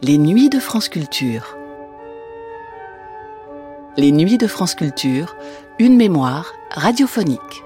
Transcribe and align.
Les 0.00 0.16
nuits 0.16 0.48
de 0.48 0.60
France 0.60 0.88
Culture. 0.88 1.56
Les 3.96 4.12
nuits 4.12 4.38
de 4.38 4.46
France 4.46 4.76
Culture, 4.76 5.34
une 5.80 5.96
mémoire 5.96 6.52
radiophonique. 6.70 7.64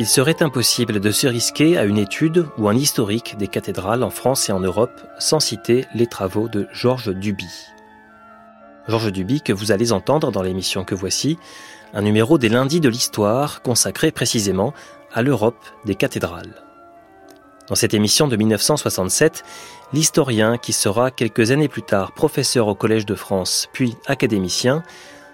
Il 0.00 0.06
serait 0.06 0.42
impossible 0.42 0.98
de 0.98 1.10
se 1.10 1.26
risquer 1.26 1.76
à 1.76 1.84
une 1.84 1.98
étude 1.98 2.46
ou 2.56 2.70
un 2.70 2.74
historique 2.74 3.36
des 3.36 3.48
cathédrales 3.48 4.02
en 4.02 4.08
France 4.08 4.48
et 4.48 4.52
en 4.52 4.60
Europe 4.60 5.02
sans 5.18 5.40
citer 5.40 5.84
les 5.94 6.06
travaux 6.06 6.48
de 6.48 6.66
Georges 6.72 7.14
Duby. 7.14 7.50
Georges 8.88 9.12
Duby 9.12 9.42
que 9.42 9.52
vous 9.52 9.72
allez 9.72 9.92
entendre 9.92 10.32
dans 10.32 10.42
l'émission 10.42 10.84
que 10.84 10.94
voici, 10.94 11.36
un 11.92 12.00
numéro 12.00 12.38
des 12.38 12.48
lundis 12.48 12.80
de 12.80 12.88
l'histoire 12.88 13.60
consacré 13.60 14.10
précisément 14.10 14.72
à 15.12 15.20
l'Europe 15.20 15.62
des 15.84 15.96
cathédrales. 15.96 16.64
Dans 17.68 17.74
cette 17.74 17.94
émission 17.94 18.28
de 18.28 18.36
1967, 18.36 19.42
l'historien 19.94 20.58
qui 20.58 20.74
sera 20.74 21.10
quelques 21.10 21.50
années 21.50 21.68
plus 21.68 21.82
tard 21.82 22.12
professeur 22.12 22.68
au 22.68 22.74
Collège 22.74 23.06
de 23.06 23.14
France 23.14 23.68
puis 23.72 23.96
académicien 24.06 24.82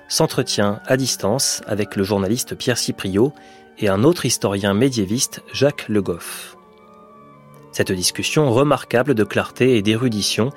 s'entretient 0.09 0.80
à 0.87 0.97
distance 0.97 1.61
avec 1.66 1.97
le 1.97 2.05
journaliste 2.05 2.55
Pierre 2.55 2.79
Cipriot 2.79 3.33
et 3.79 3.88
un 3.88 4.05
autre 4.05 4.27
historien 4.27 4.74
médiéviste, 4.74 5.43
Jacques 5.52 5.88
Le 5.88 6.02
Goff. 6.02 6.57
Cette 7.73 7.93
discussion 7.93 8.52
remarquable 8.52 9.15
de 9.15 9.24
clarté 9.24 9.77
et 9.77 9.83
d'érudition 9.83 10.51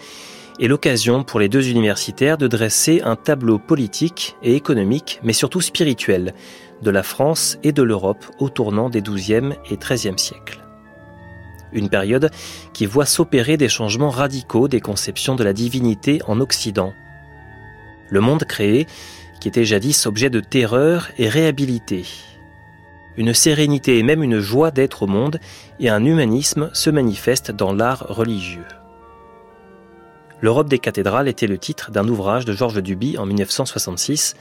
est 0.59 0.67
l'occasion 0.67 1.23
pour 1.23 1.40
les 1.40 1.50
deux 1.50 1.70
universitaires 1.70 2.38
de 2.38 2.48
dresser 2.48 3.02
un 3.03 3.16
tableau 3.16 3.58
politique 3.58 4.36
et 4.44 4.55
économique, 4.55 5.20
mais 5.23 5.34
surtout 5.34 5.62
spirituel, 5.62 6.36
de 6.84 6.92
la 6.92 7.02
France 7.02 7.58
et 7.64 7.72
de 7.72 7.81
l'Europe 7.81 8.26
au 8.40 8.50
tournant 8.50 8.90
des 8.90 9.02
XIIe 9.02 9.53
et 9.72 9.78
XIIIe 9.78 10.20
siècles. 10.20 10.62
Une 11.74 11.90
période 11.90 12.32
qui 12.74 12.86
voit 12.86 13.06
s'opérer 13.06 13.58
des 13.58 13.70
changements 13.70 14.10
radicaux 14.10 14.68
des 14.68 14.82
conceptions 14.82 15.36
de 15.36 15.44
la 15.44 15.54
divinité 15.54 16.22
en 16.28 16.40
Occident. 16.40 16.94
Le 18.10 18.22
monde 18.22 18.46
créé, 18.46 18.88
qui 19.42 19.48
était 19.48 19.66
jadis 19.66 20.06
objet 20.06 20.30
de 20.30 20.40
terreur, 20.40 21.10
est 21.18 21.30
réhabilité. 21.30 22.06
Une 23.18 23.34
sérénité 23.34 24.00
et 24.00 24.04
même 24.04 24.24
une 24.24 24.40
joie 24.40 24.72
d'être 24.72 25.04
au 25.04 25.08
monde 25.08 25.40
et 25.80 25.90
un 25.90 26.04
humanisme 26.04 26.70
se 26.74 26.90
manifestent 26.90 27.52
dans 27.52 27.74
l'art 27.74 28.06
religieux. 28.10 28.66
L'Europe 30.42 30.68
des 30.68 30.80
cathédrales 30.80 31.28
était 31.28 31.48
le 31.48 31.58
titre 31.58 31.92
d'un 31.92 32.08
ouvrage 32.08 32.44
de 32.46 32.54
Georges 32.54 32.82
Duby 32.82 33.18
en 33.18 33.26
1966. 33.26 34.36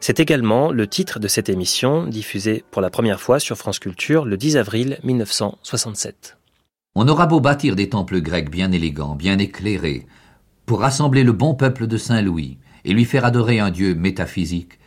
C'est 0.00 0.20
également 0.20 0.72
le 0.72 0.86
titre 0.86 1.20
de 1.20 1.28
cette 1.28 1.48
émission, 1.48 2.06
diffusée 2.06 2.64
pour 2.70 2.82
la 2.82 2.90
première 2.90 3.20
fois 3.20 3.38
sur 3.38 3.56
France 3.56 3.78
Culture 3.78 4.24
le 4.24 4.36
10 4.36 4.56
avril 4.56 4.98
1967. 5.04 6.37
On 7.00 7.06
aura 7.06 7.26
beau 7.26 7.38
bâtir 7.38 7.76
des 7.76 7.88
temples 7.88 8.20
grecs 8.20 8.50
bien 8.50 8.72
élégants, 8.72 9.14
bien 9.14 9.38
éclairés, 9.38 10.08
pour 10.66 10.80
rassembler 10.80 11.22
le 11.22 11.30
bon 11.30 11.54
peuple 11.54 11.86
de 11.86 11.96
Saint-Louis 11.96 12.58
et 12.84 12.92
lui 12.92 13.04
faire 13.04 13.24
adorer 13.24 13.60
un 13.60 13.70
Dieu 13.70 13.94
métaphysique, 13.94 14.80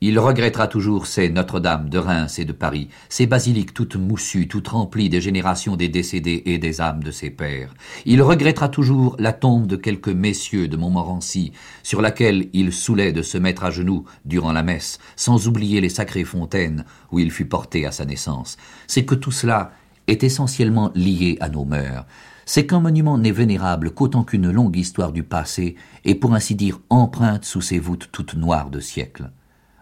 il 0.00 0.18
regrettera 0.18 0.68
toujours 0.68 1.06
ces 1.06 1.28
Notre-Dame 1.28 1.90
de 1.90 1.98
Reims 1.98 2.38
et 2.38 2.46
de 2.46 2.54
Paris, 2.54 2.88
ces 3.10 3.26
basiliques 3.26 3.74
toutes 3.74 3.96
moussues, 3.96 4.48
toutes 4.48 4.68
remplies 4.68 5.10
des 5.10 5.20
générations 5.20 5.76
des 5.76 5.90
décédés 5.90 6.42
et 6.46 6.56
des 6.56 6.80
âmes 6.80 7.04
de 7.04 7.10
ses 7.10 7.28
pères. 7.28 7.74
Il 8.06 8.22
regrettera 8.22 8.70
toujours 8.70 9.14
la 9.18 9.34
tombe 9.34 9.66
de 9.66 9.76
quelques 9.76 10.08
messieurs 10.08 10.66
de 10.66 10.78
Montmorency, 10.78 11.52
sur 11.82 12.00
laquelle 12.00 12.48
il 12.54 12.72
saoulait 12.72 13.12
de 13.12 13.20
se 13.20 13.36
mettre 13.36 13.64
à 13.64 13.70
genoux 13.70 14.06
durant 14.24 14.52
la 14.54 14.62
messe, 14.62 14.98
sans 15.14 15.46
oublier 15.46 15.82
les 15.82 15.90
sacrées 15.90 16.24
fontaines 16.24 16.86
où 17.12 17.18
il 17.18 17.30
fut 17.30 17.44
porté 17.44 17.84
à 17.84 17.92
sa 17.92 18.06
naissance. 18.06 18.56
C'est 18.86 19.04
que 19.04 19.14
tout 19.14 19.32
cela 19.32 19.72
est 20.10 20.24
essentiellement 20.24 20.90
lié 20.94 21.38
à 21.40 21.48
nos 21.48 21.64
mœurs. 21.64 22.04
C'est 22.44 22.66
qu'un 22.66 22.80
monument 22.80 23.16
n'est 23.16 23.30
vénérable 23.30 23.92
qu'autant 23.92 24.24
qu'une 24.24 24.50
longue 24.50 24.76
histoire 24.76 25.12
du 25.12 25.22
passé 25.22 25.76
est 26.04 26.16
pour 26.16 26.34
ainsi 26.34 26.56
dire 26.56 26.80
empreinte 26.90 27.44
sous 27.44 27.60
ses 27.60 27.78
voûtes 27.78 28.08
toutes 28.10 28.34
noires 28.34 28.70
de 28.70 28.80
siècles. 28.80 29.30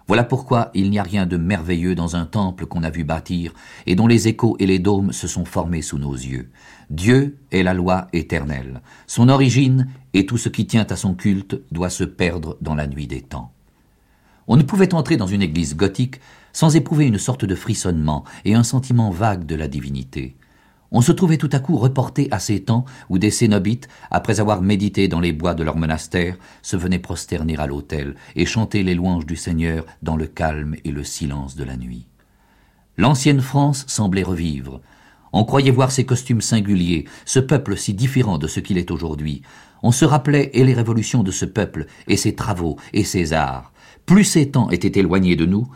Voilà 0.06 0.24
pourquoi 0.24 0.70
il 0.74 0.90
n'y 0.90 0.98
a 0.98 1.02
rien 1.02 1.26
de 1.26 1.36
merveilleux 1.36 1.94
dans 1.94 2.16
un 2.16 2.26
temple 2.26 2.66
qu'on 2.66 2.82
a 2.82 2.90
vu 2.90 3.04
bâtir 3.04 3.52
et 3.86 3.94
dont 3.94 4.06
les 4.06 4.28
échos 4.28 4.56
et 4.58 4.66
les 4.66 4.78
dômes 4.78 5.12
se 5.12 5.26
sont 5.28 5.44
formés 5.44 5.82
sous 5.82 5.98
nos 5.98 6.14
yeux. 6.14 6.50
Dieu 6.90 7.38
est 7.50 7.62
la 7.62 7.74
loi 7.74 8.08
éternelle. 8.12 8.80
Son 9.06 9.28
origine 9.28 9.88
et 10.14 10.26
tout 10.26 10.38
ce 10.38 10.48
qui 10.48 10.66
tient 10.66 10.86
à 10.88 10.96
son 10.96 11.14
culte 11.14 11.60
doit 11.72 11.90
se 11.90 12.04
perdre 12.04 12.56
dans 12.60 12.74
la 12.74 12.86
nuit 12.86 13.06
des 13.06 13.22
temps. 13.22 13.52
On 14.46 14.56
ne 14.56 14.62
pouvait 14.62 14.94
entrer 14.94 15.18
dans 15.18 15.26
une 15.26 15.42
église 15.42 15.76
gothique 15.76 16.20
sans 16.58 16.74
éprouver 16.74 17.06
une 17.06 17.18
sorte 17.18 17.44
de 17.44 17.54
frissonnement 17.54 18.24
et 18.44 18.56
un 18.56 18.64
sentiment 18.64 19.10
vague 19.12 19.46
de 19.46 19.54
la 19.54 19.68
divinité 19.68 20.34
on 20.90 21.02
se 21.02 21.12
trouvait 21.12 21.36
tout 21.36 21.50
à 21.52 21.60
coup 21.60 21.76
reporté 21.76 22.28
à 22.32 22.38
ces 22.38 22.60
temps 22.60 22.84
où 23.10 23.18
des 23.18 23.30
cénobites, 23.30 23.88
après 24.10 24.40
avoir 24.40 24.62
médité 24.62 25.06
dans 25.06 25.20
les 25.20 25.32
bois 25.32 25.54
de 25.54 25.62
leur 25.62 25.76
monastère, 25.76 26.36
se 26.62 26.76
venaient 26.76 26.98
prosterner 26.98 27.56
à 27.58 27.66
l'autel 27.66 28.14
et 28.36 28.46
chanter 28.46 28.82
les 28.82 28.94
louanges 28.94 29.26
du 29.26 29.36
Seigneur 29.36 29.84
dans 30.02 30.16
le 30.16 30.26
calme 30.26 30.76
et 30.84 30.90
le 30.90 31.04
silence 31.04 31.56
de 31.56 31.64
la 31.64 31.76
nuit. 31.76 32.06
L'ancienne 32.96 33.42
France 33.42 33.84
semblait 33.86 34.22
revivre. 34.22 34.80
On 35.34 35.44
croyait 35.44 35.70
voir 35.70 35.92
ses 35.92 36.06
costumes 36.06 36.40
singuliers, 36.40 37.04
ce 37.26 37.38
peuple 37.38 37.76
si 37.76 37.92
différent 37.92 38.38
de 38.38 38.46
ce 38.46 38.60
qu'il 38.60 38.78
est 38.78 38.90
aujourd'hui. 38.90 39.42
On 39.82 39.92
se 39.92 40.06
rappelait 40.06 40.50
et 40.54 40.64
les 40.64 40.74
révolutions 40.74 41.22
de 41.22 41.30
ce 41.30 41.44
peuple, 41.44 41.84
et 42.06 42.16
ses 42.16 42.34
travaux, 42.34 42.78
et 42.94 43.04
ses 43.04 43.34
arts. 43.34 43.72
Plus 44.06 44.24
ces 44.24 44.50
temps 44.50 44.70
étaient 44.70 44.98
éloignés 44.98 45.36
de 45.36 45.44
nous, 45.44 45.68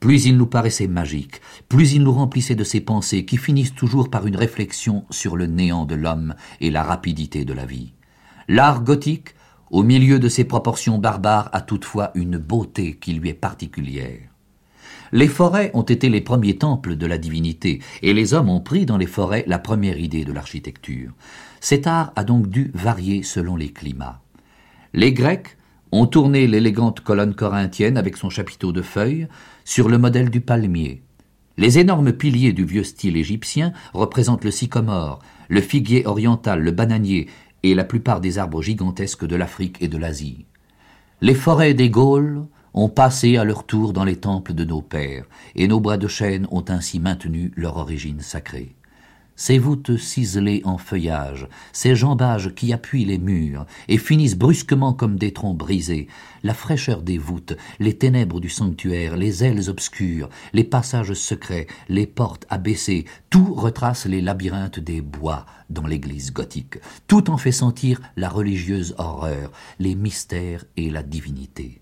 plus 0.00 0.26
il 0.26 0.36
nous 0.36 0.46
paraissait 0.46 0.86
magique, 0.86 1.40
plus 1.68 1.92
il 1.92 2.02
nous 2.02 2.12
remplissait 2.12 2.54
de 2.54 2.64
ces 2.64 2.80
pensées 2.80 3.24
qui 3.24 3.36
finissent 3.36 3.74
toujours 3.74 4.10
par 4.10 4.26
une 4.26 4.36
réflexion 4.36 5.04
sur 5.10 5.36
le 5.36 5.46
néant 5.46 5.84
de 5.84 5.94
l'homme 5.94 6.34
et 6.60 6.70
la 6.70 6.82
rapidité 6.82 7.44
de 7.44 7.52
la 7.52 7.66
vie. 7.66 7.92
L'art 8.46 8.82
gothique, 8.82 9.34
au 9.70 9.82
milieu 9.82 10.18
de 10.18 10.28
ses 10.28 10.44
proportions 10.44 10.98
barbares, 10.98 11.50
a 11.52 11.60
toutefois 11.60 12.12
une 12.14 12.38
beauté 12.38 12.96
qui 13.00 13.12
lui 13.12 13.30
est 13.30 13.34
particulière. 13.34 14.20
Les 15.12 15.28
forêts 15.28 15.70
ont 15.74 15.82
été 15.82 16.08
les 16.08 16.20
premiers 16.20 16.58
temples 16.58 16.96
de 16.96 17.06
la 17.06 17.18
divinité, 17.18 17.80
et 18.02 18.12
les 18.12 18.34
hommes 18.34 18.50
ont 18.50 18.60
pris 18.60 18.86
dans 18.86 18.98
les 18.98 19.06
forêts 19.06 19.44
la 19.46 19.58
première 19.58 19.98
idée 19.98 20.24
de 20.24 20.32
l'architecture. 20.32 21.12
Cet 21.60 21.86
art 21.86 22.12
a 22.14 22.24
donc 22.24 22.48
dû 22.48 22.70
varier 22.74 23.22
selon 23.22 23.56
les 23.56 23.72
climats. 23.72 24.20
Les 24.92 25.12
Grecs 25.12 25.56
ont 25.92 26.06
tourné 26.06 26.46
l'élégante 26.46 27.00
colonne 27.00 27.34
corinthienne 27.34 27.96
avec 27.96 28.16
son 28.16 28.30
chapiteau 28.30 28.72
de 28.72 28.82
feuilles 28.82 29.28
sur 29.68 29.90
le 29.90 29.98
modèle 29.98 30.30
du 30.30 30.40
palmier. 30.40 31.02
Les 31.58 31.78
énormes 31.78 32.12
piliers 32.12 32.54
du 32.54 32.64
vieux 32.64 32.84
style 32.84 33.18
égyptien 33.18 33.74
représentent 33.92 34.46
le 34.46 34.50
sycomore, 34.50 35.18
le 35.50 35.60
figuier 35.60 36.06
oriental, 36.06 36.62
le 36.62 36.70
bananier 36.70 37.28
et 37.62 37.74
la 37.74 37.84
plupart 37.84 38.22
des 38.22 38.38
arbres 38.38 38.62
gigantesques 38.62 39.26
de 39.26 39.36
l'Afrique 39.36 39.76
et 39.82 39.88
de 39.88 39.98
l'Asie. 39.98 40.46
Les 41.20 41.34
forêts 41.34 41.74
des 41.74 41.90
Gaules 41.90 42.46
ont 42.72 42.88
passé 42.88 43.36
à 43.36 43.44
leur 43.44 43.66
tour 43.66 43.92
dans 43.92 44.04
les 44.04 44.16
temples 44.16 44.54
de 44.54 44.64
nos 44.64 44.80
pères, 44.80 45.26
et 45.54 45.68
nos 45.68 45.80
bois 45.80 45.98
de 45.98 46.08
chêne 46.08 46.48
ont 46.50 46.64
ainsi 46.68 46.98
maintenu 46.98 47.52
leur 47.54 47.76
origine 47.76 48.20
sacrée 48.20 48.77
ces 49.38 49.56
voûtes 49.56 49.96
ciselées 49.96 50.60
en 50.64 50.78
feuillage, 50.78 51.48
ces 51.72 51.94
jambages 51.94 52.52
qui 52.54 52.72
appuient 52.72 53.04
les 53.04 53.18
murs 53.18 53.66
et 53.86 53.96
finissent 53.96 54.36
brusquement 54.36 54.92
comme 54.92 55.16
des 55.16 55.32
troncs 55.32 55.56
brisés, 55.56 56.08
la 56.42 56.54
fraîcheur 56.54 57.02
des 57.02 57.18
voûtes, 57.18 57.56
les 57.78 57.96
ténèbres 57.96 58.40
du 58.40 58.50
sanctuaire, 58.50 59.16
les 59.16 59.44
ailes 59.44 59.70
obscures, 59.70 60.28
les 60.52 60.64
passages 60.64 61.14
secrets, 61.14 61.68
les 61.88 62.06
portes 62.06 62.46
abaissées, 62.50 63.04
tout 63.30 63.54
retrace 63.54 64.06
les 64.06 64.20
labyrinthes 64.20 64.80
des 64.80 65.00
bois 65.00 65.46
dans 65.70 65.86
l'église 65.86 66.32
gothique, 66.32 66.78
tout 67.06 67.30
en 67.30 67.38
fait 67.38 67.52
sentir 67.52 68.00
la 68.16 68.28
religieuse 68.28 68.96
horreur, 68.98 69.52
les 69.78 69.94
mystères 69.94 70.64
et 70.76 70.90
la 70.90 71.04
divinité. 71.04 71.80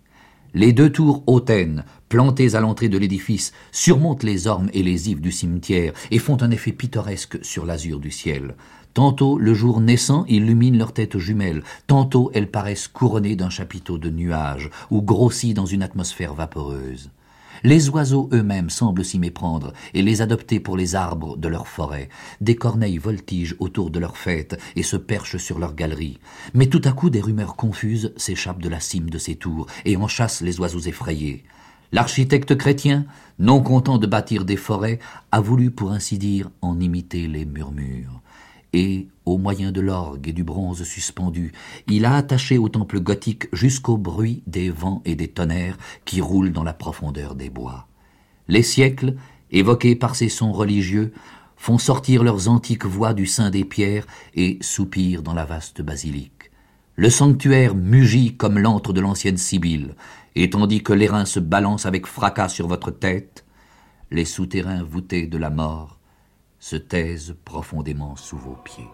Les 0.53 0.73
deux 0.73 0.91
tours 0.91 1.23
hautaines, 1.27 1.85
plantées 2.09 2.55
à 2.55 2.61
l'entrée 2.61 2.89
de 2.89 2.99
l'édifice, 2.99 3.53
surmontent 3.73 4.27
les 4.27 4.47
ormes 4.47 4.71
et 4.73 4.83
les 4.83 5.11
ifs 5.11 5.21
du 5.21 5.33
cimetière 5.33 5.93
et 6.11 6.19
font 6.19 6.43
un 6.43 6.51
effet 6.51 6.73
pittoresque 6.73 7.39
sur 7.43 7.67
l'azur 7.67 8.01
du 8.01 8.11
ciel. 8.11 8.55
Tantôt 8.95 9.39
le 9.39 9.53
jour 9.53 9.81
naissant 9.81 10.25
illumine 10.25 10.79
leurs 10.79 10.95
têtes 10.95 11.19
jumelles, 11.19 11.63
tantôt 11.87 12.31
elles 12.33 12.51
paraissent 12.51 12.89
couronnées 12.89 13.37
d'un 13.37 13.51
chapiteau 13.51 13.99
de 13.99 14.09
nuages 14.09 14.71
ou 14.91 15.03
grossies 15.03 15.53
dans 15.53 15.67
une 15.67 15.83
atmosphère 15.83 16.33
vaporeuse. 16.33 17.11
Les 17.63 17.89
oiseaux 17.89 18.29
eux-mêmes 18.33 18.71
semblent 18.71 19.05
s'y 19.05 19.19
méprendre 19.19 19.73
et 19.95 20.03
les 20.03 20.23
adopter 20.23 20.61
pour 20.61 20.77
les 20.77 20.95
arbres 20.95 21.37
de 21.37 21.49
leur 21.49 21.69
forêt. 21.69 22.09
Des 22.41 22.57
corneilles 22.57 22.99
voltigent 22.99 23.57
autour 23.59 23.91
de 23.91 23.99
leurs 23.99 24.17
fêtes 24.17 24.59
et 24.77 24.83
se 24.83 24.97
perchent 24.97 25.39
sur 25.39 25.59
leurs 25.59 25.75
galeries. 25.75 26.19
Mais 26.55 26.67
tout 26.67 26.83
à 26.85 26.93
coup 26.93 27.11
des 27.11 27.21
rumeurs 27.21 27.57
confuses 27.57 28.13
s'échappent 28.17 28.63
de 28.63 28.69
la 28.69 28.81
cime 28.81 29.11
de 29.11 29.19
ces 29.19 29.37
tours 29.37 29.67
et 29.85 29.97
en 29.97 30.09
chassent 30.09 30.43
les 30.43 30.61
oiseaux 30.61 30.81
effrayés. 30.81 31.45
L'architecte 31.93 32.57
chrétien, 32.57 33.07
non 33.39 33.63
content 33.63 33.99
de 33.99 34.07
bâtir 34.07 34.45
des 34.45 34.57
forêts, 34.57 34.99
a 35.33 35.41
voulu 35.41 35.71
pour 35.71 35.93
ainsi 35.93 36.19
dire 36.19 36.51
en 36.63 36.81
imiter 36.81 37.29
les 37.29 37.45
murmures 37.45 38.23
et, 38.77 39.09
au 39.25 39.39
moyen 39.39 39.73
de 39.73 39.81
l'orgue 39.81 40.29
et 40.29 40.33
du 40.33 40.45
bronze 40.45 40.83
suspendu, 40.85 41.53
il 41.87 42.05
a 42.05 42.15
attaché 42.15 42.59
au 42.59 42.69
temple 42.69 43.01
gothique 43.01 43.49
jusqu'au 43.53 43.97
bruit 43.97 44.43
des 44.47 44.71
vents 44.71 45.03
et 45.07 45.15
des 45.17 45.29
tonnerres 45.29 45.79
qui 46.05 46.21
roulent 46.21 46.53
dans 46.53 46.63
la 46.63 46.75
profondeur 46.75 47.35
des 47.35 47.49
bois. 47.49 47.89
Les 48.49 48.63
siècles, 48.63 49.17
évoqués 49.51 49.97
par 49.97 50.15
ces 50.15 50.29
sons 50.29 50.53
religieux, 50.53 51.13
font 51.57 51.79
sortir 51.79 52.23
leurs 52.23 52.49
antiques 52.49 52.85
voix 52.85 53.15
du 53.15 53.25
sein 53.25 53.49
des 53.49 53.65
pierres 53.65 54.07
et 54.35 54.59
soupirent 54.61 55.23
dans 55.23 55.35
la 55.35 55.47
vaste 55.47 55.81
basilique. 55.81 56.51
Le 56.97 57.09
sanctuaire 57.09 57.75
mugit 57.75 58.37
comme 58.37 58.59
l'antre 58.59 58.93
de 58.93 59.01
l'ancienne 59.01 59.39
Sibylle, 59.39 59.95
et 60.37 60.51
tandis 60.51 60.83
que 60.83 60.93
l'airain 60.93 61.25
se 61.25 61.41
balance 61.41 61.87
avec 61.87 62.07
fracas 62.07 62.51
sur 62.51 62.69
votre 62.69 62.91
tête, 62.91 63.47
les 64.11 64.27
souterrains 64.27 64.85
voûtés 64.85 65.27
de 65.27 65.39
la 65.39 65.49
mort 65.49 65.99
se 66.59 66.77
taisent 66.77 67.35
profondément 67.45 68.17
sous 68.17 68.37
vos 68.37 68.57
pieds. 68.63 68.89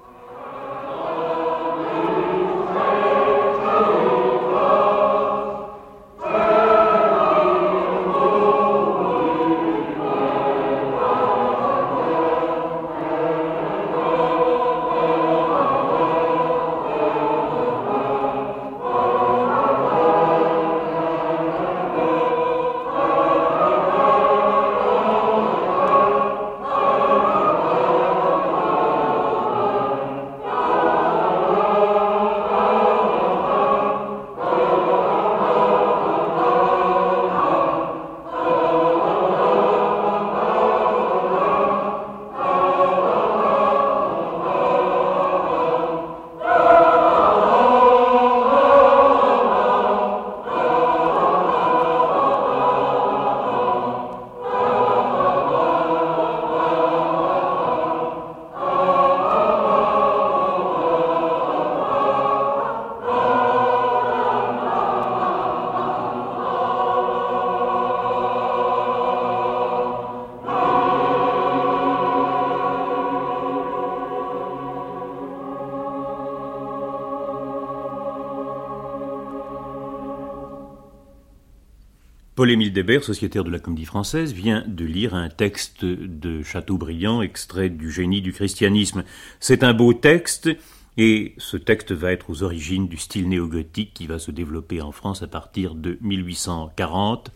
Paul-Émile 82.43 82.73
Débert, 82.73 83.05
sociétaire 83.05 83.45
de 83.45 83.53
la 83.53 83.61
Comédie 83.61 83.85
Française, 83.85 84.33
vient 84.33 84.65
de 84.67 84.85
lire 84.85 85.15
un 85.15 85.29
texte 85.29 85.85
de 85.85 86.43
Chateaubriand, 86.43 87.23
extrait 87.23 87.69
du 87.69 87.93
Génie 87.93 88.21
du 88.21 88.33
christianisme. 88.33 89.05
C'est 89.39 89.63
un 89.63 89.73
beau 89.73 89.93
texte, 89.93 90.51
et 90.97 91.37
ce 91.39 91.57
texte 91.57 91.93
va 91.93 92.11
être 92.11 92.31
aux 92.31 92.43
origines 92.43 92.89
du 92.89 92.97
style 92.97 93.29
néo-gothique 93.29 93.95
qui 93.95 94.09
va 94.09 94.19
se 94.19 94.33
développer 94.33 94.83
en 94.83 94.91
France 94.91 95.23
à 95.23 95.29
partir 95.29 95.77
de 95.77 95.99
1840, 96.01 97.31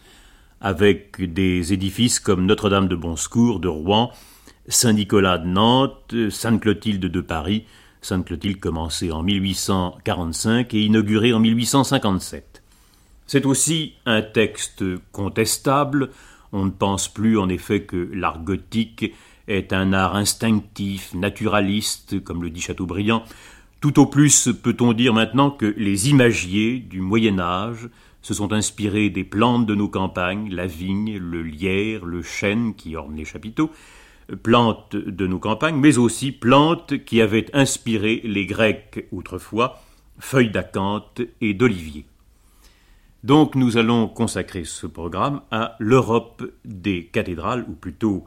avec 0.61 1.33
des 1.33 1.73
édifices 1.73 2.19
comme 2.19 2.45
Notre-Dame 2.45 2.89
de 2.89 2.97
Bonsecours 2.97 3.61
de 3.61 3.69
Rouen, 3.69 4.11
Saint-Nicolas 4.67 5.39
de 5.39 5.47
Nantes, 5.47 6.17
Sainte-Clotilde 6.31 7.07
de 7.07 7.21
Paris, 7.21 7.63
Sainte-Clotilde 8.03 8.59
commencée 8.59 9.13
en 9.13 9.23
1845 9.23 10.75
et 10.75 10.81
inaugurée 10.81 11.33
en 11.33 11.39
1857. 11.39 12.56
C'est 13.27 13.45
aussi 13.45 13.95
un 14.07 14.23
texte 14.23 14.85
contestable. 15.11 16.11
On 16.53 16.65
ne 16.65 16.71
pense 16.71 17.09
plus 17.09 17.39
en 17.39 17.49
effet 17.49 17.83
que 17.83 18.09
l'art 18.13 18.43
gothique 18.43 19.13
est 19.49 19.73
un 19.73 19.93
art 19.93 20.15
instinctif, 20.15 21.13
naturaliste, 21.13 22.23
comme 22.23 22.43
le 22.43 22.51
dit 22.51 22.61
Chateaubriand. 22.61 23.25
Tout 23.81 23.99
au 24.01 24.07
plus 24.07 24.49
peut-on 24.63 24.93
dire 24.93 25.13
maintenant 25.13 25.51
que 25.51 25.75
les 25.77 26.09
imagiers 26.09 26.79
du 26.79 27.01
Moyen 27.01 27.41
Âge 27.41 27.89
se 28.23 28.35
sont 28.35 28.53
inspirés 28.53 29.11
des 29.11 29.25
plantes 29.25 29.67
de 29.67 29.75
nos 29.75 29.89
campagnes, 29.89 30.49
la 30.53 30.67
vigne, 30.67 31.19
le 31.19 31.43
lierre, 31.43 32.05
le 32.05 32.23
chêne 32.23 32.75
qui 32.75 32.97
ornent 32.97 33.17
les 33.17 33.25
chapiteaux, 33.25 33.71
plantes 34.43 34.97
de 34.97 35.27
nos 35.27 35.39
campagnes, 35.39 35.77
mais 35.77 35.99
aussi 35.99 36.33
plantes 36.33 37.05
qui 37.05 37.21
avaient 37.21 37.47
inspiré 37.55 38.21
les 38.25 38.47
Grecs 38.47 39.07
autrefois, 39.13 39.81
feuilles 40.19 40.51
d'acanthe 40.51 41.21
et 41.41 41.55
d'olivier. 41.55 42.05
Donc 43.27 43.57
nous 43.57 43.77
allons 43.77 44.07
consacrer 44.07 44.63
ce 44.63 44.87
programme 44.87 45.41
à 45.51 45.75
l'Europe 45.81 46.45
des 46.65 47.07
cathédrales, 47.07 47.67
ou 47.69 47.73
plutôt 47.73 48.25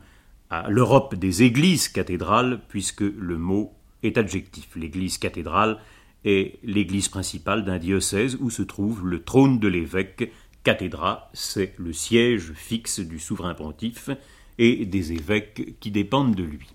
à 0.50 0.70
l'Europe 0.70 1.16
des 1.16 1.42
églises 1.44 1.88
cathédrales, 1.88 2.60
puisque 2.68 3.00
le 3.00 3.38
mot 3.38 3.72
est 4.04 4.18
adjectif. 4.18 4.68
L'église 4.76 5.18
cathédrale 5.18 5.78
est 6.26 6.60
l'église 6.64 7.08
principale 7.08 7.64
d'un 7.64 7.78
diocèse 7.78 8.38
où 8.42 8.50
se 8.50 8.62
trouve 8.62 9.08
le 9.08 9.24
trône 9.24 9.58
de 9.60 9.70
l'évêque. 9.70 10.34
Cathédra, 10.66 11.30
c'est 11.32 11.76
le 11.78 11.94
siège 11.94 12.52
fixe 12.54 13.00
du 13.00 13.20
souverain 13.20 13.54
pontife 13.54 14.10
et 14.58 14.86
des 14.86 15.14
évêques 15.14 15.80
qui 15.80 15.92
dépendent 15.92 16.36
de 16.36 16.44
lui. 16.44 16.68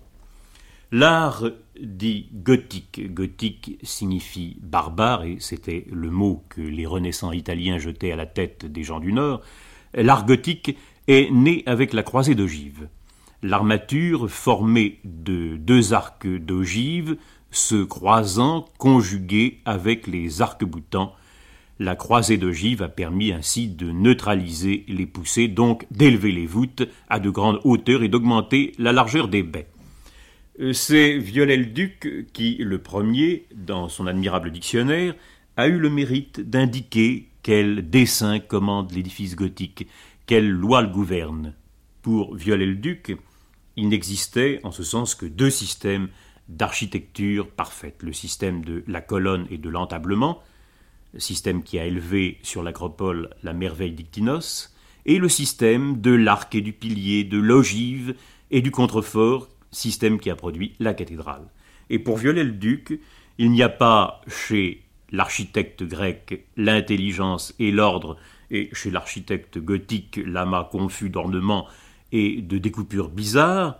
L'art 0.97 1.43
dit 1.77 2.29
gothique. 2.31 3.13
Gothique 3.13 3.77
signifie 3.83 4.55
barbare, 4.61 5.25
et 5.25 5.35
c'était 5.41 5.85
le 5.91 6.09
mot 6.09 6.45
que 6.47 6.61
les 6.61 6.85
renaissants 6.85 7.33
italiens 7.33 7.79
jetaient 7.79 8.13
à 8.13 8.15
la 8.15 8.25
tête 8.25 8.65
des 8.65 8.83
gens 8.83 9.01
du 9.01 9.11
Nord. 9.11 9.41
L'art 9.93 10.25
gothique 10.25 10.77
est 11.09 11.29
né 11.31 11.63
avec 11.65 11.91
la 11.91 12.01
croisée 12.01 12.33
d'ogive. 12.33 12.87
L'armature 13.43 14.29
formée 14.31 15.01
de 15.03 15.57
deux 15.57 15.91
arcs 15.91 16.27
d'ogive 16.27 17.17
se 17.51 17.83
croisant, 17.83 18.63
conjugués 18.77 19.59
avec 19.65 20.07
les 20.07 20.41
arcs-boutants. 20.41 21.13
La 21.77 21.97
croisée 21.97 22.37
d'ogive 22.37 22.81
a 22.81 22.87
permis 22.87 23.33
ainsi 23.33 23.67
de 23.67 23.91
neutraliser 23.91 24.85
les 24.87 25.07
poussées, 25.07 25.49
donc 25.49 25.87
d'élever 25.91 26.31
les 26.31 26.47
voûtes 26.47 26.83
à 27.09 27.19
de 27.19 27.29
grandes 27.29 27.59
hauteurs 27.65 28.01
et 28.01 28.07
d'augmenter 28.07 28.71
la 28.77 28.93
largeur 28.93 29.27
des 29.27 29.43
baies. 29.43 29.67
Euh, 30.59 30.73
c'est 30.73 31.17
Viollet-le-Duc 31.17 32.27
qui, 32.31 32.55
le 32.57 32.79
premier, 32.79 33.45
dans 33.53 33.89
son 33.89 34.07
admirable 34.07 34.51
dictionnaire, 34.51 35.15
a 35.57 35.67
eu 35.67 35.77
le 35.77 35.89
mérite 35.89 36.39
d'indiquer 36.39 37.29
quel 37.43 37.89
dessin 37.89 38.39
commande 38.39 38.91
l'édifice 38.91 39.35
gothique, 39.35 39.87
quelle 40.25 40.49
loi 40.49 40.81
le 40.81 40.87
gouverne. 40.87 41.53
Pour 42.01 42.35
Viollet-le-Duc, 42.35 43.17
il 43.75 43.89
n'existait 43.89 44.61
en 44.63 44.71
ce 44.71 44.83
sens 44.83 45.15
que 45.15 45.25
deux 45.25 45.49
systèmes 45.49 46.07
d'architecture 46.47 47.49
parfaite, 47.49 48.01
le 48.01 48.13
système 48.13 48.63
de 48.63 48.83
la 48.87 49.01
colonne 49.01 49.47
et 49.49 49.57
de 49.57 49.69
l'entablement, 49.69 50.41
système 51.17 51.63
qui 51.63 51.79
a 51.79 51.85
élevé 51.85 52.39
sur 52.43 52.63
l'acropole 52.63 53.29
la 53.43 53.53
merveille 53.53 53.91
d'Ictinos, 53.91 54.73
et 55.05 55.17
le 55.17 55.29
système 55.29 56.01
de 56.01 56.11
l'arc 56.11 56.53
et 56.55 56.61
du 56.61 56.73
pilier, 56.73 57.23
de 57.23 57.37
l'ogive 57.37 58.15
et 58.51 58.61
du 58.61 58.71
contrefort 58.71 59.49
système 59.75 60.19
qui 60.19 60.29
a 60.29 60.35
produit 60.35 60.73
la 60.79 60.93
cathédrale. 60.93 61.47
Et 61.89 61.99
pour 61.99 62.17
Viollet-le-Duc, 62.17 62.99
il 63.37 63.51
n'y 63.51 63.63
a 63.63 63.69
pas 63.69 64.21
chez 64.27 64.81
l'architecte 65.11 65.83
grec 65.83 66.45
l'intelligence 66.57 67.53
et 67.59 67.71
l'ordre, 67.71 68.17
et 68.51 68.69
chez 68.73 68.91
l'architecte 68.91 69.57
gothique 69.57 70.19
l'amas 70.25 70.63
confus 70.63 71.09
d'ornements 71.09 71.67
et 72.11 72.41
de 72.41 72.57
découpures 72.57 73.09
bizarres, 73.09 73.79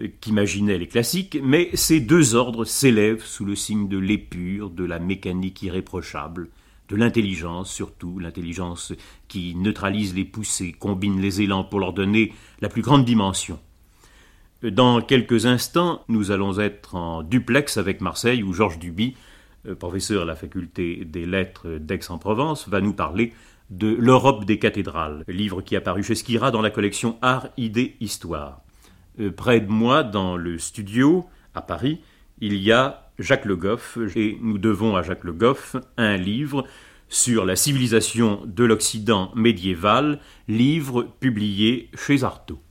euh, 0.00 0.08
qu'imaginaient 0.20 0.78
les 0.78 0.88
classiques, 0.88 1.38
mais 1.42 1.70
ces 1.74 2.00
deux 2.00 2.34
ordres 2.34 2.64
s'élèvent 2.64 3.24
sous 3.24 3.44
le 3.44 3.54
signe 3.54 3.88
de 3.88 3.98
l'épure, 3.98 4.70
de 4.70 4.84
la 4.84 4.98
mécanique 4.98 5.62
irréprochable, 5.62 6.50
de 6.88 6.96
l'intelligence 6.96 7.72
surtout, 7.72 8.18
l'intelligence 8.18 8.92
qui 9.28 9.54
neutralise 9.54 10.14
les 10.14 10.24
poussées, 10.24 10.72
combine 10.72 11.20
les 11.20 11.40
élans 11.40 11.64
pour 11.64 11.80
leur 11.80 11.92
donner 11.92 12.32
la 12.60 12.68
plus 12.68 12.82
grande 12.82 13.04
dimension. 13.04 13.58
Dans 14.70 15.02
quelques 15.02 15.44
instants, 15.44 16.02
nous 16.08 16.30
allons 16.30 16.58
être 16.58 16.94
en 16.94 17.22
duplex 17.22 17.76
avec 17.76 18.00
Marseille, 18.00 18.42
où 18.42 18.54
Georges 18.54 18.78
Duby, 18.78 19.14
euh, 19.66 19.74
professeur 19.74 20.22
à 20.22 20.24
la 20.24 20.36
faculté 20.36 21.04
des 21.04 21.26
lettres 21.26 21.76
d'Aix-en-Provence, 21.76 22.66
va 22.70 22.80
nous 22.80 22.94
parler 22.94 23.34
de 23.68 23.88
L'Europe 23.88 24.46
des 24.46 24.58
cathédrales, 24.58 25.22
livre 25.28 25.60
qui 25.60 25.76
a 25.76 25.82
paru 25.82 26.02
chez 26.02 26.14
Skira 26.14 26.50
dans 26.50 26.62
la 26.62 26.70
collection 26.70 27.18
Art, 27.20 27.48
Idées, 27.58 27.96
Histoire. 28.00 28.62
Euh, 29.20 29.30
près 29.30 29.60
de 29.60 29.68
moi, 29.68 30.02
dans 30.02 30.38
le 30.38 30.56
studio, 30.58 31.26
à 31.54 31.60
Paris, 31.60 32.00
il 32.40 32.54
y 32.54 32.72
a 32.72 33.10
Jacques 33.18 33.44
Le 33.44 33.56
Goff, 33.56 33.98
et 34.16 34.38
nous 34.40 34.56
devons 34.56 34.96
à 34.96 35.02
Jacques 35.02 35.24
Le 35.24 35.34
Goff 35.34 35.76
un 35.98 36.16
livre 36.16 36.64
sur 37.10 37.44
la 37.44 37.56
civilisation 37.56 38.40
de 38.46 38.64
l'Occident 38.64 39.30
médiéval, 39.34 40.20
livre 40.48 41.06
publié 41.20 41.90
chez 41.94 42.24
Artaud. 42.24 42.63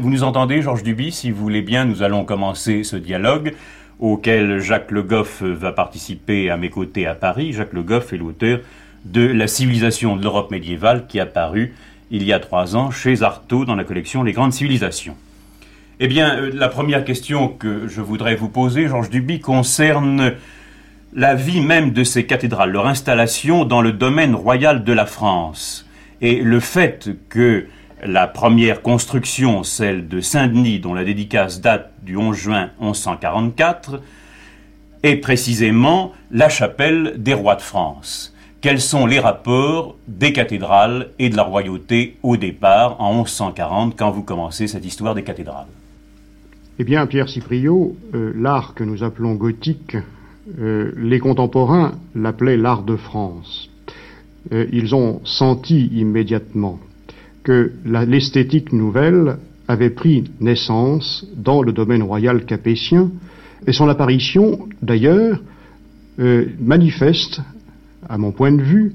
Vous 0.00 0.10
nous 0.10 0.22
entendez, 0.22 0.62
Georges 0.62 0.82
Duby, 0.82 1.10
si 1.12 1.30
vous 1.30 1.42
voulez 1.42 1.62
bien, 1.62 1.84
nous 1.84 2.02
allons 2.02 2.24
commencer 2.24 2.84
ce 2.84 2.96
dialogue 2.96 3.54
auquel 3.98 4.58
Jacques 4.60 4.90
Le 4.90 5.02
Goff 5.02 5.42
va 5.42 5.72
participer 5.72 6.50
à 6.50 6.56
mes 6.56 6.70
côtés 6.70 7.06
à 7.06 7.14
Paris. 7.14 7.52
Jacques 7.52 7.72
Le 7.72 7.82
Goff 7.82 8.12
est 8.12 8.16
l'auteur 8.16 8.60
de 9.04 9.26
La 9.26 9.46
civilisation 9.46 10.16
de 10.16 10.22
l'Europe 10.22 10.50
médiévale 10.50 11.06
qui 11.06 11.20
a 11.20 11.26
paru 11.26 11.74
il 12.10 12.22
y 12.22 12.32
a 12.32 12.38
trois 12.38 12.76
ans 12.76 12.90
chez 12.90 13.22
Artaud 13.22 13.64
dans 13.64 13.74
la 13.74 13.84
collection 13.84 14.22
Les 14.22 14.32
grandes 14.32 14.52
civilisations. 14.52 15.16
Eh 16.00 16.08
bien, 16.08 16.36
euh, 16.36 16.50
la 16.52 16.68
première 16.68 17.04
question 17.04 17.48
que 17.48 17.88
je 17.88 18.00
voudrais 18.00 18.34
vous 18.34 18.48
poser, 18.48 18.88
Georges 18.88 19.10
Duby, 19.10 19.40
concerne 19.40 20.34
la 21.14 21.34
vie 21.34 21.60
même 21.60 21.92
de 21.92 22.02
ces 22.02 22.26
cathédrales, 22.26 22.72
leur 22.72 22.86
installation 22.86 23.64
dans 23.64 23.80
le 23.80 23.92
domaine 23.92 24.34
royal 24.34 24.84
de 24.84 24.92
la 24.92 25.06
France, 25.06 25.88
et 26.20 26.42
le 26.42 26.58
fait 26.58 27.10
que 27.28 27.66
la 28.02 28.26
première 28.26 28.82
construction, 28.82 29.62
celle 29.62 30.08
de 30.08 30.20
Saint-Denis, 30.20 30.80
dont 30.80 30.94
la 30.94 31.04
dédicace 31.04 31.60
date 31.60 31.92
du 32.02 32.16
11 32.16 32.36
juin 32.36 32.70
1144, 32.80 34.00
est 35.02 35.16
précisément 35.16 36.12
la 36.30 36.48
chapelle 36.48 37.14
des 37.18 37.34
rois 37.34 37.56
de 37.56 37.62
France. 37.62 38.34
Quels 38.60 38.80
sont 38.80 39.04
les 39.04 39.20
rapports 39.20 39.96
des 40.08 40.32
cathédrales 40.32 41.08
et 41.18 41.28
de 41.28 41.36
la 41.36 41.42
royauté 41.42 42.16
au 42.22 42.38
départ, 42.38 43.00
en 43.00 43.12
1140, 43.18 43.94
quand 43.96 44.10
vous 44.10 44.22
commencez 44.22 44.66
cette 44.66 44.86
histoire 44.86 45.14
des 45.14 45.22
cathédrales? 45.22 45.66
Eh 46.78 46.84
bien, 46.84 47.06
Pierre 47.06 47.28
Cipriot, 47.28 47.94
euh, 48.14 48.32
l'art 48.34 48.74
que 48.74 48.82
nous 48.82 49.04
appelons 49.04 49.34
gothique, 49.34 49.96
euh, 50.58 50.92
les 50.96 51.20
contemporains 51.20 51.92
l'appelaient 52.14 52.56
l'art 52.56 52.82
de 52.82 52.96
France. 52.96 53.70
Euh, 54.52 54.66
ils 54.72 54.94
ont 54.94 55.20
senti 55.24 55.86
immédiatement 55.86 56.78
que 57.44 57.72
l'esthétique 57.84 58.72
nouvelle 58.72 59.36
avait 59.68 59.90
pris 59.90 60.24
naissance 60.40 61.26
dans 61.36 61.62
le 61.62 61.72
domaine 61.72 62.02
royal 62.02 62.44
capétien, 62.44 63.10
et 63.66 63.72
son 63.72 63.88
apparition, 63.88 64.68
d'ailleurs, 64.82 65.40
manifeste, 66.18 67.40
à 68.08 68.18
mon 68.18 68.32
point 68.32 68.52
de 68.52 68.62
vue, 68.62 68.92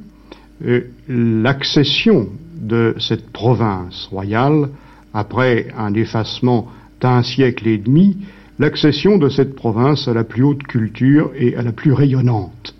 l'accession 1.07 2.27
de 2.55 2.95
cette 2.99 3.31
province 3.31 4.07
royale 4.11 4.69
après 5.13 5.67
un 5.77 5.93
effacement 5.93 6.67
d'un 7.01 7.23
siècle 7.23 7.67
et 7.67 7.77
demi 7.77 8.17
l'accession 8.59 9.17
de 9.17 9.29
cette 9.29 9.55
province 9.55 10.07
à 10.07 10.13
la 10.13 10.25
plus 10.25 10.43
haute 10.43 10.63
culture 10.63 11.31
et 11.35 11.55
à 11.55 11.61
la 11.61 11.71
plus 11.71 11.93
rayonnante. 11.93 12.75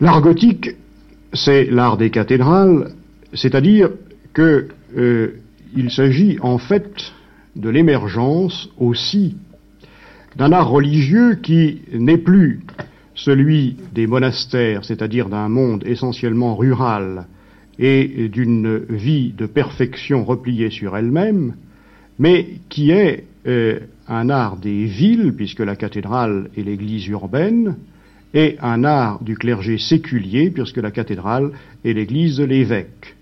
L'art 0.00 0.22
gothique, 0.22 0.70
c'est 1.32 1.64
l'art 1.64 1.96
des 1.96 2.10
cathédrales, 2.10 2.92
c'est-à-dire 3.34 3.90
qu'il 4.34 4.68
euh, 4.96 5.88
s'agit 5.88 6.38
en 6.40 6.58
fait 6.58 7.12
de 7.56 7.68
l'émergence 7.68 8.68
aussi 8.78 9.36
d'un 10.36 10.52
art 10.52 10.70
religieux 10.70 11.34
qui 11.36 11.82
n'est 11.92 12.18
plus 12.18 12.60
celui 13.14 13.76
des 13.92 14.06
monastères, 14.06 14.84
c'est-à-dire 14.84 15.28
d'un 15.28 15.48
monde 15.48 15.84
essentiellement 15.86 16.56
rural 16.56 17.26
et 17.78 18.28
d'une 18.28 18.78
vie 18.88 19.32
de 19.32 19.46
perfection 19.46 20.24
repliée 20.24 20.70
sur 20.70 20.96
elle-même, 20.96 21.54
mais 22.18 22.46
qui 22.68 22.90
est 22.90 23.24
euh, 23.46 23.80
un 24.08 24.30
art 24.30 24.56
des 24.56 24.84
villes, 24.84 25.34
puisque 25.36 25.60
la 25.60 25.76
cathédrale 25.76 26.48
est 26.56 26.62
l'église 26.62 27.06
urbaine, 27.08 27.76
et 28.34 28.56
un 28.62 28.84
art 28.84 29.22
du 29.22 29.36
clergé 29.36 29.78
séculier, 29.78 30.50
puisque 30.50 30.78
la 30.78 30.90
cathédrale 30.90 31.52
est 31.84 31.92
l'église 31.92 32.38
de 32.38 32.44
l'évêque. 32.44 33.16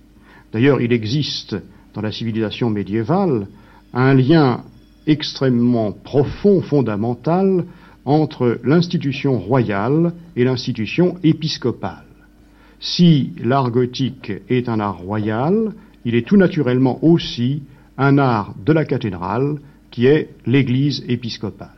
D'ailleurs, 0.53 0.81
il 0.81 0.93
existe 0.93 1.57
dans 1.95 2.01
la 2.01 2.13
civilisation 2.13 2.71
médiévale 2.71 3.47
un 3.93 4.15
lien 4.15 4.63
extrêmement 5.07 5.93
profond, 5.93 6.61
fondamental, 6.61 7.65
entre 8.05 8.59
l'institution 8.65 9.39
royale 9.39 10.13
et 10.37 10.45
l'institution 10.45 11.17
épiscopale. 11.23 12.05
Si 12.81 13.33
l'art 13.43 13.71
gothique 13.71 14.33
est 14.49 14.69
un 14.69 14.81
art 14.81 14.99
royal, 14.99 15.73
il 16.05 16.15
est 16.15 16.27
tout 16.27 16.37
naturellement 16.37 16.99
aussi 17.05 17.63
un 17.99 18.17
art 18.17 18.55
de 18.65 18.73
la 18.73 18.85
cathédrale 18.85 19.57
qui 19.91 20.07
est 20.07 20.31
l'Église 20.47 21.05
épiscopale. 21.09 21.69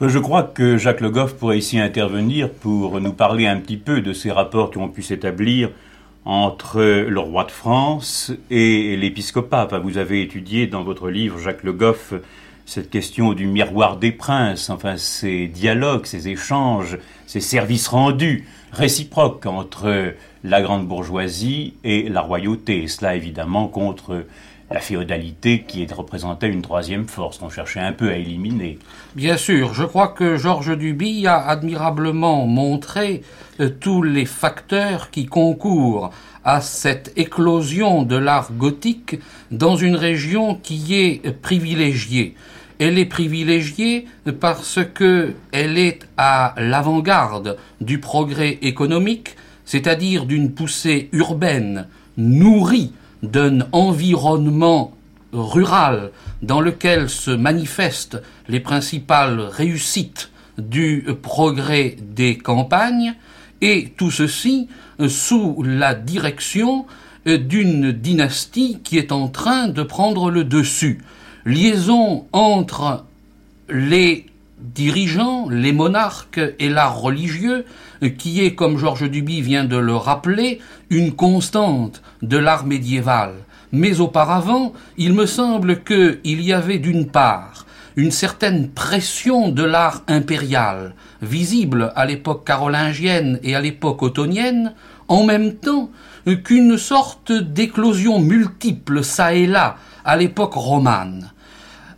Je 0.00 0.18
crois 0.18 0.44
que 0.44 0.78
Jacques 0.78 1.02
Le 1.02 1.10
Goff 1.10 1.34
pourrait 1.34 1.58
ici 1.58 1.78
intervenir 1.78 2.50
pour 2.50 3.00
nous 3.00 3.12
parler 3.12 3.46
un 3.46 3.58
petit 3.58 3.76
peu 3.76 4.00
de 4.00 4.12
ces 4.12 4.30
rapports 4.30 4.70
qui 4.70 4.78
ont 4.78 4.88
pu 4.88 5.02
s'établir 5.02 5.70
entre 6.24 6.80
le 6.80 7.20
roi 7.20 7.44
de 7.44 7.50
France 7.50 8.32
et 8.50 8.96
l'épiscopat. 8.96 9.68
vous 9.82 9.98
avez 9.98 10.22
étudié 10.22 10.66
dans 10.66 10.82
votre 10.82 11.08
livre, 11.08 11.38
Jacques 11.38 11.62
Le 11.62 11.72
Goff, 11.72 12.12
cette 12.66 12.90
question 12.90 13.32
du 13.32 13.46
miroir 13.46 13.96
des 13.96 14.12
princes, 14.12 14.70
enfin 14.70 14.96
ces 14.96 15.48
dialogues, 15.48 16.06
ces 16.06 16.28
échanges, 16.28 16.98
ces 17.26 17.40
services 17.40 17.88
rendus 17.88 18.46
réciproques 18.72 19.46
entre 19.46 20.14
la 20.44 20.62
grande 20.62 20.86
bourgeoisie 20.86 21.74
et 21.84 22.08
la 22.08 22.20
royauté. 22.20 22.84
Et 22.84 22.88
cela 22.88 23.16
évidemment 23.16 23.66
contre 23.66 24.24
la 24.70 24.80
féodalité 24.80 25.64
qui 25.66 25.84
représentait 25.86 26.48
une 26.48 26.62
troisième 26.62 27.06
force 27.06 27.38
qu'on 27.38 27.50
cherchait 27.50 27.80
un 27.80 27.92
peu 27.92 28.08
à 28.08 28.16
éliminer. 28.16 28.78
Bien 29.16 29.36
sûr, 29.36 29.74
je 29.74 29.84
crois 29.84 30.08
que 30.08 30.36
Georges 30.36 30.78
Duby 30.78 31.26
a 31.26 31.38
admirablement 31.38 32.46
montré 32.46 33.22
euh, 33.58 33.68
tous 33.68 34.02
les 34.02 34.26
facteurs 34.26 35.10
qui 35.10 35.26
concourent 35.26 36.10
à 36.44 36.60
cette 36.60 37.12
éclosion 37.16 38.04
de 38.04 38.16
l'art 38.16 38.52
gothique 38.52 39.18
dans 39.50 39.76
une 39.76 39.96
région 39.96 40.54
qui 40.54 40.94
est 40.94 41.30
privilégiée. 41.32 42.36
Elle 42.78 42.96
est 42.98 43.06
privilégiée 43.06 44.06
parce 44.40 44.78
que 44.94 45.34
elle 45.52 45.76
est 45.78 46.08
à 46.16 46.54
l'avant-garde 46.56 47.58
du 47.80 47.98
progrès 47.98 48.58
économique, 48.62 49.36
c'est-à-dire 49.66 50.24
d'une 50.24 50.52
poussée 50.52 51.10
urbaine 51.12 51.88
nourrie 52.16 52.92
d'un 53.22 53.60
environnement 53.72 54.92
rural 55.32 56.10
dans 56.42 56.60
lequel 56.60 57.08
se 57.08 57.30
manifestent 57.30 58.22
les 58.48 58.60
principales 58.60 59.40
réussites 59.40 60.30
du 60.58 61.06
progrès 61.22 61.96
des 62.00 62.36
campagnes, 62.36 63.14
et 63.60 63.92
tout 63.96 64.10
ceci 64.10 64.68
sous 65.08 65.62
la 65.62 65.94
direction 65.94 66.86
d'une 67.26 67.92
dynastie 67.92 68.78
qui 68.82 68.98
est 68.98 69.12
en 69.12 69.28
train 69.28 69.68
de 69.68 69.82
prendre 69.82 70.30
le 70.30 70.44
dessus. 70.44 71.02
Liaison 71.44 72.26
entre 72.32 73.04
les 73.68 74.26
dirigeants, 74.60 75.48
les 75.48 75.72
monarques 75.72 76.40
et 76.58 76.68
l'art 76.68 77.00
religieux, 77.00 77.64
qui 78.18 78.44
est, 78.44 78.54
comme 78.54 78.78
Georges 78.78 79.10
Duby 79.10 79.40
vient 79.40 79.64
de 79.64 79.76
le 79.76 79.96
rappeler, 79.96 80.60
une 80.90 81.12
constante 81.12 82.02
de 82.22 82.36
l'art 82.36 82.66
médiéval. 82.66 83.34
Mais 83.72 84.00
auparavant, 84.00 84.72
il 84.96 85.14
me 85.14 85.26
semble 85.26 85.82
qu'il 85.82 86.42
y 86.42 86.52
avait 86.52 86.78
d'une 86.78 87.06
part 87.06 87.66
une 87.96 88.10
certaine 88.10 88.70
pression 88.70 89.48
de 89.48 89.64
l'art 89.64 90.02
impérial, 90.08 90.94
visible 91.22 91.92
à 91.96 92.06
l'époque 92.06 92.46
carolingienne 92.46 93.38
et 93.42 93.54
à 93.54 93.60
l'époque 93.60 94.02
ottonienne, 94.02 94.74
en 95.08 95.24
même 95.24 95.54
temps 95.54 95.90
qu'une 96.44 96.78
sorte 96.78 97.32
d'éclosion 97.32 98.20
multiple 98.20 99.02
ça 99.02 99.34
et 99.34 99.46
là 99.46 99.76
à 100.04 100.16
l'époque 100.16 100.54
romane. 100.54 101.30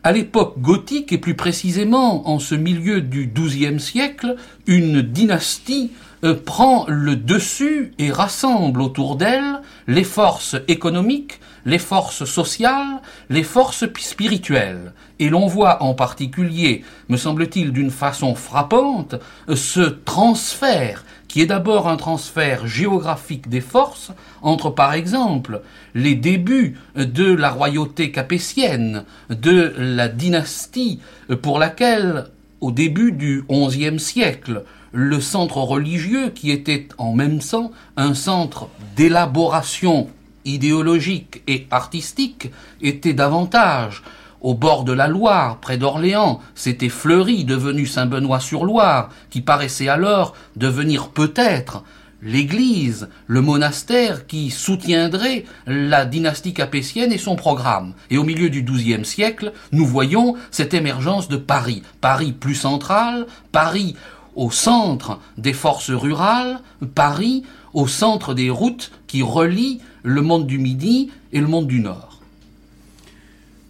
À 0.05 0.11
l'époque 0.11 0.59
gothique, 0.59 1.13
et 1.13 1.19
plus 1.19 1.35
précisément 1.35 2.29
en 2.29 2.41
ce 2.41 2.57
milieu 2.57 3.01
du 3.01 3.31
XIIe 3.33 3.79
siècle, 3.79 4.35
une 4.67 5.01
dynastie 5.01 5.93
euh, 6.25 6.35
prend 6.35 6.87
le 6.89 7.15
dessus 7.15 7.93
et 8.01 8.11
rassemble 8.11 8.83
autour 8.83 9.15
d'elle 9.15 9.61
les 9.87 10.03
forces 10.03 10.57
économiques, 10.67 11.39
les 11.67 11.79
forces 11.79 12.25
sociales, 12.25 13.01
les 13.31 13.45
forces 13.45 13.85
spirituelles. 14.01 14.93
Et 15.21 15.29
l'on 15.29 15.47
voit 15.47 15.85
en 15.85 15.95
particulier, 15.95 16.85
me 17.09 17.17
semble-t-il 17.17 17.71
d'une 17.71 17.93
façon 17.93 18.35
frappante, 18.35 19.15
ce 19.55 19.83
transfert 19.83 21.05
qui 21.33 21.41
est 21.41 21.47
d'abord 21.47 21.89
un 21.89 21.97
transfert 21.97 22.67
géographique 22.67 23.49
des 23.49 23.63
forces 23.63 24.13
entre, 24.43 24.69
par 24.69 24.93
exemple, 24.93 25.63
les 25.95 26.15
débuts 26.15 26.79
de 26.95 27.33
la 27.33 27.49
royauté 27.49 28.13
capétienne, 28.13 29.05
de 29.31 29.73
la 29.79 30.09
dynastie 30.09 31.01
pour 31.41 31.59
laquelle, 31.59 32.27
au 32.61 32.71
début 32.71 33.13
du 33.13 33.45
XIe 33.51 33.99
siècle, 33.99 34.65
le 34.93 35.23
centre 35.23 35.57
religieux, 35.57 36.29
qui 36.29 36.51
était 36.51 36.89
en 36.99 37.15
même 37.15 37.39
temps 37.39 37.73
un 37.97 38.13
centre 38.13 38.69
d'élaboration 38.95 40.11
idéologique 40.45 41.43
et 41.47 41.67
artistique, 41.71 42.51
était 42.83 43.15
davantage 43.15 44.03
au 44.43 44.55
bord 44.55 44.85
de 44.85 44.93
la 44.93 45.09
Loire, 45.09 45.59
près 45.59 45.79
d'Orléans, 45.79 46.41
c'était 46.55 46.89
Fleury, 46.89 47.45
devenu 47.45 47.87
Saint-Benoît-sur-Loire, 47.87 49.09
qui 49.31 49.41
paraissait 49.41 49.89
alors 49.89 50.35
devenir 50.57 51.09
peut-être 51.09 51.85
l'église, 52.23 53.09
le 53.27 53.41
monastère 53.41 54.27
qui 54.27 54.51
soutiendrait 54.51 55.45
la 55.67 56.05
dynastie 56.05 56.55
capétienne 56.55 57.13
et 57.13 57.19
son 57.19 57.37
programme. 57.37 57.95
Et 58.11 58.19
au 58.19 58.25
milieu 58.25 58.51
du 58.51 58.63
XIIe 58.63 59.05
siècle, 59.05 59.53
nous 59.71 59.87
voyons 59.87 60.37
cette 60.51 60.75
émergence 60.75 61.29
de 61.29 61.37
Paris. 61.37 61.83
Paris 62.01 62.33
plus 62.33 62.55
central, 62.55 63.27
Paris 63.51 63.97
au 64.35 64.51
centre 64.51 65.19
des 65.37 65.53
forces 65.53 65.91
rurales, 65.91 66.61
Paris 66.95 67.45
au 67.75 67.87
centre 67.87 68.35
des 68.35 68.51
routes 68.51 68.93
qui 69.07 69.23
relient 69.23 69.81
le 70.03 70.23
monde 70.23 70.47
du 70.47 70.59
Midi 70.59 71.11
et 71.33 71.41
le 71.41 71.47
monde 71.47 71.67
du 71.67 71.81
Nord. 71.81 72.12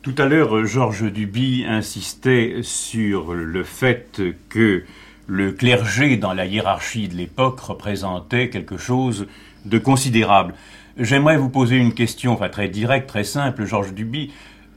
Tout 0.02 0.14
à 0.18 0.26
l'heure, 0.26 0.66
Georges 0.66 1.12
Duby 1.12 1.64
insistait 1.64 2.56
sur 2.62 3.34
le 3.34 3.62
fait 3.62 4.20
que 4.48 4.82
le 5.28 5.52
clergé 5.52 6.16
dans 6.16 6.32
la 6.32 6.44
hiérarchie 6.44 7.06
de 7.06 7.14
l'époque 7.14 7.60
représentait 7.60 8.48
quelque 8.48 8.76
chose 8.76 9.28
de 9.64 9.78
considérable. 9.78 10.54
J'aimerais 10.98 11.36
vous 11.36 11.50
poser 11.50 11.76
une 11.76 11.94
question, 11.94 12.32
enfin 12.32 12.48
très 12.48 12.68
directe, 12.68 13.08
très 13.08 13.22
simple, 13.22 13.64
Georges 13.64 13.94
Duby. 13.94 14.32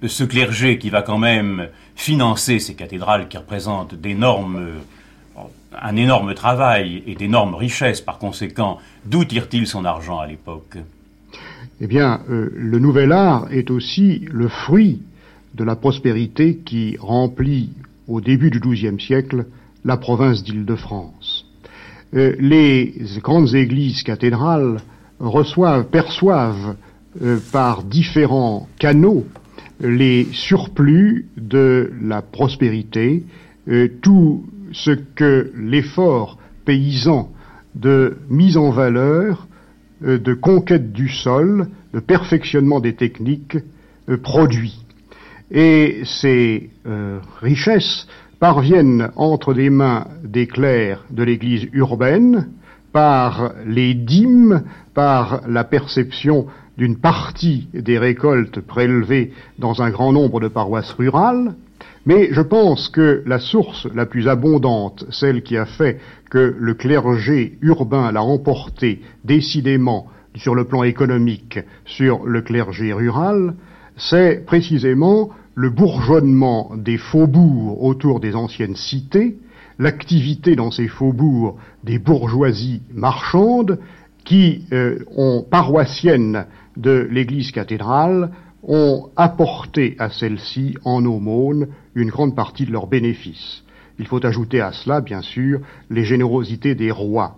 Ce 0.05 0.23
clergé 0.23 0.77
qui 0.77 0.91
va 0.91 1.01
quand 1.01 1.17
même 1.17 1.69
financer 1.95 2.59
ces 2.59 2.75
cathédrales 2.75 3.27
qui 3.27 3.39
représentent 3.39 3.95
d'énormes, 3.95 4.73
un 5.81 5.95
énorme 5.95 6.35
travail 6.35 7.01
et 7.07 7.15
d'énormes 7.15 7.55
richesses, 7.55 7.99
par 7.99 8.19
conséquent, 8.19 8.77
d'où 9.05 9.25
tire-t-il 9.25 9.65
son 9.65 9.85
argent 9.85 10.19
à 10.19 10.27
l'époque? 10.27 10.77
Eh 11.81 11.87
bien, 11.87 12.21
euh, 12.29 12.53
le 12.55 12.77
nouvel 12.77 13.11
art 13.11 13.47
est 13.51 13.71
aussi 13.71 14.27
le 14.31 14.47
fruit 14.47 15.01
de 15.55 15.63
la 15.63 15.75
prospérité 15.75 16.57
qui 16.57 16.97
remplit 16.99 17.69
au 18.07 18.21
début 18.21 18.49
du 18.49 18.59
XIIe 18.59 18.99
siècle 18.99 19.45
la 19.83 19.97
province 19.97 20.43
d'Île-de-France. 20.43 21.45
Euh, 22.15 22.35
les 22.39 22.93
grandes 23.21 23.55
églises 23.55 24.03
cathédrales 24.03 24.79
reçoivent, 25.19 25.85
perçoivent 25.85 26.75
euh, 27.21 27.39
par 27.51 27.83
différents 27.83 28.67
canaux 28.79 29.25
les 29.79 30.27
surplus 30.31 31.27
de 31.37 31.91
la 32.01 32.21
prospérité, 32.21 33.23
euh, 33.67 33.87
tout 34.01 34.45
ce 34.71 34.91
que 34.91 35.51
l'effort 35.55 36.37
paysan 36.65 37.31
de 37.75 38.17
mise 38.29 38.57
en 38.57 38.71
valeur, 38.71 39.47
de 40.01 40.33
conquête 40.33 40.91
du 40.91 41.09
sol, 41.09 41.67
de 41.93 41.99
perfectionnement 41.99 42.79
des 42.79 42.93
techniques 42.93 43.57
produit. 44.23 44.84
Et 45.51 46.01
ces 46.05 46.69
richesses 47.41 48.07
parviennent 48.39 49.11
entre 49.15 49.53
les 49.53 49.69
mains 49.69 50.07
des 50.23 50.47
clercs 50.47 51.05
de 51.11 51.23
l'Église 51.23 51.67
urbaine 51.73 52.49
par 52.91 53.53
les 53.65 53.93
dîmes, 53.93 54.63
par 54.93 55.41
la 55.47 55.63
perception 55.63 56.47
d'une 56.77 56.97
partie 56.97 57.67
des 57.73 57.97
récoltes 57.97 58.59
prélevées 58.59 59.31
dans 59.59 59.81
un 59.81 59.89
grand 59.89 60.11
nombre 60.11 60.39
de 60.39 60.47
paroisses 60.47 60.91
rurales, 60.93 61.55
mais 62.05 62.29
je 62.31 62.41
pense 62.41 62.89
que 62.89 63.23
la 63.25 63.39
source 63.39 63.87
la 63.93 64.05
plus 64.05 64.27
abondante, 64.27 65.05
celle 65.09 65.41
qui 65.41 65.57
a 65.57 65.65
fait 65.65 65.99
que 66.29 66.55
le 66.57 66.73
clergé 66.73 67.57
urbain 67.61 68.11
l'a 68.11 68.23
emporté 68.23 69.01
décidément 69.23 70.07
sur 70.35 70.53
le 70.53 70.65
plan 70.65 70.83
économique 70.83 71.59
sur 71.85 72.25
le 72.25 72.41
clergé 72.41 72.93
rural, 72.93 73.55
c'est 73.97 74.45
précisément 74.45 75.29
le 75.55 75.69
bourgeonnement 75.69 76.71
des 76.75 76.97
faubourgs 76.97 77.81
autour 77.83 78.19
des 78.19 78.35
anciennes 78.35 78.75
cités, 78.75 79.37
l'activité 79.79 80.55
dans 80.55 80.71
ces 80.71 80.87
faubourgs 80.87 81.55
des 81.83 81.99
bourgeoisies 81.99 82.81
marchandes 82.93 83.79
qui, 84.25 84.65
euh, 84.73 84.99
ont 85.15 85.45
paroissiennes 85.49 86.45
de 86.75 87.07
l'église 87.11 87.51
cathédrale, 87.51 88.31
ont 88.63 89.09
apporté 89.15 89.95
à 89.99 90.09
celle-ci 90.09 90.75
en 90.83 91.05
aumône 91.05 91.67
une 91.93 92.09
grande 92.09 92.35
partie 92.35 92.65
de 92.65 92.71
leurs 92.71 92.87
bénéfices. 92.87 93.63
Il 93.99 94.07
faut 94.07 94.25
ajouter 94.25 94.59
à 94.59 94.73
cela, 94.73 95.01
bien 95.01 95.21
sûr, 95.21 95.61
les 95.89 96.03
générosités 96.03 96.75
des 96.75 96.91
rois. 96.91 97.37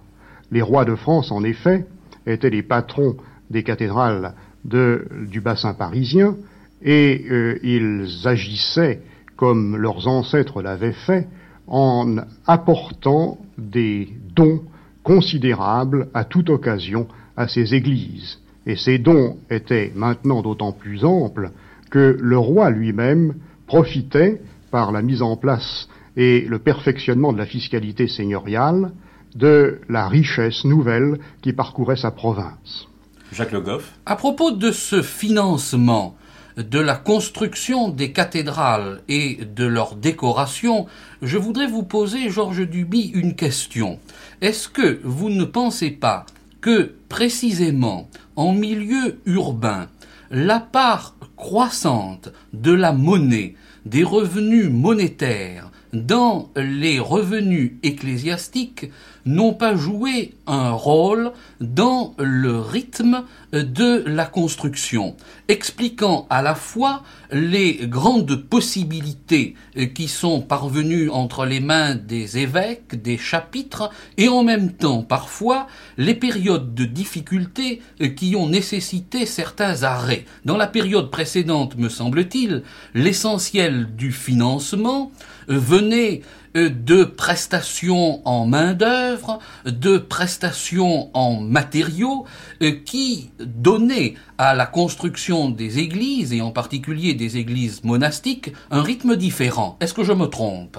Les 0.52 0.62
rois 0.62 0.86
de 0.86 0.96
France, 0.96 1.32
en 1.32 1.44
effet, 1.44 1.86
étaient 2.26 2.50
les 2.50 2.64
patrons 2.64 3.18
des 3.52 3.64
cathédrales 3.64 4.34
du 4.66 5.42
bassin 5.42 5.74
parisien, 5.74 6.36
et 6.82 7.26
euh, 7.30 7.60
ils 7.64 8.28
agissaient 8.28 9.02
comme 9.36 9.78
leurs 9.78 10.08
ancêtres 10.08 10.62
l'avaient 10.62 10.92
fait 10.92 11.28
en 11.68 12.18
apportant 12.46 13.38
des 13.58 14.10
dons 14.36 14.62
considérables 15.04 16.10
à 16.14 16.24
toute 16.24 16.50
occasion 16.50 17.08
à 17.36 17.48
ces 17.48 17.74
églises. 17.74 18.40
Et 18.66 18.76
ces 18.76 18.98
dons 18.98 19.38
étaient 19.50 19.92
maintenant 19.96 20.42
d'autant 20.42 20.72
plus 20.72 21.06
amples 21.06 21.52
que 21.90 22.18
le 22.20 22.38
roi 22.38 22.70
lui-même 22.70 23.36
profitait, 23.68 24.42
par 24.72 24.92
la 24.92 25.02
mise 25.02 25.22
en 25.22 25.38
place 25.38 25.88
et 26.18 26.42
le 26.42 26.60
perfectionnement 26.60 27.32
de 27.32 27.38
la 27.38 27.46
fiscalité 27.46 28.08
seigneuriale, 28.08 28.92
de 29.36 29.80
la 29.88 30.08
richesse 30.10 30.66
nouvelle 30.66 31.20
qui 31.42 31.54
parcourait 31.54 31.96
sa 31.96 32.12
province. 32.12 32.88
Jacques 33.32 33.52
Le 33.52 33.62
Goff. 33.62 33.92
À 34.06 34.16
propos 34.16 34.52
de 34.52 34.72
ce 34.72 35.02
financement, 35.02 36.16
de 36.58 36.80
la 36.80 36.96
construction 36.96 37.90
des 37.90 38.12
cathédrales 38.12 39.02
et 39.10 39.38
de 39.56 39.66
leur 39.66 39.96
décoration, 39.96 40.88
je 41.22 41.38
voudrais 41.38 41.68
vous 41.68 41.84
poser, 41.84 42.30
Georges 42.30 42.68
Duby, 42.68 43.12
une 43.14 43.36
question. 43.36 44.00
Est-ce 44.42 44.70
que 44.70 45.00
vous 45.04 45.30
ne 45.30 45.44
pensez 45.44 45.92
pas 45.92 46.26
que, 46.62 46.96
précisément, 47.10 48.10
en 48.36 48.54
milieu 48.54 49.20
urbain, 49.26 49.88
la 50.32 50.60
part 50.60 51.16
croissante 51.36 52.30
de 52.54 52.72
la 52.72 52.92
monnaie, 52.92 53.56
des 53.86 54.04
revenus 54.04 54.70
monétaires 54.70 55.72
dans 55.94 56.50
les 56.56 57.00
revenus 57.00 57.74
ecclésiastiques 57.84 58.92
n'ont 59.28 59.54
pas 59.54 59.76
joué 59.76 60.34
un 60.48 60.72
rôle 60.72 61.32
dans 61.60 62.16
le 62.18 62.60
rythme 62.60 63.24
de 63.52 64.04
la 64.08 64.26
construction, 64.26 65.16
expliquant 65.48 66.26
à 66.30 66.42
la 66.42 66.56
fois 66.56 67.04
les 67.32 67.88
grandes 67.88 68.36
possibilités 68.36 69.56
qui 69.94 70.08
sont 70.08 70.42
parvenues 70.42 71.10
entre 71.10 71.46
les 71.46 71.60
mains 71.60 71.96
des 71.96 72.38
évêques, 72.38 73.02
des 73.02 73.18
chapitres, 73.18 73.90
et 74.18 74.30
en 74.30 74.44
même 74.44 74.72
temps 74.72 75.04
parfois 75.04 75.68
les 75.98 76.16
périodes 76.16 76.74
de 76.74 76.86
difficulté 76.86 77.82
qui 78.16 78.36
ont 78.36 78.48
nécessité 78.48 79.26
certains 79.26 79.84
arrêts. 79.84 80.26
Dans 80.46 80.58
la 80.58 80.68
période 80.68 81.12
précédente, 81.12 81.78
me 81.78 81.90
semble-t-il, 81.90 82.64
l'essentiel 82.94 83.96
du 83.96 84.12
financement 84.12 85.12
venait 85.48 86.22
euh, 86.22 86.22
de 86.66 87.04
prestations 87.04 88.28
en 88.28 88.46
main-d'œuvre, 88.46 89.40
de 89.66 89.98
prestations 89.98 91.10
en 91.14 91.40
matériaux, 91.40 92.26
euh, 92.62 92.72
qui 92.86 93.30
donnaient 93.40 94.16
à 94.38 94.56
la 94.56 94.66
construction 94.66 95.50
des 95.50 95.80
églises, 95.80 96.34
et 96.34 96.42
en 96.42 96.52
particulier 96.52 97.14
des 97.14 97.38
églises 97.38 97.84
monastiques, 97.84 98.52
un 98.72 98.82
rythme 98.82 99.16
différent. 99.16 99.78
Est-ce 99.82 99.94
que 99.94 100.04
je 100.04 100.14
me 100.14 100.26
trompe? 100.26 100.78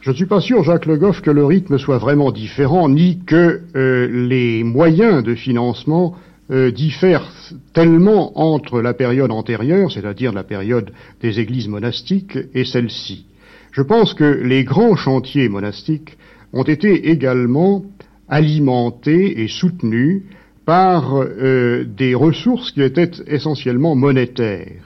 Je 0.00 0.10
ne 0.10 0.16
suis 0.16 0.26
pas 0.26 0.40
sûr, 0.40 0.64
Jacques 0.64 0.86
Le 0.86 0.96
Goff, 0.96 1.20
que 1.20 1.30
le 1.30 1.44
rythme 1.44 1.76
soit 1.78 1.98
vraiment 1.98 2.32
différent, 2.32 2.88
ni 2.88 3.18
que 3.24 3.62
euh, 3.76 4.08
les 4.28 4.64
moyens 4.64 5.22
de 5.22 5.34
financement 5.34 6.16
diffèrent 6.74 7.30
tellement 7.74 8.40
entre 8.40 8.80
la 8.80 8.94
période 8.94 9.30
antérieure, 9.30 9.92
c'est-à-dire 9.92 10.32
la 10.32 10.44
période 10.44 10.92
des 11.20 11.40
églises 11.40 11.68
monastiques, 11.68 12.38
et 12.54 12.64
celle-ci. 12.64 13.27
Je 13.78 13.84
pense 13.84 14.12
que 14.12 14.24
les 14.24 14.64
grands 14.64 14.96
chantiers 14.96 15.48
monastiques 15.48 16.18
ont 16.52 16.64
été 16.64 17.10
également 17.10 17.84
alimentés 18.28 19.40
et 19.40 19.46
soutenus 19.46 20.24
par 20.66 21.16
euh, 21.16 21.84
des 21.84 22.16
ressources 22.16 22.72
qui 22.72 22.82
étaient 22.82 23.12
essentiellement 23.28 23.94
monétaires. 23.94 24.82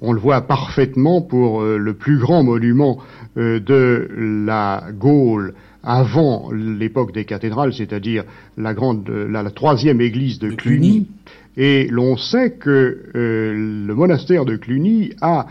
On 0.00 0.12
le 0.12 0.18
voit 0.18 0.40
parfaitement 0.40 1.22
pour 1.22 1.62
euh, 1.62 1.78
le 1.78 1.94
plus 1.94 2.18
grand 2.18 2.42
monument 2.42 2.98
euh, 3.36 3.60
de 3.60 4.08
la 4.44 4.88
Gaule 4.92 5.54
avant 5.84 6.50
l'époque 6.50 7.14
des 7.14 7.24
cathédrales, 7.24 7.72
c'est-à-dire 7.72 8.24
la 8.56 8.74
grande, 8.74 9.08
la, 9.08 9.48
troisième 9.52 10.00
église 10.00 10.40
de, 10.40 10.50
Cluny. 10.50 11.06
Et 11.56 11.86
l'on 11.88 12.16
sait 12.16 12.50
que 12.50 13.02
le 13.14 13.94
monastère 13.94 14.44
de 14.44 14.56
Cluny 14.56 15.12
a 15.20 15.46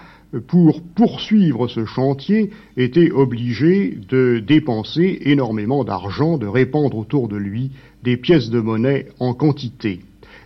pour 0.47 0.81
poursuivre 0.81 1.67
ce 1.67 1.85
chantier, 1.85 2.51
était 2.77 3.11
obligé 3.11 3.97
de 4.09 4.39
dépenser 4.45 5.19
énormément 5.23 5.83
d'argent, 5.83 6.37
de 6.37 6.47
répandre 6.47 6.97
autour 6.97 7.27
de 7.27 7.37
lui 7.37 7.71
des 8.03 8.17
pièces 8.17 8.49
de 8.49 8.59
monnaie 8.59 9.07
en 9.19 9.33
quantité. 9.33 9.99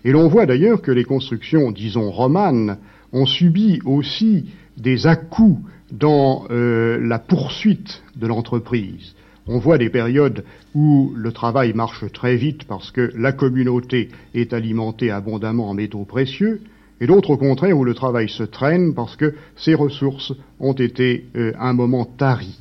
Et 0.03 0.11
l'on 0.11 0.27
voit 0.27 0.45
d'ailleurs 0.45 0.81
que 0.81 0.91
les 0.91 1.03
constructions, 1.03 1.71
disons, 1.71 2.11
romanes, 2.11 2.77
ont 3.13 3.25
subi 3.25 3.79
aussi 3.85 4.45
des 4.77 5.07
à-coups 5.07 5.61
dans 5.91 6.45
euh, 6.51 6.99
la 6.99 7.19
poursuite 7.19 8.03
de 8.15 8.27
l'entreprise. 8.27 9.15
On 9.47 9.59
voit 9.59 9.77
des 9.77 9.89
périodes 9.89 10.43
où 10.73 11.13
le 11.15 11.31
travail 11.31 11.73
marche 11.73 12.11
très 12.11 12.35
vite 12.35 12.63
parce 12.65 12.91
que 12.91 13.11
la 13.15 13.31
communauté 13.31 14.09
est 14.33 14.53
alimentée 14.53 15.11
abondamment 15.11 15.69
en 15.69 15.75
métaux 15.75 16.03
précieux, 16.03 16.61
et 17.01 17.07
d'autres 17.07 17.31
au 17.31 17.37
contraire 17.37 17.77
où 17.77 17.83
le 17.83 17.93
travail 17.93 18.29
se 18.29 18.43
traîne 18.43 18.93
parce 18.93 19.15
que 19.15 19.33
ses 19.55 19.73
ressources 19.73 20.33
ont 20.59 20.73
été 20.73 21.25
euh, 21.35 21.51
un 21.59 21.73
moment 21.73 22.05
taries. 22.05 22.59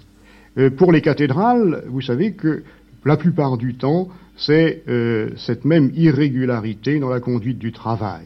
Euh, 0.59 0.70
pour 0.70 0.92
les 0.92 1.01
cathédrales, 1.01 1.85
vous 1.88 2.01
savez 2.01 2.33
que 2.33 2.62
la 3.05 3.16
plupart 3.16 3.57
du 3.59 3.75
temps, 3.75 4.09
c'est 4.37 4.83
euh, 4.88 5.31
cette 5.37 5.64
même 5.64 5.92
irrégularité 5.94 6.99
dans 6.99 7.11
la 7.11 7.20
conduite 7.20 7.59
du 7.59 7.70
travail, 7.70 8.25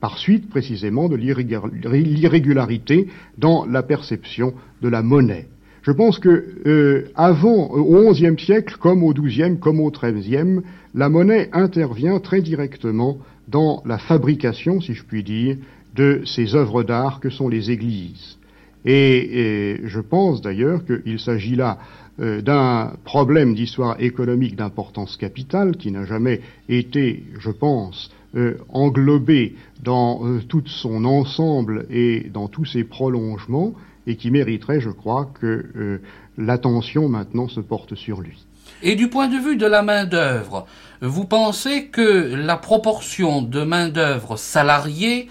par 0.00 0.18
suite 0.18 0.48
précisément 0.48 1.08
de 1.08 1.16
l'irrégularité 1.16 3.08
dans 3.38 3.64
la 3.66 3.82
perception 3.82 4.54
de 4.82 4.88
la 4.88 5.02
monnaie. 5.02 5.46
Je 5.82 5.92
pense 5.92 6.18
que 6.18 7.04
avant, 7.14 7.68
au 7.68 8.10
XIe 8.10 8.38
siècle, 8.38 8.76
comme 8.80 9.04
au 9.04 9.12
XIIe, 9.12 9.58
comme 9.60 9.80
au 9.80 9.90
XIIIe, 9.90 10.62
la 10.94 11.10
monnaie 11.10 11.50
intervient 11.52 12.20
très 12.20 12.40
directement 12.40 13.18
dans 13.48 13.82
la 13.84 13.98
fabrication, 13.98 14.80
si 14.80 14.94
je 14.94 15.04
puis 15.04 15.22
dire, 15.22 15.56
de 15.94 16.22
ces 16.24 16.54
œuvres 16.54 16.82
d'art 16.82 17.20
que 17.20 17.30
sont 17.30 17.48
les 17.48 17.70
églises. 17.70 18.38
Et, 18.84 19.80
je 19.84 20.00
pense 20.00 20.42
d'ailleurs 20.42 20.84
qu'il 20.84 21.18
s'agit 21.18 21.56
là 21.56 21.78
euh, 22.20 22.42
d'un 22.42 22.92
problème 23.04 23.54
d'histoire 23.54 23.96
économique 24.00 24.56
d'importance 24.56 25.16
capitale 25.16 25.76
qui 25.76 25.90
n'a 25.90 26.04
jamais 26.04 26.40
été, 26.68 27.24
je 27.38 27.50
pense, 27.50 28.10
euh, 28.36 28.58
englobé 28.68 29.54
dans 29.82 30.20
euh, 30.24 30.40
tout 30.46 30.62
son 30.66 31.04
ensemble 31.04 31.86
et 31.90 32.30
dans 32.32 32.48
tous 32.48 32.66
ses 32.66 32.84
prolongements, 32.84 33.72
et 34.06 34.16
qui 34.16 34.30
mériterait, 34.30 34.80
je 34.80 34.90
crois, 34.90 35.30
que 35.40 35.98
l'attention 36.36 37.08
maintenant 37.08 37.48
se 37.48 37.60
porte 37.60 37.94
sur 37.94 38.20
lui. 38.20 38.44
Et 38.82 38.96
du 38.96 39.08
point 39.08 39.28
de 39.28 39.36
vue 39.36 39.56
de 39.56 39.66
la 39.66 39.82
main-d'œuvre, 39.82 40.66
vous 41.00 41.24
pensez 41.24 41.86
que 41.86 42.34
la 42.34 42.56
proportion 42.56 43.42
de 43.42 43.62
main-d'œuvre 43.62 44.36
salariée 44.36 45.28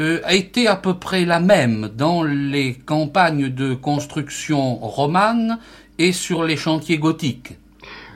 euh, 0.00 0.20
a 0.24 0.34
été 0.34 0.66
à 0.66 0.76
peu 0.76 0.94
près 0.94 1.24
la 1.24 1.40
même 1.40 1.90
dans 1.96 2.22
les 2.22 2.74
campagnes 2.74 3.48
de 3.48 3.74
construction 3.74 4.76
romane 4.76 5.58
et 5.98 6.12
sur 6.12 6.44
les 6.44 6.56
chantiers 6.56 6.98
gothiques? 6.98 7.54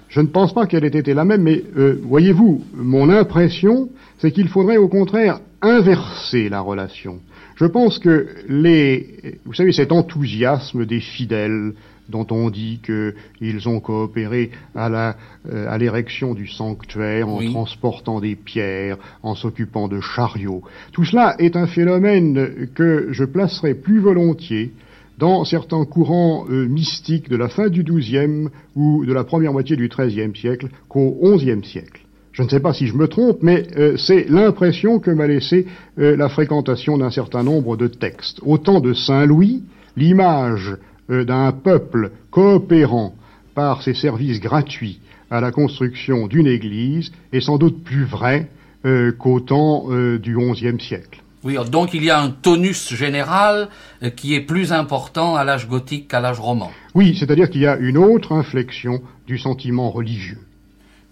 Je 0.09 0.21
ne 0.21 0.29
pense 0.29 0.55
pas 0.55 0.67
qu'elle 0.67 0.85
ait 0.85 0.99
été 0.99 1.15
la 1.15 1.25
même, 1.25 1.43
mais 1.43 1.63
euh, 1.77 2.01
voyez-vous, 2.03 2.65
mon 2.75 3.11
impression, 3.11 3.89
c'est 4.19 4.31
qu'il 4.31 4.49
faudrait 4.49 4.79
au 4.79 4.89
contraire 4.89 5.41
inverser 5.61 6.49
la 6.49 6.61
relation. 6.61 7.21
Je 7.57 7.67
pense 7.67 7.99
que 7.99 8.29
les, 8.49 9.39
vous 9.45 9.55
savez, 9.55 9.73
cet 9.73 9.93
enthousiasme 9.93 10.87
des 10.87 11.01
fidèles, 11.01 11.73
dont 12.09 12.27
on 12.31 12.51
dit 12.51 12.81
qu'ils 12.85 13.69
ont 13.69 13.81
coopéré 13.81 14.51
à 14.75 14.89
la 14.89 15.17
euh, 15.53 15.67
à 15.69 15.79
l'érection 15.79 16.35
du 16.35 16.49
sanctuaire 16.49 17.29
en 17.29 17.39
transportant 17.39 18.21
des 18.21 18.35
pierres, 18.35 18.97
en 19.23 19.37
s'occupant 19.37 19.87
de 19.87 20.01
chariots. 20.01 20.63
Tout 20.93 21.05
cela 21.05 21.37
est 21.39 21.55
un 21.55 21.67
phénomène 21.67 22.69
que 22.75 23.09
je 23.13 23.25
placerai 23.25 23.75
plus 23.75 24.01
volontiers 24.01 24.73
dans 25.19 25.45
certains 25.45 25.85
courants 25.85 26.47
euh, 26.51 26.67
mystiques 26.67 27.29
de 27.29 27.37
la 27.37 27.49
fin 27.49 27.69
du 27.69 27.85
XIIe 27.85 28.49
ou 28.75 29.05
de 29.05 29.13
la 29.13 29.23
première 29.23 29.53
moitié 29.53 29.77
du 29.77 29.89
XIIIe 29.89 30.35
siècle 30.35 30.69
qu'au 30.89 31.17
XIe 31.37 31.65
siècle. 31.65 32.03
Je 32.33 32.43
ne 32.43 32.49
sais 32.49 32.61
pas 32.61 32.75
si 32.75 32.87
je 32.87 32.95
me 32.95 33.07
trompe, 33.07 33.39
mais 33.41 33.65
euh, 33.77 33.97
c'est 33.97 34.29
l'impression 34.29 34.99
que 34.99 35.11
m'a 35.11 35.27
laissé 35.27 35.67
la 35.97 36.29
fréquentation 36.29 36.99
d'un 36.99 37.11
certain 37.11 37.43
nombre 37.43 37.77
de 37.77 37.87
textes. 37.87 38.41
Au 38.43 38.59
temps 38.59 38.81
de 38.81 38.93
Saint 38.93 39.25
Louis, 39.25 39.63
l'image 39.97 40.77
d'un 41.09 41.53
peuple 41.53 42.11
coopérant 42.31 43.15
par 43.55 43.83
ses 43.83 43.95
services 43.95 44.41
gratuits 44.41 45.01
à 45.31 45.41
la 45.41 45.51
construction 45.51 46.27
d'une 46.27 46.47
église 46.47 47.13
est 47.33 47.41
sans 47.41 47.59
doute 47.59 47.83
plus 47.83 48.05
vrai 48.05 48.49
euh, 48.85 49.13
qu'au 49.13 49.41
temps 49.41 49.87
euh, 49.91 50.19
du 50.19 50.37
XIe 50.37 50.81
siècle. 50.81 51.23
Oui, 51.43 51.57
donc 51.71 51.95
il 51.95 52.03
y 52.03 52.11
a 52.11 52.21
un 52.21 52.31
tonus 52.31 52.93
général 52.95 53.69
qui 54.17 54.35
est 54.35 54.41
plus 54.41 54.73
important 54.73 55.37
à 55.37 55.45
l'âge 55.45 55.69
gothique 55.69 56.09
qu'à 56.09 56.21
l'âge 56.21 56.41
roman. 56.41 56.73
Oui, 56.95 57.17
c'est-à-dire 57.17 57.51
qu'il 57.51 57.61
y 57.61 57.67
a 57.67 57.77
une 57.77 57.99
autre 57.99 58.33
inflexion 58.33 59.01
du 59.29 59.39
sentiment 59.39 59.91
religieux. 59.91 60.41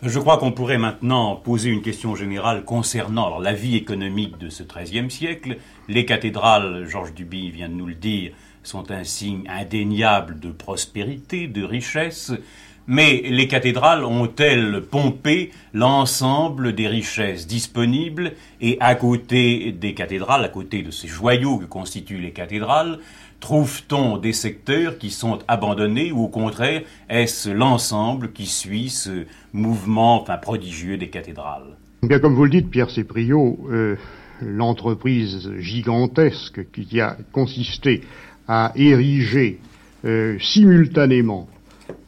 Je 0.03 0.19
crois 0.19 0.39
qu'on 0.39 0.53
pourrait 0.53 0.79
maintenant 0.79 1.37
poser 1.37 1.71
une 1.71 1.83
question 1.83 2.17
générale 2.17 2.65
concernant 2.65 3.39
la 3.39 3.53
vie 3.53 3.77
économique 3.77 4.37
de 4.39 4.49
ce 4.49 4.65
XIIIe 4.65 5.11
siècle. 5.11 5.57
Les 5.89 6.05
cathédrales, 6.05 6.87
Georges 6.87 7.15
Duby 7.15 7.51
vient 7.51 7.69
de 7.69 7.75
nous 7.75 7.87
le 7.87 7.95
dire, 7.95 8.33
sont 8.65 8.91
un 8.91 9.05
signe 9.05 9.45
indéniable 9.49 10.41
de 10.41 10.51
prospérité, 10.51 11.47
de 11.47 11.63
richesse, 11.63 12.33
mais 12.87 13.23
les 13.25 13.49
cathédrales 13.49 14.05
ont-elles 14.05 14.83
pompé 14.83 15.51
l'ensemble 15.73 16.75
des 16.75 16.87
richesses 16.87 17.47
disponibles 17.47 18.33
et 18.61 18.77
à 18.81 18.95
côté 18.95 19.73
des 19.73 19.95
cathédrales, 19.95 20.45
à 20.45 20.49
côté 20.49 20.83
de 20.83 20.91
ces 20.91 21.09
joyaux 21.09 21.59
que 21.59 21.65
constituent 21.65 22.21
les 22.21 22.33
cathédrales, 22.33 22.99
trouve-t-on 23.41 24.19
des 24.19 24.33
secteurs 24.33 24.99
qui 24.99 25.11
sont 25.11 25.39
abandonnés 25.49 26.13
ou 26.13 26.25
au 26.25 26.29
contraire 26.29 26.83
est-ce 27.09 27.51
l'ensemble 27.51 28.33
qui 28.33 28.47
suit 28.47 28.91
ce 28.91 29.25
mouvement 29.53 30.23
enfin, 30.23 30.37
prodigieux 30.37 30.97
des 30.97 31.09
cathédrales? 31.09 31.77
Bien 32.03 32.19
comme 32.19 32.35
vous 32.35 32.45
le 32.45 32.51
dites, 32.51 32.71
Pierre 32.71 32.91
Sépriot, 32.91 33.59
euh, 33.71 33.97
l'entreprise 34.43 35.51
gigantesque 35.59 36.71
qui 36.71 37.01
a 37.01 37.17
consisté 37.33 38.03
à 38.49 38.73
ériger 38.77 39.59
euh, 40.05 40.39
simultanément 40.39 41.49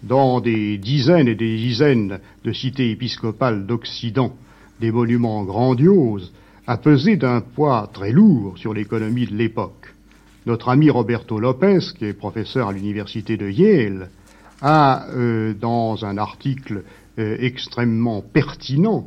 dans 0.02 0.40
des 0.40 0.78
dizaines 0.78 1.28
et 1.28 1.34
des 1.34 1.56
dizaines 1.56 2.20
de 2.44 2.52
cités 2.52 2.90
épiscopales 2.90 3.66
d'Occident 3.66 4.34
des 4.80 4.92
monuments 4.92 5.44
grandioses 5.44 6.32
a 6.66 6.76
pesé 6.76 7.16
d'un 7.16 7.40
poids 7.40 7.88
très 7.92 8.12
lourd 8.12 8.58
sur 8.58 8.74
l'économie 8.74 9.26
de 9.26 9.34
l'époque. 9.34 9.94
Notre 10.44 10.68
ami 10.68 10.90
Roberto 10.90 11.40
Lopez, 11.40 11.78
qui 11.98 12.04
est 12.04 12.12
professeur 12.12 12.68
à 12.68 12.72
l'université 12.72 13.36
de 13.36 13.48
Yale, 13.48 14.10
a, 14.60 15.06
euh, 15.10 15.54
dans 15.54 16.04
un 16.04 16.18
article 16.18 16.82
euh, 17.18 17.36
extrêmement 17.40 18.20
pertinent, 18.20 19.06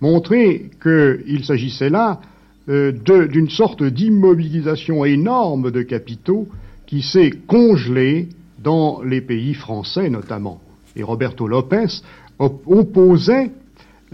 montré 0.00 0.70
qu'il 0.82 1.44
s'agissait 1.44 1.90
là 1.90 2.20
d'une 2.68 3.48
sorte 3.48 3.82
d'immobilisation 3.82 5.06
énorme 5.06 5.70
de 5.70 5.80
capitaux 5.80 6.48
qui 6.88 7.02
s'est 7.02 7.32
congelé 7.46 8.30
dans 8.58 9.02
les 9.02 9.20
pays 9.20 9.52
français 9.52 10.08
notamment. 10.08 10.60
Et 10.96 11.02
Roberto 11.02 11.46
Lopez 11.46 12.00
opposait 12.38 13.52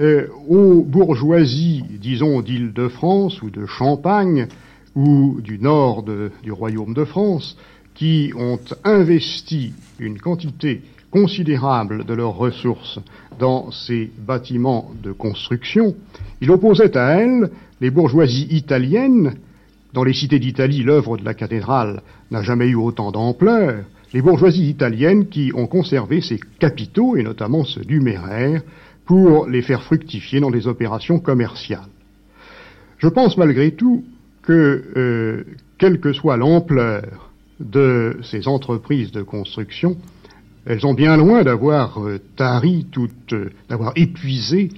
euh, 0.01 0.27
aux 0.49 0.83
bourgeoisies, 0.83 1.85
disons, 2.01 2.43
d'Île-de-France 2.43 3.41
ou 3.43 3.51
de 3.51 3.65
Champagne 3.65 4.49
ou 4.97 5.41
du 5.41 5.59
nord 5.59 6.05
du 6.43 6.53
royaume 6.53 6.95
de 6.95 7.05
France, 7.05 7.57
qui 7.95 8.33
ont 8.37 8.59
investi 8.83 9.73
une 10.01 10.19
quantité 10.19 10.83
considérable 11.13 12.05
de 12.05 12.13
leurs 12.13 12.37
ressources 12.37 12.99
dans 13.39 13.71
ces 13.71 14.11
bâtiments 14.19 14.91
de 15.01 15.13
construction, 15.13 15.95
il 16.41 16.51
opposait 16.51 16.97
à 16.97 17.21
elles 17.21 17.51
les 17.81 17.91
bourgeoisies 17.91 18.49
italiennes 18.51 19.35
dans 19.95 20.03
les 20.03 20.13
cités 20.13 20.41
d'Italie, 20.41 20.83
l'œuvre 20.83 21.17
de 21.17 21.25
la 21.25 21.35
cathédrale 21.35 22.03
n'a 22.33 22.43
jamais 22.43 22.67
eu 22.67 22.75
autant 22.75 23.13
d'ampleur. 23.13 23.85
Les 24.13 24.23
bourgeoisies 24.23 24.69
italiennes 24.69 25.29
qui 25.29 25.53
ont 25.55 25.69
conservé 25.69 26.21
ces 26.21 26.41
capitaux, 26.59 27.17
et 27.17 27.23
notamment 27.23 27.65
ceux 27.65 27.85
du 27.85 28.01
Méraire, 28.01 28.63
pour 29.07 29.47
les 29.47 29.63
faire 29.63 29.85
fructifier 29.85 30.41
dans 30.41 30.51
des 30.51 30.67
opérations 30.67 31.21
commerciales. 31.21 31.89
Je 32.99 33.07
pense 33.07 33.37
malgré 33.37 33.71
tout 33.71 34.05
que, 34.43 34.83
euh, 34.97 35.45
quelle 35.79 36.01
que 36.01 36.13
soit 36.13 36.37
l'ampleur 36.37 37.31
de 37.61 38.19
ces 38.25 38.49
entreprises 38.49 39.13
de 39.13 39.23
construction, 39.23 39.97
elles 40.67 40.81
sont 40.81 40.95
bien 40.95 41.17
loin 41.17 41.45
d'avoir 41.45 42.03
euh, 42.03 42.19
tari 42.37 42.87
euh, 43.33 43.51
d'avoir 43.69 43.93
épuisé 43.95 44.71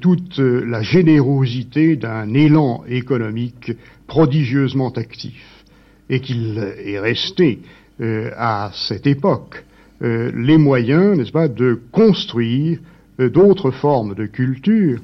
toute 0.00 0.38
euh, 0.38 0.64
la 0.66 0.82
générosité 0.82 1.96
d'un 1.96 2.32
élan 2.34 2.84
économique 2.88 3.72
prodigieusement 4.06 4.90
actif, 4.90 5.64
et 6.08 6.20
qu'il 6.20 6.58
est 6.58 6.98
resté 6.98 7.60
euh, 8.00 8.30
à 8.36 8.70
cette 8.74 9.06
époque 9.06 9.64
les 9.98 10.58
moyens, 10.58 11.16
n'est-ce 11.16 11.32
pas, 11.32 11.48
de 11.48 11.80
construire 11.90 12.78
d'autres 13.18 13.70
formes 13.70 14.14
de 14.14 14.26
culture 14.26 15.00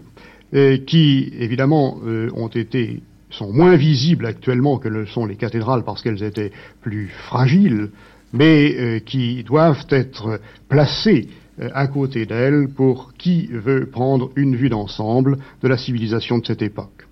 qui, 0.87 1.33
évidemment, 1.39 1.97
ont 2.35 2.49
été 2.49 3.01
sont 3.31 3.51
moins 3.51 3.77
visibles 3.77 4.27
actuellement 4.27 4.77
que 4.77 4.89
le 4.89 5.07
sont 5.07 5.25
les 5.25 5.37
cathédrales 5.37 5.83
parce 5.83 6.03
qu'elles 6.03 6.23
étaient 6.23 6.53
plus 6.83 7.09
fragiles, 7.09 7.89
mais 8.35 9.03
qui 9.07 9.43
doivent 9.45 9.87
être 9.89 10.39
placées 10.69 11.29
euh, 11.31 11.42
à 11.75 11.87
côté 11.87 12.27
d'elle 12.27 12.69
pour 12.69 13.13
qui 13.19 13.47
veut 13.47 13.87
prendre 13.87 14.31
une 14.37 14.57
vue 14.57 14.69
d'ensemble 14.69 15.39
de 15.63 15.69
la 15.69 15.77
civilisation 15.77 16.39
de 16.39 16.47
cette 16.47 16.63
époque. 16.63 17.07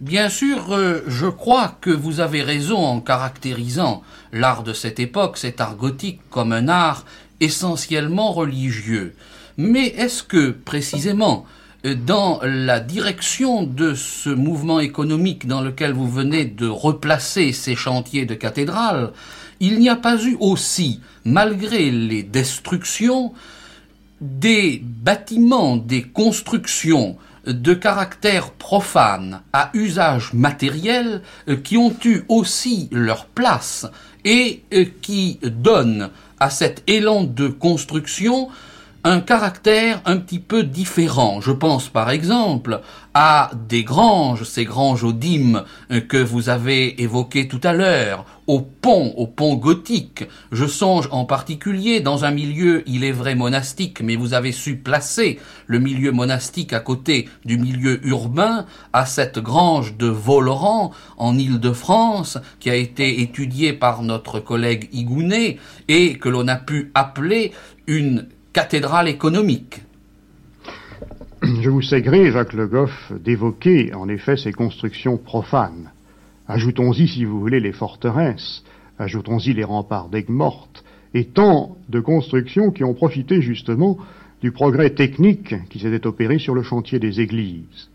Bien 0.00 0.28
sûr, 0.28 0.72
euh, 0.72 1.02
je 1.06 1.26
crois 1.26 1.78
que 1.80 1.90
vous 1.90 2.20
avez 2.20 2.42
raison 2.42 2.76
en 2.76 3.00
caractérisant 3.00 4.02
l'art 4.32 4.64
de 4.64 4.72
cette 4.72 4.98
époque, 4.98 5.38
cet 5.38 5.60
art 5.60 5.76
gothique, 5.76 6.20
comme 6.30 6.52
un 6.52 6.68
art 6.68 7.04
essentiellement 7.40 8.32
religieux. 8.32 9.14
Mais 9.56 9.86
est-ce 9.86 10.22
que, 10.22 10.50
précisément, 10.50 11.46
dans 11.84 12.40
la 12.42 12.80
direction 12.80 13.62
de 13.62 13.94
ce 13.94 14.30
mouvement 14.30 14.80
économique 14.80 15.46
dans 15.46 15.60
lequel 15.60 15.92
vous 15.92 16.08
venez 16.08 16.44
de 16.44 16.66
replacer 16.66 17.52
ces 17.52 17.76
chantiers 17.76 18.24
de 18.24 18.34
cathédrales, 18.34 19.12
il 19.60 19.78
n'y 19.78 19.88
a 19.88 19.96
pas 19.96 20.22
eu 20.22 20.36
aussi, 20.40 21.00
malgré 21.24 21.90
les 21.90 22.22
destructions, 22.22 23.32
des 24.20 24.80
bâtiments, 24.82 25.76
des 25.76 26.02
constructions 26.02 27.16
de 27.46 27.74
caractère 27.74 28.50
profane 28.52 29.42
à 29.52 29.70
usage 29.74 30.32
matériel 30.32 31.22
euh, 31.48 31.56
qui 31.56 31.76
ont 31.76 31.94
eu 32.04 32.22
aussi 32.28 32.88
leur 32.90 33.26
place 33.26 33.86
et 34.24 34.62
euh, 34.72 34.86
qui 35.02 35.38
donnent 35.42 36.10
à 36.40 36.50
cet 36.50 36.82
élan 36.86 37.24
de 37.24 37.48
construction 37.48 38.48
un 39.04 39.20
caractère 39.20 40.00
un 40.06 40.16
petit 40.16 40.38
peu 40.38 40.62
différent. 40.62 41.42
Je 41.42 41.52
pense 41.52 41.90
par 41.90 42.08
exemple 42.08 42.80
à 43.12 43.50
des 43.68 43.84
granges, 43.84 44.44
ces 44.44 44.64
granges 44.64 45.14
dîmes 45.14 45.62
euh, 45.92 46.00
que 46.00 46.16
vous 46.16 46.48
avez 46.48 47.00
évoquées 47.02 47.46
tout 47.46 47.60
à 47.62 47.74
l'heure, 47.74 48.24
au 48.46 48.60
pont, 48.60 49.12
au 49.16 49.26
pont 49.26 49.54
gothique. 49.54 50.24
Je 50.52 50.66
songe 50.66 51.08
en 51.12 51.26
particulier 51.26 52.00
dans 52.00 52.24
un 52.24 52.30
milieu, 52.30 52.82
il 52.86 53.04
est 53.04 53.12
vrai, 53.12 53.34
monastique, 53.34 54.00
mais 54.02 54.16
vous 54.16 54.34
avez 54.34 54.52
su 54.52 54.76
placer 54.76 55.38
le 55.66 55.78
milieu 55.78 56.10
monastique 56.10 56.72
à 56.72 56.80
côté 56.80 57.28
du 57.44 57.58
milieu 57.58 58.04
urbain, 58.06 58.66
à 58.92 59.06
cette 59.06 59.38
grange 59.38 59.96
de 59.96 60.06
Volran 60.06 60.92
en 61.18 61.38
Île-de-France, 61.38 62.38
qui 62.58 62.70
a 62.70 62.74
été 62.74 63.20
étudiée 63.20 63.74
par 63.74 64.02
notre 64.02 64.40
collègue 64.40 64.88
Igounet, 64.92 65.58
et 65.88 66.14
que 66.14 66.28
l'on 66.28 66.48
a 66.48 66.56
pu 66.56 66.90
appeler 66.94 67.52
une 67.86 68.26
cathédrale 68.54 69.08
économique. 69.08 69.82
Je 71.42 71.68
vous 71.68 71.82
sais 71.82 72.02
Jacques 72.30 72.52
Le 72.52 72.68
Goff, 72.68 73.12
d'évoquer 73.12 73.92
en 73.92 74.08
effet 74.08 74.36
ces 74.36 74.52
constructions 74.52 75.18
profanes. 75.18 75.90
Ajoutons-y, 76.46 77.08
si 77.08 77.24
vous 77.24 77.40
voulez, 77.40 77.58
les 77.58 77.72
forteresses, 77.72 78.62
ajoutons-y 78.98 79.54
les 79.54 79.64
remparts 79.64 80.08
d'aigues-mortes, 80.08 80.84
et 81.14 81.24
tant 81.24 81.76
de 81.88 81.98
constructions 81.98 82.70
qui 82.70 82.84
ont 82.84 82.94
profité 82.94 83.42
justement 83.42 83.98
du 84.40 84.52
progrès 84.52 84.90
technique 84.90 85.54
qui 85.68 85.80
s'était 85.80 86.06
opéré 86.06 86.38
sur 86.38 86.54
le 86.54 86.62
chantier 86.62 87.00
des 87.00 87.20
églises. 87.20 87.90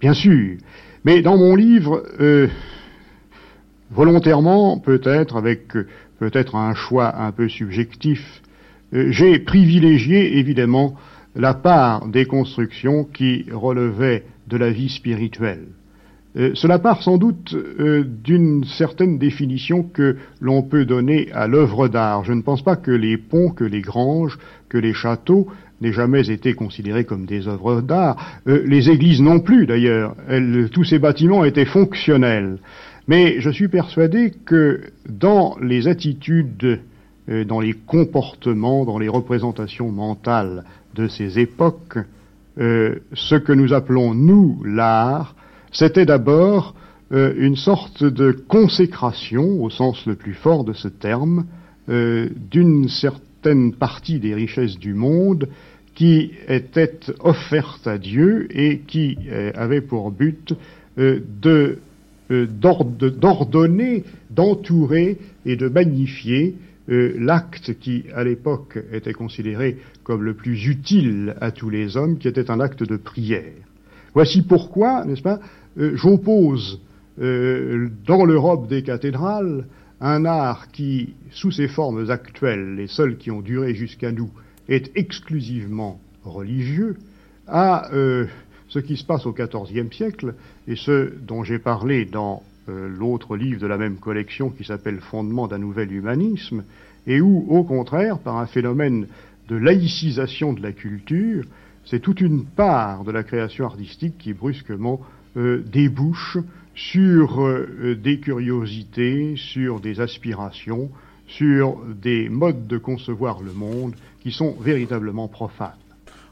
Bien 0.00 0.14
sûr, 0.14 0.58
mais 1.04 1.22
dans 1.22 1.36
mon 1.36 1.56
livre, 1.56 2.04
euh, 2.20 2.46
volontairement, 3.90 4.78
peut-être 4.78 5.36
avec 5.36 5.72
peut-être 6.20 6.54
un 6.54 6.74
choix 6.74 7.16
un 7.20 7.32
peu 7.32 7.48
subjectif, 7.48 8.42
j'ai 8.94 9.38
privilégié 9.38 10.38
évidemment 10.38 10.94
la 11.34 11.54
part 11.54 12.06
des 12.06 12.26
constructions 12.26 13.04
qui 13.04 13.46
relevaient 13.50 14.24
de 14.48 14.56
la 14.56 14.70
vie 14.70 14.88
spirituelle. 14.88 15.66
Euh, 16.36 16.50
cela 16.54 16.80
part 16.80 17.02
sans 17.02 17.16
doute 17.16 17.54
euh, 17.54 18.04
d'une 18.04 18.64
certaine 18.64 19.18
définition 19.18 19.84
que 19.84 20.16
l'on 20.40 20.62
peut 20.62 20.84
donner 20.84 21.30
à 21.32 21.46
l'œuvre 21.46 21.86
d'art. 21.86 22.24
Je 22.24 22.32
ne 22.32 22.42
pense 22.42 22.62
pas 22.62 22.76
que 22.76 22.90
les 22.90 23.16
ponts, 23.16 23.50
que 23.50 23.64
les 23.64 23.80
granges, 23.80 24.38
que 24.68 24.78
les 24.78 24.94
châteaux 24.94 25.46
n'aient 25.80 25.92
jamais 25.92 26.30
été 26.30 26.54
considérés 26.54 27.04
comme 27.04 27.26
des 27.26 27.46
œuvres 27.46 27.80
d'art. 27.82 28.40
les 28.46 28.90
églises 28.90 29.20
non 29.20 29.40
plus, 29.40 29.66
d'ailleurs. 29.66 30.16
Tous 30.72 30.84
ces 30.84 30.98
bâtiments 30.98 31.44
étaient 31.44 31.64
fonctionnels. 31.64 32.58
Mais 33.06 33.40
je 33.40 33.50
suis 33.50 33.68
persuadé 33.68 34.32
que 34.44 34.80
dans 35.08 35.56
les 35.60 35.88
attitudes 35.88 36.64
euh, 36.64 36.78
dans 37.28 37.60
les 37.60 37.72
comportements, 37.72 38.84
dans 38.84 38.98
les 38.98 39.08
représentations 39.08 39.90
mentales 39.90 40.64
de 40.94 41.08
ces 41.08 41.38
époques, 41.38 41.98
euh, 42.58 42.96
ce 43.12 43.34
que 43.34 43.52
nous 43.52 43.72
appelons, 43.72 44.14
nous, 44.14 44.62
l'art, 44.64 45.34
c'était 45.72 46.06
d'abord 46.06 46.74
euh, 47.12 47.34
une 47.36 47.56
sorte 47.56 48.04
de 48.04 48.30
consécration, 48.30 49.62
au 49.62 49.70
sens 49.70 50.06
le 50.06 50.14
plus 50.14 50.34
fort 50.34 50.64
de 50.64 50.72
ce 50.72 50.88
terme, 50.88 51.46
d'une 51.86 52.88
certaine 52.88 53.74
partie 53.74 54.18
des 54.18 54.34
richesses 54.34 54.78
du 54.78 54.94
monde 54.94 55.50
qui 55.94 56.30
était 56.48 56.98
offerte 57.20 57.86
à 57.86 57.98
Dieu 57.98 58.48
et 58.58 58.78
qui 58.78 59.18
avait 59.54 59.82
pour 59.82 60.10
but 60.10 60.54
d'ordonner, 62.30 64.04
d'entourer 64.30 65.18
et 65.44 65.56
de 65.56 65.68
magnifier 65.68 66.54
euh, 66.90 67.14
l'acte 67.18 67.78
qui, 67.78 68.04
à 68.14 68.24
l'époque, 68.24 68.78
était 68.92 69.14
considéré 69.14 69.78
comme 70.02 70.22
le 70.22 70.34
plus 70.34 70.66
utile 70.66 71.34
à 71.40 71.50
tous 71.50 71.70
les 71.70 71.96
hommes, 71.96 72.18
qui 72.18 72.28
était 72.28 72.50
un 72.50 72.60
acte 72.60 72.82
de 72.82 72.96
prière. 72.96 73.52
Voici 74.12 74.42
pourquoi, 74.42 75.04
n'est-ce 75.04 75.22
pas, 75.22 75.40
euh, 75.78 75.96
j'oppose 75.96 76.80
euh, 77.20 77.88
dans 78.06 78.24
l'Europe 78.24 78.68
des 78.68 78.82
cathédrales 78.82 79.66
un 80.00 80.26
art 80.26 80.68
qui, 80.72 81.14
sous 81.30 81.52
ses 81.52 81.68
formes 81.68 82.10
actuelles, 82.10 82.74
les 82.74 82.88
seules 82.88 83.16
qui 83.16 83.30
ont 83.30 83.40
duré 83.40 83.74
jusqu'à 83.74 84.12
nous, 84.12 84.30
est 84.68 84.90
exclusivement 84.94 86.00
religieux, 86.22 86.96
à 87.46 87.90
ce 88.68 88.78
qui 88.78 88.96
se 88.96 89.04
passe 89.04 89.26
au 89.26 89.32
XIVe 89.32 89.92
siècle 89.92 90.34
et 90.66 90.76
ce 90.76 91.12
dont 91.26 91.44
j'ai 91.44 91.58
parlé 91.58 92.06
dans 92.06 92.42
euh, 92.68 92.88
l'autre 92.88 93.36
livre 93.36 93.60
de 93.60 93.66
la 93.66 93.78
même 93.78 93.96
collection 93.96 94.50
qui 94.50 94.64
s'appelle 94.64 95.00
Fondement 95.00 95.48
d'un 95.48 95.58
nouvel 95.58 95.92
humanisme, 95.92 96.64
et 97.06 97.20
où, 97.20 97.46
au 97.48 97.64
contraire, 97.64 98.18
par 98.18 98.36
un 98.36 98.46
phénomène 98.46 99.06
de 99.48 99.56
laïcisation 99.56 100.52
de 100.52 100.62
la 100.62 100.72
culture, 100.72 101.44
c'est 101.84 102.00
toute 102.00 102.20
une 102.20 102.44
part 102.44 103.04
de 103.04 103.12
la 103.12 103.22
création 103.22 103.66
artistique 103.66 104.16
qui 104.18 104.32
brusquement 104.32 105.00
euh, 105.36 105.62
débouche 105.70 106.38
sur 106.74 107.42
euh, 107.42 107.94
des 108.02 108.18
curiosités, 108.18 109.34
sur 109.36 109.80
des 109.80 110.00
aspirations, 110.00 110.90
sur 111.26 111.78
des 111.84 112.28
modes 112.28 112.66
de 112.66 112.78
concevoir 112.78 113.42
le 113.42 113.52
monde 113.52 113.94
qui 114.20 114.32
sont 114.32 114.56
véritablement 114.60 115.28
profanes. 115.28 115.83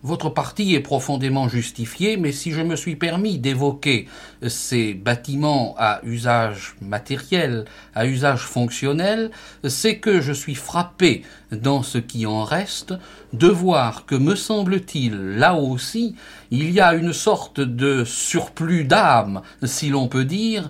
Votre 0.04 0.30
parti 0.30 0.74
est 0.74 0.80
profondément 0.80 1.48
justifié, 1.48 2.16
mais 2.16 2.32
si 2.32 2.50
je 2.50 2.60
me 2.60 2.74
suis 2.74 2.96
permis 2.96 3.38
d'évoquer 3.38 4.08
ces 4.48 4.94
bâtiments 4.94 5.76
à 5.78 6.00
usage 6.02 6.74
matériel, 6.80 7.66
à 7.94 8.06
usage 8.06 8.40
fonctionnel, 8.40 9.30
c'est 9.64 9.98
que 9.98 10.20
je 10.20 10.32
suis 10.32 10.56
frappé 10.56 11.22
dans 11.52 11.84
ce 11.84 11.98
qui 11.98 12.26
en 12.26 12.42
reste 12.42 12.94
de 13.32 13.46
voir 13.46 14.04
que, 14.04 14.16
me 14.16 14.34
semble-t-il, 14.34 15.14
là 15.14 15.54
aussi, 15.54 16.16
il 16.50 16.72
y 16.72 16.80
a 16.80 16.94
une 16.94 17.12
sorte 17.12 17.60
de 17.60 18.02
surplus 18.04 18.84
d'âme, 18.84 19.42
si 19.62 19.88
l'on 19.88 20.08
peut 20.08 20.24
dire, 20.24 20.68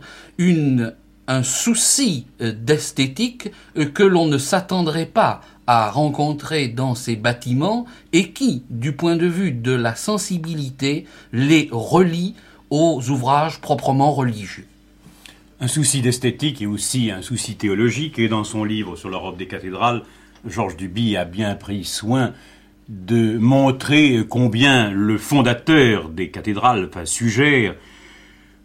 un 1.29 1.43
souci 1.43 2.27
d'esthétique 2.39 3.51
que 3.95 4.03
l'on 4.03 4.27
ne 4.27 4.39
s'attendrait 4.39 5.07
pas 5.07 5.41
à 5.67 5.91
rencontrer 5.91 6.69
dans 6.69 6.95
ces 6.95 7.17
bâtiments 7.17 7.87
et 8.13 8.33
qui, 8.33 8.63
du 8.71 8.93
point 8.93 9.17
de 9.17 9.27
vue 9.27 9.53
de 9.53 9.73
la 9.73 9.95
sensibilité, 9.95 11.07
les 11.33 11.69
relie 11.71 12.35
aux 12.71 13.03
ouvrages 13.11 13.61
proprement 13.61 14.13
religieux. 14.13 14.67
Un 15.61 15.69
souci 15.69 16.03
d'esthétique 16.03 16.61
et 16.63 16.67
aussi 16.67 17.11
un 17.11 17.23
souci 17.23 17.55
théologique, 17.55 18.19
et 18.19 18.29
dans 18.29 18.45
son 18.45 18.65
livre 18.65 18.97
sur 18.97 19.09
l'Europe 19.09 19.37
des 19.37 19.47
cathédrales, 19.47 20.03
Georges 20.45 20.77
Duby 20.77 21.17
a 21.17 21.25
bien 21.25 21.55
pris 21.55 21.85
soin 21.85 22.33
de 22.89 23.39
montrer 23.39 24.25
combien 24.29 24.91
le 24.91 25.19
fondateur 25.19 26.09
des 26.09 26.31
cathédrales, 26.31 26.89
enfin 26.89 27.05
Sugère, 27.05 27.77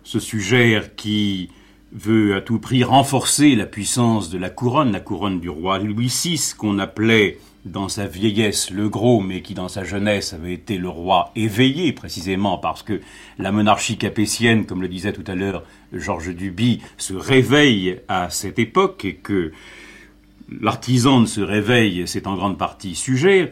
ce 0.04 0.20
Sugère 0.20 0.96
qui 0.96 1.50
veut 1.98 2.36
à 2.36 2.42
tout 2.42 2.60
prix 2.60 2.84
renforcer 2.84 3.56
la 3.56 3.66
puissance 3.66 4.30
de 4.30 4.38
la 4.38 4.50
couronne, 4.50 4.92
la 4.92 5.00
couronne 5.00 5.40
du 5.40 5.50
roi 5.50 5.80
Louis 5.80 6.14
VI, 6.24 6.54
qu'on 6.58 6.78
appelait 6.78 7.40
dans 7.66 7.90
sa 7.90 8.06
vieillesse 8.06 8.70
le 8.70 8.88
gros, 8.88 9.20
mais 9.20 9.42
qui 9.42 9.56
dans 9.56 9.68
sa 9.68 9.84
jeunesse 9.84 10.34
avait 10.34 10.54
été 10.54 10.78
le 10.78 10.90
roi 10.90 11.32
éveillé, 11.36 11.92
précisément 11.94 12.60
parce 12.60 12.84
que 12.84 13.02
la 13.40 13.52
monarchie 13.52 13.98
capétienne, 13.98 14.66
comme 14.66 14.82
le 14.82 14.88
disait 14.88 15.12
tout 15.12 15.24
à 15.26 15.36
l'heure 15.36 15.64
Georges 15.92 16.34
Duby, 16.34 16.82
se 16.98 17.16
réveille 17.16 18.00
à 18.08 18.30
cette 18.30 18.60
époque 18.60 19.04
et 19.04 19.16
que 19.16 19.52
l'artisan 20.62 21.22
de 21.22 21.26
ce 21.26 21.42
réveil, 21.42 22.04
c'est 22.06 22.28
en 22.28 22.36
grande 22.36 22.60
partie 22.60 22.96
sujet, 22.96 23.52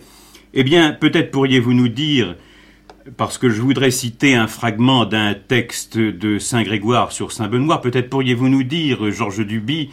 eh 0.54 0.64
bien, 0.64 0.94
peut-être 0.94 1.32
pourriez-vous 1.32 1.74
nous 1.74 1.90
dire 1.90 2.36
parce 3.18 3.38
que 3.38 3.50
je 3.50 3.62
voudrais 3.62 3.92
citer 3.92 4.36
un 4.36 4.48
fragment 4.48 5.06
d'un 5.06 5.34
texte 5.36 5.98
de 5.98 6.40
Saint 6.40 6.64
Grégoire 6.64 7.12
sur 7.12 7.32
Saint 7.32 7.48
Benoît. 7.48 7.82
Peut-être 7.82 8.10
pourriez-vous 8.10 8.50
nous 8.50 8.64
dire, 8.64 9.12
Georges 9.12 9.46
Duby, 9.46 9.92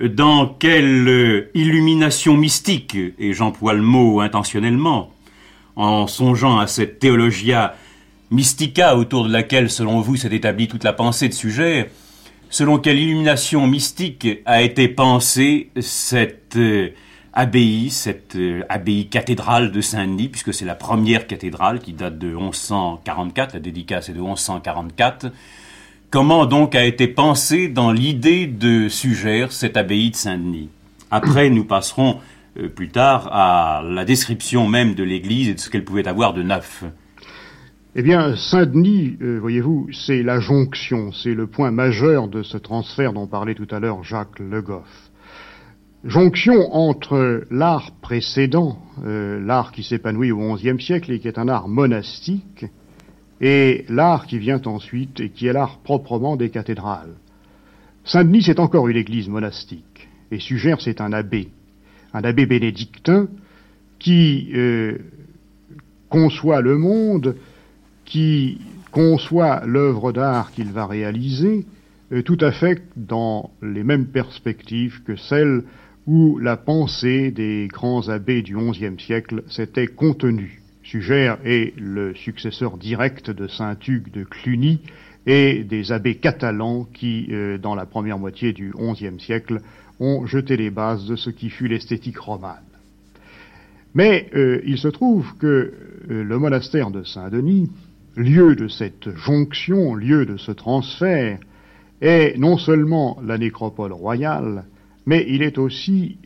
dans 0.00 0.46
quelle 0.46 1.48
illumination 1.54 2.36
mystique, 2.36 2.96
et 3.18 3.32
j'emploie 3.32 3.74
le 3.74 3.82
mot 3.82 4.20
intentionnellement, 4.20 5.12
en 5.76 6.06
songeant 6.06 6.58
à 6.58 6.66
cette 6.66 6.98
théologia 6.98 7.74
mystica 8.30 8.96
autour 8.96 9.26
de 9.26 9.32
laquelle, 9.32 9.70
selon 9.70 10.00
vous, 10.00 10.16
s'est 10.16 10.34
établie 10.34 10.68
toute 10.68 10.84
la 10.84 10.92
pensée 10.92 11.28
de 11.28 11.34
sujet, 11.34 11.90
selon 12.50 12.78
quelle 12.78 12.98
illumination 12.98 13.66
mystique 13.66 14.28
a 14.44 14.62
été 14.62 14.88
pensée 14.88 15.70
cette 15.80 16.58
abbaye, 17.32 17.90
cette 17.90 18.36
euh, 18.36 18.62
abbaye 18.68 19.08
cathédrale 19.08 19.70
de 19.70 19.80
Saint-Denis, 19.80 20.28
puisque 20.28 20.52
c'est 20.52 20.64
la 20.64 20.74
première 20.74 21.26
cathédrale 21.26 21.80
qui 21.80 21.92
date 21.92 22.18
de 22.18 22.28
1144, 22.28 23.54
la 23.54 23.60
dédicace 23.60 24.08
est 24.08 24.14
de 24.14 24.20
1144. 24.20 25.26
Comment 26.10 26.46
donc 26.46 26.74
a 26.74 26.84
été 26.84 27.06
pensée 27.06 27.68
dans 27.68 27.92
l'idée 27.92 28.46
de 28.46 28.88
Sugère 28.88 29.52
cette 29.52 29.76
abbaye 29.76 30.10
de 30.10 30.16
Saint-Denis? 30.16 30.68
Après, 31.10 31.50
nous 31.50 31.64
passerons 31.64 32.18
euh, 32.58 32.68
plus 32.68 32.88
tard 32.88 33.28
à 33.32 33.82
la 33.84 34.04
description 34.04 34.66
même 34.66 34.94
de 34.94 35.04
l'église 35.04 35.48
et 35.48 35.54
de 35.54 35.60
ce 35.60 35.70
qu'elle 35.70 35.84
pouvait 35.84 36.08
avoir 36.08 36.34
de 36.34 36.42
neuf. 36.42 36.84
Eh 37.96 38.02
bien, 38.02 38.36
Saint-Denis, 38.36 39.16
euh, 39.20 39.38
voyez-vous, 39.40 39.88
c'est 39.92 40.22
la 40.22 40.38
jonction, 40.38 41.10
c'est 41.12 41.34
le 41.34 41.48
point 41.48 41.72
majeur 41.72 42.28
de 42.28 42.42
ce 42.42 42.56
transfert 42.56 43.12
dont 43.12 43.26
parlait 43.26 43.54
tout 43.54 43.66
à 43.70 43.80
l'heure 43.80 44.04
Jacques 44.04 44.38
Le 44.38 44.62
Goff. 44.62 45.09
Jonction 46.04 46.74
entre 46.74 47.44
l'art 47.50 47.92
précédent, 48.00 48.78
euh, 49.04 49.38
l'art 49.38 49.70
qui 49.70 49.82
s'épanouit 49.82 50.32
au 50.32 50.54
XIe 50.54 50.80
siècle 50.80 51.12
et 51.12 51.20
qui 51.20 51.28
est 51.28 51.38
un 51.38 51.48
art 51.48 51.68
monastique, 51.68 52.64
et 53.42 53.84
l'art 53.90 54.26
qui 54.26 54.38
vient 54.38 54.62
ensuite 54.64 55.20
et 55.20 55.28
qui 55.28 55.46
est 55.46 55.52
l'art 55.52 55.78
proprement 55.80 56.36
des 56.36 56.48
cathédrales. 56.48 57.16
Saint-Denis, 58.04 58.44
c'est 58.44 58.60
encore 58.60 58.88
une 58.88 58.96
église 58.96 59.28
monastique, 59.28 60.08
et 60.30 60.40
Sugère, 60.40 60.80
c'est 60.80 61.02
un 61.02 61.12
abbé, 61.12 61.50
un 62.14 62.24
abbé 62.24 62.46
bénédictin 62.46 63.28
qui 63.98 64.52
euh, 64.54 64.96
conçoit 66.08 66.62
le 66.62 66.78
monde, 66.78 67.36
qui 68.06 68.58
conçoit 68.90 69.66
l'œuvre 69.66 70.12
d'art 70.12 70.50
qu'il 70.52 70.72
va 70.72 70.86
réaliser, 70.86 71.66
euh, 72.10 72.22
tout 72.22 72.38
à 72.40 72.52
fait 72.52 72.82
dans 72.96 73.50
les 73.60 73.84
mêmes 73.84 74.06
perspectives 74.06 75.02
que 75.04 75.16
celles 75.16 75.62
où 76.06 76.38
la 76.38 76.56
pensée 76.56 77.30
des 77.30 77.68
grands 77.70 78.08
abbés 78.08 78.42
du 78.42 78.56
XIe 78.56 78.98
siècle 78.98 79.42
s'était 79.48 79.86
contenue. 79.86 80.60
Sugère 80.82 81.38
est 81.44 81.74
le 81.78 82.14
successeur 82.14 82.76
direct 82.76 83.30
de 83.30 83.46
Saint 83.46 83.76
Hugues 83.86 84.10
de 84.12 84.24
Cluny 84.24 84.80
et 85.26 85.62
des 85.64 85.92
abbés 85.92 86.16
catalans 86.16 86.84
qui, 86.94 87.28
euh, 87.30 87.58
dans 87.58 87.74
la 87.74 87.86
première 87.86 88.18
moitié 88.18 88.52
du 88.52 88.72
XIe 88.76 89.20
siècle, 89.20 89.60
ont 90.00 90.26
jeté 90.26 90.56
les 90.56 90.70
bases 90.70 91.06
de 91.06 91.16
ce 91.16 91.30
qui 91.30 91.50
fut 91.50 91.68
l'esthétique 91.68 92.18
romane. 92.18 92.64
Mais 93.94 94.28
euh, 94.34 94.60
il 94.64 94.78
se 94.78 94.88
trouve 94.88 95.36
que 95.38 95.46
euh, 96.10 96.24
le 96.24 96.38
monastère 96.38 96.90
de 96.90 97.02
Saint-Denis, 97.02 97.70
lieu 98.16 98.56
de 98.56 98.68
cette 98.68 99.14
jonction, 99.16 99.94
lieu 99.94 100.26
de 100.26 100.36
ce 100.36 100.52
transfert, 100.52 101.38
est 102.00 102.38
non 102.38 102.56
seulement 102.56 103.18
la 103.22 103.36
nécropole 103.36 103.92
royale, 103.92 104.64
mais 105.06 105.26
il 105.28 105.42
est 105.42 105.58
aussi 105.58 106.18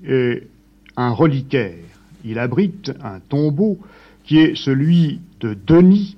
un 0.96 1.10
reliquaire. 1.10 1.76
Il 2.24 2.38
abrite 2.38 2.92
un 3.02 3.20
tombeau 3.20 3.78
qui 4.24 4.38
est 4.38 4.56
celui 4.56 5.20
de 5.40 5.54
Denis, 5.54 6.16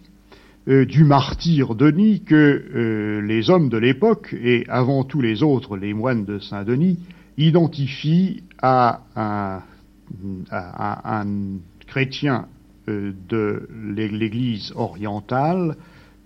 euh, 0.68 0.84
du 0.84 1.04
martyr 1.04 1.74
Denis, 1.74 2.22
que 2.22 2.34
euh, 2.74 3.20
les 3.22 3.50
hommes 3.50 3.68
de 3.68 3.76
l'époque, 3.76 4.34
et 4.40 4.64
avant 4.68 5.04
tous 5.04 5.20
les 5.20 5.42
autres 5.42 5.76
les 5.76 5.92
moines 5.92 6.24
de 6.24 6.38
Saint-Denis, 6.38 6.98
identifient 7.36 8.42
à 8.62 9.02
un, 9.16 9.62
chrétien 11.86 12.46
euh, 12.88 13.12
de 13.28 13.68
l'Église 13.92 14.72
orientale 14.76 15.76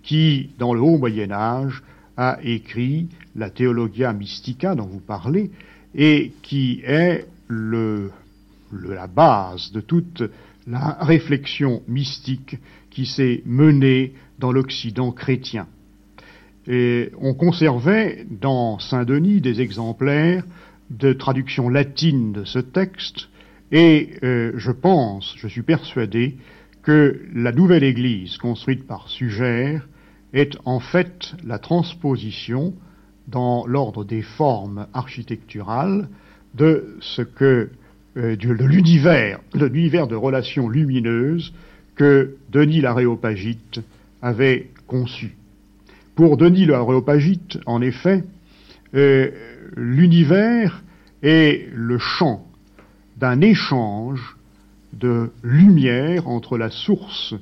qui, 0.03 0.49
dans 0.57 0.73
le 0.73 0.81
haut 0.81 0.97
Moyen 0.97 1.31
Âge, 1.31 1.83
a 2.17 2.39
écrit 2.43 3.07
la 3.35 3.49
Theologia 3.49 4.13
Mystica 4.13 4.75
dont 4.75 4.85
vous 4.85 4.99
parlez, 4.99 5.51
et 5.95 6.31
qui 6.41 6.81
est 6.85 7.25
la 7.51 9.07
base 9.07 9.71
de 9.71 9.81
toute 9.81 10.23
la 10.67 10.97
réflexion 11.01 11.81
mystique 11.87 12.57
qui 12.89 13.05
s'est 13.05 13.41
menée 13.45 14.13
dans 14.39 14.51
l'Occident 14.51 15.11
chrétien. 15.11 15.67
Et 16.67 17.11
on 17.19 17.33
conservait 17.33 18.25
dans 18.29 18.79
Saint-Denis 18.79 19.41
des 19.41 19.61
exemplaires 19.61 20.43
de 20.89 21.13
traduction 21.13 21.69
latine 21.69 22.33
de 22.33 22.43
ce 22.43 22.59
texte, 22.59 23.29
et 23.71 24.11
euh, 24.23 24.51
je 24.57 24.71
pense, 24.71 25.33
je 25.37 25.47
suis 25.47 25.63
persuadé, 25.63 26.37
que 26.83 27.21
la 27.33 27.51
nouvelle 27.51 27.83
Église 27.83 28.37
construite 28.37 28.85
par 28.85 29.07
Sugère 29.07 29.87
est 30.33 30.57
en 30.65 30.79
fait 30.79 31.33
la 31.43 31.59
transposition 31.59 32.73
dans 33.27 33.65
l'ordre 33.65 34.03
des 34.03 34.21
formes 34.21 34.87
architecturales 34.93 36.07
de 36.55 36.97
ce 36.99 37.21
que 37.21 37.69
euh, 38.17 38.35
de 38.35 38.51
l'univers, 38.51 39.39
de 39.53 39.65
l'univers 39.65 40.07
de 40.07 40.15
relations 40.15 40.67
lumineuses 40.67 41.53
que 41.95 42.35
Denis 42.51 42.81
l'Aréopagite 42.81 43.79
avait 44.21 44.69
conçu. 44.87 45.35
Pour 46.15 46.35
Denis 46.35 46.65
l'Aréopagite, 46.65 47.59
en 47.65 47.81
effet, 47.81 48.23
euh, 48.95 49.31
l'univers 49.77 50.83
est 51.23 51.69
le 51.73 51.97
champ 51.99 52.45
d'un 53.17 53.39
échange 53.41 54.35
de 54.93 55.31
lumière 55.43 56.27
entre 56.27 56.57
la 56.57 56.69
source 56.69 57.33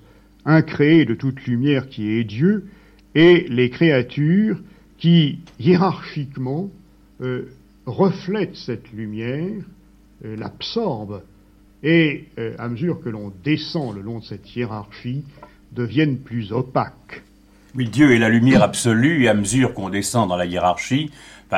incréée 0.45 1.05
de 1.05 1.15
toute 1.15 1.45
lumière 1.45 1.89
qui 1.89 2.09
est 2.11 2.23
Dieu 2.23 2.67
et 3.15 3.47
les 3.49 3.69
créatures 3.69 4.59
qui, 4.99 5.39
hiérarchiquement, 5.59 6.69
euh, 7.21 7.49
reflètent 7.85 8.55
cette 8.55 8.91
lumière 8.91 9.63
euh, 10.25 10.35
l'absorbe 10.35 11.23
et, 11.81 12.25
euh, 12.37 12.53
à 12.59 12.67
mesure 12.67 13.01
que 13.01 13.09
l'on 13.09 13.31
descend 13.43 13.95
le 13.95 14.01
long 14.01 14.19
de 14.19 14.25
cette 14.25 14.55
hiérarchie, 14.55 15.23
deviennent 15.71 16.17
plus 16.17 16.51
opaques. 16.51 17.23
Oui, 17.75 17.87
Dieu 17.87 18.11
est 18.13 18.19
la 18.19 18.29
lumière 18.29 18.63
absolue, 18.63 19.23
et 19.23 19.29
à 19.29 19.33
mesure 19.33 19.73
qu'on 19.73 19.89
descend 19.89 20.27
dans 20.27 20.35
la 20.35 20.45
hiérarchie, 20.45 21.11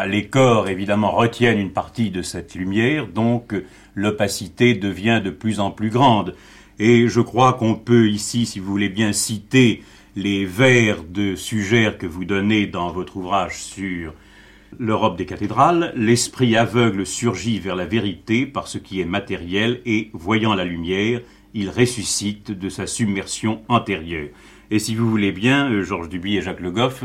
les 0.07 0.27
corps, 0.27 0.69
évidemment, 0.69 1.11
retiennent 1.11 1.57
une 1.57 1.71
partie 1.71 2.11
de 2.11 2.21
cette 2.21 2.55
lumière, 2.55 3.07
donc 3.07 3.55
l'opacité 3.95 4.73
devient 4.73 5.21
de 5.23 5.31
plus 5.31 5.59
en 5.59 5.71
plus 5.71 5.89
grande. 5.89 6.35
Et 6.79 7.07
je 7.07 7.21
crois 7.21 7.53
qu'on 7.53 7.75
peut 7.75 8.09
ici, 8.09 8.45
si 8.45 8.59
vous 8.59 8.71
voulez 8.71 8.89
bien 8.89 9.13
citer 9.13 9.83
les 10.15 10.45
vers 10.45 11.03
de 11.03 11.35
Sugère 11.35 11.97
que 11.97 12.05
vous 12.05 12.25
donnez 12.25 12.67
dans 12.67 12.91
votre 12.91 13.17
ouvrage 13.17 13.63
sur 13.63 14.13
l'Europe 14.77 15.17
des 15.17 15.25
cathédrales, 15.25 15.93
l'esprit 15.95 16.55
aveugle 16.57 17.05
surgit 17.05 17.59
vers 17.59 17.75
la 17.75 17.85
vérité 17.85 18.45
par 18.45 18.67
ce 18.67 18.77
qui 18.77 18.99
est 18.99 19.05
matériel 19.05 19.81
et, 19.85 20.09
voyant 20.13 20.53
la 20.53 20.65
lumière, 20.65 21.21
il 21.53 21.69
ressuscite 21.69 22.51
de 22.51 22.69
sa 22.69 22.87
submersion 22.87 23.61
antérieure. 23.67 24.29
Et 24.69 24.79
si 24.79 24.95
vous 24.95 25.09
voulez 25.09 25.31
bien, 25.31 25.69
euh, 25.69 25.83
Georges 25.83 26.09
Duby 26.09 26.37
et 26.37 26.41
Jacques 26.41 26.61
Le 26.61 26.71
Goff, 26.71 27.03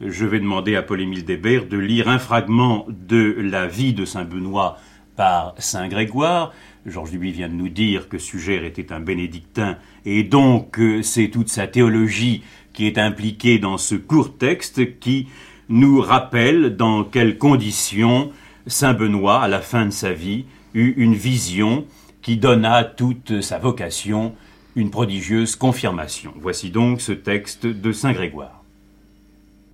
je 0.00 0.26
vais 0.26 0.40
demander 0.40 0.76
à 0.76 0.82
Paul-Émile 0.82 1.24
Débert 1.24 1.66
de 1.66 1.78
lire 1.78 2.08
un 2.08 2.18
fragment 2.18 2.86
de 2.88 3.36
la 3.38 3.66
vie 3.66 3.94
de 3.94 4.04
Saint 4.04 4.24
Benoît 4.24 4.78
par 5.16 5.54
Saint 5.58 5.88
Grégoire. 5.88 6.52
Georges 6.86 7.10
Duby 7.10 7.32
vient 7.32 7.48
de 7.48 7.54
nous 7.54 7.68
dire 7.68 8.08
que 8.08 8.18
Sugère 8.18 8.64
était 8.64 8.92
un 8.92 9.00
bénédictin 9.00 9.76
et 10.04 10.22
donc 10.22 10.80
c'est 11.02 11.28
toute 11.28 11.48
sa 11.48 11.66
théologie 11.66 12.42
qui 12.72 12.86
est 12.86 12.98
impliquée 12.98 13.58
dans 13.58 13.76
ce 13.76 13.96
court 13.96 14.36
texte 14.38 14.98
qui 15.00 15.28
nous 15.68 16.00
rappelle 16.00 16.76
dans 16.76 17.02
quelles 17.02 17.38
conditions 17.38 18.30
Saint 18.66 18.94
Benoît, 18.94 19.40
à 19.40 19.48
la 19.48 19.60
fin 19.60 19.86
de 19.86 19.90
sa 19.90 20.12
vie, 20.12 20.44
eut 20.74 20.94
une 20.96 21.14
vision 21.14 21.86
qui 22.22 22.36
donna 22.36 22.84
toute 22.84 23.40
sa 23.40 23.58
vocation 23.58 24.34
une 24.76 24.90
prodigieuse 24.90 25.56
confirmation. 25.56 26.34
Voici 26.38 26.70
donc 26.70 27.00
ce 27.00 27.12
texte 27.12 27.66
de 27.66 27.92
Saint 27.92 28.12
Grégoire. 28.12 28.62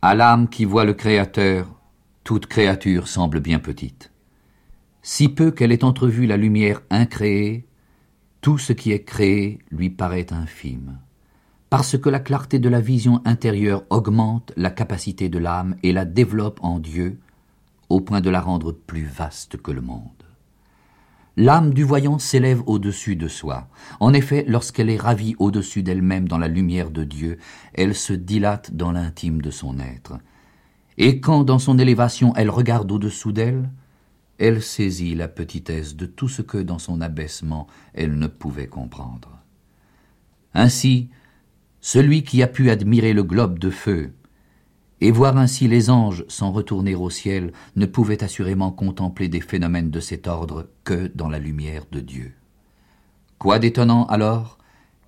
À 0.01 0.15
l'âme 0.15 0.49
qui 0.49 0.65
voit 0.65 0.85
le 0.85 0.95
Créateur, 0.95 1.67
toute 2.25 2.47
créature 2.47 3.09
semble 3.09 3.41
bien 3.41 3.59
petite. 3.59 4.12
Si 5.03 5.29
peu 5.29 5.51
qu'elle 5.51 5.73
ait 5.73 5.85
entrevu 5.85 6.27
la 6.27 6.37
lumière 6.37 6.81
incréée, 6.91 7.67
tout 8.41 8.59
ce 8.59 8.73
qui 8.73 8.93
est 8.93 9.05
créé 9.05 9.59
lui 9.71 9.91
paraît 9.91 10.33
infime 10.33 10.99
parce 11.73 11.97
que 11.97 12.11
la 12.11 12.21
clarté 12.21 12.59
de 12.59 12.69
la 12.69 12.83
vision 12.83 13.23
intérieure 13.25 13.85
augmente 13.89 14.53
la 14.59 14.69
capacité 14.69 15.31
de 15.31 15.39
l'âme 15.39 15.75
et 15.83 15.95
la 15.95 16.05
développe 16.05 16.61
en 16.63 16.79
Dieu, 16.79 17.19
au 17.89 18.03
point 18.03 18.21
de 18.21 18.29
la 18.29 18.43
rendre 18.43 18.73
plus 18.73 19.07
vaste 19.07 19.57
que 19.57 19.71
le 19.71 19.81
monde. 19.81 20.03
L'âme 21.39 21.73
du 21.73 21.83
voyant 21.83 22.19
s'élève 22.19 22.63
au-dessus 22.67 23.17
de 23.17 23.27
soi. 23.27 23.69
En 24.01 24.13
effet, 24.13 24.45
lorsqu'elle 24.47 24.91
est 24.91 25.01
ravie 25.01 25.35
au-dessus 25.39 25.83
d'elle-même 25.83 26.29
dans 26.29 26.37
la 26.37 26.47
lumière 26.47 26.91
de 26.91 27.05
Dieu, 27.05 27.39
elle 27.73 27.95
se 27.95 28.13
dilate 28.13 28.75
dans 28.75 28.93
l'intime 28.93 29.41
de 29.41 29.51
son 29.51 29.79
être. 29.79 30.19
Et 30.99 31.21
quand, 31.21 31.43
dans 31.43 31.59
son 31.59 31.79
élévation, 31.79 32.35
elle 32.37 32.51
regarde 32.51 32.93
au-dessous 32.93 33.33
d'elle, 33.33 33.71
elle 34.39 34.63
saisit 34.63 35.15
la 35.15 35.29
petitesse 35.29 35.97
de 35.97 36.07
tout 36.07 36.29
ce 36.29 36.43
que, 36.43 36.59
dans 36.59 36.79
son 36.79 37.01
abaissement, 37.01 37.67
elle 37.95 38.19
ne 38.19 38.27
pouvait 38.27 38.67
comprendre. 38.67 39.39
Ainsi, 40.55 41.09
celui 41.81 42.23
qui 42.23 42.43
a 42.43 42.47
pu 42.47 42.71
admirer 42.71 43.13
le 43.13 43.23
globe 43.23 43.59
de 43.59 43.71
feu 43.71 44.13
et 45.01 45.11
voir 45.11 45.37
ainsi 45.37 45.67
les 45.67 45.91
anges 45.91 46.25
s'en 46.29 46.53
retourner 46.53 46.95
au 46.95 47.11
ciel 47.11 47.53
ne 47.75 47.87
pouvait 47.87 48.23
assurément 48.23 48.71
contempler 48.71 49.29
des 49.29 49.41
phénomènes 49.41 49.91
de 49.91 49.99
cet 49.99 50.29
ordre 50.29 50.69
que 50.85 51.11
dans 51.17 51.29
la 51.29 51.41
lumière 51.41 51.85
de 51.91 51.99
Dieu. 51.99 52.35
Quoi 53.39 53.59
d'étonnant 53.59 54.07
alors 54.07 54.59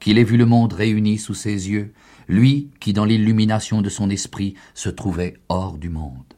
qu'il 0.00 0.18
ait 0.18 0.24
vu 0.24 0.36
le 0.36 0.46
monde 0.46 0.72
réuni 0.72 1.16
sous 1.16 1.34
ses 1.34 1.70
yeux, 1.70 1.94
lui 2.26 2.70
qui 2.80 2.92
dans 2.92 3.04
l'illumination 3.04 3.82
de 3.82 3.88
son 3.88 4.10
esprit 4.10 4.54
se 4.74 4.88
trouvait 4.88 5.34
hors 5.48 5.78
du 5.78 5.90
monde? 5.90 6.33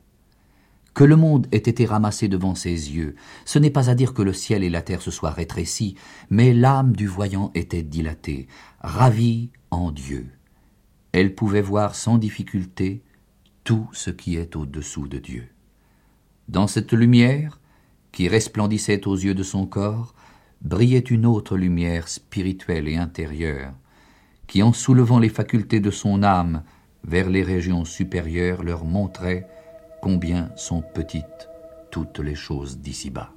Que 0.97 1.05
le 1.05 1.17
monde 1.17 1.47
ait 1.53 1.59
été 1.59 1.85
ramassé 1.85 2.27
devant 2.27 2.55
ses 2.55 2.71
yeux, 2.71 3.17
ce 3.45 3.59
n'est 3.59 3.71
pas 3.71 3.91
à 3.91 3.95
dire 3.95 4.15
que 4.15 4.23
le 4.23 4.33
ciel 4.33 4.65
et 4.65 4.71
la 4.71 4.81
terre 4.81 5.03
se 5.03 5.11
soient 5.11 5.31
rétrécis, 5.31 5.95
mais 6.31 6.55
l'âme 6.55 6.97
du 6.97 7.07
voyant 7.07 7.51
était 7.55 7.83
dilatée, 7.83 8.49
ravie 8.81 9.51
en 9.71 9.93
Dieu. 9.93 10.31
Elle 11.13 11.35
pouvait 11.35 11.61
voir 11.61 11.95
sans 11.95 12.17
difficulté 12.17 13.03
tout 13.63 13.91
ce 13.93 14.09
qui 14.09 14.37
est 14.37 14.57
au-dessous 14.57 15.07
de 15.07 15.19
Dieu. 15.19 15.49
Dans 16.49 16.67
cette 16.67 16.95
lumière, 16.95 17.61
qui 18.11 18.27
resplendissait 18.27 19.07
aux 19.07 19.17
yeux 19.17 19.35
de 19.35 19.43
son 19.43 19.67
corps, 19.67 20.15
brillait 20.63 20.99
une 21.01 21.27
autre 21.27 21.59
lumière 21.59 22.09
spirituelle 22.09 22.89
et 22.89 22.97
intérieure, 22.97 23.75
qui, 24.47 24.63
en 24.63 24.73
soulevant 24.73 25.19
les 25.19 25.29
facultés 25.29 25.81
de 25.81 25.91
son 25.91 26.23
âme 26.23 26.63
vers 27.05 27.29
les 27.29 27.43
régions 27.43 27.85
supérieures, 27.85 28.63
leur 28.63 28.87
montrait 28.87 29.47
combien 30.07 30.53
sont 30.55 30.83
petites 30.83 31.49
toutes 31.91 32.21
les 32.21 32.37
choses 32.37 32.79
d'ici-bas. 32.79 33.36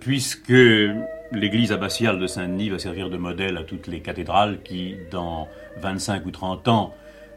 Puisque 0.00 0.48
l'église 1.32 1.72
abbatiale 1.72 2.18
de 2.18 2.26
Saint-Denis 2.26 2.70
va 2.70 2.78
servir 2.78 3.10
de 3.10 3.16
modèle 3.18 3.56
à 3.58 3.64
toutes 3.64 3.86
les 3.86 4.00
cathédrales 4.00 4.60
qui, 4.64 4.94
dans 5.10 5.48
25 5.80 6.24
ou 6.26 6.30
30 6.30 6.68
ans, 6.68 6.94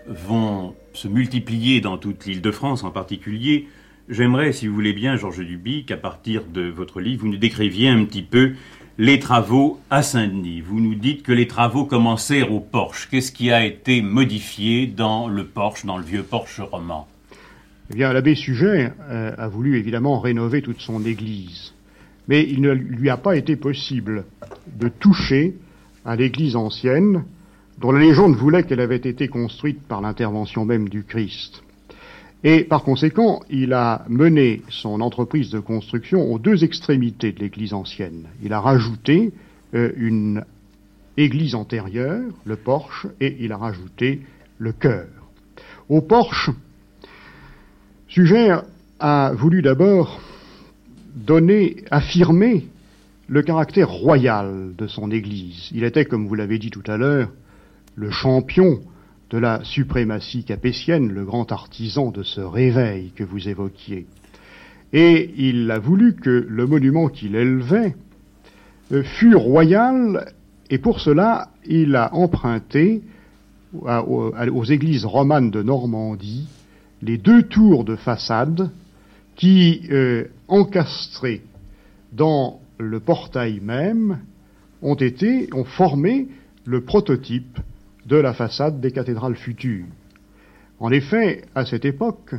vont 0.08 0.74
se 0.94 1.08
multiplier 1.08 1.82
dans 1.82 1.98
toute 1.98 2.26
l'île 2.26 2.42
de 2.42 2.52
France 2.52 2.84
en 2.84 2.92
particulier, 2.92 3.68
j'aimerais, 4.08 4.54
si 4.54 4.68
vous 4.68 4.74
voulez 4.74 4.94
bien, 4.94 5.18
Georges 5.18 5.46
Duby, 5.46 5.84
qu'à 5.84 5.98
partir 5.98 6.44
de 6.46 6.70
votre 6.70 7.02
livre, 7.02 7.24
vous 7.24 7.32
nous 7.32 7.38
décriviez 7.38 7.90
un 7.90 8.06
petit 8.06 8.24
peu 8.24 8.54
les 8.98 9.20
travaux 9.20 9.80
à 9.90 10.02
Saint-Denis. 10.02 10.62
Vous 10.62 10.80
nous 10.80 10.96
dites 10.96 11.24
que 11.24 11.34
les 11.34 11.48
travaux 11.48 11.86
commencèrent 11.86 12.54
au 12.54 12.60
porche. 12.62 13.10
Qu'est-ce 13.10 13.32
qui 13.32 13.52
a 13.52 13.66
été 13.66 14.02
modifié 14.02 14.88
dans 14.88 15.28
le 15.28 15.46
porche, 15.46 15.86
dans 15.86 15.98
le 15.98 16.04
vieux 16.04 16.24
porche 16.24 16.62
roman? 16.62 17.08
Eh 17.90 17.96
bien, 17.96 18.14
l'abbé 18.14 18.36
Sujet 18.36 18.94
euh, 19.10 19.34
a 19.38 19.48
voulu 19.50 19.78
évidemment 19.78 20.20
rénover 20.20 20.62
toute 20.62 20.80
son 20.80 21.06
église 21.06 21.71
mais 22.32 22.48
il 22.50 22.62
ne 22.62 22.72
lui 22.72 23.10
a 23.10 23.18
pas 23.18 23.36
été 23.36 23.58
possible 23.58 24.24
de 24.80 24.88
toucher 24.88 25.54
à 26.06 26.16
l'église 26.16 26.56
ancienne, 26.56 27.26
dont 27.78 27.92
la 27.92 28.00
légende 28.00 28.38
voulait 28.38 28.64
qu'elle 28.64 28.80
avait 28.80 28.96
été 28.96 29.28
construite 29.28 29.82
par 29.86 30.00
l'intervention 30.00 30.64
même 30.64 30.88
du 30.88 31.04
Christ. 31.04 31.62
Et 32.46 32.64
par 32.64 32.84
conséquent, 32.84 33.42
il 33.50 33.74
a 33.74 34.06
mené 34.08 34.62
son 34.70 35.02
entreprise 35.02 35.50
de 35.50 35.60
construction 35.60 36.32
aux 36.32 36.40
deux 36.40 36.64
extrémités 36.64 37.34
de 37.34 37.40
l'église 37.42 37.74
ancienne. 37.74 38.28
Il 38.42 38.54
a 38.54 38.62
rajouté 38.62 39.34
euh, 39.74 39.92
une 39.98 40.46
église 41.18 41.54
antérieure, 41.54 42.32
le 42.46 42.56
porche, 42.56 43.08
et 43.20 43.36
il 43.42 43.52
a 43.52 43.58
rajouté 43.58 44.22
le 44.58 44.72
chœur. 44.72 45.10
Au 45.90 46.00
porche, 46.00 46.50
Sugère 48.08 48.64
a 49.02 49.34
voulu 49.36 49.62
d'abord 49.62 50.22
donner, 51.16 51.84
affirmer 51.92 52.68
le 53.28 53.42
caractère 53.42 53.90
royal 53.90 54.72
de 54.78 54.88
son 54.88 55.12
Église. 55.12 55.70
Il 55.72 55.84
était, 55.84 56.06
comme 56.06 56.28
vous 56.28 56.36
l'avez 56.36 56.60
dit 56.60 56.70
tout 56.70 56.84
à 56.88 56.98
l'heure, 56.98 57.30
le 57.96 58.12
champion 58.12 58.82
de 59.30 59.38
la 59.38 59.64
suprématie 59.64 60.44
capétienne, 60.44 61.10
le 61.10 61.24
grand 61.24 61.52
artisan 61.52 62.12
de 62.12 62.24
ce 62.24 62.42
réveil 62.42 63.12
que 63.16 63.24
vous 63.24 63.48
évoquiez. 63.48 64.06
Et 64.94 65.32
il 65.38 65.72
a 65.72 65.80
voulu 65.80 66.16
que 66.16 66.46
le 66.50 66.68
monument 66.68 67.08
qu'il 67.08 67.36
élevait 67.36 67.96
euh, 68.92 69.04
fût 69.04 69.36
royal, 69.36 70.34
et 70.70 70.78
pour 70.78 71.00
cela, 71.00 71.50
il 71.66 71.96
a 71.96 72.14
emprunté 72.14 73.02
aux 73.74 74.66
églises 74.66 75.06
romanes 75.06 75.50
de 75.50 75.64
Normandie 75.64 76.50
les 77.02 77.18
deux 77.18 77.44
tours 77.44 77.86
de 77.86 77.96
façade 77.96 78.70
qui, 79.36 79.88
euh, 79.92 80.26
encastrés 80.48 81.42
dans 82.12 82.60
le 82.78 83.00
portail 83.00 83.60
même, 83.62 84.20
ont 84.82 84.96
été, 84.96 85.50
ont 85.54 85.64
formé 85.64 86.28
le 86.66 86.82
prototype 86.82 87.60
de 88.06 88.18
la 88.18 88.34
façade 88.34 88.82
des 88.82 88.92
cathédrales 88.92 89.36
futures. 89.36 89.86
En 90.80 90.92
effet, 90.92 91.44
à 91.54 91.66
cette 91.66 91.86
époque, 91.86 92.34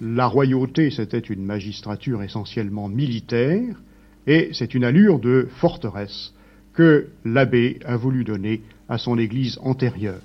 la 0.00 0.26
royauté, 0.26 0.90
c'était 0.90 1.18
une 1.18 1.44
magistrature 1.44 2.22
essentiellement 2.22 2.88
militaire, 2.88 3.80
et 4.26 4.50
c'est 4.52 4.74
une 4.74 4.84
allure 4.84 5.20
de 5.20 5.48
forteresse 5.56 6.32
que 6.72 7.08
l'abbé 7.24 7.78
a 7.84 7.96
voulu 7.96 8.24
donner 8.24 8.62
à 8.88 8.98
son 8.98 9.18
église 9.18 9.58
antérieure. 9.62 10.20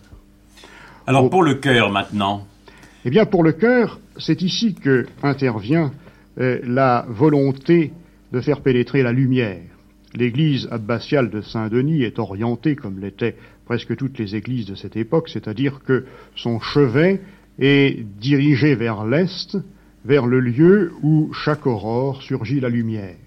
Alors 1.06 1.30
pour 1.30 1.44
le 1.44 1.56
cœur 1.56 1.92
maintenant 1.92 2.46
Eh 3.06 3.10
bien 3.10 3.26
pour 3.26 3.44
le 3.44 3.52
cœur, 3.52 4.00
c'est 4.18 4.42
ici 4.42 4.74
que 4.74 5.06
intervient 5.22 5.92
euh, 6.40 6.60
la 6.64 7.06
volonté 7.10 7.92
de 8.32 8.42
faire 8.42 8.62
pénétrer 8.62 9.04
la 9.04 9.12
lumière. 9.12 9.64
L'église 10.14 10.68
abbatiale 10.72 11.30
de 11.30 11.42
Saint-Denis 11.42 12.04
est 12.04 12.20
orientée, 12.20 12.76
comme 12.76 13.00
l'étaient 13.00 13.36
presque 13.66 13.96
toutes 13.96 14.18
les 14.18 14.36
églises 14.36 14.66
de 14.66 14.76
cette 14.76 14.98
époque, 14.98 15.30
c'est-à-dire 15.30 15.82
que 15.86 16.06
son 16.36 16.60
chevet 16.60 17.22
est 17.60 18.04
dirigé 18.20 18.76
vers 18.76 19.06
l'est, 19.06 19.58
vers 20.06 20.26
le 20.26 20.40
lieu 20.40 20.92
où 21.04 21.32
chaque 21.34 21.68
aurore 21.68 22.24
surgit 22.24 22.60
la 22.60 22.70
lumière. 22.70 23.18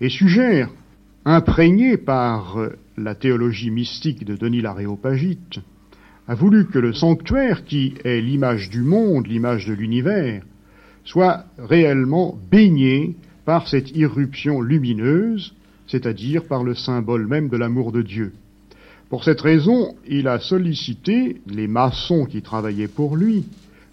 Et 0.00 0.08
Sugère, 0.08 0.70
imprégné 1.24 1.96
par 1.96 2.58
la 2.96 3.14
théologie 3.14 3.70
mystique 3.70 4.24
de 4.24 4.36
Denis 4.36 4.62
l'Aréopagite, 4.62 5.60
a 6.26 6.34
voulu 6.34 6.66
que 6.66 6.78
le 6.78 6.92
sanctuaire, 6.92 7.64
qui 7.64 7.94
est 8.04 8.20
l'image 8.20 8.70
du 8.70 8.82
monde, 8.82 9.26
l'image 9.26 9.66
de 9.66 9.74
l'univers, 9.74 10.42
soit 11.04 11.44
réellement 11.58 12.38
baigné 12.50 13.16
par 13.44 13.68
cette 13.68 13.96
irruption 13.96 14.60
lumineuse, 14.60 15.54
c'est-à-dire 15.86 16.44
par 16.44 16.64
le 16.64 16.74
symbole 16.74 17.26
même 17.26 17.48
de 17.48 17.56
l'amour 17.56 17.92
de 17.92 18.02
Dieu. 18.02 18.32
Pour 19.08 19.24
cette 19.24 19.40
raison, 19.40 19.94
il 20.08 20.26
a 20.26 20.38
sollicité 20.38 21.40
les 21.46 21.68
maçons 21.68 22.24
qui 22.24 22.40
travaillaient 22.40 22.88
pour 22.88 23.16
lui 23.16 23.44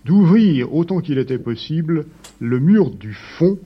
d'ouvrir 0.05 0.73
autant 0.73 1.01
qu'il 1.01 1.17
était 1.17 1.37
possible 1.37 2.05
le 2.39 2.59
mur 2.59 2.89
du 2.91 3.13
fond 3.13 3.59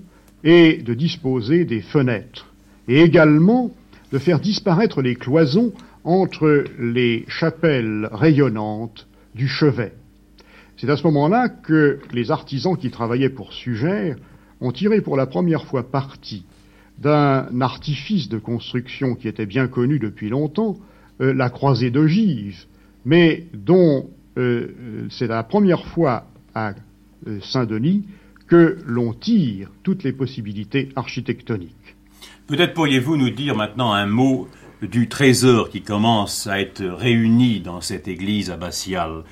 et 0.44 0.78
de 0.78 0.94
disposer 0.94 1.64
des 1.64 1.82
fenêtres, 1.82 2.52
et 2.88 3.02
également 3.02 3.72
de 4.12 4.18
faire 4.18 4.40
disparaître 4.40 5.02
les 5.02 5.16
cloisons 5.16 5.74
entre 6.04 6.66
les 6.80 7.24
chapelles 7.28 8.10
rayonnantes 8.12 9.08
du 9.36 9.48
chevet. 9.48 9.94
C'est 10.84 10.90
à 10.90 10.98
ce 10.98 11.04
moment-là 11.04 11.48
que 11.48 12.00
les 12.12 12.30
artisans 12.30 12.76
qui 12.76 12.92
travaillaient 12.92 13.30
pour 13.30 13.54
Sugère 13.54 14.18
ont 14.60 14.74
tiré 14.74 15.00
pour 15.00 15.16
la 15.16 15.26
première 15.26 15.64
fois 15.64 15.90
parti 15.90 16.44
d'un 16.98 17.62
artifice 17.62 18.28
de 18.28 18.38
construction 18.38 19.16
qui 19.16 19.30
était 19.30 19.46
bien 19.46 19.70
connu 19.70 19.98
depuis 19.98 20.28
longtemps, 20.28 20.76
euh, 21.22 21.34
la 21.34 21.50
croisée 21.50 21.90
d'ogive, 21.90 22.66
mais 23.06 23.48
dont 23.54 24.10
euh, 24.38 24.76
euh, 24.78 25.08
c'est 25.10 25.28
la 25.28 25.44
première 25.44 25.86
fois 25.86 26.26
à 26.54 26.74
Saint-Denis 27.42 28.04
que 28.50 28.78
l'on 28.86 29.14
tire 29.14 29.72
toutes 29.84 30.04
les 30.04 30.12
possibilités 30.12 30.90
architectoniques. 30.98 31.96
Peut-être 32.46 32.74
pourriez-vous 32.74 33.16
nous 33.16 33.30
dire 33.30 33.56
maintenant 33.56 33.94
un 33.94 34.06
mot 34.06 34.50
du 34.82 35.08
trésor 35.08 35.70
qui 35.70 35.82
commence 35.82 36.46
à 36.46 36.60
être 36.60 36.84
réuni 36.84 37.62
dans 37.62 37.80
cette 37.80 38.10
église 38.10 38.52
abbatiale. 38.52 39.24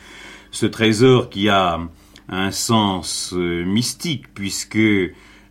Ce 0.52 0.66
trésor 0.66 1.30
qui 1.30 1.48
a 1.48 1.80
un 2.28 2.52
sens 2.52 3.34
euh, 3.34 3.64
mystique 3.64 4.34
puisque, 4.34 4.78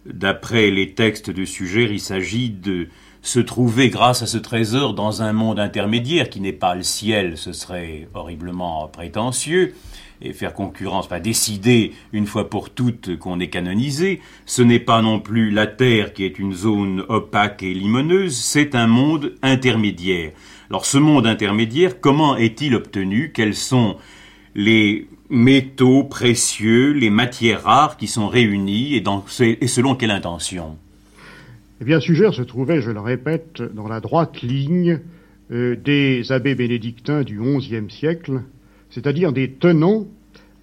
d'après 0.04 0.70
les 0.70 0.92
textes 0.92 1.30
de 1.30 1.46
sujet, 1.46 1.88
il 1.90 2.00
s'agit 2.00 2.50
de 2.50 2.88
se 3.22 3.40
trouver 3.40 3.88
grâce 3.88 4.22
à 4.22 4.26
ce 4.26 4.38
trésor 4.38 4.94
dans 4.94 5.22
un 5.22 5.32
monde 5.32 5.58
intermédiaire 5.58 6.28
qui 6.28 6.40
n'est 6.40 6.52
pas 6.52 6.74
le 6.74 6.82
ciel, 6.82 7.38
ce 7.38 7.52
serait 7.52 8.08
horriblement 8.14 8.88
prétentieux, 8.88 9.74
et 10.22 10.34
faire 10.34 10.52
concurrence, 10.52 11.08
pas 11.08 11.20
décider 11.20 11.92
une 12.12 12.26
fois 12.26 12.50
pour 12.50 12.68
toutes 12.68 13.18
qu'on 13.18 13.40
est 13.40 13.48
canonisé, 13.48 14.20
ce 14.44 14.60
n'est 14.60 14.80
pas 14.80 15.00
non 15.00 15.18
plus 15.18 15.50
la 15.50 15.66
Terre 15.66 16.12
qui 16.12 16.24
est 16.24 16.38
une 16.38 16.52
zone 16.52 17.04
opaque 17.08 17.62
et 17.62 17.72
limoneuse, 17.72 18.36
c'est 18.36 18.74
un 18.74 18.86
monde 18.86 19.34
intermédiaire. 19.42 20.32
Alors 20.68 20.84
ce 20.84 20.98
monde 20.98 21.26
intermédiaire, 21.26 22.00
comment 22.00 22.36
est-il 22.36 22.74
obtenu? 22.74 23.32
Quels 23.34 23.54
sont 23.54 23.96
les 24.54 25.06
métaux 25.28 26.04
précieux, 26.04 26.92
les 26.92 27.10
matières 27.10 27.62
rares 27.62 27.96
qui 27.96 28.08
sont 28.08 28.28
réunies 28.28 28.96
et, 28.96 29.66
selon 29.66 29.94
quelle 29.94 30.10
intention 30.10 30.76
Eh 31.80 31.84
bien, 31.84 32.00
Sugère 32.00 32.34
se 32.34 32.42
trouvait, 32.42 32.82
je 32.82 32.90
le 32.90 33.00
répète, 33.00 33.62
dans 33.62 33.88
la 33.88 34.00
droite 34.00 34.42
ligne 34.42 35.00
euh, 35.52 35.76
des 35.76 36.32
abbés 36.32 36.54
bénédictins 36.54 37.22
du 37.22 37.40
XIe 37.40 37.88
siècle, 37.88 38.42
c'est-à-dire 38.90 39.32
des 39.32 39.52
tenants 39.52 40.06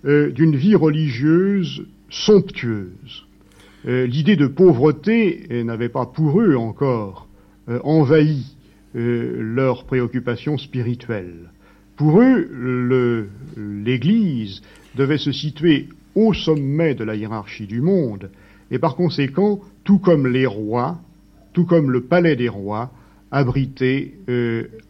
euh, 0.06 0.32
d'une 0.32 0.56
vie 0.56 0.76
religieuse 0.76 1.86
somptueuse. 2.10 3.26
Euh, 3.86 4.06
l'idée 4.06 4.36
de 4.36 4.48
pauvreté 4.48 5.48
n'avait 5.64 5.90
pas 5.90 6.06
pour 6.06 6.42
eux 6.42 6.56
encore 6.56 7.28
envahi 7.84 8.56
leurs 8.94 9.84
préoccupations 9.84 10.58
spirituelles. 10.58 11.52
Pour 11.98 12.22
eux, 12.22 13.38
l'Église 13.58 14.62
devait 14.96 15.18
se 15.18 15.32
situer 15.32 15.90
au 16.16 16.34
sommet 16.34 16.96
de 16.96 17.04
la 17.04 17.16
hiérarchie 17.16 17.68
du 17.68 17.82
monde, 17.82 18.30
et 18.72 18.80
par 18.80 18.96
conséquent, 18.96 19.60
tout 19.84 20.00
comme 20.00 20.28
les 20.28 20.46
rois, 20.46 21.00
tout 21.54 21.66
comme 21.66 21.92
le 21.92 22.02
palais 22.02 22.36
des 22.36 22.50
rois, 22.50 22.92
abriter 23.32 24.16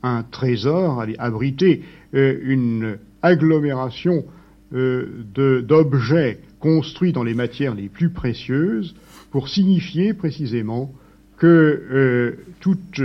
un 0.04 0.24
trésor, 0.24 1.04
abriter 1.18 1.84
une 2.14 2.98
agglomération 3.22 4.26
euh, 4.74 5.24
d'objets 5.34 6.40
construits 6.60 7.14
dans 7.14 7.24
les 7.24 7.34
matières 7.34 7.74
les 7.74 7.88
plus 7.88 8.10
précieuses 8.10 8.96
pour 9.32 9.48
signifier 9.48 10.14
précisément 10.14 10.94
que 11.38 11.48
euh, 11.48 12.32
toute 12.60 13.02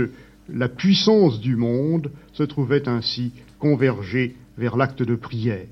la 0.53 0.67
puissance 0.67 1.39
du 1.39 1.55
monde 1.55 2.11
se 2.33 2.43
trouvait 2.43 2.89
ainsi 2.89 3.31
convergée 3.63 4.35
vers 4.57 4.75
l'acte 4.75 5.03
de 5.03 5.15
prière. 5.15 5.71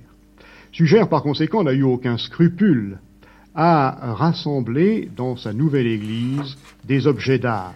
Sugère 0.72 1.10
par 1.10 1.24
conséquent 1.24 1.62
n'a 1.62 1.74
eu 1.74 1.84
aucun 1.84 2.18
scrupule 2.18 3.00
à 3.54 4.14
rassembler 4.14 5.10
dans 5.18 5.36
sa 5.36 5.52
nouvelle 5.52 5.88
Église 5.88 6.56
des 6.86 7.06
objets 7.06 7.38
d'art. 7.38 7.76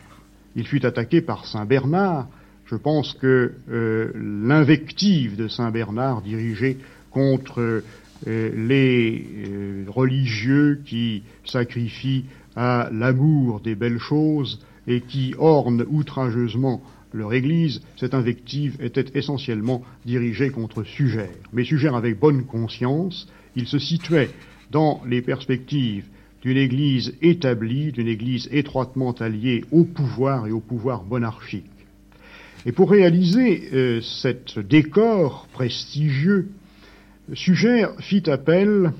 Il 0.56 0.66
fut 0.68 0.86
attaqué 0.86 1.20
par 1.20 1.46
Saint 1.46 1.66
Bernard. 1.66 2.30
Je 2.66 2.76
pense 2.76 3.14
que 3.16 3.56
euh, 3.70 4.14
l'invective 4.16 5.36
de 5.36 5.50
Saint 5.50 5.70
Bernard 5.70 6.22
dirigée 6.22 6.78
contre 7.12 7.60
euh, 7.60 7.82
les 8.26 9.28
euh, 9.50 9.84
religieux 9.90 10.82
qui 10.86 11.24
sacrifient 11.44 12.24
à 12.56 12.88
l'amour 12.90 13.60
des 13.60 13.76
belles 13.76 14.00
choses 14.00 14.66
et 14.88 15.02
qui 15.02 15.36
ornent 15.38 15.86
outrageusement 15.90 16.82
leur 17.16 17.34
Église, 17.34 17.82
cette 17.98 18.14
invective 18.14 18.78
était 18.82 19.18
essentiellement 19.18 19.84
dirigée 20.06 20.50
contre 20.50 20.84
Sugère. 20.84 21.30
Mais 21.54 21.64
Sugère 21.64 21.96
avait 21.96 22.14
bonne 22.14 22.46
conscience, 22.46 23.28
il 23.56 23.68
se 23.68 23.80
situait 23.80 24.30
dans 24.72 25.02
les 25.08 25.22
perspectives 25.22 26.06
d'une 26.42 26.58
Église 26.58 27.16
établie, 27.22 27.92
d'une 27.92 28.08
Église 28.08 28.50
étroitement 28.52 29.14
alliée 29.14 29.64
au 29.72 29.86
pouvoir 29.86 30.46
et 30.46 30.52
au 30.52 30.60
pouvoir 30.60 31.06
monarchique. 31.06 31.66
Et 32.66 32.72
pour 32.72 32.92
réaliser 32.92 33.70
euh, 33.74 34.02
cet 34.02 34.60
décor 34.60 35.48
prestigieux, 35.54 36.50
Sugère 37.34 37.96
fit 38.00 38.30
appel 38.30 38.92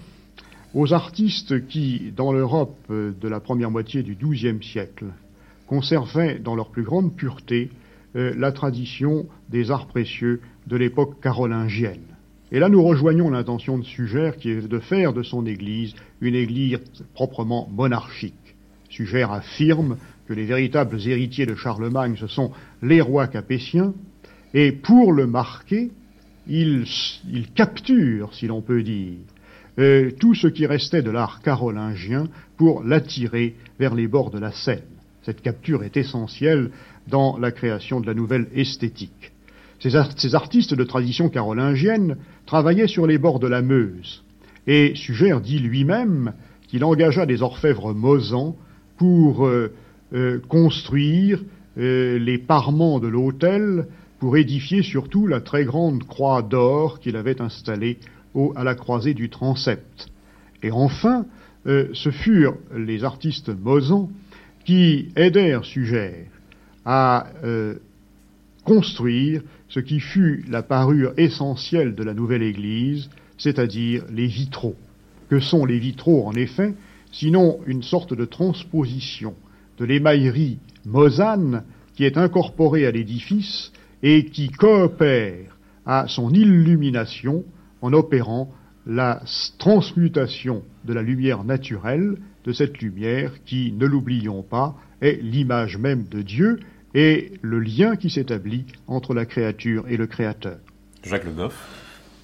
aux 0.74 0.94
artistes 0.94 1.68
qui, 1.68 2.14
dans 2.16 2.32
l'Europe 2.32 2.78
de 2.90 3.28
la 3.28 3.40
première 3.40 3.72
moitié 3.72 4.04
du 4.04 4.16
XIIe 4.16 4.64
siècle, 4.64 5.06
conservaient 5.68 6.40
dans 6.40 6.56
leur 6.56 6.70
plus 6.70 6.84
grande 6.84 7.16
pureté 7.16 7.70
euh, 8.16 8.34
la 8.38 8.52
tradition 8.52 9.26
des 9.50 9.72
arts 9.72 9.88
précieux 9.88 10.42
de 10.68 10.76
l'époque 10.76 11.22
carolingienne. 11.22 12.16
Et 12.52 12.60
là, 12.60 12.70
nous 12.70 12.84
rejoignons 12.84 13.30
l'intention 13.30 13.78
de 13.78 13.84
Sugère 13.84 14.38
qui 14.38 14.52
est 14.52 14.68
de 14.68 14.80
faire 14.80 15.14
de 15.14 15.24
son 15.24 15.46
Église 15.46 15.94
une 16.22 16.36
Église 16.36 16.80
proprement 17.14 17.68
monarchique. 17.74 18.56
Sugère 18.90 19.32
affirme 19.32 19.98
que 20.28 20.34
les 20.34 20.46
véritables 20.46 21.00
héritiers 21.08 21.46
de 21.46 21.56
Charlemagne, 21.56 22.16
ce 22.18 22.28
sont 22.28 22.52
les 22.82 23.02
rois 23.02 23.28
capétiens, 23.28 23.94
et 24.54 24.72
pour 24.72 25.12
le 25.12 25.28
marquer, 25.28 25.92
il, 26.48 26.86
capture, 27.56 28.34
si 28.34 28.48
l'on 28.48 28.62
peut 28.62 28.84
dire, 28.84 29.18
euh, 29.78 30.12
tout 30.20 30.34
ce 30.34 30.48
qui 30.48 30.66
restait 30.66 31.02
de 31.02 31.12
l'art 31.12 31.42
carolingien 31.42 32.28
pour 32.56 32.84
l'attirer 32.84 33.56
vers 33.80 33.94
les 33.94 34.08
bords 34.08 34.32
de 34.32 34.40
la 34.40 34.52
Seine. 34.52 34.84
Cette 35.24 35.42
capture 35.42 35.84
est 35.84 35.98
essentielle 35.98 36.70
dans 37.08 37.38
la 37.38 37.52
création 37.52 38.00
de 38.00 38.08
la 38.08 38.14
nouvelle 38.14 38.48
esthétique. 38.54 39.32
Ces, 39.80 40.36
artistes 40.36 40.74
de 40.74 40.84
tradition 40.84 41.30
carolingienne 41.30 42.18
travaillaient 42.46 42.88
sur 42.88 43.06
les 43.06 43.18
bords 43.18 43.40
de 43.40 43.48
la 43.48 43.62
Meuse, 43.62 44.24
et 44.68 44.94
Sugère 44.96 45.42
dit 45.42 45.60
lui-même 45.60 46.34
qu'il 46.68 46.84
engagea 46.84 47.26
des 47.26 47.42
orfèvres 47.42 47.94
mosans 47.94 48.56
pour 48.98 49.46
euh, 49.46 49.74
euh, 50.14 50.40
construire 50.48 51.44
les 51.78 52.38
parements 52.38 53.02
de 53.02 53.10
l'hôtel 53.10 53.86
pour 54.20 54.38
édifier 54.38 54.82
surtout 54.82 55.28
la 55.28 55.42
très 55.42 55.66
grande 55.66 56.06
croix 56.06 56.42
d'or 56.42 57.00
qu'il 57.00 57.16
avait 57.16 57.42
installée 57.42 57.98
à 58.56 58.64
la 58.64 58.76
croisée 58.76 59.14
du 59.14 59.30
transept. 59.30 60.08
Et 60.64 60.72
enfin, 60.72 61.26
euh, 61.68 61.90
ce 61.94 62.12
furent 62.12 62.58
les 62.76 63.04
artistes 63.04 63.50
mosans 63.50 64.10
qui 64.66 65.10
aidèrent 65.16 65.66
Sugère 65.66 66.28
à 66.86 67.28
euh, 67.44 67.76
construire 68.64 69.42
ce 69.68 69.80
qui 69.80 70.00
fut 70.00 70.46
la 70.50 70.64
parure 70.64 71.14
essentielle 71.18 71.96
de 71.96 72.04
la 72.04 72.14
nouvelle 72.14 72.44
Église, 72.44 73.10
c'est-à-dire 73.38 74.04
les 74.12 74.28
vitraux. 74.28 74.76
Que 75.30 75.40
sont 75.40 75.66
les 75.66 75.80
vitraux, 75.80 76.28
en 76.28 76.34
effet, 76.34 76.76
sinon 77.12 77.60
une 77.66 77.84
sorte 77.84 78.14
de 78.14 78.26
transposition 78.26 79.34
de 79.78 79.86
l'émaillerie 79.86 80.60
mosane 80.86 81.64
qui 81.96 82.04
est 82.04 82.18
incorporée 82.18 82.86
à 82.86 82.92
l'édifice 82.92 83.72
et 84.04 84.26
qui 84.26 84.50
coopère 84.50 85.58
à 85.86 86.06
son 86.08 86.32
illumination 86.32 87.44
en 87.82 87.94
opérant 87.94 88.52
la 88.86 89.24
transmutation 89.58 90.64
de 90.84 90.94
la 90.94 91.02
lumière 91.02 91.44
naturelle, 91.44 92.18
de 92.44 92.52
cette 92.52 92.80
lumière 92.80 93.32
qui, 93.46 93.72
ne 93.72 93.86
l'oublions 93.86 94.44
pas, 94.44 94.76
est 95.02 95.22
l'image 95.22 95.78
même 95.78 96.04
de 96.08 96.22
Dieu 96.22 96.60
et 96.96 97.34
le 97.42 97.60
lien 97.60 97.98
qui 97.98 98.10
s'établit 98.10 98.66
entre 98.88 99.14
la 99.14 99.26
créature 99.26 99.84
et 99.88 99.98
le 99.98 100.08
Créateur. 100.08 100.58
Jacques 101.04 101.26
Le 101.26 101.32
Goff. 101.32 101.54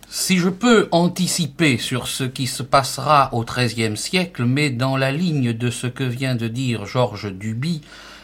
Si 0.09 0.38
je 0.38 0.49
peux 0.49 0.88
anticiper 0.91 1.78
sur 1.78 2.07
ce 2.07 2.24
qui 2.24 2.47
se 2.47 2.63
passera 2.63 3.30
au 3.34 3.43
XIIIe 3.43 3.95
siècle, 3.95 4.45
mais 4.45 4.69
dans 4.69 4.97
la 4.97 5.11
ligne 5.11 5.53
de 5.53 5.69
ce 5.69 5.88
que 5.88 6.03
vient 6.03 6.36
de 6.36 6.47
dire 6.47 6.86
Georges 6.86 7.32
Duby, 7.32 7.82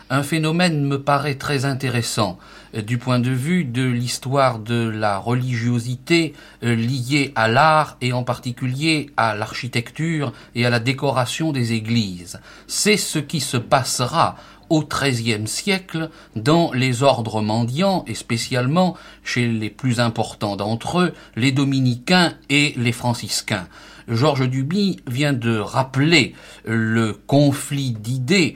un 0.10 0.24
phénomène 0.24 0.86
me 0.86 1.02
paraît 1.02 1.36
très 1.36 1.66
intéressant 1.66 2.40
euh, 2.76 2.82
du 2.82 2.98
point 2.98 3.20
de 3.20 3.30
vue 3.30 3.66
de 3.66 3.84
l'histoire 3.84 4.60
de 4.60 4.88
la 4.88 5.18
religiosité 5.18 6.34
euh, 6.64 6.76
liée 6.76 7.34
à 7.36 7.50
l'art 7.50 7.98
et 8.00 8.14
en 8.14 8.24
particulier 8.24 9.10
à 9.18 9.36
l'architecture 9.36 10.32
et 10.56 10.66
à 10.66 10.70
la 10.70 10.80
décoration 10.80 11.52
des 11.52 11.74
églises. 11.74 12.40
C'est 12.68 12.98
ce 12.98 13.20
qui 13.20 13.42
se 13.42 13.58
passera 13.58 14.38
au 14.70 14.84
XIIIe 14.84 15.48
siècle 15.48 16.10
dans 16.36 16.72
les 16.74 17.04
ordres 17.04 17.42
mendiants 17.42 18.04
et 18.08 18.16
spécialement 18.16 18.96
chez 19.24 19.48
les 19.48 19.70
plus 19.70 20.00
importants 20.00 20.56
d'entre 20.56 21.00
eux, 21.00 21.14
les 21.36 21.52
dominicains 21.52 22.34
et 22.50 22.74
les 22.78 22.92
franciscains. 22.92 23.68
Georges 24.08 24.50
Duby 24.50 25.02
vient 25.08 25.34
de 25.34 25.58
rappeler 25.58 26.34
le 26.64 27.14
conflit 27.14 27.92
d'idées 27.92 28.56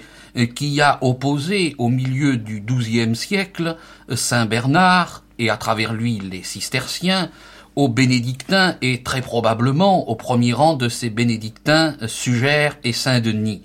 qui 0.56 0.80
a 0.80 0.98
opposé 1.02 1.76
au 1.78 1.90
milieu 1.90 2.38
du 2.38 2.62
XIIe 2.62 3.16
siècle 3.16 3.76
Saint 4.16 4.46
Bernard 4.46 5.24
et 5.40 5.50
à 5.50 5.58
travers 5.58 5.94
lui 5.94 6.20
les 6.20 6.44
cisterciens 6.44 7.30
aux 7.76 7.90
bénédictins 7.90 8.76
et 8.82 9.02
très 9.04 9.22
probablement 9.22 10.10
au 10.10 10.16
premier 10.16 10.54
rang 10.54 10.76
de 10.76 10.90
ces 10.90 11.10
bénédictins 11.10 11.96
Sugère 12.08 12.78
et 12.84 12.94
Saint-Denis. 12.94 13.62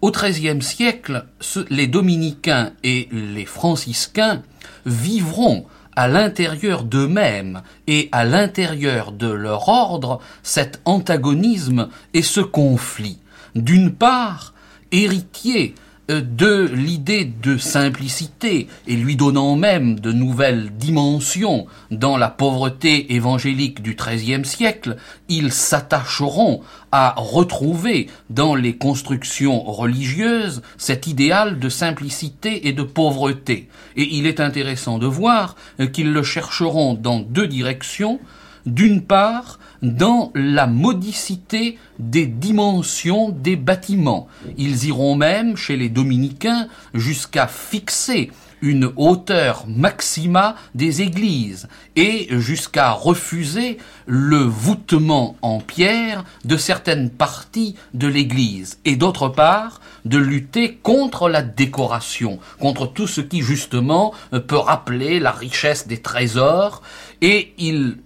Au 0.00 0.12
XIIIe 0.12 0.62
siècle, 0.62 1.26
les 1.70 1.88
dominicains 1.88 2.72
et 2.84 3.08
les 3.10 3.46
franciscains 3.46 4.42
vivront 4.86 5.66
à 5.96 6.06
l'intérieur 6.06 6.84
d'eux-mêmes 6.84 7.62
et 7.88 8.08
à 8.12 8.24
l'intérieur 8.24 9.10
de 9.10 9.26
leur 9.26 9.68
ordre 9.68 10.20
cet 10.44 10.80
antagonisme 10.84 11.88
et 12.14 12.22
ce 12.22 12.40
conflit. 12.40 13.18
D'une 13.56 13.92
part, 13.92 14.54
héritier 14.92 15.74
de 16.08 16.70
l'idée 16.72 17.26
de 17.26 17.58
simplicité 17.58 18.68
et 18.86 18.96
lui 18.96 19.14
donnant 19.14 19.56
même 19.56 20.00
de 20.00 20.10
nouvelles 20.10 20.70
dimensions 20.70 21.66
dans 21.90 22.16
la 22.16 22.28
pauvreté 22.28 23.14
évangélique 23.14 23.82
du 23.82 23.94
XIIIe 23.94 24.44
siècle, 24.44 24.96
ils 25.28 25.52
s'attacheront 25.52 26.62
à 26.92 27.14
retrouver 27.18 28.08
dans 28.30 28.54
les 28.54 28.76
constructions 28.76 29.62
religieuses 29.62 30.62
cet 30.78 31.06
idéal 31.06 31.58
de 31.58 31.68
simplicité 31.68 32.68
et 32.68 32.72
de 32.72 32.82
pauvreté. 32.82 33.68
Et 33.96 34.08
il 34.16 34.26
est 34.26 34.40
intéressant 34.40 34.98
de 34.98 35.06
voir 35.06 35.56
qu'ils 35.92 36.12
le 36.12 36.22
chercheront 36.22 36.94
dans 36.94 37.20
deux 37.20 37.46
directions. 37.46 38.18
D'une 38.64 39.02
part, 39.02 39.58
dans 39.82 40.32
la 40.34 40.66
modicité 40.66 41.78
des 41.98 42.26
dimensions 42.26 43.30
des 43.30 43.56
bâtiments. 43.56 44.28
Ils 44.56 44.86
iront 44.86 45.14
même, 45.14 45.56
chez 45.56 45.76
les 45.76 45.88
dominicains, 45.88 46.68
jusqu'à 46.94 47.46
fixer 47.46 48.30
une 48.60 48.90
hauteur 48.96 49.64
maxima 49.68 50.56
des 50.74 51.02
églises 51.02 51.68
et 51.96 52.28
jusqu'à 52.40 52.90
refuser 52.90 53.78
le 54.06 54.38
voûtement 54.38 55.36
en 55.42 55.60
pierre 55.60 56.24
de 56.44 56.56
certaines 56.56 57.10
parties 57.10 57.76
de 57.94 58.08
l'église 58.08 58.78
et 58.84 58.96
d'autre 58.96 59.28
part 59.28 59.80
de 60.04 60.18
lutter 60.18 60.74
contre 60.82 61.28
la 61.28 61.42
décoration, 61.42 62.38
contre 62.58 62.86
tout 62.86 63.06
ce 63.06 63.20
qui 63.20 63.42
justement 63.42 64.12
peut 64.46 64.56
rappeler 64.56 65.20
la 65.20 65.30
richesse 65.30 65.86
des 65.86 65.98
trésors 65.98 66.82
et 67.20 67.52
ils 67.58 67.98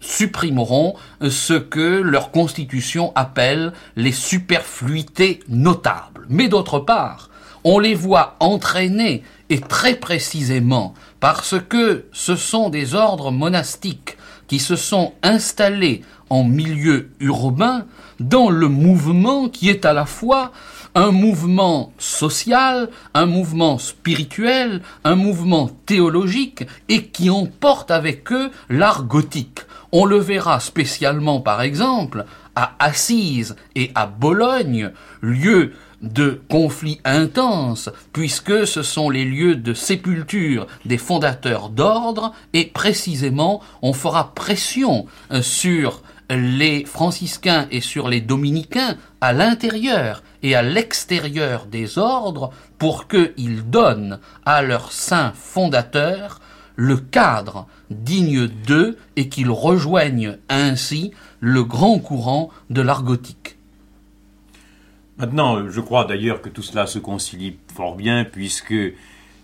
supprimeront 0.00 0.94
ce 1.28 1.54
que 1.54 2.00
leur 2.00 2.30
constitution 2.30 3.12
appelle 3.14 3.72
les 3.96 4.12
superfluités 4.12 5.40
notables. 5.48 6.26
Mais 6.28 6.48
d'autre 6.48 6.78
part, 6.78 7.30
on 7.64 7.78
les 7.78 7.94
voit 7.94 8.36
entraîner 8.40 9.22
et 9.50 9.60
très 9.60 9.96
précisément 9.96 10.94
parce 11.18 11.56
que 11.68 12.06
ce 12.12 12.36
sont 12.36 12.70
des 12.70 12.94
ordres 12.94 13.30
monastiques 13.30 14.16
qui 14.48 14.58
se 14.58 14.76
sont 14.76 15.12
installés 15.22 16.02
en 16.30 16.44
milieu 16.44 17.10
urbain 17.20 17.84
dans 18.18 18.50
le 18.50 18.68
mouvement 18.68 19.48
qui 19.48 19.68
est 19.68 19.84
à 19.84 19.92
la 19.92 20.06
fois 20.06 20.52
un 20.94 21.12
mouvement 21.12 21.92
social, 21.98 22.88
un 23.14 23.26
mouvement 23.26 23.78
spirituel, 23.78 24.82
un 25.04 25.14
mouvement 25.14 25.70
théologique 25.86 26.64
et 26.88 27.04
qui 27.04 27.30
emporte 27.30 27.90
avec 27.90 28.32
eux 28.32 28.50
l'art 28.68 29.04
gothique. 29.04 29.60
On 29.92 30.04
le 30.04 30.18
verra 30.18 30.60
spécialement, 30.60 31.40
par 31.40 31.62
exemple, 31.62 32.24
à 32.54 32.74
Assise 32.78 33.56
et 33.74 33.90
à 33.94 34.06
Bologne, 34.06 34.92
lieux 35.20 35.72
de 36.00 36.40
conflits 36.48 37.00
intenses, 37.04 37.90
puisque 38.12 38.66
ce 38.66 38.82
sont 38.82 39.10
les 39.10 39.24
lieux 39.24 39.56
de 39.56 39.74
sépulture 39.74 40.66
des 40.84 40.96
fondateurs 40.96 41.68
d'ordre, 41.68 42.32
et 42.52 42.66
précisément 42.66 43.60
on 43.82 43.92
fera 43.92 44.32
pression 44.34 45.06
euh, 45.32 45.42
sur 45.42 46.02
les 46.30 46.84
franciscains 46.84 47.66
et 47.70 47.80
sur 47.80 48.08
les 48.08 48.20
dominicains 48.20 48.96
à 49.20 49.32
l'intérieur 49.32 50.22
et 50.42 50.54
à 50.54 50.62
l'extérieur 50.62 51.66
des 51.66 51.98
ordres 51.98 52.50
pour 52.78 53.08
qu'ils 53.08 53.68
donnent 53.68 54.20
à 54.46 54.62
leurs 54.62 54.92
saints 54.92 55.32
fondateurs 55.34 56.39
le 56.80 56.96
cadre 56.96 57.66
digne 57.90 58.46
d'eux 58.46 58.96
et 59.16 59.28
qu'ils 59.28 59.50
rejoignent 59.50 60.38
ainsi 60.48 61.12
le 61.38 61.62
grand 61.62 61.98
courant 61.98 62.48
de 62.70 62.80
l'art 62.80 63.02
gothique. 63.02 63.58
Maintenant, 65.18 65.68
je 65.68 65.80
crois 65.82 66.06
d'ailleurs 66.06 66.40
que 66.40 66.48
tout 66.48 66.62
cela 66.62 66.86
se 66.86 66.98
concilie 66.98 67.58
fort 67.74 67.96
bien 67.96 68.24
puisque 68.24 68.74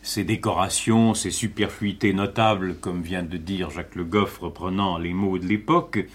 ces 0.03 0.25
décorations, 0.25 1.13
ces 1.13 1.31
superfluités 1.31 2.15
notables, 2.15 2.77
comme 2.77 3.03
vient 3.03 3.23
de 3.23 3.37
dire 3.37 3.69
Jacques 3.69 3.97
Le 3.97 4.05
Goff 4.05 4.39
reprenant 4.39 4.97
les 4.97 5.13
mots 5.13 5.37
de 5.37 5.45
l'époque, 5.45 6.07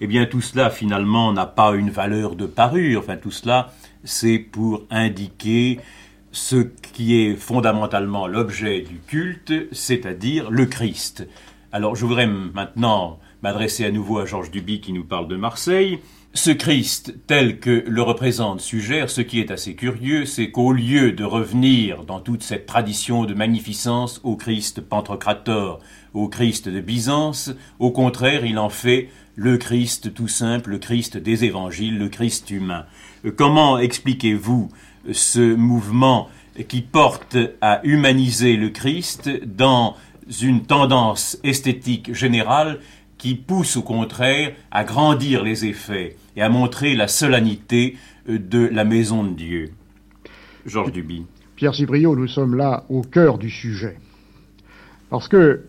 eh 0.00 0.06
bien 0.06 0.26
tout 0.26 0.40
cela 0.40 0.70
finalement 0.70 1.32
n'a 1.32 1.46
pas 1.46 1.74
une 1.74 1.90
valeur 1.90 2.36
de 2.36 2.46
parure, 2.46 3.00
enfin 3.00 3.16
tout 3.16 3.32
cela 3.32 3.72
c'est 4.04 4.38
pour 4.38 4.84
indiquer 4.90 5.80
ce 6.38 6.68
qui 6.92 7.20
est 7.20 7.34
fondamentalement 7.34 8.26
l'objet 8.26 8.80
du 8.80 9.00
culte, 9.06 9.52
c'est-à-dire 9.72 10.50
le 10.50 10.66
Christ. 10.66 11.26
Alors 11.72 11.96
je 11.96 12.06
voudrais 12.06 12.26
maintenant 12.28 13.18
m'adresser 13.42 13.84
à 13.84 13.90
nouveau 13.90 14.18
à 14.18 14.24
Georges 14.24 14.50
Duby 14.50 14.80
qui 14.80 14.92
nous 14.92 15.04
parle 15.04 15.28
de 15.28 15.36
Marseille. 15.36 15.98
Ce 16.34 16.50
Christ, 16.50 17.14
tel 17.26 17.58
que 17.58 17.84
le 17.86 18.02
représente 18.02 18.60
Sugère, 18.60 19.10
ce 19.10 19.20
qui 19.20 19.40
est 19.40 19.50
assez 19.50 19.74
curieux, 19.74 20.26
c'est 20.26 20.50
qu'au 20.50 20.72
lieu 20.72 21.12
de 21.12 21.24
revenir 21.24 22.04
dans 22.04 22.20
toute 22.20 22.42
cette 22.42 22.66
tradition 22.66 23.24
de 23.24 23.34
magnificence 23.34 24.20
au 24.22 24.36
Christ 24.36 24.80
Pantocrator, 24.80 25.80
au 26.14 26.28
Christ 26.28 26.68
de 26.68 26.80
Byzance, 26.80 27.50
au 27.78 27.90
contraire, 27.90 28.44
il 28.44 28.58
en 28.58 28.68
fait 28.68 29.08
le 29.34 29.56
Christ 29.56 30.14
tout 30.14 30.28
simple, 30.28 30.70
le 30.70 30.78
Christ 30.78 31.16
des 31.16 31.44
évangiles, 31.44 31.98
le 31.98 32.08
Christ 32.08 32.50
humain. 32.50 32.86
Comment 33.36 33.78
expliquez-vous 33.78 34.68
ce 35.12 35.54
mouvement 35.54 36.28
qui 36.68 36.82
porte 36.82 37.36
à 37.60 37.80
humaniser 37.84 38.56
le 38.56 38.70
Christ 38.70 39.30
dans 39.44 39.96
une 40.42 40.62
tendance 40.62 41.38
esthétique 41.44 42.14
générale 42.14 42.80
qui 43.16 43.34
pousse 43.34 43.76
au 43.76 43.82
contraire 43.82 44.54
à 44.70 44.84
grandir 44.84 45.42
les 45.42 45.66
effets 45.66 46.16
et 46.36 46.42
à 46.42 46.48
montrer 46.48 46.94
la 46.94 47.08
solennité 47.08 47.96
de 48.28 48.66
la 48.66 48.84
maison 48.84 49.24
de 49.24 49.34
Dieu. 49.34 49.70
Georges 50.66 50.92
Duby. 50.92 51.26
Pierre 51.56 51.74
Cibrio, 51.74 52.14
nous 52.14 52.28
sommes 52.28 52.54
là 52.54 52.84
au 52.88 53.02
cœur 53.02 53.38
du 53.38 53.50
sujet. 53.50 53.96
Parce 55.10 55.28
que 55.28 55.64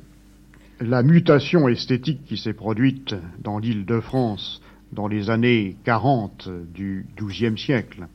la 0.79 1.01
mutation 1.01 1.67
esthétique 1.67 2.25
qui 2.25 2.37
s'est 2.37 2.53
produite 2.53 3.15
dans 3.41 3.57
l'île 3.57 3.85
de 3.85 3.99
France 3.99 4.61
dans 4.91 5.07
les 5.07 5.29
années 5.29 5.77
40 5.85 6.49
du 6.73 7.05
XIIe 7.17 7.57
siècle, 7.57 8.07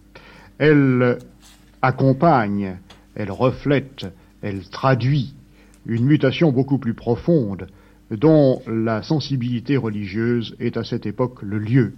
elle 0.58 1.18
accompagne, 1.82 2.76
elle 3.14 3.30
reflète, 3.30 4.06
elle 4.42 4.68
traduit 4.68 5.34
une 5.86 6.04
mutation 6.04 6.52
beaucoup 6.52 6.78
plus 6.78 6.94
profonde 6.94 7.66
dont 8.10 8.62
la 8.66 9.02
sensibilité 9.02 9.76
religieuse 9.76 10.56
est 10.60 10.76
à 10.76 10.84
cette 10.84 11.06
époque 11.06 11.42
le 11.42 11.58
lieu. 11.58 11.92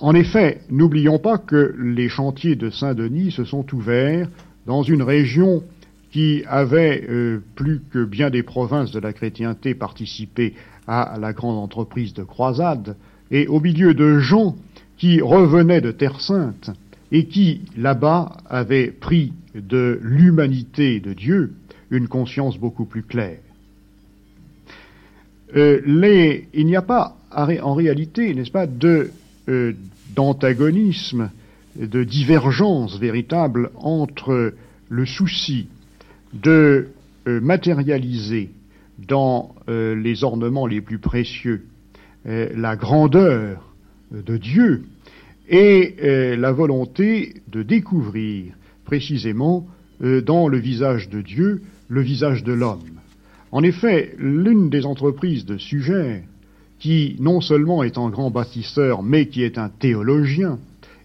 En 0.00 0.14
effet, 0.14 0.60
n'oublions 0.70 1.18
pas 1.18 1.38
que 1.38 1.74
les 1.78 2.08
chantiers 2.08 2.56
de 2.56 2.70
Saint-Denis 2.70 3.32
se 3.32 3.44
sont 3.44 3.66
ouverts 3.74 4.28
dans 4.66 4.82
une 4.82 5.02
région 5.02 5.62
qui 6.10 6.44
avait, 6.46 7.04
euh, 7.08 7.42
plus 7.54 7.80
que 7.90 8.04
bien 8.04 8.28
des 8.28 8.42
provinces 8.42 8.92
de 8.92 9.00
la 9.00 9.14
chrétienté, 9.14 9.74
participé 9.74 10.54
à 10.86 11.16
la 11.18 11.32
grande 11.32 11.56
entreprise 11.56 12.12
de 12.12 12.22
croisade, 12.22 12.96
et 13.30 13.46
au 13.46 13.60
milieu 13.60 13.94
de 13.94 14.18
gens 14.18 14.56
qui 14.98 15.22
revenaient 15.22 15.80
de 15.80 15.90
Terre 15.90 16.20
Sainte 16.20 16.70
et 17.12 17.26
qui, 17.26 17.60
là-bas, 17.76 18.38
avaient 18.48 18.90
pris 18.90 19.32
de 19.54 20.00
l'humanité 20.02 20.98
de 20.98 21.12
Dieu 21.12 21.52
une 21.90 22.08
conscience 22.08 22.58
beaucoup 22.58 22.86
plus 22.86 23.02
claire. 23.02 23.38
les, 25.54 26.48
il 26.54 26.66
n'y 26.66 26.76
a 26.76 26.82
pas 26.82 27.16
en 27.30 27.74
réalité, 27.74 28.34
n'est-ce 28.34 28.50
pas, 28.50 28.66
de 28.66 29.10
d'antagonisme, 30.14 31.30
de 31.76 32.04
divergence 32.04 32.98
véritable 32.98 33.70
entre 33.76 34.54
le 34.88 35.06
souci 35.06 35.68
de 36.32 36.88
matérialiser 37.26 38.50
dans 38.98 39.54
les 39.68 40.24
ornements 40.24 40.66
les 40.66 40.80
plus 40.80 40.98
précieux 40.98 41.66
la 42.24 42.76
grandeur 42.76 43.74
de 44.12 44.36
Dieu 44.36 44.84
et 45.48 45.96
euh, 46.02 46.36
la 46.36 46.52
volonté 46.52 47.42
de 47.48 47.62
découvrir 47.62 48.54
précisément 48.84 49.66
euh, 50.02 50.20
dans 50.20 50.48
le 50.48 50.58
visage 50.58 51.08
de 51.08 51.20
Dieu 51.20 51.62
le 51.88 52.00
visage 52.00 52.42
de 52.42 52.52
l'homme. 52.52 53.00
En 53.50 53.62
effet, 53.62 54.14
l'une 54.18 54.70
des 54.70 54.86
entreprises 54.86 55.44
de 55.44 55.58
Sugère, 55.58 56.22
qui 56.78 57.16
non 57.20 57.40
seulement 57.40 57.82
est 57.82 57.98
un 57.98 58.08
grand 58.08 58.30
bâtisseur, 58.30 59.02
mais 59.02 59.26
qui 59.26 59.42
est 59.42 59.58
un 59.58 59.68
théologien, 59.68 60.58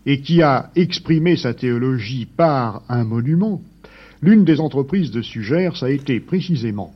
et 0.05 0.21
qui 0.21 0.41
a 0.41 0.71
exprimé 0.75 1.35
sa 1.35 1.53
théologie 1.53 2.25
par 2.25 2.83
un 2.87 3.03
monument, 3.03 3.61
l'une 4.21 4.45
des 4.45 4.61
entreprises 4.61 5.11
de 5.11 5.21
Sugère, 5.21 5.75
ça 5.75 5.87
a 5.87 5.89
été 5.89 6.21
précisément 6.21 6.93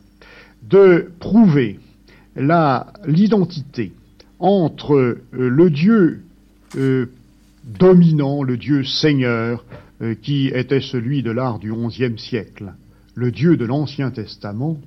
de 0.64 1.12
prouver 1.20 1.80
l'identité 3.06 3.92
entre 4.40 4.96
euh, 4.96 5.22
le 5.34 5.70
Dieu 5.70 6.22
dominant, 7.64 8.44
le 8.44 8.58
Dieu 8.58 8.84
Seigneur, 8.84 9.64
euh, 10.02 10.16
qui 10.16 10.48
était 10.48 10.82
celui 10.82 11.22
de 11.22 11.30
l'art 11.32 11.60
du 11.60 11.72
XIe 11.72 12.18
siècle, 12.18 12.74
le 13.14 13.32
Dieu 13.32 13.56
de 13.56 13.66
l'Ancien 13.66 14.10
Testament, 14.10 14.78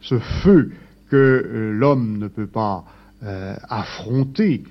ce 0.00 0.18
feu 0.18 0.70
que 1.10 1.16
euh, 1.16 1.72
l'homme 1.72 2.18
ne 2.18 2.28
peut 2.28 2.46
pas 2.46 2.84
euh, 3.22 3.54
affronter, 3.68 4.62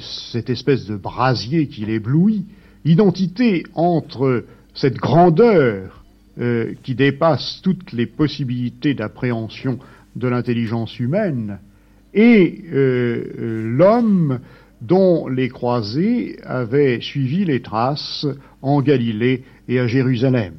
cette 0.00 0.48
espèce 0.48 0.86
de 0.86 0.96
brasier 0.96 1.66
qui 1.66 1.84
l'éblouit, 1.84 2.46
identité 2.84 3.64
entre 3.74 4.44
cette 4.74 4.96
grandeur 4.96 6.04
qui 6.82 6.94
dépasse 6.94 7.60
toutes 7.62 7.92
les 7.92 8.06
possibilités 8.06 8.94
d'appréhension 8.94 9.78
de 10.16 10.28
l'intelligence 10.28 10.98
humaine 10.98 11.58
et 12.14 12.64
l'homme 12.70 14.40
dont 14.82 15.28
les 15.28 15.48
croisés 15.48 16.36
avaient 16.44 17.00
suivi 17.00 17.44
les 17.44 17.62
traces 17.62 18.26
en 18.60 18.82
Galilée 18.82 19.44
et 19.68 19.78
à 19.78 19.86
Jérusalem. 19.86 20.54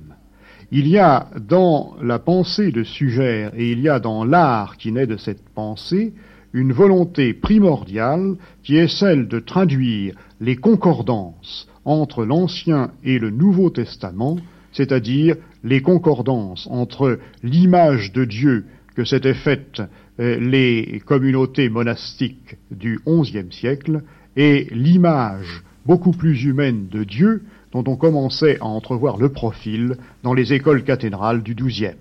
Il 0.71 0.87
y 0.87 0.97
a 0.97 1.27
dans 1.39 1.95
la 2.01 2.19
pensée 2.19 2.71
de 2.71 2.83
Sugère 2.83 3.51
et 3.55 3.71
il 3.71 3.81
y 3.81 3.89
a 3.89 3.99
dans 3.99 4.23
l'art 4.23 4.77
qui 4.77 4.91
naît 4.91 5.07
de 5.07 5.17
cette 5.17 5.47
pensée 5.53 6.13
une 6.53 6.71
volonté 6.71 7.33
primordiale 7.33 8.35
qui 8.63 8.77
est 8.77 8.87
celle 8.87 9.27
de 9.27 9.39
traduire 9.39 10.15
les 10.39 10.55
concordances 10.55 11.67
entre 11.85 12.23
l'Ancien 12.23 12.91
et 13.03 13.19
le 13.19 13.29
Nouveau 13.29 13.69
Testament, 13.69 14.37
c'est-à-dire 14.71 15.35
les 15.63 15.81
concordances 15.81 16.67
entre 16.71 17.19
l'image 17.43 18.13
de 18.13 18.25
Dieu 18.25 18.65
que 18.95 19.03
s'étaient 19.03 19.33
faites 19.33 19.79
euh, 19.79 19.85
les 20.17 21.01
communautés 21.05 21.69
monastiques 21.69 22.57
du 22.71 22.99
XIe 23.07 23.51
siècle 23.51 24.03
et 24.35 24.67
l'image 24.71 25.63
beaucoup 25.85 26.11
plus 26.11 26.43
humaine 26.43 26.87
de 26.89 27.03
Dieu 27.03 27.43
dont 27.71 27.83
on 27.87 27.95
commençait 27.95 28.59
à 28.59 28.65
entrevoir 28.65 29.17
le 29.17 29.29
profil 29.29 29.97
dans 30.21 30.33
les 30.33 30.53
écoles 30.53 30.83
cathédrales 30.83 31.41
du 31.41 31.55
XIIe. 31.55 31.95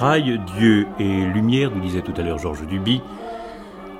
Dieu 0.00 0.86
et 0.98 1.26
lumière, 1.26 1.70
nous 1.70 1.82
disait 1.82 2.00
tout 2.00 2.14
à 2.16 2.22
l'heure 2.22 2.38
Georges 2.38 2.66
Duby. 2.66 3.02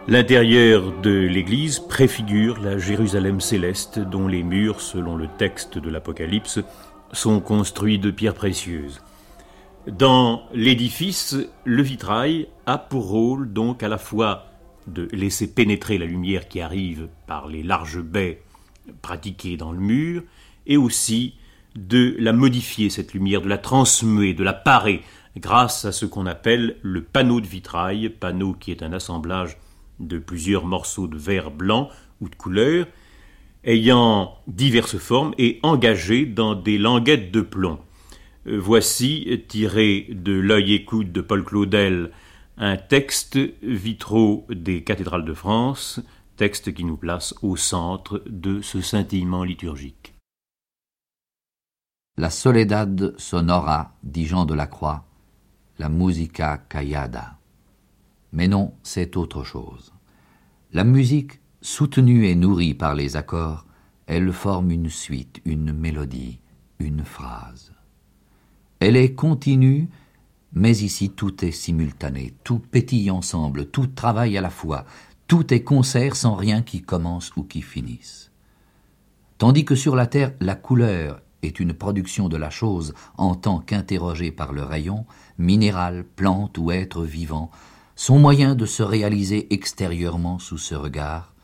L'intérieur 0.08 0.98
de 1.02 1.10
l'église 1.10 1.78
préfigure 1.78 2.58
la 2.58 2.78
Jérusalem 2.78 3.38
céleste 3.38 3.98
dont 3.98 4.26
les 4.26 4.42
murs, 4.42 4.80
selon 4.80 5.14
le 5.14 5.28
texte 5.36 5.76
de 5.76 5.90
l'Apocalypse, 5.90 6.60
sont 7.12 7.40
construits 7.40 7.98
de 7.98 8.10
pierres 8.10 8.34
précieuses. 8.34 9.02
Dans 9.88 10.44
l'édifice, 10.54 11.36
le 11.66 11.82
vitrail 11.82 12.48
a 12.64 12.78
pour 12.78 13.10
rôle 13.10 13.52
donc 13.52 13.82
à 13.82 13.88
la 13.88 13.98
fois 13.98 14.46
de 14.86 15.06
laisser 15.12 15.52
pénétrer 15.52 15.98
la 15.98 16.06
lumière 16.06 16.48
qui 16.48 16.62
arrive 16.62 17.08
par 17.26 17.46
les 17.46 17.62
larges 17.62 18.00
baies 18.00 18.40
pratiquées 19.02 19.58
dans 19.58 19.72
le 19.72 19.80
mur, 19.80 20.22
et 20.66 20.78
aussi 20.78 21.34
de 21.76 22.16
la 22.18 22.32
modifier, 22.32 22.88
cette 22.88 23.12
lumière, 23.12 23.42
de 23.42 23.48
la 23.48 23.58
transmuer, 23.58 24.32
de 24.32 24.42
la 24.42 24.54
parer, 24.54 25.02
grâce 25.36 25.84
à 25.84 25.92
ce 25.92 26.06
qu'on 26.06 26.26
appelle 26.26 26.76
le 26.82 27.02
panneau 27.02 27.40
de 27.40 27.46
vitrail, 27.46 28.08
panneau 28.10 28.54
qui 28.54 28.70
est 28.70 28.82
un 28.82 28.92
assemblage 28.92 29.56
de 30.00 30.18
plusieurs 30.18 30.66
morceaux 30.66 31.06
de 31.06 31.16
verre 31.16 31.50
blanc 31.50 31.88
ou 32.20 32.28
de 32.28 32.34
couleur, 32.34 32.86
ayant 33.64 34.36
diverses 34.46 34.98
formes 34.98 35.34
et 35.38 35.60
engagés 35.62 36.26
dans 36.26 36.54
des 36.54 36.78
languettes 36.78 37.30
de 37.30 37.42
plomb. 37.42 37.78
Euh, 38.46 38.58
voici, 38.58 39.44
tiré 39.48 40.08
de 40.10 40.32
l'œil 40.32 40.74
écoute 40.74 41.12
de 41.12 41.20
Paul 41.20 41.44
Claudel, 41.44 42.10
un 42.56 42.76
texte 42.76 43.38
vitraux 43.62 44.46
des 44.50 44.82
cathédrales 44.82 45.24
de 45.24 45.34
France, 45.34 46.00
texte 46.36 46.72
qui 46.72 46.84
nous 46.84 46.96
place 46.96 47.34
au 47.42 47.56
centre 47.56 48.22
de 48.26 48.62
ce 48.62 48.80
scintillement 48.80 49.44
liturgique. 49.44 50.14
La 52.16 52.30
soledad 52.30 53.14
sonora, 53.18 53.94
dit 54.02 54.26
Jean 54.26 54.44
de 54.44 54.54
la 54.54 54.66
Croix, 54.66 55.04
la 55.80 55.88
musica 55.88 56.58
callada. 56.68 57.38
Mais 58.32 58.48
non, 58.48 58.74
c'est 58.82 59.16
autre 59.16 59.44
chose. 59.44 59.94
La 60.74 60.84
musique, 60.84 61.40
soutenue 61.62 62.26
et 62.26 62.34
nourrie 62.34 62.74
par 62.74 62.94
les 62.94 63.16
accords, 63.16 63.64
elle 64.06 64.30
forme 64.30 64.72
une 64.72 64.90
suite, 64.90 65.40
une 65.46 65.72
mélodie, 65.72 66.40
une 66.80 67.02
phrase. 67.02 67.72
Elle 68.78 68.94
est 68.94 69.14
continue, 69.14 69.88
mais 70.52 70.76
ici 70.76 71.08
tout 71.08 71.46
est 71.46 71.50
simultané, 71.50 72.34
tout 72.44 72.58
pétille 72.58 73.10
ensemble, 73.10 73.70
tout 73.70 73.86
travaille 73.86 74.36
à 74.36 74.42
la 74.42 74.50
fois, 74.50 74.84
tout 75.28 75.54
est 75.54 75.62
concert 75.62 76.14
sans 76.14 76.34
rien 76.34 76.60
qui 76.60 76.82
commence 76.82 77.34
ou 77.36 77.44
qui 77.44 77.62
finisse. 77.62 78.30
Tandis 79.38 79.64
que 79.64 79.74
sur 79.74 79.96
la 79.96 80.06
terre, 80.06 80.34
la 80.40 80.56
couleur 80.56 81.22
est 81.42 81.60
une 81.60 81.72
production 81.72 82.28
de 82.28 82.36
la 82.36 82.50
chose 82.50 82.94
en 83.16 83.34
tant 83.34 83.60
qu'interrogée 83.60 84.30
par 84.30 84.52
le 84.52 84.62
rayon, 84.62 85.06
minéral, 85.40 86.04
plante 86.04 86.58
ou 86.58 86.70
être 86.70 87.02
vivant, 87.02 87.50
son 87.96 88.18
moyen 88.18 88.54
de 88.54 88.66
se 88.66 88.82
réaliser 88.82 89.52
extérieurement 89.52 90.38
sous 90.38 90.58
ce 90.58 90.74
regard. 90.74 91.34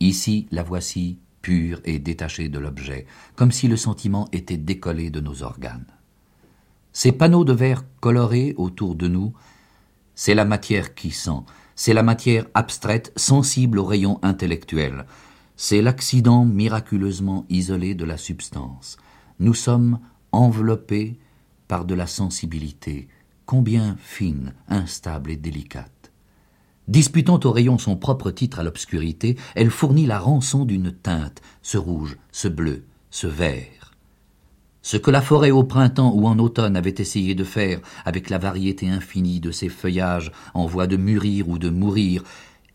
Ici, 0.00 0.46
la 0.50 0.62
voici 0.62 1.18
pure 1.40 1.80
et 1.84 1.98
détachée 1.98 2.48
de 2.48 2.58
l'objet, 2.58 3.06
comme 3.36 3.52
si 3.52 3.68
le 3.68 3.76
sentiment 3.76 4.28
était 4.32 4.56
décollé 4.56 5.10
de 5.10 5.20
nos 5.20 5.42
organes. 5.42 5.86
Ces 6.92 7.12
panneaux 7.12 7.44
de 7.44 7.52
verre 7.52 7.84
colorés 8.00 8.54
autour 8.56 8.94
de 8.94 9.08
nous, 9.08 9.32
c'est 10.14 10.34
la 10.34 10.44
matière 10.44 10.94
qui 10.94 11.10
sent, 11.10 11.40
c'est 11.74 11.94
la 11.94 12.02
matière 12.02 12.46
abstraite, 12.54 13.12
sensible 13.16 13.78
au 13.78 13.84
rayon 13.84 14.18
intellectuel, 14.22 15.06
c'est 15.56 15.82
l'accident 15.82 16.44
miraculeusement 16.44 17.46
isolé 17.48 17.94
de 17.94 18.04
la 18.04 18.16
substance, 18.16 18.98
nous 19.38 19.54
sommes 19.54 19.98
enveloppés 20.32 21.18
par 21.72 21.86
de 21.86 21.94
la 21.94 22.06
sensibilité, 22.06 23.08
combien 23.46 23.96
fine, 23.98 24.52
instable 24.68 25.30
et 25.30 25.36
délicate. 25.36 26.12
Disputant 26.86 27.40
au 27.44 27.50
rayon 27.50 27.78
son 27.78 27.96
propre 27.96 28.30
titre 28.30 28.58
à 28.58 28.62
l'obscurité, 28.62 29.38
elle 29.54 29.70
fournit 29.70 30.04
la 30.04 30.18
rançon 30.18 30.66
d'une 30.66 30.92
teinte, 30.92 31.40
ce 31.62 31.78
rouge, 31.78 32.18
ce 32.30 32.46
bleu, 32.48 32.84
ce 33.10 33.26
vert. 33.26 33.94
Ce 34.82 34.98
que 34.98 35.10
la 35.10 35.22
forêt 35.22 35.50
au 35.50 35.64
printemps 35.64 36.12
ou 36.14 36.26
en 36.26 36.38
automne 36.38 36.76
avait 36.76 36.96
essayé 36.98 37.34
de 37.34 37.42
faire 37.42 37.80
avec 38.04 38.28
la 38.28 38.36
variété 38.36 38.90
infinie 38.90 39.40
de 39.40 39.50
ses 39.50 39.70
feuillages 39.70 40.30
en 40.52 40.66
voie 40.66 40.86
de 40.86 40.98
mûrir 40.98 41.48
ou 41.48 41.56
de 41.58 41.70
mourir, 41.70 42.22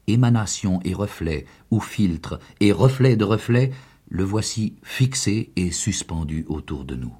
émanation 0.08 0.80
et 0.86 0.95
reflet, 0.95 1.45
ou 1.70 1.82
filtre 1.82 2.39
et 2.62 2.72
reflet 2.72 3.16
de 3.16 3.26
reflet, 3.26 3.74
le 4.10 4.24
voici 4.24 4.74
fixé 4.82 5.52
et 5.56 5.70
suspendu 5.70 6.48
autour 6.50 6.84
de 6.84 6.95
nous. 6.95 7.14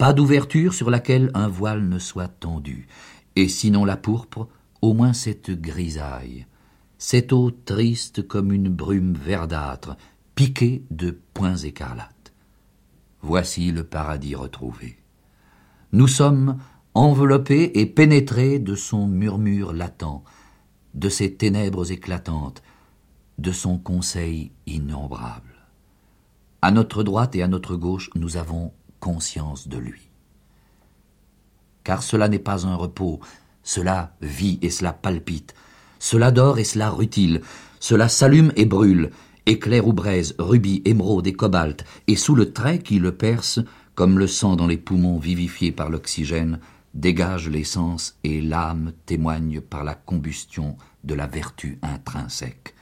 Pas 0.00 0.14
d'ouverture 0.14 0.72
sur 0.72 0.88
laquelle 0.88 1.30
un 1.34 1.48
voile 1.48 1.86
ne 1.86 1.98
soit 1.98 2.26
tendu, 2.26 2.88
et 3.36 3.48
sinon 3.48 3.84
la 3.84 3.98
pourpre, 3.98 4.48
au 4.80 4.94
moins 4.94 5.12
cette 5.12 5.50
grisaille, 5.50 6.46
cette 6.96 7.34
eau 7.34 7.50
triste 7.50 8.26
comme 8.26 8.50
une 8.50 8.70
brume 8.70 9.12
verdâtre, 9.12 9.98
piquée 10.34 10.84
de 10.90 11.20
points 11.34 11.58
écarlates. 11.58 12.32
Voici 13.20 13.72
le 13.72 13.84
paradis 13.84 14.34
retrouvé. 14.34 14.96
Nous 15.92 16.08
sommes 16.08 16.56
enveloppés 16.94 17.78
et 17.78 17.84
pénétrés 17.84 18.58
de 18.58 18.76
son 18.76 19.06
murmure 19.06 19.74
latent, 19.74 20.22
de 20.94 21.10
ses 21.10 21.34
ténèbres 21.34 21.92
éclatantes, 21.92 22.62
de 23.36 23.52
son 23.52 23.76
conseil 23.76 24.50
innombrable. 24.66 25.68
À 26.62 26.70
notre 26.70 27.02
droite 27.02 27.36
et 27.36 27.42
à 27.42 27.48
notre 27.48 27.76
gauche, 27.76 28.08
nous 28.14 28.38
avons 28.38 28.72
conscience 29.00 29.68
de 29.68 29.78
lui. 29.78 30.08
Car 31.82 32.02
cela 32.02 32.28
n'est 32.28 32.38
pas 32.38 32.66
un 32.66 32.76
repos, 32.76 33.20
cela 33.62 34.14
vit 34.20 34.58
et 34.62 34.70
cela 34.70 34.92
palpite, 34.92 35.54
cela 35.98 36.30
dort 36.30 36.58
et 36.58 36.64
cela 36.64 36.90
rutile, 36.90 37.40
cela 37.80 38.08
s'allume 38.08 38.52
et 38.56 38.66
brûle, 38.66 39.10
éclair 39.46 39.86
ou 39.86 39.92
braise, 39.92 40.34
rubis, 40.38 40.82
émeraude 40.84 41.26
et 41.26 41.32
cobalt, 41.32 41.84
et 42.06 42.16
sous 42.16 42.34
le 42.34 42.52
trait 42.52 42.78
qui 42.78 42.98
le 42.98 43.16
perce, 43.16 43.60
comme 43.94 44.18
le 44.18 44.26
sang 44.26 44.56
dans 44.56 44.66
les 44.66 44.78
poumons 44.78 45.18
vivifiés 45.18 45.72
par 45.72 45.90
l'oxygène, 45.90 46.60
dégage 46.94 47.48
l'essence 47.48 48.18
et 48.24 48.40
l'âme 48.40 48.92
témoigne 49.06 49.60
par 49.60 49.84
la 49.84 49.94
combustion 49.94 50.76
de 51.04 51.14
la 51.14 51.26
vertu 51.26 51.78
intrinsèque. 51.82 52.74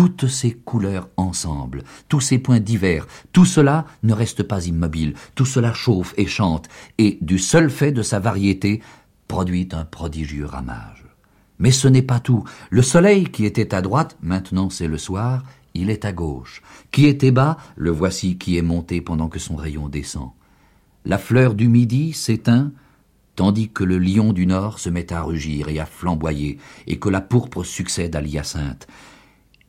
Toutes 0.00 0.28
ces 0.28 0.52
couleurs 0.52 1.10
ensemble, 1.18 1.82
tous 2.08 2.20
ces 2.20 2.38
points 2.38 2.58
divers, 2.58 3.06
tout 3.34 3.44
cela 3.44 3.84
ne 4.02 4.14
reste 4.14 4.42
pas 4.42 4.64
immobile, 4.64 5.12
tout 5.34 5.44
cela 5.44 5.74
chauffe 5.74 6.14
et 6.16 6.24
chante, 6.24 6.70
et 6.96 7.18
du 7.20 7.38
seul 7.38 7.68
fait 7.68 7.92
de 7.92 8.00
sa 8.00 8.18
variété, 8.18 8.80
produit 9.28 9.68
un 9.72 9.84
prodigieux 9.84 10.46
ramage. 10.46 11.04
Mais 11.58 11.70
ce 11.70 11.86
n'est 11.86 12.00
pas 12.00 12.18
tout. 12.18 12.44
Le 12.70 12.80
soleil 12.80 13.24
qui 13.24 13.44
était 13.44 13.74
à 13.74 13.82
droite, 13.82 14.16
maintenant 14.22 14.70
c'est 14.70 14.88
le 14.88 14.96
soir, 14.96 15.42
il 15.74 15.90
est 15.90 16.06
à 16.06 16.12
gauche. 16.12 16.62
Qui 16.92 17.04
était 17.04 17.30
bas, 17.30 17.58
le 17.76 17.90
voici 17.90 18.38
qui 18.38 18.56
est 18.56 18.62
monté 18.62 19.02
pendant 19.02 19.28
que 19.28 19.38
son 19.38 19.54
rayon 19.54 19.90
descend. 19.90 20.30
La 21.04 21.18
fleur 21.18 21.52
du 21.52 21.68
midi 21.68 22.14
s'éteint, 22.14 22.72
tandis 23.36 23.68
que 23.68 23.84
le 23.84 23.98
lion 23.98 24.32
du 24.32 24.46
nord 24.46 24.78
se 24.78 24.88
met 24.88 25.12
à 25.12 25.20
rugir 25.20 25.68
et 25.68 25.78
à 25.78 25.84
flamboyer, 25.84 26.56
et 26.86 26.98
que 26.98 27.10
la 27.10 27.20
pourpre 27.20 27.64
succède 27.64 28.16
à 28.16 28.22
l'hyacinthe. 28.22 28.86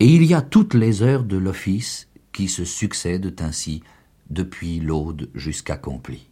Et 0.02 0.08
il 0.08 0.26
y 0.26 0.34
a 0.34 0.42
toutes 0.42 0.74
les 0.74 1.04
heures 1.04 1.24
de 1.24 1.38
l'office 1.38 2.10
qui 2.32 2.48
se 2.48 2.66
succèdent 2.66 3.36
ainsi 3.40 3.84
depuis 4.32 4.80
l'aude 4.80 5.30
jusqu'accompli. 5.36 6.28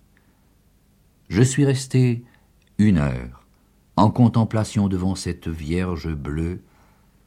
Je 1.28 1.44
suis 1.44 1.66
resté 1.66 2.24
une 2.80 2.98
heure 2.98 3.46
en 3.96 4.10
contemplation 4.10 4.88
devant 4.88 5.14
cette 5.14 5.48
Vierge 5.48 6.12
bleue 6.12 6.64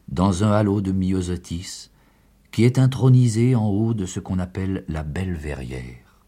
dans 0.08 0.42
un 0.42 0.50
halo 0.50 0.80
de 0.80 0.90
myosotis 0.90 1.90
qui 2.50 2.64
est 2.64 2.80
intronisé 2.80 3.54
en 3.54 3.68
haut 3.68 3.94
de 3.94 4.04
ce 4.04 4.18
qu'on 4.18 4.40
appelle 4.40 4.84
la 4.88 5.04
belle 5.04 5.36
verrière. 5.36 6.18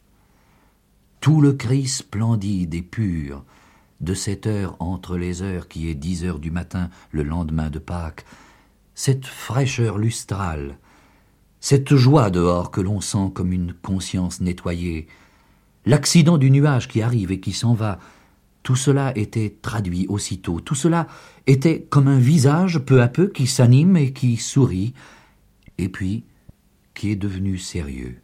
Tout 1.20 1.40
le 1.40 1.54
cri 1.54 1.88
splendide 1.88 2.72
et 2.72 2.82
pur 2.82 3.44
de 4.00 4.14
cette 4.14 4.46
heure 4.46 4.76
entre 4.78 5.16
les 5.16 5.42
heures 5.42 5.66
qui 5.66 5.88
est 5.88 5.96
dix 5.96 6.24
heures 6.24 6.38
du 6.38 6.52
matin 6.52 6.88
le 7.10 7.24
lendemain 7.24 7.68
de 7.68 7.80
Pâques, 7.80 8.24
cette 8.94 9.26
fraîcheur 9.26 9.98
lustrale, 9.98 10.78
cette 11.60 11.94
joie 11.94 12.30
dehors 12.30 12.70
que 12.70 12.80
l'on 12.80 13.00
sent 13.00 13.30
comme 13.34 13.52
une 13.52 13.72
conscience 13.72 14.40
nettoyée, 14.40 15.08
l'accident 15.84 16.38
du 16.38 16.50
nuage 16.50 16.88
qui 16.88 17.02
arrive 17.02 17.32
et 17.32 17.40
qui 17.40 17.52
s'en 17.52 17.74
va, 17.74 17.98
tout 18.62 18.76
cela 18.76 19.12
était 19.16 19.56
traduit 19.60 20.06
aussitôt, 20.08 20.60
tout 20.60 20.74
cela 20.74 21.06
était 21.46 21.82
comme 21.82 22.08
un 22.08 22.18
visage 22.18 22.78
peu 22.78 23.02
à 23.02 23.08
peu 23.08 23.28
qui 23.28 23.46
s'anime 23.46 23.96
et 23.96 24.12
qui 24.12 24.36
sourit, 24.36 24.94
et 25.78 25.88
puis 25.88 26.24
qui 26.94 27.10
est 27.10 27.16
devenu 27.16 27.58
sérieux. 27.58 28.16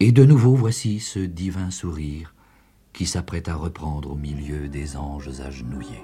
Et 0.00 0.12
de 0.12 0.24
nouveau 0.24 0.54
voici 0.54 1.00
ce 1.00 1.18
divin 1.18 1.70
sourire, 1.70 2.34
qui 2.92 3.06
s'apprête 3.06 3.48
à 3.48 3.54
reprendre 3.54 4.12
au 4.12 4.16
milieu 4.16 4.68
des 4.68 4.96
anges 4.96 5.40
agenouillés. 5.40 6.02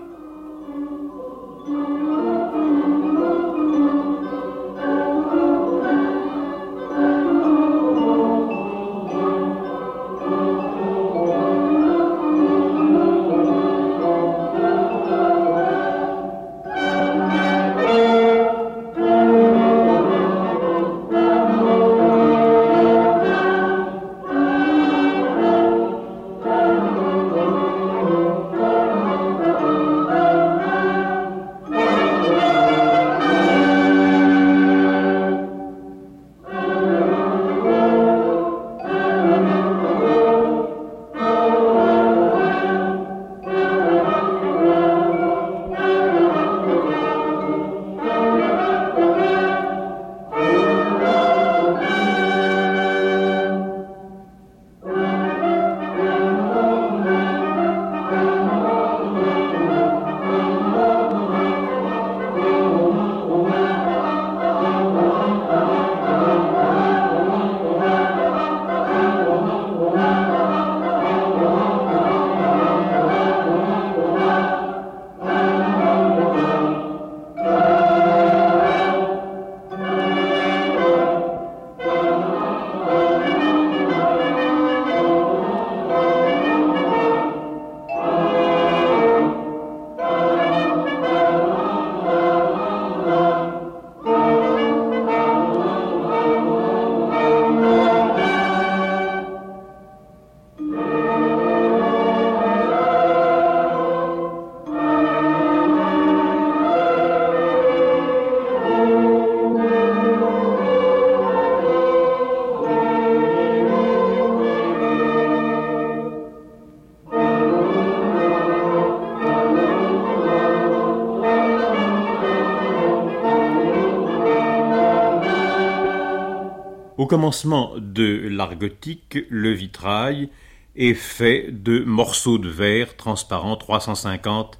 Commencement 127.15 127.75
de 127.79 128.27
l'art 128.29 128.57
gothique, 128.57 129.21
le 129.31 129.53
vitrail 129.53 130.31
est 130.75 130.95
fait 130.95 131.47
de 131.53 131.79
morceaux 131.79 132.39
de 132.39 132.49
verre 132.49 132.97
transparents 132.97 133.57
350 133.57 134.59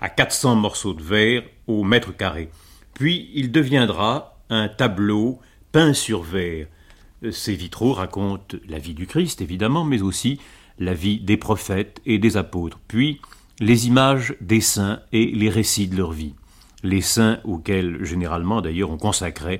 à 0.00 0.08
400 0.08 0.54
morceaux 0.54 0.94
de 0.94 1.02
verre 1.02 1.42
au 1.66 1.82
mètre 1.82 2.16
carré. 2.16 2.48
puis 2.94 3.28
il 3.34 3.50
deviendra 3.50 4.38
un 4.50 4.68
tableau 4.68 5.40
peint 5.72 5.94
sur 5.94 6.22
verre. 6.22 6.68
Ces 7.32 7.56
vitraux 7.56 7.92
racontent 7.92 8.56
la 8.68 8.78
vie 8.78 8.94
du 8.94 9.08
Christ, 9.08 9.40
évidemment, 9.40 9.82
mais 9.82 10.02
aussi 10.02 10.38
la 10.78 10.94
vie 10.94 11.18
des 11.18 11.36
prophètes 11.36 12.00
et 12.06 12.20
des 12.20 12.36
apôtres, 12.36 12.78
puis 12.86 13.20
les 13.58 13.88
images 13.88 14.36
des 14.40 14.60
saints 14.60 15.00
et 15.10 15.26
les 15.32 15.50
récits 15.50 15.88
de 15.88 15.96
leur 15.96 16.12
vie. 16.12 16.36
Les 16.84 17.00
saints 17.00 17.40
auxquels, 17.42 18.04
généralement 18.04 18.62
d'ailleurs, 18.62 18.90
on 18.90 18.96
consacrait 18.96 19.58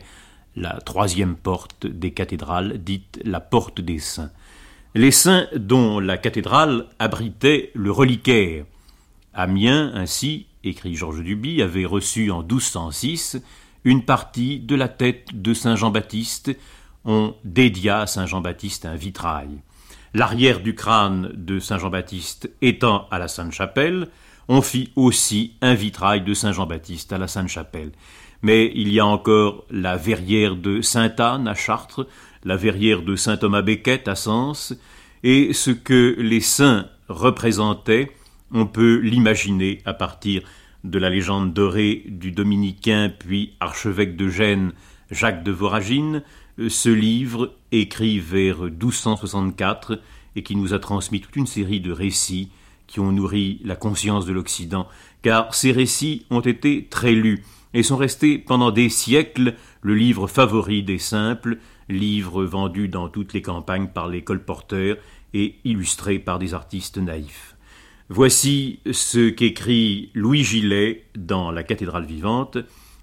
la 0.56 0.80
troisième 0.80 1.36
porte 1.36 1.86
des 1.86 2.12
cathédrales, 2.12 2.78
dite 2.78 3.20
la 3.24 3.40
porte 3.40 3.80
des 3.80 3.98
saints. 3.98 4.30
Les 4.94 5.10
saints 5.10 5.46
dont 5.54 6.00
la 6.00 6.16
cathédrale 6.16 6.86
abritait 6.98 7.70
le 7.74 7.90
reliquaire. 7.90 8.64
Amiens, 9.34 9.92
ainsi, 9.94 10.46
écrit 10.64 10.94
Georges 10.94 11.22
Duby, 11.22 11.60
avait 11.60 11.84
reçu 11.84 12.30
en 12.30 12.42
1206 12.42 13.42
une 13.84 14.04
partie 14.04 14.58
de 14.58 14.74
la 14.74 14.88
tête 14.88 15.28
de 15.34 15.52
Saint 15.52 15.76
Jean-Baptiste. 15.76 16.56
On 17.04 17.34
dédia 17.44 18.00
à 18.00 18.06
Saint 18.06 18.26
Jean-Baptiste 18.26 18.86
un 18.86 18.96
vitrail. 18.96 19.60
L'arrière 20.14 20.60
du 20.60 20.74
crâne 20.74 21.30
de 21.34 21.58
Saint 21.60 21.78
Jean-Baptiste 21.78 22.50
étant 22.62 23.06
à 23.10 23.18
la 23.18 23.28
Sainte-Chapelle, 23.28 24.08
on 24.48 24.62
fit 24.62 24.92
aussi 24.96 25.52
un 25.60 25.74
vitrail 25.74 26.22
de 26.22 26.32
Saint 26.32 26.52
Jean-Baptiste 26.52 27.12
à 27.12 27.18
la 27.18 27.28
Sainte-Chapelle. 27.28 27.92
Mais 28.46 28.70
il 28.76 28.92
y 28.92 29.00
a 29.00 29.06
encore 29.06 29.64
la 29.72 29.96
verrière 29.96 30.54
de 30.54 30.80
Sainte-Anne 30.80 31.48
à 31.48 31.54
Chartres, 31.56 32.06
la 32.44 32.56
verrière 32.56 33.02
de 33.02 33.16
Saint 33.16 33.36
Thomas 33.36 33.62
Becket 33.62 34.06
à 34.06 34.14
Sens, 34.14 34.72
et 35.24 35.52
ce 35.52 35.72
que 35.72 36.14
les 36.20 36.38
saints 36.38 36.86
représentaient, 37.08 38.12
on 38.52 38.66
peut 38.66 38.98
l'imaginer 38.98 39.80
à 39.84 39.94
partir 39.94 40.42
de 40.84 40.96
la 40.96 41.10
légende 41.10 41.54
dorée 41.54 42.04
du 42.06 42.30
dominicain 42.30 43.10
puis 43.18 43.54
archevêque 43.58 44.14
de 44.14 44.28
Gênes 44.28 44.74
Jacques 45.10 45.42
de 45.42 45.50
Voragine, 45.50 46.22
ce 46.68 46.88
livre, 46.88 47.52
écrit 47.72 48.20
vers 48.20 48.60
1264, 48.60 50.00
et 50.36 50.44
qui 50.44 50.54
nous 50.54 50.72
a 50.72 50.78
transmis 50.78 51.20
toute 51.20 51.34
une 51.34 51.48
série 51.48 51.80
de 51.80 51.90
récits 51.90 52.50
qui 52.86 53.00
ont 53.00 53.10
nourri 53.10 53.60
la 53.64 53.74
conscience 53.74 54.24
de 54.24 54.32
l'Occident, 54.32 54.86
car 55.22 55.52
ces 55.52 55.72
récits 55.72 56.26
ont 56.30 56.38
été 56.38 56.86
très 56.88 57.10
lus 57.12 57.42
et 57.76 57.82
sont 57.82 57.98
restés 57.98 58.38
pendant 58.38 58.70
des 58.70 58.88
siècles 58.88 59.54
le 59.82 59.94
livre 59.94 60.28
favori 60.28 60.82
des 60.82 60.96
simples, 60.98 61.58
livre 61.90 62.42
vendu 62.42 62.88
dans 62.88 63.10
toutes 63.10 63.34
les 63.34 63.42
campagnes 63.42 63.88
par 63.88 64.08
les 64.08 64.24
colporteurs 64.24 64.96
et 65.34 65.56
illustré 65.62 66.18
par 66.18 66.38
des 66.38 66.54
artistes 66.54 66.96
naïfs. 66.96 67.54
Voici 68.08 68.80
ce 68.90 69.28
qu'écrit 69.28 70.10
Louis 70.14 70.42
Gillet 70.42 71.04
dans 71.18 71.50
La 71.50 71.64
cathédrale 71.64 72.06
vivante 72.06 72.56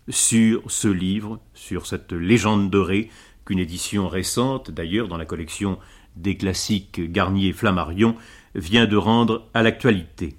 sur 0.09 0.63
ce 0.71 0.87
livre, 0.87 1.39
sur 1.53 1.85
cette 1.85 2.11
légende 2.11 2.71
dorée, 2.71 3.11
qu'une 3.45 3.59
édition 3.59 4.07
récente, 4.07 4.71
d'ailleurs 4.71 5.07
dans 5.07 5.17
la 5.17 5.25
collection 5.25 5.77
des 6.15 6.35
classiques 6.35 7.11
Garnier 7.11 7.53
Flammarion, 7.53 8.15
vient 8.55 8.87
de 8.87 8.97
rendre 8.97 9.47
à 9.53 9.61
l'actualité. 9.61 10.33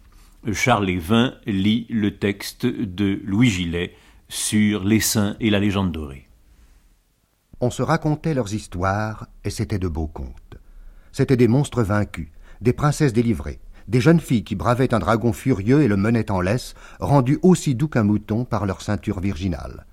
Charles 0.52 0.86
Lévin 0.86 1.34
lit 1.46 1.86
le 1.88 2.16
texte 2.16 2.66
de 2.66 3.20
Louis 3.24 3.48
Gillet 3.48 3.94
sur 4.28 4.84
les 4.84 5.00
saints 5.00 5.36
et 5.40 5.50
la 5.50 5.60
légende 5.60 5.92
dorée. 5.92 6.28
On 7.60 7.70
se 7.70 7.82
racontait 7.82 8.34
leurs 8.34 8.52
histoires, 8.52 9.28
et 9.44 9.50
c'étaient 9.50 9.78
de 9.78 9.88
beaux 9.88 10.06
contes. 10.06 10.58
C'étaient 11.12 11.36
des 11.36 11.48
monstres 11.48 11.82
vaincus, 11.82 12.28
des 12.60 12.72
princesses 12.72 13.12
délivrées, 13.12 13.60
des 13.88 14.00
jeunes 14.00 14.20
filles 14.20 14.44
qui 14.44 14.54
bravaient 14.54 14.94
un 14.94 14.98
dragon 14.98 15.32
furieux 15.32 15.82
et 15.82 15.88
le 15.88 15.96
menaient 15.96 16.30
en 16.30 16.40
laisse, 16.40 16.74
rendu 17.00 17.38
aussi 17.42 17.74
doux 17.74 17.88
qu'un 17.88 18.02
mouton 18.02 18.44
par 18.44 18.66
leur 18.66 18.82
ceinture 18.82 19.20
virginale. 19.20 19.86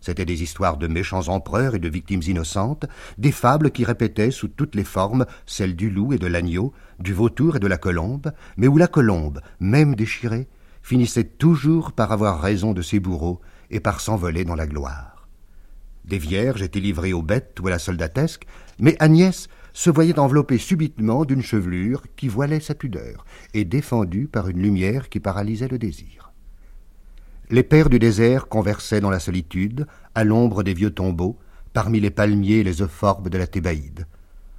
C'étaient 0.00 0.24
des 0.24 0.42
histoires 0.42 0.78
de 0.78 0.88
méchants 0.88 1.28
empereurs 1.28 1.74
et 1.74 1.78
de 1.78 1.88
victimes 1.88 2.22
innocentes, 2.26 2.86
des 3.18 3.30
fables 3.30 3.70
qui 3.70 3.84
répétaient 3.84 4.32
sous 4.32 4.48
toutes 4.48 4.74
les 4.74 4.84
formes 4.84 5.26
celles 5.46 5.76
du 5.76 5.90
loup 5.90 6.12
et 6.12 6.18
de 6.18 6.26
l'agneau, 6.26 6.72
du 6.98 7.12
vautour 7.12 7.56
et 7.56 7.60
de 7.60 7.68
la 7.68 7.78
colombe, 7.78 8.32
mais 8.56 8.66
où 8.66 8.76
la 8.76 8.88
colombe, 8.88 9.40
même 9.60 9.94
déchirée, 9.94 10.48
finissait 10.82 11.24
toujours 11.24 11.92
par 11.92 12.10
avoir 12.10 12.40
raison 12.40 12.72
de 12.72 12.82
ses 12.82 12.98
bourreaux 12.98 13.40
et 13.72 13.80
par 13.80 14.00
s'envoler 14.00 14.44
dans 14.44 14.54
la 14.54 14.68
gloire. 14.68 15.26
Des 16.04 16.18
vierges 16.18 16.62
étaient 16.62 16.80
livrées 16.80 17.12
aux 17.12 17.22
bêtes 17.22 17.58
ou 17.60 17.66
à 17.66 17.70
la 17.70 17.78
soldatesque, 17.78 18.46
mais 18.78 18.96
Agnès 19.00 19.48
se 19.72 19.90
voyait 19.90 20.18
enveloppée 20.18 20.58
subitement 20.58 21.24
d'une 21.24 21.42
chevelure 21.42 22.02
qui 22.16 22.28
voilait 22.28 22.60
sa 22.60 22.74
pudeur 22.74 23.24
et 23.54 23.64
défendue 23.64 24.28
par 24.28 24.48
une 24.48 24.60
lumière 24.60 25.08
qui 25.08 25.20
paralysait 25.20 25.68
le 25.68 25.78
désir. 25.78 26.32
Les 27.50 27.62
pères 27.62 27.90
du 27.90 27.98
désert 27.98 28.48
conversaient 28.48 29.00
dans 29.00 29.10
la 29.10 29.20
solitude, 29.20 29.86
à 30.14 30.24
l'ombre 30.24 30.62
des 30.62 30.74
vieux 30.74 30.90
tombeaux, 30.90 31.38
parmi 31.72 32.00
les 32.00 32.10
palmiers 32.10 32.58
et 32.58 32.64
les 32.64 32.82
euphorbes 32.82 33.28
de 33.28 33.38
la 33.38 33.46
Thébaïde. 33.46 34.06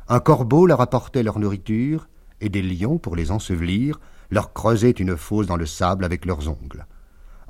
Un 0.07 0.20
corbeau 0.20 0.66
leur 0.66 0.82
apportait 0.82 1.24
leur 1.24 1.39
nourriture, 1.39 2.07
et 2.41 2.49
des 2.49 2.61
lions, 2.61 2.97
pour 2.97 3.16
les 3.16 3.32
ensevelir, 3.32 3.99
leur 4.30 4.53
creusaient 4.53 4.91
une 4.91 5.18
fosse 5.18 5.47
dans 5.47 5.55
le 5.55 5.66
sable 5.66 6.03
avec 6.05 6.26
leurs 6.26 6.49
ongles. 6.49 6.86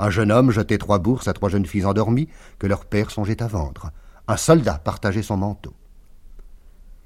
Un 0.03 0.09
jeune 0.09 0.33
homme 0.33 0.51
jetait 0.51 0.79
trois 0.79 0.99
bourses 0.99 1.29
à 1.29 1.33
trois 1.33 1.47
jeunes 1.47 1.65
filles 1.65 1.85
endormies 1.85 2.27
que 2.59 2.67
leur 2.67 2.83
père 2.83 3.09
songeait 3.09 3.41
à 3.41 3.47
vendre. 3.47 3.93
Un 4.27 4.35
soldat 4.35 4.77
partageait 4.77 5.23
son 5.23 5.37
manteau. 5.37 5.73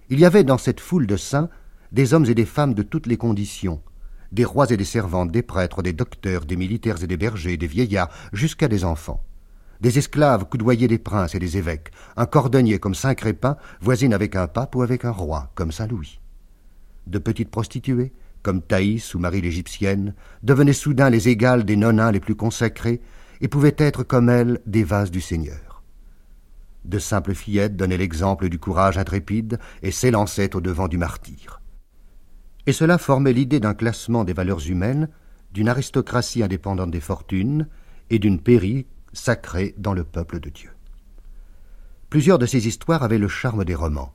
Il 0.09 0.19
y 0.19 0.25
avait 0.25 0.43
dans 0.43 0.57
cette 0.57 0.79
foule 0.79 1.05
de 1.05 1.15
saints 1.15 1.49
des 1.91 2.15
hommes 2.15 2.25
et 2.25 2.33
des 2.33 2.47
femmes 2.47 2.73
de 2.73 2.81
toutes 2.81 3.05
les 3.05 3.17
conditions, 3.17 3.83
des 4.31 4.45
rois 4.45 4.71
et 4.71 4.77
des 4.77 4.83
servantes, 4.83 5.31
des 5.31 5.43
prêtres, 5.43 5.83
des 5.83 5.93
docteurs, 5.93 6.45
des 6.45 6.55
militaires 6.55 7.03
et 7.03 7.05
des 7.05 7.17
bergers, 7.17 7.55
des 7.55 7.67
vieillards, 7.67 8.09
jusqu'à 8.33 8.67
des 8.67 8.83
enfants. 8.83 9.23
Des 9.79 9.99
esclaves 9.99 10.45
coudoyaient 10.45 10.87
des 10.87 10.97
princes 10.97 11.35
et 11.35 11.39
des 11.39 11.55
évêques, 11.55 11.91
un 12.15 12.25
cordonnier 12.25 12.79
comme 12.79 12.95
Saint 12.95 13.13
Crépin 13.13 13.57
voisine 13.79 14.15
avec 14.15 14.35
un 14.35 14.47
pape 14.47 14.75
ou 14.75 14.81
avec 14.81 15.05
un 15.05 15.11
roi, 15.11 15.51
comme 15.53 15.71
Saint 15.71 15.85
Louis. 15.85 16.19
De 17.05 17.19
petites 17.19 17.51
prostituées, 17.51 18.11
comme 18.47 18.61
Thaïs 18.61 19.13
ou 19.13 19.19
Marie 19.19 19.41
l'Égyptienne, 19.41 20.15
devenaient 20.41 20.71
soudain 20.71 21.09
les 21.09 21.27
égales 21.27 21.65
des 21.65 21.75
nonins 21.75 22.13
les 22.13 22.21
plus 22.21 22.35
consacrés 22.35 23.01
et 23.41 23.49
pouvaient 23.49 23.75
être 23.77 24.03
comme 24.03 24.29
elles 24.29 24.61
des 24.65 24.85
vases 24.85 25.11
du 25.11 25.19
Seigneur. 25.19 25.83
De 26.85 26.97
simples 26.97 27.35
fillettes 27.35 27.75
donnaient 27.75 27.97
l'exemple 27.97 28.47
du 28.47 28.57
courage 28.57 28.97
intrépide 28.97 29.59
et 29.83 29.91
s'élançaient 29.91 30.55
au 30.55 30.61
devant 30.61 30.87
du 30.87 30.97
martyr 30.97 31.59
et 32.67 32.73
cela 32.73 32.97
formait 32.97 33.33
l'idée 33.33 33.61
d'un 33.61 33.73
classement 33.73 34.25
des 34.25 34.33
valeurs 34.33 34.67
humaines, 34.67 35.07
d'une 35.53 35.69
aristocratie 35.69 36.43
indépendante 36.43 36.91
des 36.91 36.99
fortunes 36.99 37.67
et 38.09 38.19
d'une 38.19 38.41
pairie 38.41 38.85
sacrée 39.13 39.73
dans 39.77 39.93
le 39.93 40.03
peuple 40.03 40.41
de 40.41 40.49
Dieu. 40.49 40.69
Plusieurs 42.09 42.37
de 42.37 42.45
ces 42.45 42.67
histoires 42.67 43.03
avaient 43.03 43.17
le 43.17 43.29
charme 43.29 43.63
des 43.63 43.73
romans. 43.73 44.13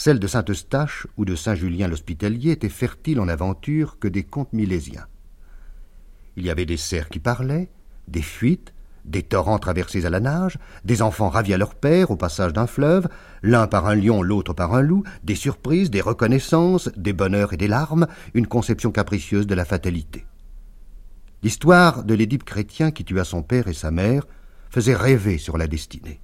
Celle 0.00 0.20
de 0.20 0.28
Saint-Eustache 0.28 1.08
ou 1.16 1.24
de 1.24 1.34
Saint-Julien 1.34 1.88
l'Hospitalier 1.88 2.52
étaient 2.52 2.68
fertiles 2.68 3.18
en 3.18 3.26
aventures 3.26 3.98
que 3.98 4.06
des 4.06 4.22
contes 4.22 4.52
milésiens. 4.52 5.08
Il 6.36 6.44
y 6.44 6.50
avait 6.50 6.66
des 6.66 6.76
cerfs 6.76 7.08
qui 7.08 7.18
parlaient, 7.18 7.68
des 8.06 8.22
fuites, 8.22 8.72
des 9.04 9.24
torrents 9.24 9.58
traversés 9.58 10.06
à 10.06 10.10
la 10.10 10.20
nage, 10.20 10.60
des 10.84 11.02
enfants 11.02 11.30
ravis 11.30 11.52
à 11.52 11.58
leur 11.58 11.74
père 11.74 12.12
au 12.12 12.16
passage 12.16 12.52
d'un 12.52 12.68
fleuve, 12.68 13.08
l'un 13.42 13.66
par 13.66 13.88
un 13.88 13.96
lion, 13.96 14.22
l'autre 14.22 14.52
par 14.52 14.72
un 14.72 14.82
loup, 14.82 15.02
des 15.24 15.34
surprises, 15.34 15.90
des 15.90 16.00
reconnaissances, 16.00 16.88
des 16.96 17.12
bonheurs 17.12 17.52
et 17.52 17.56
des 17.56 17.66
larmes, 17.66 18.06
une 18.34 18.46
conception 18.46 18.92
capricieuse 18.92 19.48
de 19.48 19.56
la 19.56 19.64
fatalité. 19.64 20.26
L'histoire 21.42 22.04
de 22.04 22.14
l'Édipe 22.14 22.44
chrétien 22.44 22.92
qui 22.92 23.04
tua 23.04 23.24
son 23.24 23.42
père 23.42 23.66
et 23.66 23.74
sa 23.74 23.90
mère 23.90 24.28
faisait 24.70 24.94
rêver 24.94 25.38
sur 25.38 25.58
la 25.58 25.66
destinée. 25.66 26.20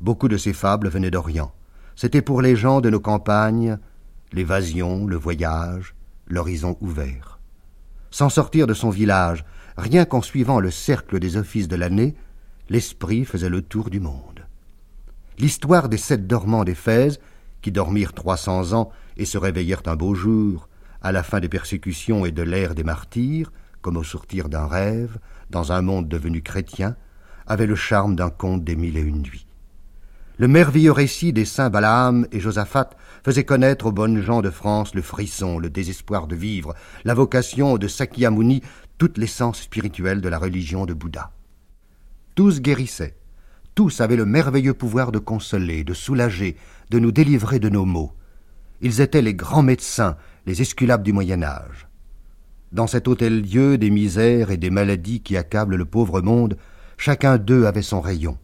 Beaucoup 0.00 0.28
de 0.28 0.36
ces 0.36 0.52
fables 0.52 0.90
venaient 0.90 1.10
d'Orient. 1.10 1.52
C'était 1.96 2.22
pour 2.22 2.42
les 2.42 2.56
gens 2.56 2.80
de 2.80 2.90
nos 2.90 3.00
campagnes 3.00 3.78
l'évasion, 4.32 5.06
le 5.06 5.16
voyage, 5.16 5.94
l'horizon 6.26 6.76
ouvert. 6.80 7.38
Sans 8.10 8.28
sortir 8.28 8.66
de 8.66 8.74
son 8.74 8.90
village, 8.90 9.44
rien 9.76 10.04
qu'en 10.04 10.22
suivant 10.22 10.60
le 10.60 10.70
cercle 10.70 11.20
des 11.20 11.36
offices 11.36 11.68
de 11.68 11.76
l'année, 11.76 12.16
l'esprit 12.68 13.24
faisait 13.24 13.48
le 13.48 13.62
tour 13.62 13.90
du 13.90 14.00
monde. 14.00 14.46
L'histoire 15.38 15.88
des 15.88 15.98
sept 15.98 16.26
dormants 16.26 16.64
d'Éphèse, 16.64 17.20
qui 17.62 17.72
dormirent 17.72 18.12
trois 18.12 18.36
cents 18.36 18.72
ans 18.72 18.90
et 19.16 19.24
se 19.24 19.38
réveillèrent 19.38 19.82
un 19.86 19.96
beau 19.96 20.14
jour, 20.14 20.68
à 21.00 21.12
la 21.12 21.22
fin 21.22 21.40
des 21.40 21.48
persécutions 21.48 22.26
et 22.26 22.32
de 22.32 22.42
l'ère 22.42 22.74
des 22.74 22.84
martyrs, 22.84 23.52
comme 23.82 23.96
au 23.96 24.04
sortir 24.04 24.48
d'un 24.48 24.66
rêve, 24.66 25.18
dans 25.50 25.72
un 25.72 25.82
monde 25.82 26.08
devenu 26.08 26.42
chrétien, 26.42 26.96
avait 27.46 27.66
le 27.66 27.76
charme 27.76 28.16
d'un 28.16 28.30
conte 28.30 28.64
des 28.64 28.76
mille 28.76 28.96
et 28.96 29.02
une 29.02 29.22
nuits. 29.22 29.46
Le 30.36 30.48
merveilleux 30.48 30.90
récit 30.90 31.32
des 31.32 31.44
saints 31.44 31.70
Balaam 31.70 32.26
et 32.32 32.40
Josaphat 32.40 32.90
faisait 33.24 33.44
connaître 33.44 33.86
aux 33.86 33.92
bonnes 33.92 34.20
gens 34.20 34.42
de 34.42 34.50
France 34.50 34.92
le 34.94 35.02
frisson, 35.02 35.60
le 35.60 35.70
désespoir 35.70 36.26
de 36.26 36.34
vivre, 36.34 36.74
la 37.04 37.14
vocation 37.14 37.78
de 37.78 37.86
Sakyamuni 37.86 38.62
toute 38.98 39.16
l'essence 39.16 39.62
spirituelle 39.62 40.20
de 40.20 40.28
la 40.28 40.38
religion 40.38 40.86
de 40.86 40.92
Bouddha. 40.92 41.30
Tous 42.34 42.60
guérissaient, 42.60 43.16
tous 43.76 44.00
avaient 44.00 44.16
le 44.16 44.26
merveilleux 44.26 44.74
pouvoir 44.74 45.12
de 45.12 45.20
consoler, 45.20 45.84
de 45.84 45.94
soulager, 45.94 46.56
de 46.90 46.98
nous 46.98 47.12
délivrer 47.12 47.60
de 47.60 47.68
nos 47.68 47.84
maux. 47.84 48.12
Ils 48.80 49.00
étaient 49.00 49.22
les 49.22 49.34
grands 49.34 49.62
médecins, 49.62 50.16
les 50.46 50.62
esculapes 50.62 51.04
du 51.04 51.12
Moyen 51.12 51.44
Âge. 51.44 51.88
Dans 52.72 52.88
cet 52.88 53.06
hôtel-dieu 53.06 53.78
des 53.78 53.90
misères 53.90 54.50
et 54.50 54.56
des 54.56 54.70
maladies 54.70 55.20
qui 55.20 55.36
accablent 55.36 55.76
le 55.76 55.84
pauvre 55.84 56.20
monde, 56.20 56.56
chacun 56.96 57.38
d'eux 57.38 57.66
avait 57.66 57.82
son 57.82 58.00
rayon, 58.00 58.36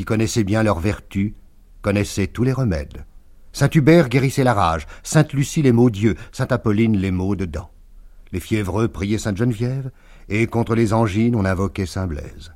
qui 0.00 0.06
connaissait 0.06 0.44
bien 0.44 0.62
leurs 0.62 0.80
vertus, 0.80 1.34
connaissait 1.82 2.26
tous 2.26 2.42
les 2.42 2.54
remèdes. 2.54 3.04
Saint 3.52 3.68
Hubert 3.74 4.08
guérissait 4.08 4.44
la 4.44 4.54
rage, 4.54 4.86
Sainte 5.02 5.34
Lucie 5.34 5.60
les 5.60 5.72
maux 5.72 5.90
d'yeux, 5.90 6.14
Sainte 6.32 6.52
Apolline 6.52 6.96
les 6.96 7.10
maux 7.10 7.36
de 7.36 7.44
dents. 7.44 7.70
Les 8.32 8.40
fiévreux 8.40 8.88
priaient 8.88 9.18
Sainte 9.18 9.36
Geneviève, 9.36 9.90
et 10.30 10.46
contre 10.46 10.74
les 10.74 10.94
angines 10.94 11.36
on 11.36 11.44
invoquait 11.44 11.84
Saint 11.84 12.06
Blaise. 12.06 12.54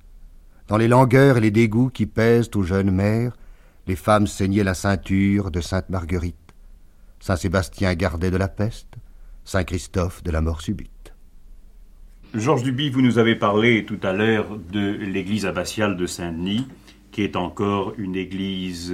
Dans 0.68 0.78
les 0.78 0.88
langueurs 0.88 1.36
et 1.36 1.42
les 1.42 1.50
dégoûts 1.50 1.90
qui 1.90 2.06
pèsent 2.06 2.48
aux 2.54 2.62
jeunes 2.62 2.90
mères, 2.90 3.36
les 3.86 3.96
femmes 3.96 4.26
saignaient 4.26 4.64
la 4.64 4.72
ceinture 4.72 5.50
de 5.50 5.60
Sainte 5.60 5.90
Marguerite. 5.90 6.54
Saint 7.20 7.36
Sébastien 7.36 7.92
gardait 7.94 8.30
de 8.30 8.38
la 8.38 8.48
peste, 8.48 8.94
Saint 9.44 9.64
Christophe 9.64 10.22
de 10.22 10.30
la 10.30 10.40
mort 10.40 10.62
subite. 10.62 11.12
Georges 12.32 12.62
Duby, 12.62 12.88
vous 12.88 13.02
nous 13.02 13.18
avez 13.18 13.36
parlé 13.36 13.84
tout 13.84 14.00
à 14.02 14.14
l'heure 14.14 14.58
de 14.72 14.80
l'église 14.80 15.44
abbatiale 15.44 15.98
de 15.98 16.06
Saint-Denis, 16.06 16.66
qui 17.14 17.22
est 17.22 17.36
encore 17.36 17.92
une 17.96 18.16
église 18.16 18.92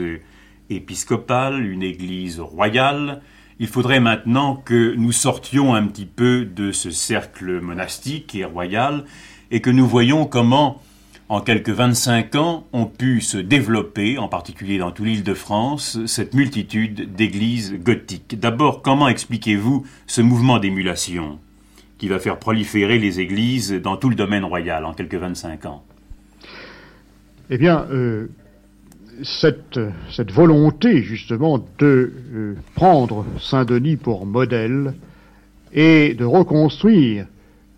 épiscopale, 0.69 1.65
une 1.65 1.83
église 1.83 2.39
royale. 2.39 3.23
Il 3.59 3.67
faudrait 3.67 3.99
maintenant 3.99 4.57
que 4.57 4.95
nous 4.95 5.11
sortions 5.11 5.75
un 5.75 5.87
petit 5.87 6.05
peu 6.05 6.45
de 6.45 6.71
ce 6.71 6.91
cercle 6.91 7.63
monastique 7.63 8.35
et 8.35 8.45
royal 8.45 9.07
et 9.51 9.63
que 9.63 9.71
nous 9.71 9.87
voyions 9.87 10.27
comment, 10.27 10.83
en 11.31 11.41
quelques 11.41 11.71
25 11.71 12.35
ans, 12.35 12.67
ont 12.75 12.85
pu 12.85 13.23
se 13.23 13.39
développer, 13.39 14.19
en 14.19 14.29
particulier 14.29 14.77
dans 14.77 14.91
toute 14.91 15.07
l'île 15.07 15.25
de 15.25 15.35
France, 15.35 15.99
cette 16.05 16.35
multitude 16.35 17.15
d'églises 17.15 17.75
gothiques. 17.83 18.39
D'abord, 18.39 18.83
comment 18.83 19.09
expliquez-vous 19.09 19.87
ce 20.07 20.21
mouvement 20.21 20.59
d'émulation 20.59 21.39
qui 21.97 22.09
va 22.09 22.19
faire 22.19 22.39
proliférer 22.39 22.99
les 22.99 23.21
églises 23.21 23.73
dans 23.73 23.97
tout 23.97 24.11
le 24.11 24.15
domaine 24.15 24.45
royal 24.45 24.85
en 24.85 24.93
quelques 24.93 25.15
25 25.15 25.65
ans? 25.65 25.85
Eh 27.52 27.59
bien, 27.59 27.85
euh, 27.90 28.28
cette, 29.24 29.81
volonté 30.31 31.02
justement 31.02 31.59
de 31.81 32.12
euh, 32.32 32.55
prendre 32.77 33.27
Saint-Denis 33.40 33.97
pour 33.97 34.24
modèle 34.24 34.94
et 35.72 36.14
de 36.14 36.24
reconstruire 36.24 37.27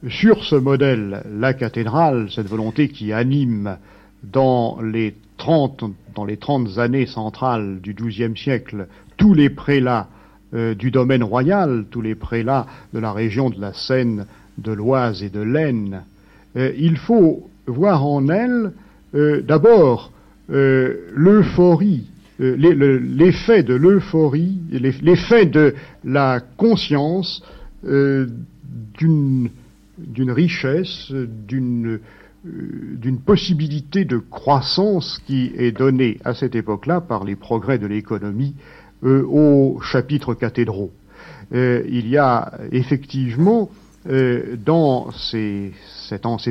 sur 0.08 0.44
ce 0.44 0.56
modèle 0.56 1.22
la 1.38 1.54
cathédrale, 1.54 2.30
cette 2.30 2.48
volonté 2.48 2.88
qui 2.88 3.14
anime 3.14 3.78
dans 4.22 4.78
les 4.82 5.14
30, 5.38 5.84
dans 6.14 6.26
les 6.26 6.36
30 6.36 6.76
années 6.76 7.06
centrales 7.06 7.80
du 7.80 7.94
XIIe 7.94 8.36
siècle 8.36 8.88
tous 9.16 9.32
les 9.32 9.48
prélats 9.48 10.08
euh, 10.52 10.74
du 10.74 10.90
domaine 10.90 11.24
royal, 11.24 11.86
tous 11.90 12.02
les 12.02 12.14
prélats 12.14 12.66
de 12.92 12.98
la 12.98 13.12
région 13.12 13.48
de 13.48 13.58
la 13.58 13.72
Seine, 13.72 14.26
de 14.58 14.72
l'Oise 14.72 15.22
et 15.22 15.30
de 15.30 15.40
l'Aisne, 15.40 16.02
il 16.54 16.98
faut 16.98 17.48
voir 17.66 18.04
en 18.04 18.28
elle 18.28 18.72
d'abord 19.14 20.10
l'euphorie, 20.48 22.06
l'effet 22.39 23.62
de 23.62 23.74
l'euphorie, 23.74 24.59
l'effet 24.70 25.47
de 25.47 25.74
la 26.05 26.40
conscience 26.40 27.43
d'une 27.84 29.51
richesse, 30.30 31.12
d'une 31.12 32.01
possibilité 33.24 34.05
de 34.05 34.18
croissance 34.18 35.20
qui 35.26 35.52
est 35.56 35.72
donnée 35.72 36.18
à 36.24 36.34
cette 36.34 36.55
époque-là 36.55 37.01
par 37.01 37.24
les 37.24 37.36
progrès 37.36 37.78
de 37.78 37.86
l'économie 37.86 38.55
euh, 39.05 39.24
aux 39.24 39.80
chapitres 39.80 40.34
cathédraux. 40.34 40.93
Euh, 41.52 41.82
il 41.89 42.09
y 42.09 42.16
a 42.16 42.52
effectivement 42.70 43.68
euh, 44.09 44.56
dans 44.64 45.10
ces, 45.10 45.72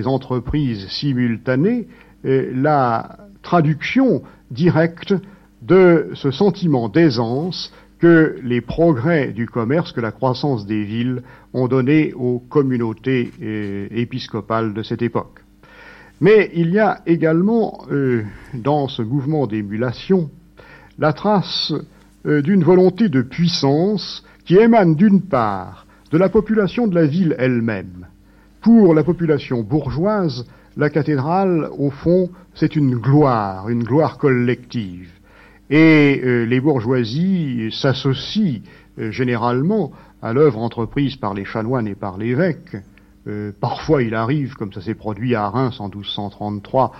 entreprises 0.06 0.86
simultanées 0.90 1.88
la 2.24 3.18
traduction 3.42 4.22
directe 4.52 5.14
de 5.62 6.10
ce 6.14 6.32
sentiment 6.32 6.90
d'aisance 6.90 7.74
que 8.00 8.38
les 8.44 8.62
progrès 8.62 9.32
du 9.32 9.48
commerce, 9.48 9.92
que 9.92 10.02
la 10.02 10.12
croissance 10.12 10.66
des 10.66 10.84
villes 10.84 11.22
ont 11.54 11.68
donné 11.68 12.14
aux 12.14 12.40
communautés 12.40 13.32
épiscopales 13.92 14.74
de 14.74 14.84
cette 14.84 15.02
époque. 15.02 15.40
Mais 16.20 16.52
il 16.54 16.72
y 16.72 16.80
a 16.80 17.02
également 17.06 17.86
dans 18.54 18.88
ce 18.88 19.02
mouvement 19.02 19.48
d'émulation 19.48 20.30
la 21.02 21.14
trace 21.14 21.74
euh, 22.26 22.42
d'une 22.42 22.64
volonté 22.64 23.10
de 23.10 23.24
puissance 23.24 24.24
qui 24.46 24.56
émane 24.56 24.96
d'une 24.96 25.22
part 25.22 25.88
de 26.12 26.18
la 26.18 26.30
population 26.30 26.88
de 26.88 26.94
la 26.94 27.08
ville 27.08 27.36
elle-même. 27.40 28.08
Pour 28.62 28.94
la 28.94 29.04
population 29.04 29.64
bourgeoise, 29.64 30.46
la 30.78 30.90
cathédrale, 30.90 31.70
au 31.78 31.90
fond, 31.90 32.30
c'est 32.54 32.76
une 32.76 32.96
gloire, 32.96 33.70
une 33.70 33.84
gloire 33.84 34.18
collective. 34.18 35.10
Et 35.70 36.22
euh, 36.24 36.46
les 36.46 36.60
bourgeoisies 36.60 37.72
s'associent 37.72 38.62
euh, 39.00 39.12
généralement 39.12 39.92
à 40.22 40.34
l'œuvre 40.34 40.60
entreprise 40.60 41.16
par 41.16 41.34
les 41.34 41.46
chanoines 41.46 41.88
et 41.88 41.96
par 41.96 42.18
l'évêque. 42.18 42.76
parfois 43.60 44.02
il 44.02 44.16
arrive, 44.16 44.56
comme 44.56 44.74
ça 44.74 44.82
s'est 44.82 44.96
produit 44.96 45.36
à 45.36 45.48
Reims 45.48 45.80
en 45.80 45.90
1233, 45.90 46.92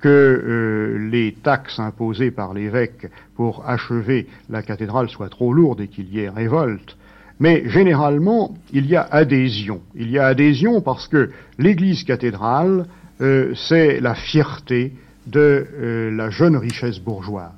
que 0.00 0.08
euh, 0.08 1.08
les 1.10 1.32
taxes 1.32 1.78
imposées 1.78 2.30
par 2.30 2.54
l'évêque 2.54 3.06
pour 3.36 3.68
achever 3.68 4.26
la 4.48 4.62
cathédrale 4.62 5.08
soient 5.08 5.28
trop 5.28 5.52
lourdes 5.52 5.80
et 5.80 5.88
qu'il 5.88 6.12
y 6.12 6.20
ait 6.20 6.28
révolte. 6.28 6.96
Mais 7.38 7.68
généralement, 7.68 8.54
il 8.72 8.86
y 8.86 8.96
a 8.96 9.02
adhésion. 9.02 9.80
Il 9.94 10.10
y 10.10 10.18
a 10.18 10.26
adhésion 10.26 10.80
parce 10.82 11.08
que 11.08 11.30
l'église 11.58 12.04
cathédrale, 12.04 12.86
euh, 13.20 13.54
c'est 13.54 14.00
la 14.00 14.14
fierté 14.14 14.92
de 15.26 15.66
euh, 15.72 16.10
la 16.10 16.30
jeune 16.30 16.56
richesse 16.56 17.00
bourgeoise. 17.00 17.50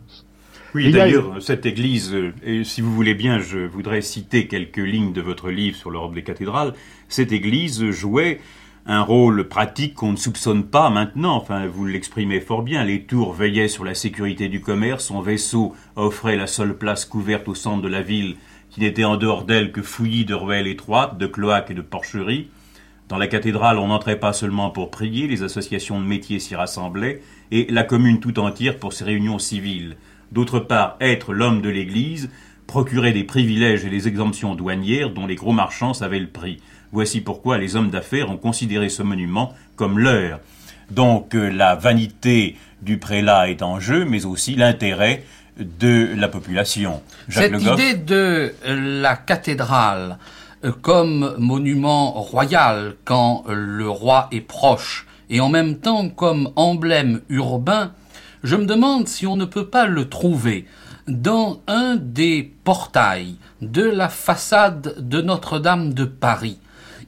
Oui, 0.74 0.90
d'ailleurs, 0.90 1.42
cette 1.42 1.66
église, 1.66 2.16
et 2.42 2.64
si 2.64 2.80
vous 2.80 2.94
voulez 2.94 3.14
bien, 3.14 3.38
je 3.38 3.58
voudrais 3.58 4.00
citer 4.00 4.46
quelques 4.46 4.78
lignes 4.78 5.12
de 5.12 5.20
votre 5.20 5.50
livre 5.50 5.76
sur 5.76 5.90
l'Europe 5.90 6.14
des 6.14 6.22
cathédrales. 6.22 6.72
Cette 7.08 7.30
église 7.30 7.90
jouait 7.90 8.40
un 8.86 9.02
rôle 9.02 9.48
pratique 9.48 9.94
qu'on 9.94 10.12
ne 10.12 10.16
soupçonne 10.16 10.64
pas 10.64 10.88
maintenant. 10.88 11.36
Enfin, 11.36 11.66
vous 11.66 11.84
l'exprimez 11.84 12.40
fort 12.40 12.62
bien. 12.62 12.84
Les 12.84 13.02
tours 13.02 13.34
veillaient 13.34 13.68
sur 13.68 13.84
la 13.84 13.94
sécurité 13.94 14.48
du 14.48 14.60
commerce. 14.60 15.04
Son 15.04 15.20
vaisseau 15.20 15.74
offrait 15.94 16.36
la 16.36 16.46
seule 16.46 16.76
place 16.76 17.04
couverte 17.04 17.48
au 17.48 17.54
centre 17.54 17.82
de 17.82 17.88
la 17.88 18.02
ville, 18.02 18.36
qui 18.70 18.80
n'était 18.80 19.04
en 19.04 19.16
dehors 19.16 19.44
d'elle 19.44 19.72
que 19.72 19.82
fouillis 19.82 20.24
de 20.24 20.34
ruelles 20.34 20.66
étroites, 20.66 21.18
de 21.18 21.26
cloaques 21.26 21.70
et 21.70 21.74
de 21.74 21.82
porcheries. 21.82 22.48
Dans 23.12 23.18
la 23.18 23.26
cathédrale, 23.26 23.76
on 23.76 23.88
n'entrait 23.88 24.18
pas 24.18 24.32
seulement 24.32 24.70
pour 24.70 24.90
prier, 24.90 25.28
les 25.28 25.42
associations 25.42 26.00
de 26.00 26.06
métiers 26.06 26.38
s'y 26.38 26.54
rassemblaient, 26.54 27.20
et 27.50 27.66
la 27.68 27.82
commune 27.82 28.20
tout 28.20 28.38
entière 28.38 28.78
pour 28.78 28.94
ses 28.94 29.04
réunions 29.04 29.38
civiles. 29.38 29.98
D'autre 30.30 30.60
part, 30.60 30.96
être 30.98 31.34
l'homme 31.34 31.60
de 31.60 31.68
l'Église 31.68 32.30
procurait 32.66 33.12
des 33.12 33.24
privilèges 33.24 33.84
et 33.84 33.90
des 33.90 34.08
exemptions 34.08 34.54
douanières 34.54 35.10
dont 35.10 35.26
les 35.26 35.34
gros 35.34 35.52
marchands 35.52 35.92
savaient 35.92 36.20
le 36.20 36.26
prix. 36.26 36.62
Voici 36.90 37.20
pourquoi 37.20 37.58
les 37.58 37.76
hommes 37.76 37.90
d'affaires 37.90 38.30
ont 38.30 38.38
considéré 38.38 38.88
ce 38.88 39.02
monument 39.02 39.52
comme 39.76 39.98
leur. 39.98 40.40
Donc 40.90 41.34
euh, 41.34 41.50
la 41.50 41.74
vanité 41.74 42.56
du 42.80 42.96
prélat 42.96 43.50
est 43.50 43.60
en 43.60 43.78
jeu, 43.78 44.06
mais 44.06 44.24
aussi 44.24 44.54
l'intérêt 44.54 45.22
de 45.58 46.14
la 46.16 46.28
population. 46.28 47.02
Cette 47.28 47.60
idée 47.60 47.92
de 47.92 48.54
la 48.64 49.16
cathédrale 49.16 50.16
comme 50.82 51.34
monument 51.38 52.12
royal 52.12 52.94
quand 53.04 53.44
le 53.48 53.88
roi 53.88 54.28
est 54.30 54.40
proche, 54.40 55.06
et 55.30 55.40
en 55.40 55.48
même 55.48 55.78
temps 55.78 56.08
comme 56.08 56.50
emblème 56.56 57.20
urbain, 57.28 57.92
je 58.42 58.56
me 58.56 58.66
demande 58.66 59.08
si 59.08 59.26
on 59.26 59.36
ne 59.36 59.44
peut 59.44 59.68
pas 59.68 59.86
le 59.86 60.08
trouver 60.08 60.66
dans 61.08 61.60
un 61.66 61.96
des 61.96 62.52
portails 62.64 63.36
de 63.60 63.82
la 63.82 64.08
façade 64.08 64.94
de 64.98 65.20
Notre-Dame 65.20 65.94
de 65.94 66.04
Paris. 66.04 66.58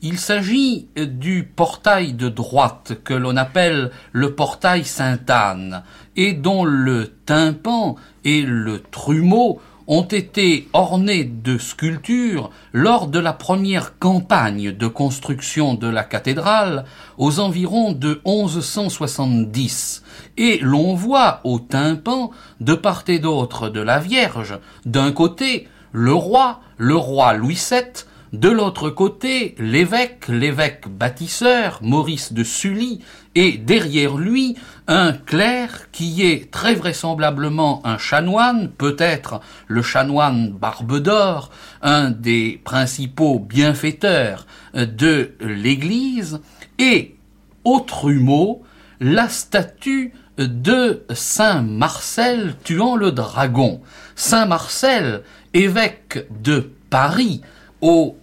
Il 0.02 0.18
s'agit 0.18 0.88
du 0.96 1.44
portail 1.44 2.12
de 2.12 2.28
droite 2.28 2.92
que 3.04 3.14
l'on 3.14 3.36
appelle 3.36 3.90
le 4.12 4.34
portail 4.34 4.84
Sainte-Anne 4.84 5.82
et 6.16 6.34
dont 6.34 6.64
le 6.64 7.12
tympan 7.24 7.96
et 8.24 8.42
le 8.42 8.80
trumeau 8.80 9.60
ont 9.86 10.04
été 10.04 10.68
ornés 10.72 11.24
de 11.24 11.58
sculptures 11.58 12.50
lors 12.72 13.06
de 13.08 13.18
la 13.18 13.32
première 13.32 13.98
campagne 13.98 14.72
de 14.72 14.86
construction 14.86 15.74
de 15.74 15.88
la 15.88 16.04
cathédrale 16.04 16.84
aux 17.18 17.40
environs 17.40 17.92
de 17.92 18.20
1170. 18.26 20.02
Et 20.36 20.58
l'on 20.60 20.94
voit 20.94 21.40
au 21.44 21.58
tympan, 21.58 22.30
de 22.60 22.74
part 22.74 23.04
et 23.08 23.18
d'autre 23.18 23.68
de 23.68 23.80
la 23.80 23.98
Vierge, 23.98 24.58
d'un 24.86 25.12
côté 25.12 25.68
le 25.92 26.12
roi, 26.12 26.60
le 26.76 26.96
roi 26.96 27.34
Louis 27.34 27.58
VII, 27.70 28.04
de 28.34 28.48
l'autre 28.48 28.90
côté, 28.90 29.54
l'évêque, 29.58 30.26
l'évêque 30.26 30.88
bâtisseur, 30.88 31.78
Maurice 31.82 32.32
de 32.32 32.42
Sully, 32.42 33.00
et 33.36 33.58
derrière 33.58 34.16
lui, 34.16 34.56
un 34.88 35.12
clerc 35.12 35.88
qui 35.92 36.26
est 36.26 36.50
très 36.50 36.74
vraisemblablement 36.74 37.80
un 37.86 37.96
chanoine, 37.96 38.70
peut-être 38.70 39.40
le 39.68 39.82
chanoine 39.82 40.50
Barbe 40.50 40.98
d'Or, 40.98 41.50
un 41.80 42.10
des 42.10 42.60
principaux 42.64 43.38
bienfaiteurs 43.38 44.46
de 44.74 45.34
l'Église, 45.38 46.40
et, 46.80 47.14
au 47.62 47.78
trumeau, 47.78 48.64
la 48.98 49.28
statue 49.28 50.12
de 50.38 51.04
Saint 51.14 51.62
Marcel 51.62 52.56
tuant 52.64 52.96
le 52.96 53.12
dragon. 53.12 53.80
Saint 54.16 54.46
Marcel, 54.46 55.22
évêque 55.52 56.26
de 56.42 56.72
Paris 56.90 57.42
au 57.84 58.16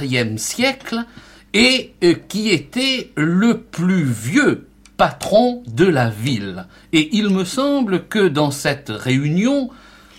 IVe 0.00 0.38
siècle, 0.38 1.04
et 1.52 1.92
qui 2.28 2.50
était 2.50 3.10
le 3.16 3.58
plus 3.58 4.04
vieux 4.04 4.68
patron 4.96 5.64
de 5.66 5.84
la 5.84 6.08
ville. 6.08 6.66
Et 6.92 7.16
il 7.16 7.30
me 7.30 7.44
semble 7.44 8.06
que 8.06 8.28
dans 8.28 8.52
cette 8.52 8.90
réunion 8.90 9.70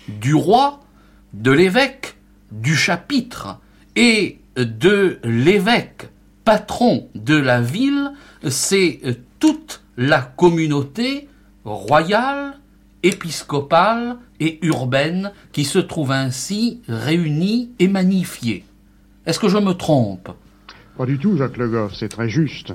du 0.08 0.34
roi, 0.34 0.80
de 1.32 1.50
l'évêque, 1.50 2.16
du 2.52 2.76
chapitre 2.76 3.58
et 3.96 4.38
de 4.56 5.18
l'évêque 5.24 6.08
patron 6.44 7.08
de 7.14 7.36
la 7.36 7.60
ville, 7.62 8.12
c'est 8.48 9.00
toute 9.38 9.82
la 9.96 10.20
communauté 10.20 11.28
royale, 11.64 12.58
épiscopale 13.02 14.18
et 14.40 14.58
urbaine 14.62 15.32
qui 15.52 15.64
se 15.64 15.78
trouve 15.78 16.12
ainsi 16.12 16.80
réunie 16.88 17.70
et 17.78 17.88
magnifiée. 17.88 18.64
Est-ce 19.26 19.38
que 19.38 19.48
je 19.48 19.58
me 19.58 19.72
trompe 19.74 20.30
Pas 20.96 21.04
du 21.04 21.18
tout, 21.18 21.36
Jacques 21.36 21.58
Le 21.58 21.68
Goff, 21.68 21.92
c'est 21.94 22.08
très 22.08 22.30
juste. 22.30 22.72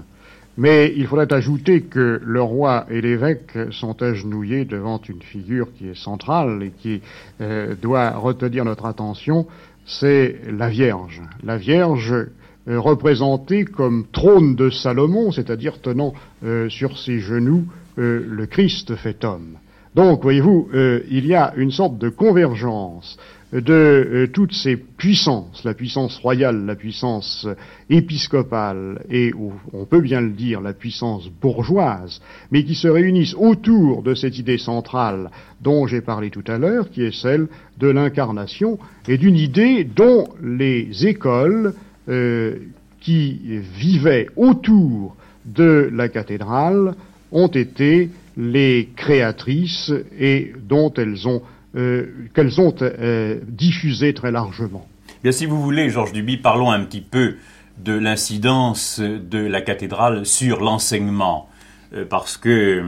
Mais 0.57 0.93
il 0.95 1.07
faudrait 1.07 1.33
ajouter 1.33 1.81
que 1.81 2.21
le 2.23 2.41
roi 2.41 2.85
et 2.89 3.01
l'évêque 3.01 3.57
sont 3.71 4.01
agenouillés 4.01 4.63
devant 4.63 5.01
une 5.09 5.23
figure 5.23 5.73
qui 5.73 5.89
est 5.89 5.97
centrale 5.97 6.61
et 6.61 6.71
qui 6.71 7.01
euh, 7.41 7.73
doit 7.81 8.11
retenir 8.11 8.63
notre 8.63 8.85
attention, 8.85 9.47
c'est 9.87 10.39
la 10.47 10.69
Vierge. 10.69 11.21
La 11.43 11.57
Vierge 11.57 12.13
euh, 12.13 12.79
représentée 12.79 13.65
comme 13.65 14.05
trône 14.11 14.55
de 14.55 14.69
Salomon, 14.69 15.31
c'est-à-dire 15.31 15.81
tenant 15.81 16.13
euh, 16.43 16.69
sur 16.69 16.97
ses 16.97 17.19
genoux 17.19 17.65
le 17.97 18.45
Christ 18.45 18.97
fait 18.97 19.23
homme. 19.23 19.57
Donc, 19.95 20.21
voyez-vous, 20.21 20.67
il 21.09 21.25
y 21.25 21.33
a 21.33 21.53
une 21.55 21.71
sorte 21.71 21.97
de 21.97 22.09
convergence 22.09 23.17
de 23.53 23.73
euh, 23.73 24.27
toutes 24.27 24.53
ces 24.53 24.75
puissances, 24.75 25.63
la 25.63 25.73
puissance 25.73 26.17
royale, 26.17 26.65
la 26.65 26.75
puissance 26.75 27.47
épiscopale 27.89 29.03
et, 29.09 29.33
on 29.73 29.85
peut 29.85 30.01
bien 30.01 30.21
le 30.21 30.31
dire, 30.31 30.61
la 30.61 30.73
puissance 30.73 31.29
bourgeoise, 31.41 32.21
mais 32.51 32.63
qui 32.63 32.75
se 32.75 32.87
réunissent 32.87 33.35
autour 33.35 34.03
de 34.03 34.15
cette 34.15 34.37
idée 34.37 34.57
centrale 34.57 35.29
dont 35.61 35.87
j'ai 35.87 36.01
parlé 36.01 36.29
tout 36.29 36.43
à 36.47 36.57
l'heure, 36.57 36.89
qui 36.89 37.03
est 37.03 37.15
celle 37.15 37.47
de 37.77 37.87
l'incarnation 37.87 38.79
et 39.07 39.17
d'une 39.17 39.37
idée 39.37 39.83
dont 39.83 40.27
les 40.43 41.05
écoles 41.05 41.73
euh, 42.09 42.55
qui 42.99 43.39
vivaient 43.77 44.27
autour 44.35 45.15
de 45.45 45.89
la 45.93 46.09
cathédrale 46.09 46.95
ont 47.31 47.47
été 47.47 48.09
les 48.37 48.89
créatrices 48.95 49.91
et 50.19 50.53
dont 50.67 50.91
elles 50.93 51.27
ont 51.27 51.41
euh, 51.41 51.54
qu'elles 51.75 52.61
ont 52.61 52.75
euh, 52.81 53.39
diffusé 53.47 54.13
très 54.13 54.31
largement. 54.31 54.87
Bien, 55.23 55.31
si 55.31 55.45
vous 55.45 55.61
voulez, 55.61 55.89
Georges 55.89 56.13
Duby, 56.13 56.37
parlons 56.37 56.71
un 56.71 56.83
petit 56.83 57.01
peu 57.01 57.35
de 57.77 57.93
l'incidence 57.93 58.99
de 58.99 59.39
la 59.39 59.61
cathédrale 59.61 60.25
sur 60.25 60.61
l'enseignement, 60.61 61.49
euh, 61.93 62.05
parce 62.05 62.37
que 62.37 62.83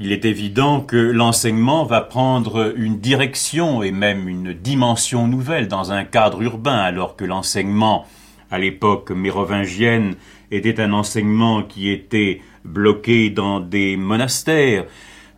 il 0.00 0.12
est 0.12 0.24
évident 0.24 0.80
que 0.80 0.96
l'enseignement 0.96 1.84
va 1.84 2.00
prendre 2.00 2.72
une 2.76 3.00
direction 3.00 3.82
et 3.82 3.90
même 3.90 4.28
une 4.28 4.52
dimension 4.52 5.26
nouvelle 5.26 5.66
dans 5.66 5.90
un 5.90 6.04
cadre 6.04 6.40
urbain, 6.40 6.78
alors 6.78 7.16
que 7.16 7.24
l'enseignement 7.24 8.06
à 8.50 8.60
l'époque 8.60 9.10
mérovingienne 9.10 10.14
était 10.52 10.80
un 10.80 10.92
enseignement 10.92 11.64
qui 11.64 11.90
était 11.90 12.42
bloqué 12.64 13.28
dans 13.28 13.58
des 13.58 13.96
monastères. 13.96 14.84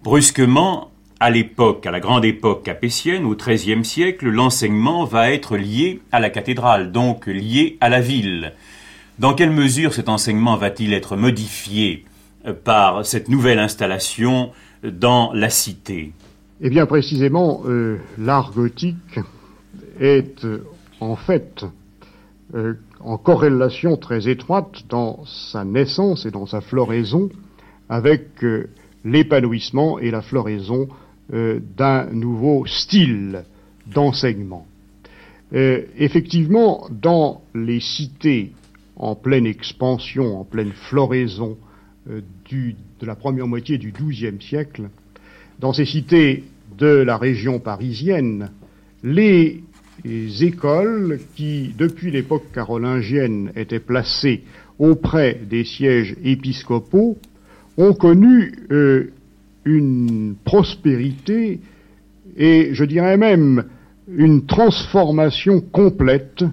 Brusquement, 0.03 0.90
à 1.21 1.29
l'époque, 1.29 1.85
à 1.85 1.91
la 1.91 2.01
grande 2.01 2.25
époque 2.25 2.63
capétienne, 2.63 3.27
au 3.27 3.37
XIIIe 3.37 3.85
siècle, 3.85 4.31
l'enseignement 4.31 5.05
va 5.05 5.31
être 5.31 5.59
lié 5.59 6.01
à 6.13 6.19
la 6.19 6.31
cathédrale, 6.31 6.93
donc 6.93 7.27
lié 7.27 7.77
à 7.83 7.91
la 7.91 8.01
ville. 8.01 8.55
Dans 9.19 9.35
quelle 9.35 9.51
mesure 9.51 9.93
cet 9.93 10.09
enseignement 10.09 10.57
va-t-il 10.57 10.95
être 10.95 11.17
modifié 11.17 12.07
euh, 12.47 12.55
par 12.55 13.05
cette 13.05 13.29
nouvelle 13.29 13.59
installation 13.59 14.51
dans 14.83 15.31
la 15.35 15.51
cité? 15.51 16.15
Eh 16.63 16.71
bien, 16.71 16.87
précisément, 16.87 17.61
euh, 17.67 17.99
l'art 18.17 18.53
gothique 18.53 19.21
est 20.01 20.43
euh, 20.47 20.65
en 21.01 21.17
fait 21.17 21.67
en 22.99 23.17
corrélation 23.17 23.97
très 23.97 24.29
étroite 24.29 24.83
dans 24.89 25.25
sa 25.25 25.65
naissance 25.65 26.27
et 26.27 26.33
dans 26.33 26.47
sa 26.47 26.61
floraison 26.61 27.29
avec 27.89 28.45
l'épanouissement 29.05 30.01
et 30.01 30.11
la 30.11 30.21
floraison 30.21 30.89
euh, 31.33 31.61
d'un 31.77 32.07
nouveau 32.07 32.67
style 32.67 33.45
d'enseignement. 33.87 34.67
Euh, 35.53 35.83
effectivement, 35.97 36.89
dans 36.91 37.43
les 37.55 37.79
cités 37.79 38.51
en 38.97 39.15
pleine 39.15 39.47
expansion, 39.47 40.41
en 40.41 40.45
pleine 40.45 40.73
floraison 40.73 41.57
euh, 42.11 42.21
de 42.51 43.07
la 43.07 43.15
première 43.15 43.47
moitié 43.47 43.79
du 43.79 43.93
XIIe 43.93 44.43
siècle, 44.43 44.89
dans 45.61 45.73
ces 45.73 45.85
cités 45.85 46.43
de 46.77 46.87
la 46.87 47.17
région 47.17 47.61
parisienne, 47.61 48.51
les 49.05 49.63
écoles 50.41 51.21
qui, 51.37 51.75
depuis 51.79 52.11
l'époque 52.11 52.51
carolingienne, 52.53 53.53
étaient 53.55 53.79
placées 53.79 54.43
auprès 54.81 55.41
des 55.49 55.63
sièges 55.63 56.17
épiscopaux, 56.25 57.19
ont 57.77 57.93
connu 57.93 58.53
une 59.65 60.35
prospérité 60.45 61.61
et 62.37 62.71
je 62.73 62.85
dirais 62.85 63.17
même 63.17 63.65
une 64.09 64.47
transformation 64.47 65.61
complète 65.61 66.45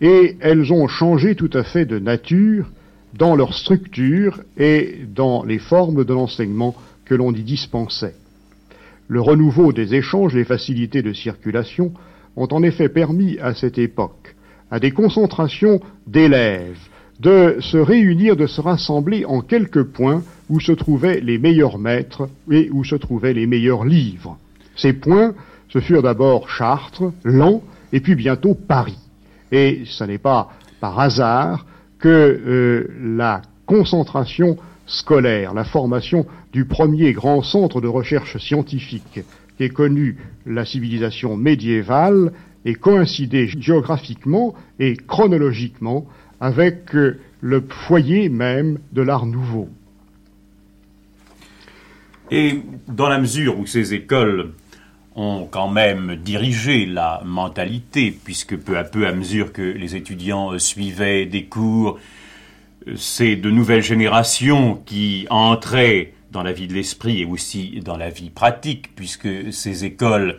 et 0.00 0.36
elles 0.40 0.72
ont 0.72 0.88
changé 0.88 1.34
tout 1.34 1.50
à 1.52 1.62
fait 1.62 1.84
de 1.84 1.98
nature 1.98 2.70
dans 3.16 3.36
leur 3.36 3.54
structure 3.54 4.40
et 4.56 5.00
dans 5.14 5.44
les 5.44 5.58
formes 5.58 6.04
de 6.04 6.12
l'enseignement 6.12 6.74
que 7.04 7.14
l'on 7.14 7.32
y 7.32 7.42
dispensait. 7.42 8.14
Le 9.08 9.20
renouveau 9.20 9.72
des 9.72 9.94
échanges, 9.94 10.34
les 10.34 10.44
facilités 10.44 11.02
de 11.02 11.12
circulation 11.12 11.92
ont 12.36 12.48
en 12.50 12.62
effet 12.62 12.88
permis 12.88 13.38
à 13.38 13.54
cette 13.54 13.78
époque 13.78 14.34
à 14.70 14.80
des 14.80 14.90
concentrations 14.90 15.80
d'élèves 16.06 16.78
de 17.20 17.58
se 17.60 17.76
réunir, 17.76 18.34
de 18.34 18.46
se 18.46 18.60
rassembler 18.60 19.24
en 19.24 19.40
quelques 19.40 19.84
points 19.84 20.22
où 20.48 20.60
se 20.60 20.72
trouvaient 20.72 21.20
les 21.20 21.38
meilleurs 21.38 21.78
maîtres 21.78 22.28
et 22.50 22.68
où 22.70 22.84
se 22.84 22.96
trouvaient 22.96 23.32
les 23.32 23.46
meilleurs 23.46 23.84
livres. 23.84 24.38
Ces 24.76 24.92
points, 24.92 25.34
ce 25.68 25.80
furent 25.80 26.02
d'abord 26.02 26.48
Chartres, 26.48 27.12
Lens, 27.24 27.62
et 27.92 28.00
puis 28.00 28.14
bientôt 28.14 28.54
Paris. 28.54 28.98
Et 29.52 29.82
ce 29.86 30.04
n'est 30.04 30.18
pas 30.18 30.50
par 30.80 30.98
hasard 30.98 31.66
que 31.98 32.08
euh, 32.08 32.88
la 33.00 33.42
concentration 33.66 34.56
scolaire, 34.86 35.54
la 35.54 35.64
formation 35.64 36.26
du 36.52 36.66
premier 36.66 37.12
grand 37.12 37.42
centre 37.42 37.80
de 37.80 37.88
recherche 37.88 38.36
scientifique 38.38 39.20
qui 39.56 39.62
est 39.62 39.70
connu 39.70 40.18
la 40.46 40.64
civilisation 40.64 41.36
médiévale 41.36 42.32
est 42.64 42.74
coïncidé 42.74 43.46
géographiquement 43.46 44.54
et 44.78 44.96
chronologiquement 44.96 46.06
avec 46.40 46.94
euh, 46.94 47.18
le 47.40 47.64
foyer 47.88 48.28
même 48.28 48.78
de 48.92 49.02
l'art 49.02 49.26
nouveau. 49.26 49.68
Et 52.30 52.62
dans 52.88 53.08
la 53.08 53.18
mesure 53.18 53.58
où 53.58 53.66
ces 53.66 53.94
écoles 53.94 54.52
ont 55.14 55.46
quand 55.50 55.68
même 55.68 56.16
dirigé 56.16 56.86
la 56.86 57.22
mentalité, 57.24 58.16
puisque 58.24 58.56
peu 58.56 58.76
à 58.76 58.84
peu, 58.84 59.06
à 59.06 59.12
mesure 59.12 59.52
que 59.52 59.62
les 59.62 59.94
étudiants 59.94 60.52
euh, 60.52 60.58
suivaient 60.58 61.26
des 61.26 61.44
cours, 61.44 61.98
euh, 62.88 62.94
c'est 62.96 63.36
de 63.36 63.50
nouvelles 63.50 63.82
générations 63.82 64.82
qui 64.86 65.26
entraient 65.30 66.14
dans 66.32 66.42
la 66.42 66.52
vie 66.52 66.66
de 66.66 66.74
l'esprit 66.74 67.20
et 67.20 67.24
aussi 67.24 67.80
dans 67.84 67.96
la 67.96 68.10
vie 68.10 68.30
pratique, 68.30 68.96
puisque 68.96 69.52
ces 69.52 69.84
écoles 69.84 70.38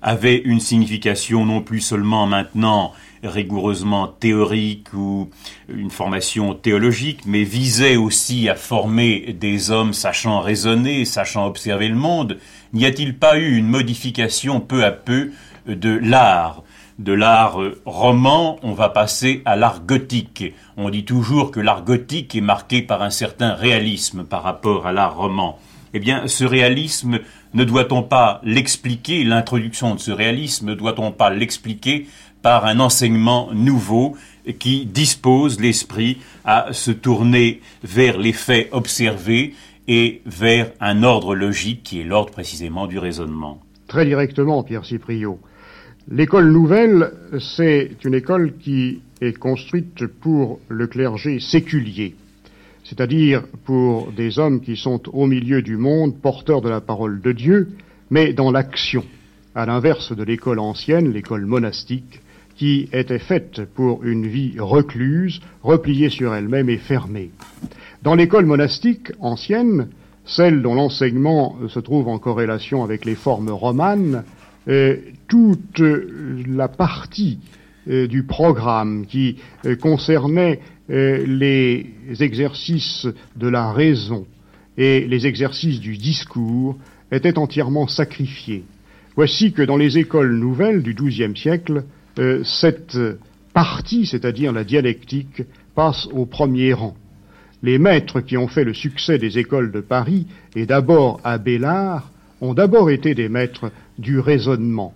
avaient 0.00 0.38
une 0.38 0.60
signification 0.60 1.44
non 1.44 1.60
plus 1.60 1.80
seulement 1.80 2.26
maintenant 2.26 2.94
rigoureusement 3.26 4.08
théorique 4.08 4.92
ou 4.94 5.30
une 5.68 5.90
formation 5.90 6.54
théologique, 6.54 7.20
mais 7.26 7.42
visait 7.42 7.96
aussi 7.96 8.48
à 8.48 8.54
former 8.54 9.36
des 9.38 9.70
hommes 9.70 9.92
sachant 9.92 10.40
raisonner, 10.40 11.04
sachant 11.04 11.46
observer 11.46 11.88
le 11.88 11.96
monde, 11.96 12.38
n'y 12.72 12.86
a-t-il 12.86 13.16
pas 13.16 13.38
eu 13.38 13.56
une 13.56 13.68
modification 13.68 14.60
peu 14.60 14.84
à 14.84 14.90
peu 14.90 15.30
de 15.66 15.90
l'art? 15.90 16.62
De 16.98 17.12
l'art 17.12 17.58
roman, 17.84 18.58
on 18.62 18.72
va 18.72 18.88
passer 18.88 19.42
à 19.44 19.54
l'art 19.54 19.82
gothique. 19.84 20.54
On 20.78 20.88
dit 20.88 21.04
toujours 21.04 21.50
que 21.50 21.60
l'art 21.60 21.84
gothique 21.84 22.34
est 22.34 22.40
marqué 22.40 22.80
par 22.80 23.02
un 23.02 23.10
certain 23.10 23.52
réalisme 23.52 24.24
par 24.24 24.42
rapport 24.42 24.86
à 24.86 24.92
l'art 24.92 25.16
roman. 25.16 25.58
Eh 25.92 25.98
bien, 25.98 26.26
ce 26.26 26.44
réalisme, 26.44 27.20
ne 27.54 27.64
doit-on 27.64 28.02
pas 28.02 28.40
l'expliquer, 28.44 29.24
l'introduction 29.24 29.94
de 29.94 30.00
ce 30.00 30.10
réalisme, 30.10 30.66
ne 30.66 30.74
doit-on 30.74 31.10
pas 31.10 31.30
l'expliquer 31.30 32.06
par 32.42 32.66
un 32.66 32.80
enseignement 32.80 33.50
nouveau 33.52 34.16
qui 34.58 34.86
dispose 34.86 35.60
l'esprit 35.60 36.18
à 36.44 36.72
se 36.72 36.90
tourner 36.90 37.60
vers 37.82 38.18
les 38.18 38.32
faits 38.32 38.68
observés 38.72 39.54
et 39.88 40.22
vers 40.26 40.72
un 40.80 41.02
ordre 41.02 41.34
logique 41.34 41.82
qui 41.82 42.00
est 42.00 42.04
l'ordre 42.04 42.32
précisément 42.32 42.86
du 42.86 42.98
raisonnement. 42.98 43.60
Très 43.88 44.04
directement, 44.04 44.62
Pierre 44.62 44.84
Cipriot. 44.84 45.38
L'école 46.08 46.50
nouvelle, 46.52 47.12
c'est 47.56 47.90
une 48.04 48.14
école 48.14 48.54
qui 48.58 49.00
est 49.20 49.36
construite 49.36 50.06
pour 50.06 50.60
le 50.68 50.86
clergé 50.86 51.40
séculier, 51.40 52.14
c'est-à-dire 52.84 53.42
pour 53.64 54.12
des 54.12 54.38
hommes 54.38 54.60
qui 54.60 54.76
sont 54.76 55.00
au 55.12 55.26
milieu 55.26 55.62
du 55.62 55.76
monde, 55.76 56.20
porteurs 56.20 56.60
de 56.60 56.68
la 56.68 56.80
parole 56.80 57.20
de 57.20 57.32
Dieu, 57.32 57.70
mais 58.10 58.32
dans 58.32 58.52
l'action, 58.52 59.04
à 59.54 59.66
l'inverse 59.66 60.14
de 60.14 60.22
l'école 60.22 60.60
ancienne, 60.60 61.12
l'école 61.12 61.46
monastique, 61.46 62.20
qui 62.56 62.88
était 62.92 63.18
faite 63.18 63.62
pour 63.74 64.04
une 64.04 64.26
vie 64.26 64.54
recluse, 64.58 65.40
repliée 65.62 66.08
sur 66.08 66.34
elle-même 66.34 66.68
et 66.68 66.78
fermée. 66.78 67.30
Dans 68.02 68.14
l'école 68.14 68.46
monastique 68.46 69.12
ancienne, 69.20 69.88
celle 70.24 70.62
dont 70.62 70.74
l'enseignement 70.74 71.56
se 71.68 71.80
trouve 71.80 72.08
en 72.08 72.18
corrélation 72.18 72.82
avec 72.82 73.04
les 73.04 73.14
formes 73.14 73.50
romanes, 73.50 74.24
euh, 74.68 74.96
toute 75.28 75.80
la 75.80 76.66
partie 76.68 77.38
euh, 77.88 78.08
du 78.08 78.24
programme 78.24 79.06
qui 79.06 79.36
euh, 79.64 79.76
concernait 79.76 80.60
les 80.88 81.84
exercices 82.20 83.08
de 83.34 83.48
la 83.48 83.72
raison 83.72 84.24
et 84.78 85.00
les 85.00 85.26
exercices 85.26 85.80
du 85.80 85.96
discours 85.96 86.76
était 87.10 87.38
entièrement 87.38 87.88
sacrifiée. 87.88 88.62
Voici 89.16 89.52
que 89.52 89.62
dans 89.62 89.76
les 89.76 89.98
écoles 89.98 90.36
nouvelles 90.36 90.84
du 90.84 90.94
XIIe 90.94 91.36
siècle, 91.36 91.82
cette 92.44 92.98
partie, 93.52 94.06
c'est-à-dire 94.06 94.52
la 94.52 94.64
dialectique, 94.64 95.42
passe 95.74 96.08
au 96.12 96.26
premier 96.26 96.72
rang. 96.72 96.96
Les 97.62 97.78
maîtres 97.78 98.20
qui 98.20 98.36
ont 98.36 98.48
fait 98.48 98.64
le 98.64 98.74
succès 98.74 99.18
des 99.18 99.38
écoles 99.38 99.72
de 99.72 99.80
Paris, 99.80 100.26
et 100.54 100.66
d'abord 100.66 101.20
à 101.24 101.38
Bélard, 101.38 102.10
ont 102.40 102.54
d'abord 102.54 102.90
été 102.90 103.14
des 103.14 103.28
maîtres 103.28 103.70
du 103.98 104.18
raisonnement. 104.18 104.92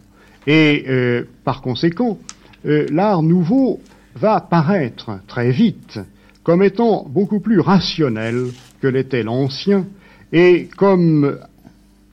Et 0.46 0.84
euh, 0.88 1.24
par 1.44 1.62
conséquent, 1.62 2.18
euh, 2.66 2.86
l'art 2.90 3.22
nouveau 3.22 3.80
va 4.14 4.40
paraître 4.40 5.20
très 5.26 5.50
vite 5.50 6.00
comme 6.42 6.62
étant 6.62 7.06
beaucoup 7.08 7.40
plus 7.40 7.60
rationnel 7.60 8.46
que 8.80 8.88
l'était 8.88 9.22
l'ancien 9.22 9.86
et 10.32 10.68
comme 10.76 11.38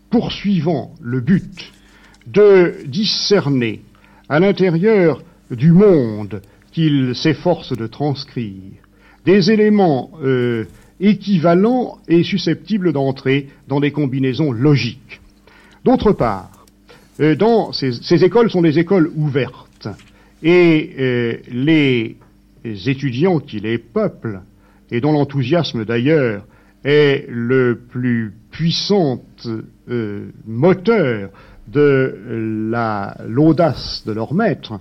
poursuivant 0.10 0.94
le 1.02 1.22
but 1.22 1.74
de 2.28 2.76
discerner 2.86 3.82
à 4.30 4.40
l'intérieur 4.40 5.22
du 5.52 5.72
monde 5.72 6.42
qu'il 6.72 7.16
s'efforce 7.16 7.76
de 7.76 7.88
transcrire 7.88 8.54
des 9.26 9.52
éléments 9.52 10.12
euh, 10.24 10.66
équivalents 11.00 11.98
et 12.08 12.24
susceptibles 12.24 12.94
d'entrer 12.94 13.48
dans 13.68 13.80
des 13.80 13.92
combinaisons 13.92 14.52
logiques. 14.52 15.22
D'autre 15.84 16.12
part, 16.14 16.66
euh, 17.20 17.36
dans 17.36 17.72
ces, 17.74 18.24
écoles 18.24 18.50
sont 18.50 18.62
des 18.62 18.80
écoles 18.80 19.12
ouvertes 19.16 19.88
et 20.44 20.96
euh, 21.00 21.38
les 21.52 22.18
étudiants 22.64 23.40
qui 23.40 23.60
les 23.60 23.78
peuplent 23.78 24.42
et 24.92 25.02
dont 25.02 25.12
l'enthousiasme 25.12 25.84
d'ailleurs 25.84 26.46
est 26.84 27.26
le 27.28 27.82
plus 27.90 28.34
puissant 28.52 29.22
moteur 30.46 31.30
de 31.68 32.70
l'audace 33.28 34.04
de 34.06 34.12
leur 34.14 34.34
maître, 34.34 34.80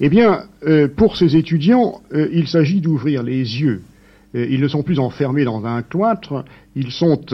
eh 0.00 0.08
bien, 0.08 0.42
euh, 0.66 0.88
pour 0.88 1.16
ces 1.16 1.36
étudiants, 1.36 2.02
euh, 2.12 2.28
il 2.32 2.48
s'agit 2.48 2.80
d'ouvrir 2.80 3.22
les 3.22 3.60
yeux. 3.60 3.82
Euh, 4.34 4.46
ils 4.50 4.60
ne 4.60 4.68
sont 4.68 4.82
plus 4.82 4.98
enfermés 4.98 5.44
dans 5.44 5.64
un 5.64 5.82
cloître, 5.82 6.44
ils 6.74 6.90
sont 6.90 7.24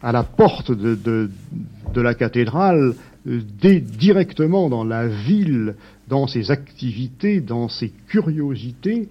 à 0.00 0.12
la 0.12 0.22
porte 0.22 0.70
de, 0.70 0.94
de 0.94 2.00
la 2.00 2.14
cathédrale, 2.14 2.94
directement 3.24 4.68
dans 4.68 4.84
la 4.84 5.08
ville, 5.08 5.76
dans 6.08 6.26
ses 6.26 6.50
activités, 6.50 7.40
dans 7.40 7.68
ses 7.68 7.90
curiosités, 8.08 9.08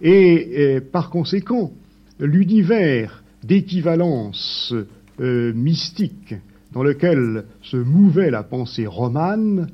et, 0.00 0.78
par 0.92 1.10
conséquent, 1.10 1.72
l'univers 2.20 3.24
d'équivalence 3.42 4.72
mystique 5.18 6.36
dans 6.76 6.82
lequel 6.82 7.46
se 7.62 7.78
mouvait 7.78 8.30
la 8.30 8.42
pensée 8.42 8.86
romane 8.86 9.68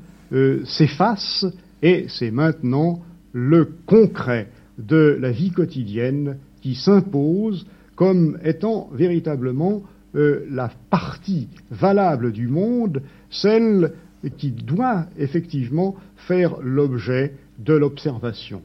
s'efface 0.65 1.45
et 1.83 2.07
c'est 2.09 2.31
maintenant 2.31 3.01
le 3.33 3.71
concret 3.87 4.47
de 4.79 5.19
la 5.21 5.33
vie 5.33 5.51
quotidienne 5.51 6.37
qui 6.61 6.77
s'impose 6.77 7.67
comme 7.97 8.39
étant 8.45 8.89
véritablement 8.95 9.83
euh, 10.15 10.47
la 10.49 10.71
partie 10.91 11.49
valable 11.73 12.31
du 12.31 12.47
monde, 12.47 13.03
celle 13.31 13.95
qui 14.39 14.53
doit 14.53 15.07
effectivement 15.19 15.97
faire 16.29 16.61
l'objet 16.63 17.35
de 17.59 17.75
l'observation. 17.75 18.63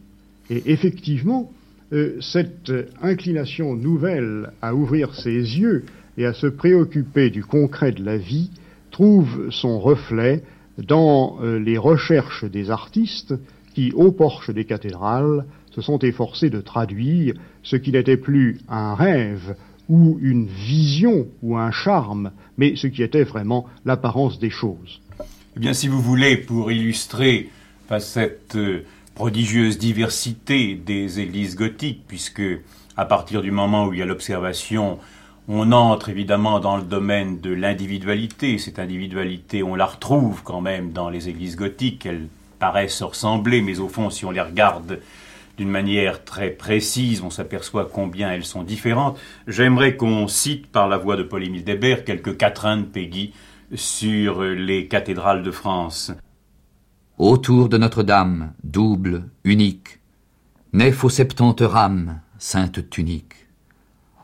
Et 0.51 0.61
effectivement, 0.71 1.51
euh, 1.91 2.17
cette 2.21 2.71
inclination 3.01 3.75
nouvelle 3.75 4.51
à 4.61 4.75
ouvrir 4.75 5.15
ses 5.15 5.31
yeux 5.31 5.85
et 6.17 6.25
à 6.25 6.33
se 6.33 6.47
préoccuper 6.47 7.29
du 7.29 7.43
concret 7.43 7.91
de 7.91 8.03
la 8.03 8.17
vie 8.17 8.49
trouve 8.91 9.49
son 9.51 9.79
reflet 9.79 10.43
dans 10.77 11.37
euh, 11.41 11.59
les 11.59 11.77
recherches 11.77 12.45
des 12.45 12.69
artistes 12.71 13.35
qui, 13.73 13.91
au 13.93 14.11
porche 14.11 14.49
des 14.49 14.65
cathédrales, 14.65 15.45
se 15.71 15.81
sont 15.81 15.99
efforcés 15.99 16.49
de 16.49 16.61
traduire 16.61 17.35
ce 17.63 17.75
qui 17.75 17.91
n'était 17.91 18.17
plus 18.17 18.59
un 18.67 18.95
rêve 18.95 19.55
ou 19.89 20.17
une 20.21 20.47
vision 20.47 21.27
ou 21.43 21.57
un 21.57 21.71
charme, 21.71 22.31
mais 22.57 22.75
ce 22.75 22.87
qui 22.87 23.03
était 23.03 23.23
vraiment 23.23 23.67
l'apparence 23.85 24.39
des 24.39 24.49
choses. 24.49 25.01
Eh 25.55 25.59
bien, 25.59 25.73
si 25.73 25.87
vous 25.87 26.01
voulez, 26.01 26.37
pour 26.37 26.71
illustrer 26.71 27.49
cette 27.99 28.55
euh, 28.55 28.83
prodigieuse 29.15 29.77
diversité 29.77 30.75
des 30.75 31.19
églises 31.19 31.55
gothiques, 31.55 32.03
puisque 32.07 32.43
à 32.95 33.05
partir 33.05 33.41
du 33.41 33.51
moment 33.51 33.85
où 33.85 33.93
il 33.93 33.99
y 33.99 34.01
a 34.01 34.05
l'observation 34.05 34.99
on 35.47 35.71
entre 35.71 36.09
évidemment 36.09 36.59
dans 36.59 36.77
le 36.77 36.83
domaine 36.83 37.39
de 37.39 37.51
l'individualité. 37.51 38.57
Cette 38.57 38.79
individualité, 38.79 39.63
on 39.63 39.75
la 39.75 39.85
retrouve 39.85 40.43
quand 40.43 40.61
même 40.61 40.91
dans 40.91 41.09
les 41.09 41.29
églises 41.29 41.55
gothiques. 41.55 42.05
Elles 42.05 42.27
paraissent 42.59 42.97
se 42.97 43.03
ressembler, 43.03 43.61
mais 43.61 43.79
au 43.79 43.87
fond, 43.87 44.09
si 44.09 44.25
on 44.25 44.31
les 44.31 44.41
regarde 44.41 44.99
d'une 45.57 45.69
manière 45.69 46.23
très 46.23 46.49
précise, 46.49 47.21
on 47.21 47.29
s'aperçoit 47.29 47.89
combien 47.91 48.31
elles 48.31 48.45
sont 48.45 48.63
différentes. 48.63 49.17
J'aimerais 49.47 49.95
qu'on 49.95 50.27
cite 50.27 50.67
par 50.67 50.87
la 50.87 50.97
voix 50.97 51.15
de 51.15 51.23
Paul-Émile 51.23 51.63
Debert 51.63 52.03
quelques 52.03 52.37
quatrains 52.37 52.77
de 52.77 52.83
Peggy 52.83 53.33
sur 53.73 54.43
les 54.43 54.87
cathédrales 54.87 55.43
de 55.43 55.51
France. 55.51 56.11
Autour 57.17 57.69
de 57.69 57.77
Notre-Dame, 57.77 58.53
double, 58.63 59.29
unique, 59.43 59.99
nef 60.73 61.03
aux 61.03 61.09
septante 61.09 61.61
rames, 61.61 62.21
sainte 62.37 62.89
tunique. 62.89 63.46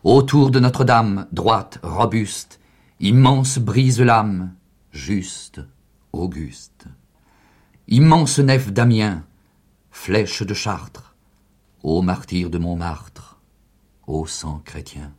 Autour 0.03 0.51
de 0.51 0.59
Notre-Dame, 0.59 1.27
droite, 1.31 1.79
robuste, 1.81 2.59
immense 2.99 3.57
brise 3.57 4.01
l'âme, 4.01 4.53
juste, 4.91 5.61
auguste. 6.11 6.87
Immense 7.87 8.39
nef 8.39 8.73
d'Amiens, 8.73 9.23
flèche 9.91 10.43
de 10.43 10.53
Chartres, 10.53 11.15
ô 11.83 12.01
martyr 12.01 12.49
de 12.49 12.57
Montmartre, 12.57 13.39
ô 14.05 14.25
sang 14.25 14.59
chrétien. 14.65 15.13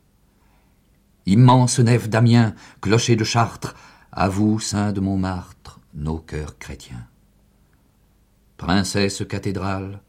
Immense 1.24 1.78
nef 1.78 2.10
d'Amiens, 2.10 2.54
clocher 2.82 3.16
de 3.16 3.24
Chartres, 3.24 3.74
à 4.12 4.28
vous, 4.28 4.60
saint 4.60 4.92
de 4.92 5.00
Montmartre, 5.00 5.80
nos 5.94 6.18
cœurs 6.18 6.58
chrétiens. 6.58 7.08
Princesse 8.58 9.24
cathédrale, 9.26 10.02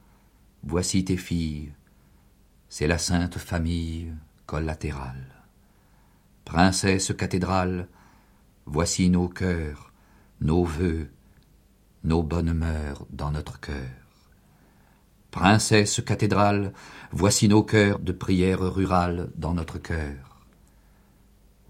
voici 0.64 1.06
tes 1.06 1.16
filles, 1.16 1.72
c'est 2.68 2.88
la 2.88 2.98
sainte 2.98 3.38
famille 3.38 4.14
collatérale. 4.46 5.34
Princesse 6.46 7.14
cathédrale, 7.18 7.88
voici 8.66 9.10
nos 9.10 9.28
cœurs, 9.28 9.92
nos 10.42 10.64
vœux, 10.64 11.10
nos 12.04 12.24
bonnes 12.24 12.54
mœurs 12.54 13.06
dans 13.10 13.32
notre 13.32 13.60
cœur. 13.60 13.90
Princesse 15.32 16.02
cathédrale, 16.06 16.72
voici 17.12 17.48
nos 17.48 17.64
cœurs 17.64 18.00
de 18.00 18.12
prière 18.12 18.62
rurale 18.62 19.32
dans 19.36 19.54
notre 19.54 19.80
cœur. 19.80 20.46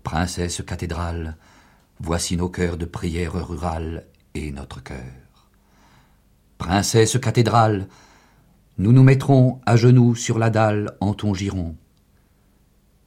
Princesse 0.04 0.62
cathédrale, 0.68 1.38
voici 2.00 2.38
nos 2.38 2.50
cœurs 2.50 2.78
de 2.78 2.86
prière 2.86 3.34
rurale 3.34 4.06
et 4.36 4.52
notre 4.52 4.84
cœur. 4.84 5.50
Princesse 6.58 7.18
cathédrale, 7.20 7.88
nous 8.78 8.92
nous 8.92 9.04
mettrons 9.04 9.62
à 9.66 9.78
genoux 9.78 10.16
sur 10.16 10.38
la 10.38 10.50
dalle 10.50 10.96
en 11.00 11.14
ton 11.14 11.34
giron. 11.34 11.76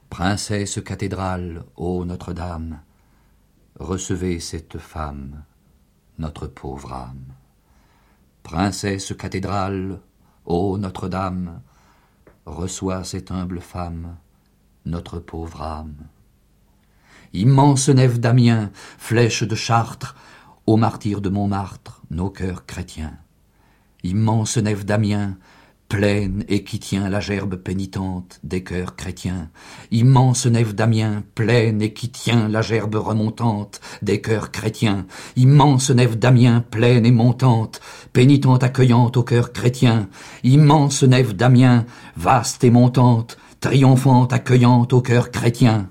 Princesse 0.09 0.81
cathédrale, 0.83 1.63
ô 1.77 2.03
Notre-Dame, 2.03 2.81
recevez 3.79 4.39
cette 4.39 4.79
femme, 4.79 5.43
notre 6.17 6.47
pauvre 6.47 6.91
âme. 6.93 7.35
Princesse 8.41 9.13
cathédrale, 9.15 9.99
ô 10.45 10.77
Notre-Dame, 10.79 11.61
reçois 12.47 13.03
cette 13.03 13.29
humble 13.29 13.61
femme, 13.61 14.17
notre 14.83 15.19
pauvre 15.19 15.61
âme. 15.61 16.07
immense 17.31 17.89
nef 17.89 18.19
d'Amiens, 18.19 18.71
flèche 18.97 19.43
de 19.43 19.55
Chartres, 19.55 20.15
aux 20.65 20.75
martyrs 20.75 21.21
de 21.21 21.29
Montmartre, 21.29 22.01
nos 22.09 22.31
cœurs 22.31 22.65
chrétiens. 22.65 23.19
Immense 24.03 24.57
nef 24.57 24.85
d'Amiens, 24.85 25.37
pleine 25.89 26.45
et 26.47 26.63
qui 26.63 26.79
tient 26.79 27.09
la 27.09 27.19
gerbe 27.19 27.55
pénitente 27.55 28.39
des 28.43 28.63
cœurs 28.63 28.95
chrétiens. 28.95 29.49
Immense 29.91 30.45
nef 30.45 30.75
d'Amiens, 30.75 31.23
pleine 31.33 31.81
et 31.81 31.93
qui 31.93 32.09
tient 32.09 32.47
la 32.47 32.61
gerbe 32.61 32.95
remontante 32.95 33.81
des 34.03 34.21
cœurs 34.21 34.51
chrétiens. 34.51 35.07
Immense 35.35 35.89
nef 35.89 36.17
d'Amiens, 36.17 36.61
pleine 36.61 37.07
et 37.07 37.11
montante, 37.11 37.81
pénitente 38.13 38.63
accueillante 38.63 39.17
au 39.17 39.23
cœur 39.23 39.51
chrétien. 39.51 40.09
Immense 40.43 41.03
nef 41.03 41.35
d'Amiens, 41.35 41.85
vaste 42.15 42.63
et 42.63 42.71
montante, 42.71 43.37
triomphante 43.59 44.31
accueillante 44.31 44.93
au 44.93 45.01
cœur 45.01 45.31
chrétien. 45.31 45.89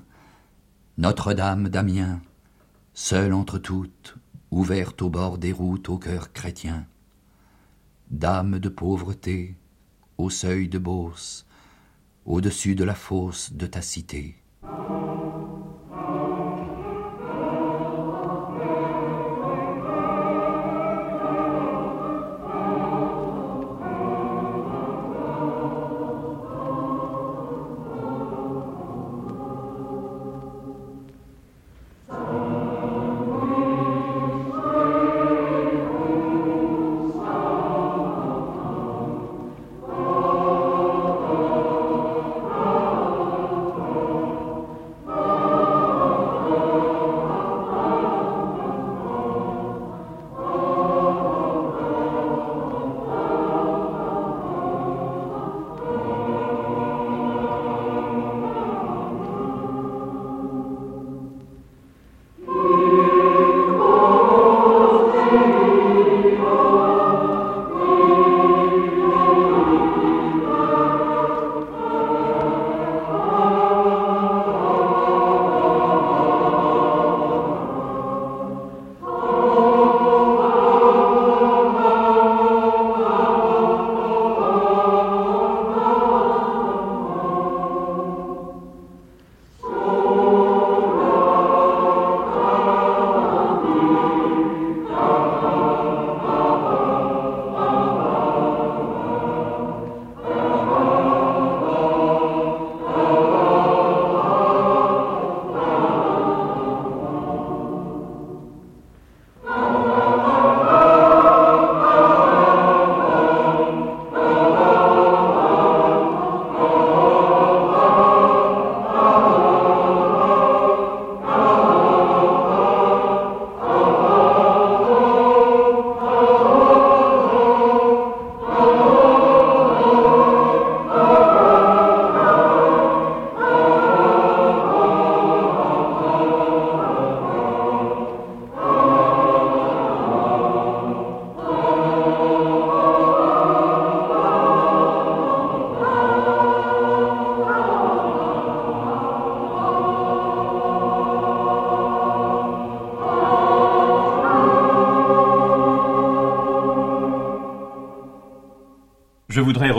Notre-Dame 0.96 1.68
d'Amiens, 1.68 2.20
seule 2.94 3.32
entre 3.32 3.58
toutes, 3.58 4.16
ouverte 4.52 5.02
au 5.02 5.10
bord 5.10 5.38
des 5.38 5.52
routes 5.52 5.88
au 5.88 5.98
cœur 5.98 6.32
chrétien. 6.32 6.86
Dame 8.10 8.58
de 8.58 8.68
pauvreté, 8.68 9.56
au 10.18 10.30
seuil 10.30 10.68
de 10.68 10.78
Beauce, 10.78 11.46
au-dessus 12.26 12.74
de 12.74 12.84
la 12.84 12.94
fosse 12.94 13.52
de 13.52 13.66
ta 13.66 13.80
cité. 13.80 14.34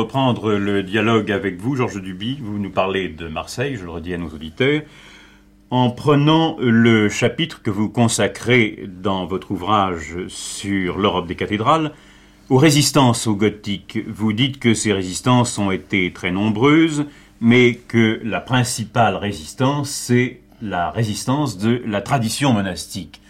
Reprendre 0.10 0.53
le 0.53 0.81
dialogue 0.81 1.31
avec 1.31 1.61
vous, 1.61 1.76
Georges 1.76 2.02
Duby. 2.02 2.40
Vous 2.41 2.57
nous 2.57 2.72
parlez 2.72 3.10
de 3.10 3.27
Marseille, 3.27 3.76
je 3.76 3.84
le 3.84 3.91
redis 3.91 4.15
à 4.15 4.18
nos 4.18 4.30
auditeurs, 4.30 4.81
en 5.69 5.91
prenant 5.91 6.57
le 6.60 7.10
chapitre 7.10 7.61
que 7.61 7.69
vous 7.69 7.90
consacrez 7.90 8.86
dans 8.88 9.27
votre 9.27 9.52
ouvrage 9.52 10.15
sur 10.27 10.98
l'Europe 10.98 11.27
des 11.27 11.36
cathédrales 11.36 11.91
aux 12.49 12.57
résistances 12.57 13.27
au 13.27 13.36
gothique. 13.36 13.99
Vous 14.07 14.34
dites 14.34 14.57
que 14.57 14.73
ces 14.73 14.94
résistances 14.94 15.60
ont 15.60 15.69
été 15.69 16.11
très 16.11 16.31
nombreuses, 16.31 17.06
mais 17.40 17.76
que 17.76 18.19
la 18.23 18.41
principale 18.41 19.15
résistance, 19.15 19.91
c'est 19.91 20.40
la 20.60 20.90
résistance 20.90 21.60
de 21.60 21.84
la 21.86 22.02
tradition 22.02 22.52
monastique. 22.52 23.22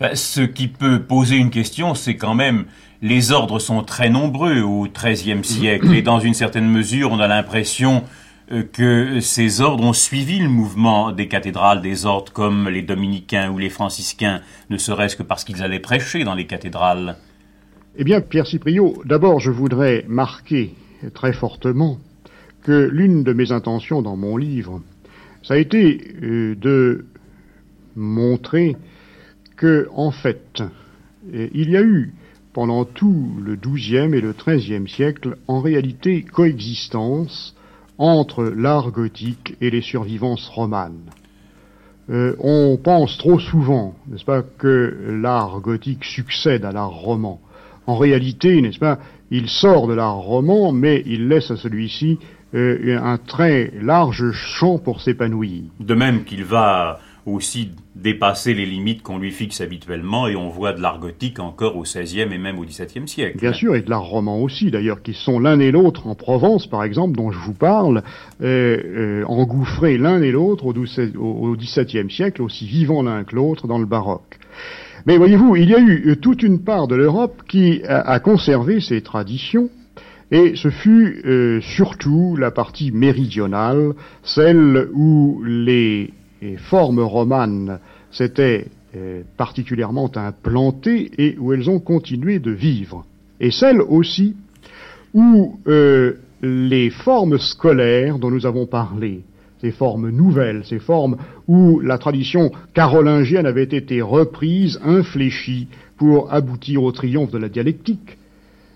Ben, 0.00 0.16
ce 0.16 0.40
qui 0.40 0.66
peut 0.66 1.00
poser 1.00 1.36
une 1.36 1.50
question, 1.50 1.94
c'est 1.94 2.16
quand 2.16 2.34
même 2.34 2.64
les 3.02 3.32
ordres 3.32 3.58
sont 3.58 3.82
très 3.82 4.08
nombreux 4.08 4.60
au 4.60 4.86
XIIIe 4.86 5.44
siècle 5.44 5.92
et 5.92 6.02
dans 6.02 6.20
une 6.20 6.34
certaine 6.34 6.68
mesure, 6.68 7.10
on 7.10 7.18
a 7.18 7.26
l'impression 7.26 8.04
euh, 8.52 8.62
que 8.62 9.20
ces 9.20 9.60
ordres 9.60 9.84
ont 9.84 9.92
suivi 9.92 10.38
le 10.38 10.48
mouvement 10.48 11.12
des 11.12 11.28
cathédrales, 11.28 11.82
des 11.82 12.06
ordres 12.06 12.32
comme 12.32 12.68
les 12.68 12.82
dominicains 12.82 13.50
ou 13.50 13.58
les 13.58 13.70
franciscains, 13.70 14.40
ne 14.70 14.78
serait-ce 14.78 15.16
que 15.16 15.22
parce 15.24 15.44
qu'ils 15.44 15.62
allaient 15.62 15.80
prêcher 15.80 16.24
dans 16.24 16.34
les 16.34 16.46
cathédrales. 16.46 17.16
Eh 17.96 18.04
bien, 18.04 18.20
Pierre 18.20 18.46
Cipriot, 18.46 19.02
d'abord, 19.04 19.40
je 19.40 19.50
voudrais 19.50 20.06
marquer 20.08 20.74
très 21.12 21.32
fortement 21.32 21.98
que 22.62 22.88
l'une 22.90 23.24
de 23.24 23.32
mes 23.32 23.50
intentions 23.50 24.00
dans 24.00 24.16
mon 24.16 24.36
livre, 24.36 24.80
ça 25.42 25.54
a 25.54 25.56
été 25.56 26.14
euh, 26.22 26.54
de 26.54 27.04
montrer 27.96 28.76
que, 29.56 29.88
en 29.92 30.12
fait, 30.12 30.62
euh, 31.34 31.48
il 31.52 31.70
y 31.70 31.76
a 31.76 31.82
eu 31.82 32.14
pendant 32.52 32.84
tout 32.84 33.32
le 33.42 33.56
XIIe 33.56 34.14
et 34.14 34.20
le 34.20 34.32
XIIIe 34.32 34.88
siècle, 34.88 35.36
en 35.48 35.60
réalité 35.60 36.22
coexistence 36.22 37.54
entre 37.98 38.44
l'art 38.44 38.90
gothique 38.90 39.56
et 39.60 39.70
les 39.70 39.82
survivances 39.82 40.48
romanes. 40.48 41.10
Euh, 42.10 42.34
on 42.40 42.76
pense 42.82 43.16
trop 43.16 43.38
souvent, 43.38 43.94
n'est-ce 44.08 44.24
pas, 44.24 44.42
que 44.42 45.18
l'art 45.22 45.60
gothique 45.60 46.04
succède 46.04 46.64
à 46.64 46.72
l'art 46.72 46.90
roman. 46.90 47.40
En 47.86 47.96
réalité, 47.96 48.60
n'est-ce 48.60 48.78
pas, 48.78 48.98
il 49.30 49.48
sort 49.48 49.86
de 49.86 49.94
l'art 49.94 50.18
roman, 50.18 50.72
mais 50.72 51.02
il 51.06 51.28
laisse 51.28 51.50
à 51.50 51.56
celui-ci 51.56 52.18
euh, 52.54 52.98
un 53.02 53.18
très 53.18 53.72
large 53.80 54.32
champ 54.32 54.78
pour 54.78 55.00
s'épanouir. 55.00 55.62
De 55.80 55.94
même 55.94 56.24
qu'il 56.24 56.44
va 56.44 56.98
aussi 57.26 57.70
dépasser 57.94 58.52
les 58.52 58.66
limites 58.66 59.02
qu'on 59.02 59.18
lui 59.18 59.30
fixe 59.30 59.60
habituellement 59.60 60.26
et 60.26 60.34
on 60.34 60.48
voit 60.48 60.72
de 60.72 60.80
l'art 60.80 60.98
gothique 60.98 61.38
encore 61.38 61.76
au 61.76 61.82
XVIe 61.82 62.20
et 62.20 62.38
même 62.38 62.58
au 62.58 62.64
XVIIe 62.64 63.06
siècle. 63.06 63.38
Bien 63.38 63.52
sûr, 63.52 63.76
et 63.76 63.82
de 63.82 63.90
l'art 63.90 64.04
roman 64.04 64.40
aussi 64.40 64.70
d'ailleurs, 64.70 65.02
qui 65.02 65.14
sont 65.14 65.38
l'un 65.38 65.60
et 65.60 65.70
l'autre 65.70 66.06
en 66.06 66.14
Provence 66.14 66.66
par 66.66 66.82
exemple, 66.82 67.16
dont 67.16 67.30
je 67.30 67.38
vous 67.38 67.54
parle, 67.54 68.02
euh, 68.42 68.76
euh, 68.84 69.24
engouffrés 69.26 69.98
l'un 69.98 70.20
et 70.20 70.32
l'autre 70.32 70.66
au, 70.66 71.56
XVIIe 71.56 72.10
siècle, 72.10 72.42
aussi 72.42 72.66
vivants 72.66 73.02
l'un 73.02 73.22
que 73.24 73.36
l'autre 73.36 73.68
dans 73.68 73.78
le 73.78 73.86
baroque. 73.86 74.38
Mais 75.06 75.16
voyez-vous, 75.16 75.56
il 75.56 75.70
y 75.70 75.74
a 75.74 75.80
eu 75.80 76.10
euh, 76.10 76.16
toute 76.16 76.42
une 76.42 76.60
part 76.60 76.88
de 76.88 76.96
l'Europe 76.96 77.42
qui 77.48 77.82
a, 77.86 78.18
conservé 78.18 78.80
ses 78.80 79.00
traditions, 79.00 79.68
et 80.30 80.54
ce 80.56 80.70
fut 80.70 81.22
surtout 81.60 82.36
la 82.36 82.50
partie 82.50 82.90
méridionale, 82.90 83.92
celle 84.22 84.88
où 84.94 85.42
les 85.44 86.10
formes 86.56 87.00
romanes 87.00 87.78
s'étaient 88.10 88.66
euh, 88.96 89.22
particulièrement 89.36 90.10
implantées 90.16 91.10
et 91.16 91.36
où 91.38 91.52
elles 91.52 91.70
ont 91.70 91.80
continué 91.80 92.38
de 92.38 92.50
vivre. 92.50 93.04
Et 93.40 93.50
celles 93.50 93.80
aussi 93.80 94.36
où 95.14 95.58
euh, 95.66 96.14
les 96.42 96.90
formes 96.90 97.38
scolaires 97.38 98.18
dont 98.18 98.30
nous 98.30 98.46
avons 98.46 98.66
parlé, 98.66 99.22
ces 99.60 99.70
formes 99.70 100.10
nouvelles, 100.10 100.64
ces 100.64 100.78
formes 100.78 101.16
où 101.46 101.80
la 101.80 101.96
tradition 101.98 102.50
carolingienne 102.74 103.46
avait 103.46 103.62
été 103.62 104.02
reprise, 104.02 104.80
infléchie, 104.84 105.68
pour 105.96 106.32
aboutir 106.32 106.82
au 106.82 106.90
triomphe 106.92 107.30
de 107.30 107.38
la 107.38 107.48
dialectique, 107.48 108.18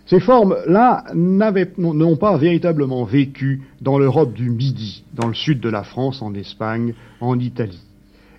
ces 0.07 0.21
formes-là 0.21 1.05
n'ont 1.15 2.17
pas 2.17 2.37
véritablement 2.37 3.05
vécu 3.05 3.63
dans 3.81 3.99
l'Europe 3.99 4.35
du 4.35 4.51
Midi, 4.51 5.03
dans 5.15 5.27
le 5.27 5.35
sud 5.35 5.61
de 5.61 5.69
la 5.69 5.83
France, 5.83 6.23
en 6.23 6.33
Espagne, 6.35 6.95
en 7.21 7.39
Italie. 7.41 7.81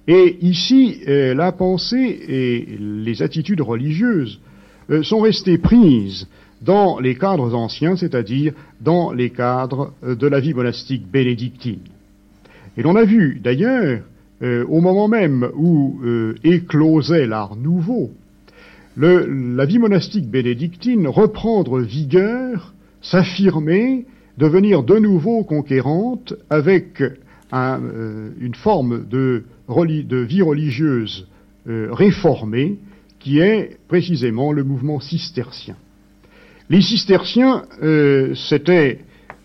Et 0.07 0.38
ici, 0.41 1.02
euh, 1.07 1.34
la 1.34 1.52
pensée 1.52 2.19
et 2.27 2.77
les 2.80 3.22
attitudes 3.22 3.60
religieuses 3.60 4.39
euh, 4.89 5.03
sont 5.03 5.19
restées 5.19 5.57
prises 5.57 6.27
dans 6.61 6.99
les 6.99 7.15
cadres 7.15 7.53
anciens, 7.53 7.98
c'est-à-dire 7.98 8.53
dans 8.80 9.11
les 9.11 9.31
cadres 9.31 9.91
euh, 10.06 10.15
de 10.15 10.27
la 10.27 10.39
vie 10.39 10.53
monastique 10.53 11.06
bénédictine. 11.11 11.81
Et 12.77 12.81
l'on 12.81 12.95
a 12.95 13.03
vu 13.03 13.41
d'ailleurs, 13.44 14.02
au 14.39 14.81
moment 14.81 15.07
même 15.07 15.49
où 15.56 15.99
éclosait 16.44 17.26
l'art 17.26 17.56
nouveau, 17.56 18.11
la 18.98 19.65
vie 19.65 19.78
monastique 19.78 20.28
bénédictine 20.28 21.07
reprendre 21.07 21.80
vigueur, 21.80 22.74
s'affirmer, 23.02 24.06
devenir 24.38 24.84
de 24.84 24.98
nouveau 24.98 25.44
conquérante 25.44 26.34
avec 26.49 27.03
euh, 27.53 28.30
une 28.40 28.56
forme 28.56 29.07
de, 29.07 29.44
vie 29.69 30.41
religieuse 30.41 31.28
euh, 31.68 31.90
réformée 31.91 32.78
qui 33.19 33.40
est 33.40 33.78
précisément 33.88 34.52
le 34.52 34.64
mouvement 34.64 34.99
cistercien. 34.99 35.76
Les 36.69 36.82
cisterciens, 36.82 37.64
euh, 37.84 38.34
c'étaient 38.36 38.99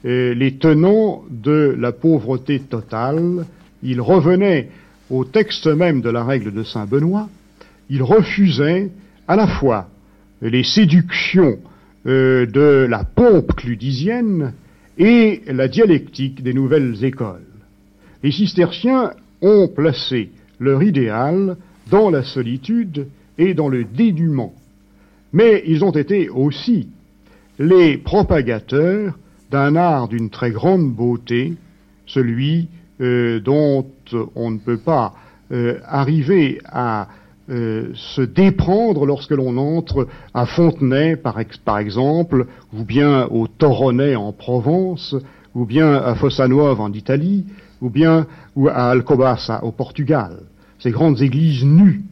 les 0.04 0.56
tenants 0.58 1.22
de 1.30 1.76
la 1.78 1.92
pauvreté 1.92 2.58
totale. 2.58 3.46
Ils 3.84 4.00
revenaient 4.00 4.68
au 5.10 5.24
texte 5.24 5.68
même 5.68 6.00
de 6.00 6.10
la 6.10 6.24
règle 6.24 6.52
de 6.52 6.64
Saint 6.64 6.86
Benoît. 6.86 7.28
Ils 7.88 8.02
refusaient 8.02 8.90
à 9.28 9.36
la 9.36 9.46
fois 9.46 9.88
les 10.40 10.64
séductions 10.64 11.58
euh, 12.06 12.46
de 12.46 12.86
la 12.88 13.04
pompe 13.04 13.54
cludisienne 13.54 14.54
et 14.98 15.42
la 15.46 15.68
dialectique 15.68 16.42
des 16.42 16.52
nouvelles 16.52 17.04
écoles. 17.04 17.46
Les 18.22 18.32
cisterciens 18.32 19.12
ont 19.40 19.68
placé 19.68 20.30
leur 20.58 20.82
idéal 20.82 21.56
dans 21.90 22.10
la 22.10 22.22
solitude 22.22 23.06
et 23.38 23.54
dans 23.54 23.68
le 23.68 23.84
dénuement, 23.84 24.52
mais 25.32 25.62
ils 25.66 25.84
ont 25.84 25.92
été 25.92 26.28
aussi 26.28 26.88
les 27.58 27.96
propagateurs 27.98 29.18
d'un 29.50 29.76
art 29.76 30.08
d'une 30.08 30.30
très 30.30 30.50
grande 30.50 30.92
beauté, 30.92 31.54
celui 32.06 32.68
euh, 33.00 33.40
dont 33.40 33.86
on 34.34 34.50
ne 34.50 34.58
peut 34.58 34.78
pas 34.78 35.14
euh, 35.52 35.78
arriver 35.86 36.60
à 36.64 37.08
euh, 37.50 37.90
se 37.94 38.22
déprendre 38.22 39.04
lorsque 39.04 39.32
l'on 39.32 39.56
entre 39.56 40.06
à 40.32 40.46
Fontenay, 40.46 41.16
par, 41.16 41.40
exemple, 41.80 42.46
ou 42.72 42.84
bien 42.84 43.26
au 43.32 43.48
Toronnais 43.48 44.14
en 44.14 44.32
Provence, 44.32 45.16
ou 45.52 45.66
bien 45.66 45.92
à 45.92 46.14
Fossa 46.14 46.46
Nuova 46.46 46.84
en 46.84 46.92
Italie, 46.92 47.44
ou 47.80 47.90
bien 47.90 48.28
à 48.68 48.90
Alcobaça 48.90 49.64
au 49.64 49.72
Portugal. 49.72 50.38
Ces 50.78 50.92
grandes 50.92 51.20
églises 51.20 51.64
nues, 51.64 52.02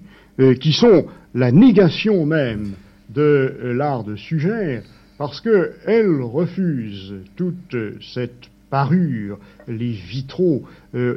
euh, 0.41 0.55
qui 0.55 0.73
sont 0.73 1.05
la 1.33 1.53
négation 1.53 2.27
même 2.27 2.73
de 3.09 3.23
euh, 3.23 3.73
l'art 3.73 4.03
de 4.03 4.17
Sugère, 4.17 4.83
parce 5.17 5.41
qu'elles 5.41 6.23
refusent 6.23 7.15
toute 7.37 7.77
cette 8.15 8.51
parure, 8.69 9.39
les 9.69 9.91
vitraux 9.91 10.63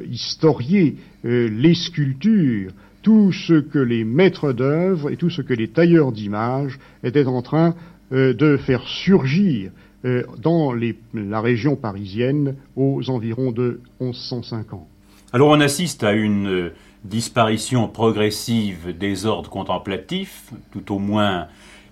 historiés, 0.10 0.98
les 1.24 1.76
sculptures, 1.76 2.72
tout 3.04 3.32
ce 3.32 3.60
que 3.60 3.80
les 3.80 4.04
maîtres 4.04 4.54
d'œuvre 4.54 5.12
et 5.12 5.18
tout 5.18 5.30
ce 5.30 5.42
que 5.42 5.54
les 5.54 5.68
tailleurs 5.68 6.12
d'images 6.12 6.80
étaient 7.04 7.26
en 7.26 7.42
train 7.42 7.76
euh, 8.12 8.34
de 8.34 8.58
faire 8.58 8.88
surgir 8.88 9.72
euh, 10.06 10.24
dans 10.42 10.74
la 11.14 11.42
région 11.42 11.76
parisienne 11.76 12.56
aux 12.76 13.10
environs 13.10 13.52
de 13.52 13.82
1150. 14.00 14.88
Alors 15.34 15.50
on 15.50 15.60
assiste 15.60 16.04
à 16.04 16.14
une 16.14 16.48
euh, 16.48 16.74
disparition 17.04 17.88
progressive 17.88 18.98
des 18.98 19.26
ordres 19.26 19.50
contemplatifs, 19.50 20.52
tout 20.72 20.94
au 20.94 21.00
moins 21.00 21.48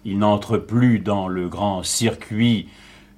ils 0.05 0.17
n'entrent 0.17 0.57
plus 0.57 0.99
dans 0.99 1.27
le 1.27 1.47
grand 1.49 1.83
circuit 1.83 2.67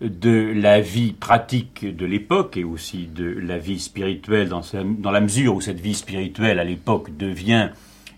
de 0.03 0.53
la 0.53 0.81
vie 0.81 1.13
pratique 1.13 1.85
de 1.95 2.05
l'époque 2.05 2.57
et 2.57 2.63
aussi 2.63 3.07
de 3.13 3.25
la 3.25 3.57
vie 3.57 3.79
spirituelle 3.79 4.49
dans, 4.49 4.61
dans, 4.99 5.11
la 5.11 5.21
mesure 5.21 5.55
où 5.55 5.61
cette 5.61 5.79
vie 5.79 5.93
spirituelle 5.93 6.59
à 6.59 6.63
l'époque 6.63 7.15
devient 7.17 7.69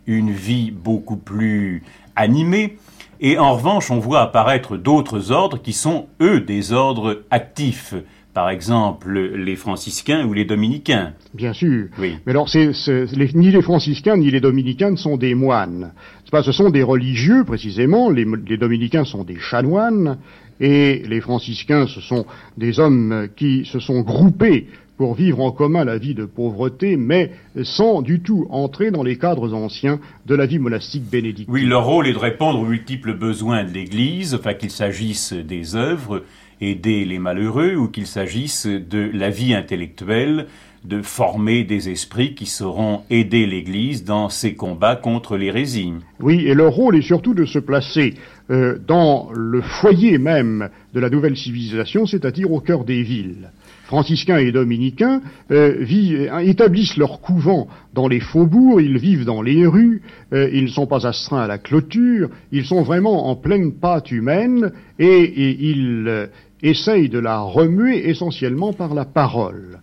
une 0.07 0.31
vie 0.31 0.71
beaucoup 0.71 1.17
plus 1.17 1.83
animée. 2.15 2.77
Et 3.21 3.37
en 3.37 3.53
revanche, 3.53 3.91
on 3.91 3.99
voit 3.99 4.21
apparaître 4.21 4.77
d'autres 4.77 5.31
ordres 5.31 5.61
qui 5.61 5.73
sont, 5.73 6.07
eux, 6.21 6.41
des 6.41 6.73
ordres 6.73 7.23
actifs. 7.31 7.93
Par 8.33 8.49
exemple, 8.49 9.17
les 9.17 9.55
franciscains 9.55 10.25
ou 10.25 10.33
les 10.33 10.43
dominicains. 10.43 11.13
Bien 11.33 11.53
sûr. 11.53 11.87
Oui. 11.97 12.17
Mais 12.25 12.31
alors, 12.33 12.49
ni 12.53 13.51
les 13.51 13.61
franciscains 13.61 14.17
ni 14.17 14.29
les 14.29 14.41
dominicains 14.41 14.91
ne 14.91 14.97
sont 14.97 15.15
des 15.15 15.35
moines. 15.35 15.93
Pas, 16.31 16.43
ce 16.43 16.51
sont 16.51 16.69
des 16.69 16.83
religieux, 16.83 17.45
précisément. 17.45 18.09
Les, 18.09 18.25
les 18.45 18.57
dominicains 18.57 19.05
sont 19.05 19.23
des 19.23 19.39
chanoines 19.39 20.17
et 20.59 21.03
les 21.07 21.21
franciscains, 21.21 21.87
ce 21.87 22.01
sont 22.01 22.25
des 22.57 22.79
hommes 22.79 23.27
qui 23.35 23.65
se 23.65 23.79
sont 23.79 24.01
groupés 24.01 24.67
pour 24.97 25.13
vivre 25.13 25.41
en 25.41 25.51
commun 25.51 25.83
la 25.83 25.97
vie 25.97 26.15
de 26.15 26.25
pauvreté, 26.25 26.95
mais 26.95 27.31
sans 27.63 28.01
du 28.01 28.21
tout 28.21 28.47
entrer 28.49 28.91
dans 28.91 29.03
les 29.03 29.17
cadres 29.17 29.53
anciens 29.53 29.99
de 30.25 30.35
la 30.35 30.45
vie 30.45 30.59
monastique 30.59 31.03
bénédictine. 31.03 31.53
Oui, 31.53 31.65
leur 31.65 31.85
rôle 31.85 32.07
est 32.07 32.13
de 32.13 32.17
répondre 32.17 32.59
aux 32.59 32.65
multiples 32.65 33.13
besoins 33.13 33.63
de 33.63 33.71
l'Église, 33.71 34.35
enfin 34.35 34.53
qu'il 34.53 34.71
s'agisse 34.71 35.33
des 35.33 35.75
œuvres, 35.75 36.23
aider 36.61 37.03
les 37.03 37.19
malheureux, 37.19 37.75
ou 37.75 37.89
qu'il 37.89 38.07
s'agisse 38.07 38.65
de 38.65 39.09
la 39.13 39.29
vie 39.29 39.53
intellectuelle, 39.53 40.47
de 40.85 41.01
former 41.01 41.63
des 41.63 41.89
esprits 41.89 42.35
qui 42.35 42.45
sauront 42.45 43.01
aider 43.09 43.47
l'Église 43.47 44.05
dans 44.05 44.29
ses 44.29 44.53
combats 44.53 44.95
contre 44.95 45.35
l'hérésie. 45.35 45.93
Oui, 46.19 46.45
et 46.45 46.53
leur 46.53 46.73
rôle 46.73 46.95
est 46.95 47.01
surtout 47.01 47.33
de 47.33 47.45
se 47.45 47.59
placer 47.59 48.13
euh, 48.51 48.77
dans 48.87 49.29
le 49.33 49.59
foyer 49.61 50.19
même 50.19 50.69
de 50.93 50.99
la 50.99 51.09
nouvelle 51.09 51.35
civilisation, 51.35 52.05
c'est-à-dire 52.05 52.51
au 52.51 52.59
cœur 52.59 52.83
des 52.83 53.01
villes. 53.01 53.49
Franciscains 53.85 54.37
et 54.37 54.51
dominicains 54.51 55.21
euh, 55.49 55.77
vivent, 55.79 56.31
établissent 56.43 56.97
leur 56.97 57.21
couvent 57.21 57.67
dans 57.95 58.07
les 58.07 58.19
faubourgs, 58.19 58.81
ils 58.81 58.99
vivent 58.99 59.25
dans 59.25 59.41
les 59.41 59.65
rues, 59.65 60.03
euh, 60.31 60.47
ils 60.53 60.65
ne 60.65 60.69
sont 60.69 60.85
pas 60.85 61.07
astreints 61.07 61.41
à 61.41 61.47
la 61.47 61.57
clôture, 61.57 62.29
ils 62.51 62.65
sont 62.65 62.83
vraiment 62.83 63.29
en 63.29 63.35
pleine 63.35 63.73
pâte 63.73 64.11
humaine 64.11 64.71
et 64.99 65.67
ils 65.71 66.29
essayent 66.61 67.09
de 67.09 67.19
la 67.19 67.39
remuer 67.39 68.07
essentiellement 68.09 68.73
par 68.73 68.93
la 68.93 69.05
parole. 69.05 69.79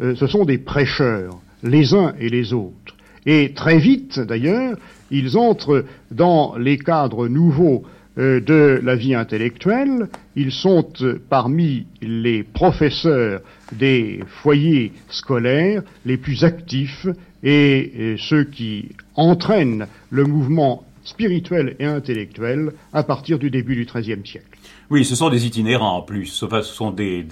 Ce 0.00 0.26
sont 0.26 0.46
des 0.46 0.58
prêcheurs, 0.58 1.38
les 1.62 1.92
uns 1.92 2.14
et 2.18 2.30
les 2.30 2.54
autres. 2.54 2.96
Et 3.26 3.52
très 3.54 3.78
vite, 3.78 4.20
d'ailleurs, 4.20 4.76
ils 5.10 5.36
entrent 5.36 5.84
dans 6.10 6.56
les 6.56 6.78
cadres 6.78 7.28
nouveaux 7.28 7.84
de 8.16 8.80
la 8.82 8.96
vie 8.96 9.14
intellectuelle. 9.14 10.08
Ils 10.36 10.52
sont 10.52 10.88
euh, 11.02 11.20
parmi 11.28 11.86
les 12.00 12.42
professeurs 12.42 13.40
des 13.72 14.20
foyers 14.42 14.92
scolaires 15.10 15.82
les 16.04 16.16
plus 16.16 16.44
actifs 16.44 17.06
et 17.42 18.16
ceux 18.18 18.44
qui 18.44 18.88
entraînent 19.14 19.86
le 20.10 20.24
mouvement 20.24 20.84
spirituel 21.04 21.76
et 21.78 21.84
intellectuel 21.84 22.72
à 22.92 23.02
partir 23.02 23.38
du 23.38 23.50
début 23.50 23.76
du 23.76 23.84
XIIIe 23.84 24.26
siècle. 24.26 24.58
Oui, 24.90 25.04
ce 25.04 25.14
sont 25.14 25.30
des 25.30 25.46
itinérants 25.46 25.98
en 25.98 26.02
plus. 26.02 26.26
ce 26.26 26.62
sont 26.62 26.90
des 26.90 27.26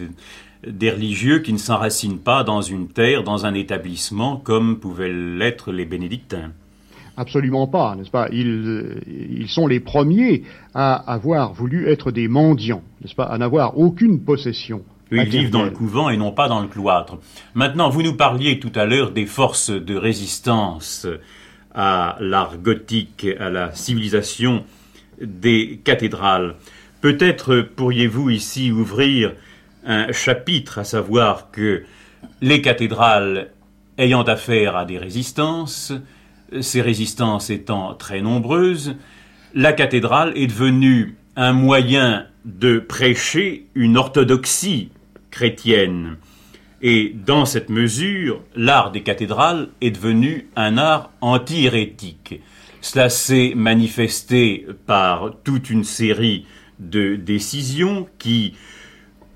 religieux 0.90 1.40
qui 1.40 1.52
ne 1.52 1.59
s'enracinent 1.59 2.20
pas 2.20 2.44
dans 2.44 2.62
une 2.62 2.89
terre, 2.89 3.23
dans 3.23 3.47
un 3.47 3.55
établissement, 3.55 4.36
comme 4.36 4.78
pouvaient 4.78 5.12
l'être 5.12 5.73
les 5.73 5.85
bénédictins. 5.85 6.52
Absolument 7.16 7.69
pas, 7.69 7.95
n'est-ce 7.97 8.11
pas 8.11 8.28
ils, 8.32 9.01
ils, 9.07 9.49
sont 9.49 9.69
les 9.69 9.78
premiers 9.78 10.43
à 10.74 10.95
avoir 10.95 11.53
voulu 11.53 11.89
être 11.89 12.11
des 12.11 12.27
mendiants, 12.27 12.82
n'est-ce 13.01 13.15
pas 13.15 13.24
À 13.24 13.39
n'avoir 13.39 13.78
aucune 13.78 14.20
possession. 14.20 14.82
ils 15.12 15.23
vivent 15.23 15.51
dans 15.51 15.62
le 15.62 15.70
couvent 15.70 16.11
et 16.11 16.16
non 16.16 16.32
pas 16.32 16.49
dans 16.49 16.61
le 16.61 16.66
cloître. 16.66 17.19
Maintenant, 17.55 17.89
vous 17.89 18.03
nous 18.03 18.16
parliez 18.16 18.59
tout 18.59 18.73
à 18.74 18.85
l'heure 18.85 19.12
des 19.12 19.27
forces 19.27 19.70
de 19.70 19.95
résistance 19.95 21.07
à 21.74 22.16
l'art 22.20 22.59
gothique, 22.59 23.27
à 23.39 23.49
la 23.51 23.73
civilisation 23.73 24.65
des 25.20 25.81
cathédrales. 25.85 26.57
Peut-être 27.01 27.61
pourriez-vous 27.61 28.31
ici 28.31 28.73
ouvrir 28.73 29.35
un 29.86 30.11
chapitre, 30.12 30.78
à 30.78 30.85
savoir 30.85 31.51
que 31.51 31.85
les 32.41 32.62
cathédrales 32.62 33.51
ayant 33.99 34.23
affaire 34.23 34.77
à 34.77 34.85
des 34.85 34.99
résistances, 34.99 35.93
ces 36.61 36.81
résistances 36.81 37.51
étant 37.51 37.95
très 37.95 38.21
nombreuses, 38.21 38.97
la 39.55 39.73
cathédrale 39.73 40.33
est 40.37 40.47
devenue 40.47 41.16
un 41.37 41.53
moyen 41.53 42.27
de 42.45 42.79
prêcher 42.79 43.66
une 43.75 43.97
orthodoxie 43.97 44.91
chrétienne. 45.31 46.16
Et 46.83 47.15
dans 47.15 47.47
cette 47.47 47.71
mesure, 47.71 48.43
l'art 48.55 48.93
des 48.93 49.03
cathédrales 49.03 49.69
est 49.81 49.91
devenu 49.91 50.49
un 50.55 50.77
art 50.77 51.11
anti-hérétique. 51.21 52.41
Cela 52.81 53.09
s'est 53.09 53.55
manifesté 53.57 54.66
par 54.87 55.33
toute 55.45 55.71
une 55.71 55.85
série 55.85 56.45
de 56.79 57.16
décisions 57.16 58.07
qui 58.19 58.55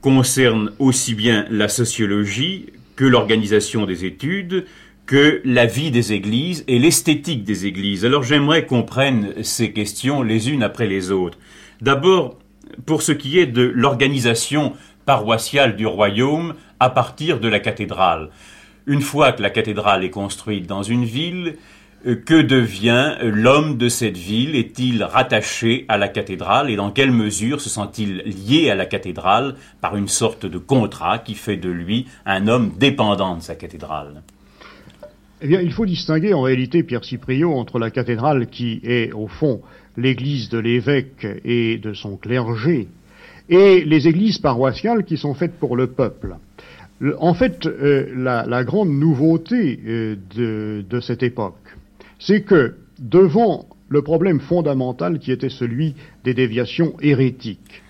concernent 0.03 0.73
aussi 0.79 1.15
bien 1.15 1.47
la 1.51 1.69
sociologie 1.69 2.67
que 2.97 3.05
l'organisation 3.05 3.87
des 3.87 4.05
études, 4.05 4.67
que 5.09 5.41
la 5.47 5.65
vie 5.65 5.91
des 5.91 6.13
églises 6.13 6.65
et 6.69 6.79
l'esthétique 6.79 7.43
des 7.43 7.65
églises. 7.65 8.05
Alors 8.05 8.23
j'aimerais 8.23 8.67
qu'on 8.67 8.83
prenne 8.83 9.43
ces 9.43 9.73
questions 9.73 10.23
les 10.23 10.51
unes 10.51 10.63
après 10.63 10.87
les 10.87 11.11
autres. 11.11 11.39
D'abord, 11.81 12.37
pour 12.85 13.01
ce 13.01 13.13
qui 13.13 13.39
est 13.39 13.47
de 13.47 13.63
l'organisation 13.63 14.75
paroissiale 15.07 15.77
du 15.77 15.87
royaume 15.87 16.55
à 16.79 16.91
partir 16.91 17.41
de 17.41 17.49
la 17.49 17.59
cathédrale. 17.59 18.29
Une 18.87 19.01
fois 19.01 19.33
que 19.33 19.41
la 19.41 19.49
cathédrale 19.49 20.05
est 20.05 20.11
construite 20.11 20.67
dans 20.67 20.83
une 20.83 21.07
ville, 21.07 21.57
euh, 22.07 22.15
que 22.15 22.43
devient 22.43 23.17
l'homme 23.23 23.79
de 23.79 23.89
cette 23.89 24.19
ville? 24.19 24.55
Est-il 24.57 25.03
rattaché 25.03 25.87
à 25.89 25.97
la 25.97 26.09
cathédrale? 26.09 26.69
Et 26.71 26.77
dans 26.77 26.91
quelle 26.91 27.13
mesure 27.13 27.63
se 27.63 27.71
sent-il 27.71 28.19
lié 28.27 28.69
à 28.69 28.75
la 28.75 28.85
cathédrale 28.85 29.55
par 29.81 29.97
une 29.97 30.09
sorte 30.09 30.45
de 30.45 30.59
contrat 30.59 31.19
qui 31.19 31.35
fait 31.35 31.57
de 31.57 31.71
lui 31.71 32.07
un 32.27 32.47
homme 32.47 32.75
dépendant 32.77 33.37
de 33.37 33.43
sa 33.43 33.55
cathédrale? 33.55 34.23
Eh 35.41 35.47
bien, 35.47 35.61
il 35.61 35.73
faut 35.73 35.87
distinguer 35.87 36.35
en 36.35 36.43
réalité, 36.43 36.83
Pierre 36.83 37.05
Cypriot, 37.05 37.53
entre 37.53 37.79
la 37.79 37.91
cathédrale 37.91 38.49
qui 38.49 38.81
est, 38.83 39.13
au 39.13 39.29
fond, 39.29 39.61
l'église 39.97 40.49
de 40.49 40.59
l'évêque 40.59 41.27
et 41.45 41.79
de 41.79 41.93
son 41.93 42.17
clergé, 42.17 42.89
et 43.49 43.85
les 43.85 44.09
églises 44.09 44.39
paroissiales 44.39 45.05
qui 45.05 45.17
sont 45.17 45.35
faites 45.35 45.59
pour 45.59 45.77
le 45.77 45.87
peuple. 45.87 46.37
En 47.19 47.35
fait, 47.35 47.67
euh, 47.67 48.13
la, 48.17 48.65
grande 48.65 48.91
nouveauté 48.91 49.79
euh, 49.87 50.83
de, 50.83 51.01
cette 51.01 51.23
époque, 51.23 51.55
c'est 52.19 52.43
que 52.43 52.75
devant 52.99 53.67
le 53.89 54.03
problème 54.03 54.41
fondamental 54.41 55.21
qui 55.21 55.31
était 55.31 55.49
celui 55.49 55.95
des 56.25 56.35
déviations 56.35 56.95
hérétiques, 57.01 57.83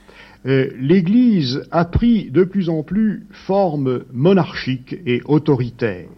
euh, 0.46 0.68
l'Église 0.78 1.62
a 1.70 1.86
pris 1.86 2.30
de 2.30 2.44
plus 2.44 2.68
en 2.68 2.82
plus 2.82 3.26
forme 3.30 4.04
monarchique 4.12 4.94
et 5.06 5.22
autoritaire 5.24 6.08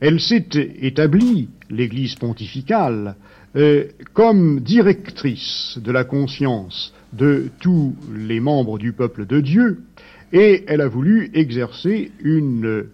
elle 0.00 0.20
s'est 0.20 0.46
établie, 0.80 1.48
l'Église 1.70 2.14
pontificale, 2.16 3.16
euh, 3.56 3.84
comme 4.12 4.60
directrice 4.60 5.78
de 5.82 5.90
la 5.90 6.04
conscience 6.04 6.92
de 7.12 7.48
tous 7.60 7.94
les 8.14 8.40
membres 8.40 8.78
du 8.78 8.92
peuple 8.92 9.26
de 9.26 9.40
Dieu, 9.40 9.80
et 10.32 10.64
elle 10.66 10.80
a 10.80 10.88
voulu 10.88 11.30
exercer 11.34 12.10
une 12.20 12.86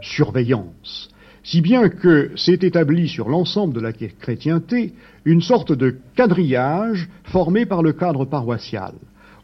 surveillance, 0.00 1.10
si 1.44 1.60
bien 1.60 1.88
que 1.88 2.30
s'est 2.36 2.58
établi 2.62 3.08
sur 3.08 3.28
l'ensemble 3.28 3.74
de 3.74 3.80
la 3.80 3.92
chrétienté 3.92 4.92
une 5.24 5.42
sorte 5.42 5.72
de 5.72 5.96
quadrillage 6.16 7.08
formé 7.24 7.66
par 7.66 7.82
le 7.82 7.92
cadre 7.92 8.24
paroissial. 8.24 8.94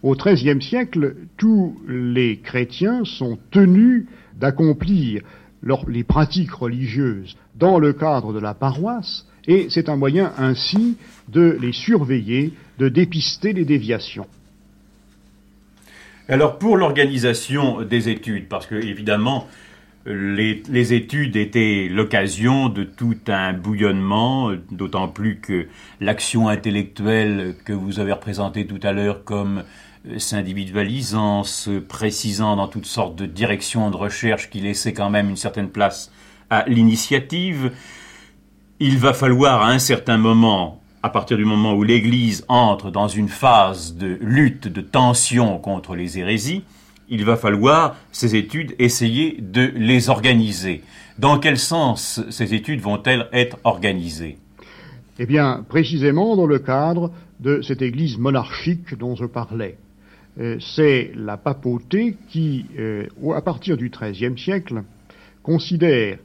Au 0.02 0.14
XIIIe 0.14 0.62
siècle, 0.62 1.14
tous 1.36 1.76
les 1.86 2.38
chrétiens 2.38 3.04
sont 3.04 3.38
tenus 3.50 4.06
d'accomplir 4.38 5.22
les 5.88 6.04
pratiques 6.04 6.52
religieuses 6.52 7.36
dans 7.56 7.78
le 7.78 7.92
cadre 7.92 8.32
de 8.32 8.38
la 8.38 8.54
paroisse, 8.54 9.26
et 9.46 9.66
c'est 9.70 9.88
un 9.88 9.96
moyen 9.96 10.32
ainsi 10.38 10.96
de 11.28 11.56
les 11.60 11.72
surveiller, 11.72 12.52
de 12.78 12.88
dépister 12.88 13.52
les 13.52 13.64
déviations. 13.64 14.26
Alors 16.28 16.58
pour 16.58 16.76
l'organisation 16.76 17.82
des 17.82 18.08
études, 18.08 18.48
parce 18.48 18.66
que 18.66 18.76
évidemment 18.76 19.46
les, 20.06 20.92
études 20.92 21.36
étaient 21.36 21.88
l'occasion 21.90 22.68
de 22.68 22.84
tout 22.84 23.16
un 23.28 23.52
bouillonnement, 23.52 24.52
d'autant 24.70 25.08
plus 25.08 25.40
que 25.40 25.66
l'action 26.00 26.48
intellectuelle 26.48 27.54
que 27.64 27.72
vous 27.72 28.00
avez 28.00 28.12
représentée 28.12 28.66
tout 28.66 28.80
à 28.82 28.92
l'heure 28.92 29.24
comme 29.24 29.64
s'individualisant, 30.18 31.44
se 31.44 31.78
précisant 31.78 32.56
dans 32.56 32.68
toutes 32.68 32.86
sortes 32.86 33.16
de 33.16 33.26
directions 33.26 33.90
de 33.90 33.96
recherche 33.96 34.50
qui 34.50 34.60
laissaient 34.60 34.92
quand 34.92 35.10
même 35.10 35.30
une 35.30 35.36
certaine 35.36 35.70
place 35.70 36.12
à 36.50 36.64
l'initiative. 36.68 37.72
Il 38.80 38.98
va 38.98 39.12
falloir 39.12 39.62
à 39.62 39.70
un 39.70 39.78
certain 39.78 40.18
moment, 40.18 40.80
à 41.02 41.08
partir 41.08 41.36
du 41.36 41.44
moment 41.44 41.74
où 41.74 41.82
l'Église 41.82 42.44
entre 42.48 42.90
dans 42.90 43.08
une 43.08 43.28
phase 43.28 43.96
de 43.96 44.18
lutte, 44.20 44.68
de 44.68 44.80
tension 44.80 45.58
contre 45.58 45.94
les 45.94 46.18
hérésies, 46.18 46.64
il 47.08 47.24
va 47.24 47.36
falloir, 47.36 47.96
ces 48.12 48.34
études, 48.34 48.74
essayer 48.78 49.36
de 49.40 49.72
les 49.76 50.08
organiser. 50.08 50.82
Dans 51.18 51.38
quel 51.38 51.58
sens 51.58 52.22
ces 52.30 52.54
études 52.54 52.80
vont-elles 52.80 53.28
être 53.32 53.58
organisées? 53.64 54.38
Eh 55.18 55.26
bien, 55.26 55.64
précisément 55.68 56.34
dans 56.36 56.46
le 56.46 56.58
cadre 56.58 57.12
de 57.40 57.62
cette 57.62 57.82
Église 57.82 58.18
monarchique 58.18 58.96
dont 58.98 59.14
je 59.14 59.26
parlais. 59.26 59.76
Euh, 60.40 60.56
c'est 60.58 61.12
la 61.14 61.36
papauté 61.36 62.16
qui, 62.28 62.66
euh, 62.78 63.06
à 63.34 63.40
partir 63.40 63.76
du 63.76 63.88
XIIIe 63.90 64.36
siècle, 64.36 64.82
considère 65.44 66.18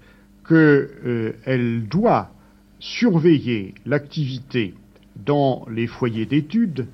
qu'elle 0.47 0.89
euh, 1.05 1.79
doit 1.87 2.31
surveiller 2.79 3.75
l'activité 3.85 4.73
dans 5.15 5.67
les 5.69 5.85
foyers 5.85 6.25
d'études, 6.25 6.87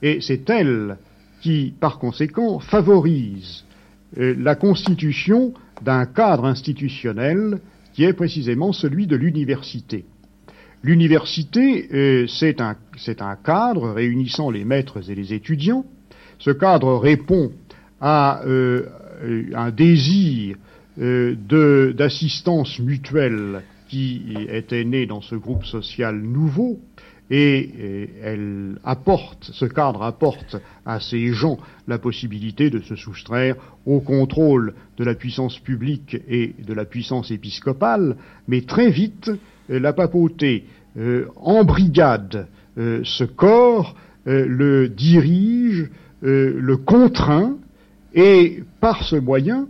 et 0.00 0.20
c'est 0.20 0.48
elle 0.48 0.96
qui, 1.42 1.74
par 1.78 1.98
conséquent, 1.98 2.58
favorise 2.58 3.64
la 4.14 4.54
constitution 4.54 5.54
d'un 5.80 6.04
cadre 6.04 6.44
institutionnel 6.44 7.60
qui 7.94 8.04
est 8.04 8.12
précisément 8.12 8.72
celui 8.72 9.06
de 9.06 9.16
l'université. 9.16 10.04
L'université, 10.82 12.26
c'est 12.28 12.60
un, 12.60 12.76
un 13.20 13.36
cadre 13.36 13.90
réunissant 13.90 14.50
les 14.50 14.64
maîtres 14.64 15.10
et 15.10 15.14
les 15.14 15.32
étudiants, 15.32 15.86
ce 16.42 16.50
cadre 16.50 16.96
répond 16.96 17.52
à 18.00 18.42
euh, 18.44 18.86
un 19.54 19.70
désir 19.70 20.56
euh, 21.00 21.36
d'assistance 21.92 22.80
mutuelle 22.80 23.62
qui 23.88 24.34
était 24.48 24.84
né 24.84 25.06
dans 25.06 25.20
ce 25.20 25.36
groupe 25.36 25.64
social 25.64 26.18
nouveau, 26.20 26.80
et 27.30 27.70
euh, 27.78 28.06
elle 28.22 28.78
apporte, 28.82 29.50
ce 29.52 29.66
cadre 29.66 30.02
apporte 30.02 30.56
à 30.84 30.98
ces 30.98 31.28
gens 31.28 31.58
la 31.86 31.98
possibilité 31.98 32.70
de 32.70 32.80
se 32.80 32.96
soustraire 32.96 33.54
au 33.86 34.00
contrôle 34.00 34.74
de 34.98 35.04
la 35.04 35.14
puissance 35.14 35.58
publique 35.60 36.16
et 36.28 36.54
de 36.58 36.74
la 36.74 36.84
puissance 36.84 37.30
épiscopale, 37.30 38.16
mais 38.48 38.62
très 38.62 38.90
vite, 38.90 39.30
la 39.68 39.92
papauté 39.92 40.64
embrigade 41.36 42.48
ce 42.76 43.24
corps, 43.24 43.94
le 44.26 44.88
dirige, 44.88 45.88
euh, 46.24 46.54
le 46.56 46.76
contraint 46.76 47.56
et 48.14 48.62
par 48.80 49.02
ce 49.02 49.16
moyen 49.16 49.66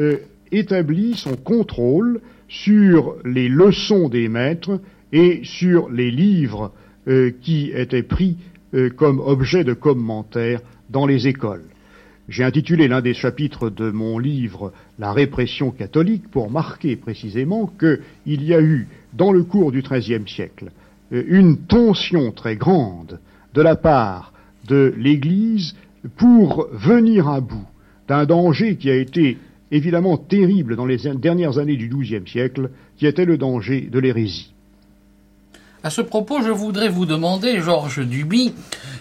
euh, 0.00 0.16
établit 0.50 1.14
son 1.14 1.36
contrôle 1.36 2.20
sur 2.48 3.14
les 3.24 3.48
leçons 3.48 4.08
des 4.08 4.28
maîtres 4.28 4.80
et 5.12 5.42
sur 5.44 5.88
les 5.90 6.10
livres 6.10 6.72
euh, 7.06 7.30
qui 7.40 7.70
étaient 7.74 8.02
pris 8.02 8.36
comme 8.96 9.20
objet 9.20 9.62
de 9.62 9.72
commentaire 9.72 10.60
dans 10.90 11.06
les 11.06 11.28
écoles. 11.28 11.62
J'ai 12.28 12.42
intitulé 12.42 12.88
l'un 12.88 13.02
des 13.02 13.14
chapitres 13.14 13.70
de 13.70 13.92
mon 13.92 14.18
livre 14.18 14.72
La 14.98 15.12
répression 15.12 15.70
catholique 15.70 16.28
pour 16.28 16.50
marquer 16.50 16.96
précisément 16.96 17.72
qu'il 17.78 18.42
y 18.42 18.52
a 18.52 18.60
eu, 18.60 18.88
dans 19.12 19.30
le 19.30 19.44
cours 19.44 19.70
du 19.70 19.80
XIIIe 19.80 20.26
siècle, 20.26 20.72
une 21.12 21.56
tension 21.56 22.32
très 22.32 22.56
grande 22.56 23.20
de 23.54 23.62
la 23.62 23.76
part 23.76 24.32
de 24.66 24.92
l'Église 24.96 25.76
pour 26.16 26.68
venir 26.72 27.28
à 27.28 27.40
bout 27.40 27.66
d'un 28.08 28.24
danger 28.26 28.76
qui 28.76 28.90
a 28.90 28.96
été 28.96 29.38
évidemment 29.70 30.16
terrible 30.16 30.76
dans 30.76 30.86
les 30.86 30.98
dernières 31.16 31.58
années 31.58 31.76
du 31.76 31.88
XIIe 31.88 32.26
siècle, 32.26 32.70
qui 32.96 33.06
était 33.06 33.24
le 33.24 33.38
danger 33.38 33.88
de 33.90 33.98
l'hérésie. 33.98 34.53
À 35.84 35.90
ce 35.90 36.00
propos, 36.00 36.40
je 36.40 36.48
voudrais 36.48 36.88
vous 36.88 37.04
demander, 37.04 37.60
Georges 37.60 38.06
Duby, 38.06 38.54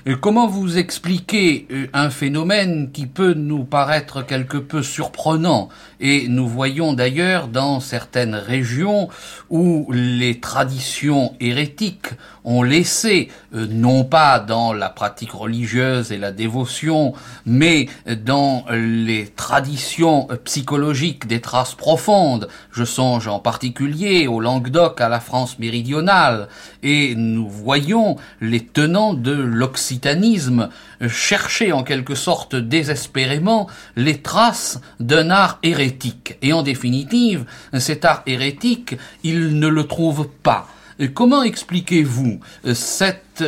euh, 0.06 0.18
comment 0.20 0.48
vous 0.48 0.78
expliquez 0.78 1.66
euh, 1.72 1.88
un 1.94 2.10
phénomène 2.10 2.92
qui 2.92 3.08
peut 3.08 3.34
nous 3.34 3.64
paraître 3.64 4.22
quelque 4.22 4.58
peu 4.58 4.84
surprenant 4.84 5.70
et 6.02 6.28
nous 6.28 6.46
voyons 6.46 6.92
d'ailleurs 6.92 7.48
dans 7.48 7.80
certaines 7.80 8.36
régions 8.36 9.08
où 9.50 9.90
les 9.94 10.42
traditions 10.42 11.34
hérétiques 11.40 12.08
ont 12.44 12.64
laissé, 12.64 13.30
euh, 13.56 13.66
non 13.70 14.04
pas 14.04 14.40
dans 14.40 14.74
la 14.74 14.90
pratique 14.90 15.32
religieuse 15.32 16.12
et 16.12 16.18
la 16.18 16.34
dévotion, 16.34 17.14
mais 17.46 17.88
dans 18.26 18.66
les 18.70 19.28
traditions 19.28 20.28
psychologiques 20.44 21.28
des 21.28 21.40
traces 21.40 21.76
profondes. 21.76 22.50
Je 22.74 22.84
songe 22.84 23.30
en 23.30 23.40
particulier 23.40 24.28
au 24.28 24.42
Languedoc, 24.42 25.00
à 25.00 25.08
la 25.08 25.22
France 25.22 25.58
méridionale, 25.60 26.50
et 26.84 27.16
nous 27.16 27.50
voyons 27.50 28.18
les 28.42 28.64
tenants 28.64 29.14
de 29.14 29.32
l'occitanisme 29.32 30.70
chercher 31.08 31.72
en 31.72 31.84
quelque 31.84 32.16
sorte 32.16 32.56
désespérément 32.56 33.68
les 33.96 34.22
traces 34.22 34.80
d'un 35.00 35.30
art 35.30 35.60
hérétique. 35.64 36.38
Et 36.42 36.54
en 36.54 36.62
définitive, 36.62 37.46
cet 37.80 38.06
art 38.06 38.24
hérétique, 38.26 38.96
ils 39.24 39.58
ne 39.58 39.68
le 39.68 39.88
trouvent 39.88 40.30
pas. 40.44 40.68
Comment 41.14 41.44
expliquez-vous 41.44 42.40
cet 42.74 43.44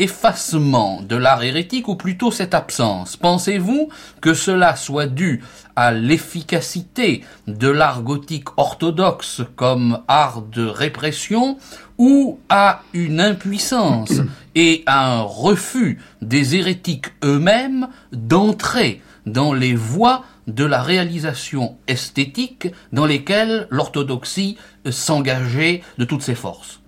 effacement 0.00 1.02
de 1.02 1.14
l'art 1.14 1.42
hérétique 1.42 1.86
ou 1.88 1.94
plutôt 1.94 2.30
cette 2.30 2.54
absence. 2.54 3.16
Pensez-vous 3.16 3.90
que 4.20 4.34
cela 4.34 4.74
soit 4.74 5.06
dû 5.06 5.42
à 5.76 5.92
l'efficacité 5.92 7.22
de 7.46 7.68
l'art 7.68 8.02
gothique 8.02 8.48
orthodoxe 8.56 9.42
comme 9.56 10.00
art 10.08 10.42
de 10.42 10.66
répression 10.66 11.58
ou 11.98 12.38
à 12.48 12.82
une 12.94 13.20
impuissance 13.20 14.22
et 14.54 14.82
à 14.86 15.18
un 15.18 15.20
refus 15.20 16.00
des 16.22 16.56
hérétiques 16.56 17.12
eux-mêmes 17.22 17.88
d'entrer 18.12 19.02
dans 19.26 19.52
les 19.52 19.74
voies 19.74 20.24
de 20.46 20.64
la 20.64 20.82
réalisation 20.82 21.76
esthétique 21.86 22.68
dans 22.92 23.06
lesquelles 23.06 23.68
l'orthodoxie 23.70 24.56
s'engageait 24.88 25.82
de 25.98 26.04
toutes 26.06 26.22
ses 26.22 26.34
forces? 26.34 26.79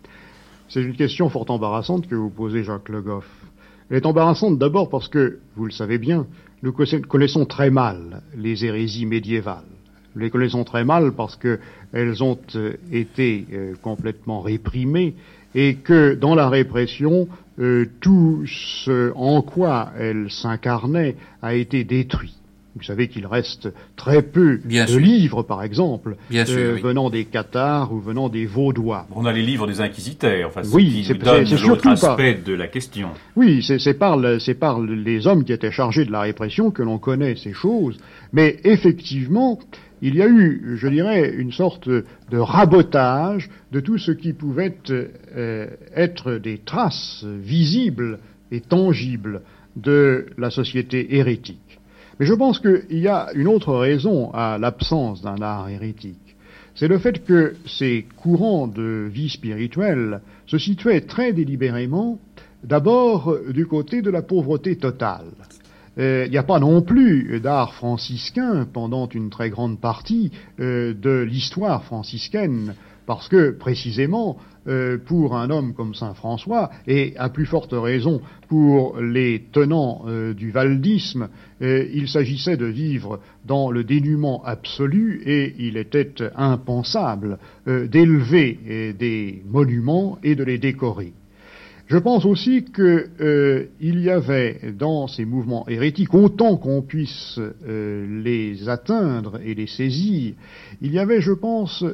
C'est 0.72 0.80
une 0.80 0.94
question 0.94 1.28
fort 1.28 1.50
embarrassante 1.50 2.08
que 2.08 2.14
vous 2.14 2.30
posez, 2.30 2.64
Jacques 2.64 2.88
Le 2.88 3.02
Goff. 3.02 3.28
Elle 3.90 3.98
est 3.98 4.06
embarrassante 4.06 4.58
d'abord 4.58 4.88
parce 4.88 5.06
que, 5.06 5.40
vous 5.54 5.66
le 5.66 5.70
savez 5.70 5.98
bien, 5.98 6.26
nous 6.62 6.72
connaissons 6.72 7.44
très 7.44 7.68
mal 7.68 8.22
les 8.34 8.64
hérésies 8.64 9.04
médiévales. 9.04 9.66
Nous 10.14 10.22
les 10.22 10.30
connaissons 10.30 10.64
très 10.64 10.82
mal 10.82 11.12
parce 11.12 11.36
qu'elles 11.36 12.22
ont 12.22 12.38
euh, 12.54 12.72
été 12.90 13.44
euh, 13.52 13.74
complètement 13.82 14.40
réprimées 14.40 15.14
et 15.54 15.74
que 15.74 16.14
dans 16.14 16.34
la 16.34 16.48
répression, 16.48 17.28
euh, 17.58 17.84
tout 18.00 18.44
ce 18.46 19.12
en 19.14 19.42
quoi 19.42 19.92
elles 19.98 20.30
s'incarnaient 20.30 21.16
a 21.42 21.54
été 21.54 21.84
détruit. 21.84 22.34
Vous 22.74 22.82
savez 22.82 23.08
qu'il 23.08 23.26
reste 23.26 23.68
très 23.96 24.22
peu 24.22 24.58
de 24.58 24.96
livres, 24.96 25.42
par 25.42 25.62
exemple, 25.62 26.16
venant 26.30 27.10
des 27.10 27.26
Cathares 27.26 27.92
ou 27.92 28.00
venant 28.00 28.28
des 28.28 28.46
Vaudois. 28.46 29.06
On 29.14 29.26
a 29.26 29.32
les 29.32 29.42
livres 29.42 29.66
des 29.66 29.80
inquisiteurs, 29.80 30.48
enfin, 30.48 30.62
oui, 30.72 31.04
c'est 31.06 31.56
surtout 31.56 31.90
aspect 31.90 32.34
de 32.34 32.54
la 32.54 32.68
question. 32.68 33.10
Oui, 33.36 33.62
c'est 33.62 33.94
par, 33.94 34.18
par 34.58 34.80
les 34.80 35.26
hommes 35.26 35.44
qui 35.44 35.52
étaient 35.52 35.70
chargés 35.70 36.04
de 36.04 36.12
la 36.12 36.22
répression 36.22 36.70
que 36.70 36.82
l'on 36.82 36.98
connaît 36.98 37.36
ces 37.36 37.52
choses. 37.52 37.98
Mais 38.32 38.56
effectivement, 38.64 39.58
il 40.00 40.16
y 40.16 40.22
a 40.22 40.28
eu, 40.28 40.76
je 40.76 40.88
dirais, 40.88 41.32
une 41.36 41.52
sorte 41.52 41.88
de 41.88 42.38
rabotage 42.38 43.48
de 43.70 43.80
tout 43.80 43.98
ce 43.98 44.10
qui 44.10 44.32
pouvait 44.32 44.74
euh, 44.90 45.68
être 45.94 46.32
des 46.34 46.58
traces 46.58 47.24
visibles 47.24 48.18
et 48.50 48.60
tangibles 48.60 49.42
de 49.76 50.26
la 50.36 50.50
société 50.50 51.16
hérétique. 51.16 51.61
Mais 52.22 52.28
je 52.28 52.34
pense 52.34 52.60
qu'il 52.60 53.00
y 53.00 53.08
a 53.08 53.32
une 53.34 53.48
autre 53.48 53.74
raison 53.74 54.30
à 54.32 54.56
l'absence 54.56 55.22
d'un 55.22 55.42
art 55.42 55.68
hérétique. 55.68 56.36
C'est 56.76 56.86
le 56.86 56.98
fait 56.98 57.24
que 57.24 57.56
ces 57.66 58.06
courants 58.16 58.68
de 58.68 59.08
vie 59.12 59.28
spirituelle 59.28 60.20
se 60.46 60.56
situaient 60.56 61.00
très 61.00 61.32
délibérément 61.32 62.20
d'abord 62.62 63.36
du 63.52 63.66
côté 63.66 64.02
de 64.02 64.10
la 64.10 64.22
pauvreté 64.22 64.76
totale. 64.76 65.32
Euh, 65.98 66.22
il 66.26 66.30
n'y 66.30 66.38
a 66.38 66.44
pas 66.44 66.60
non 66.60 66.80
plus 66.80 67.40
d'art 67.40 67.74
franciscain 67.74 68.68
pendant 68.72 69.08
une 69.08 69.28
très 69.28 69.50
grande 69.50 69.80
partie 69.80 70.30
euh, 70.60 70.94
de 70.94 71.26
l'histoire 71.28 71.82
franciscaine, 71.82 72.76
parce 73.04 73.26
que 73.26 73.50
précisément 73.50 74.36
euh, 74.68 74.96
pour 74.96 75.34
un 75.36 75.50
homme 75.50 75.74
comme 75.74 75.92
Saint 75.92 76.14
François, 76.14 76.70
et 76.86 77.14
à 77.16 77.30
plus 77.30 77.46
forte 77.46 77.72
raison 77.72 78.20
pour 78.48 79.00
les 79.00 79.42
tenants 79.50 80.04
euh, 80.06 80.34
du 80.34 80.52
valdisme, 80.52 81.30
euh, 81.62 81.84
il 81.92 82.06
s'agissait 82.06 82.56
de 82.56 82.66
vivre 82.66 83.18
dans 83.44 83.72
le 83.72 83.82
dénuement 83.82 84.40
absolu 84.44 85.20
et 85.26 85.56
il 85.58 85.76
était 85.76 86.14
impensable 86.36 87.38
d'élever 87.66 88.94
des 88.96 89.42
monuments 89.50 90.18
et 90.22 90.36
de 90.36 90.44
les 90.44 90.58
décorer. 90.58 91.12
Je 91.88 91.98
pense 91.98 92.24
aussi 92.24 92.64
qu'il 92.64 93.68
y 93.80 94.10
avait 94.10 94.60
dans 94.78 95.08
ces 95.08 95.24
mouvements 95.24 95.68
hérétiques, 95.68 96.14
autant 96.14 96.56
qu'on 96.56 96.82
puisse 96.82 97.40
les 97.66 98.68
atteindre 98.68 99.40
et 99.44 99.54
les 99.54 99.66
saisir, 99.66 100.34
il 100.80 100.92
y 100.92 100.98
avait, 100.98 101.20
je 101.20 101.32
pense, 101.32 101.84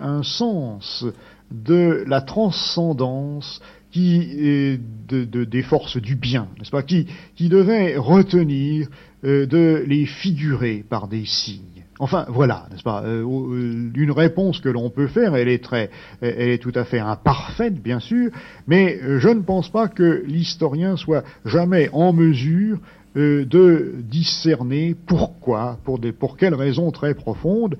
un 0.00 0.22
sens 0.22 1.04
de 1.52 2.04
la 2.06 2.20
transcendance 2.20 3.60
qui 3.90 4.78
de, 5.08 5.44
des 5.44 5.62
forces 5.62 5.98
du 5.98 6.16
bien, 6.16 6.48
n'est-ce 6.58 6.70
pas, 6.70 6.82
qui, 6.82 7.06
qui 7.36 7.48
devait 7.48 7.96
retenir 7.96 8.88
euh, 9.24 9.46
de 9.46 9.84
les 9.86 10.06
figurer 10.06 10.84
par 10.88 11.06
des 11.06 11.24
signes. 11.24 11.84
Enfin, 12.00 12.26
voilà, 12.28 12.66
n'est-ce 12.70 12.82
pas 12.82 13.04
euh, 13.04 13.24
euh, 13.24 13.90
Une 13.94 14.10
réponse 14.10 14.60
que 14.60 14.68
l'on 14.68 14.90
peut 14.90 15.06
faire, 15.06 15.36
elle 15.36 15.48
est 15.48 15.62
très, 15.62 15.90
elle 16.20 16.48
est 16.48 16.58
tout 16.58 16.72
à 16.74 16.84
fait 16.84 16.98
imparfaite, 16.98 17.80
bien 17.80 18.00
sûr, 18.00 18.30
mais 18.66 18.98
je 19.18 19.28
ne 19.28 19.42
pense 19.42 19.68
pas 19.68 19.86
que 19.86 20.24
l'historien 20.26 20.96
soit 20.96 21.22
jamais 21.44 21.88
en 21.92 22.12
mesure 22.12 22.78
de 23.14 23.94
discerner 23.98 24.96
pourquoi, 25.06 25.78
pour, 25.84 25.98
des, 25.98 26.12
pour 26.12 26.38
quelles 26.38 26.54
raisons 26.54 26.90
très 26.90 27.14
profondes, 27.14 27.76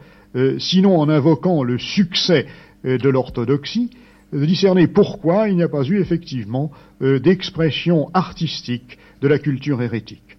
sinon 0.59 1.01
en 1.01 1.09
invoquant 1.09 1.63
le 1.65 1.79
succès 1.79 2.47
de 2.85 3.09
l'orthodoxie, 3.09 3.91
de 4.33 4.47
discerner 4.47 4.87
pourquoi 4.87 5.49
il 5.49 5.57
n'y 5.57 5.63
a 5.63 5.69
pas 5.69 5.85
eu 5.85 6.01
effectivement 6.01 6.71
euh, 7.03 7.19
d'expression 7.19 8.11
artistique 8.15 8.99
de 9.21 9.29
la 9.29 9.39
culture 9.39 9.83
hérétique. 9.83 10.39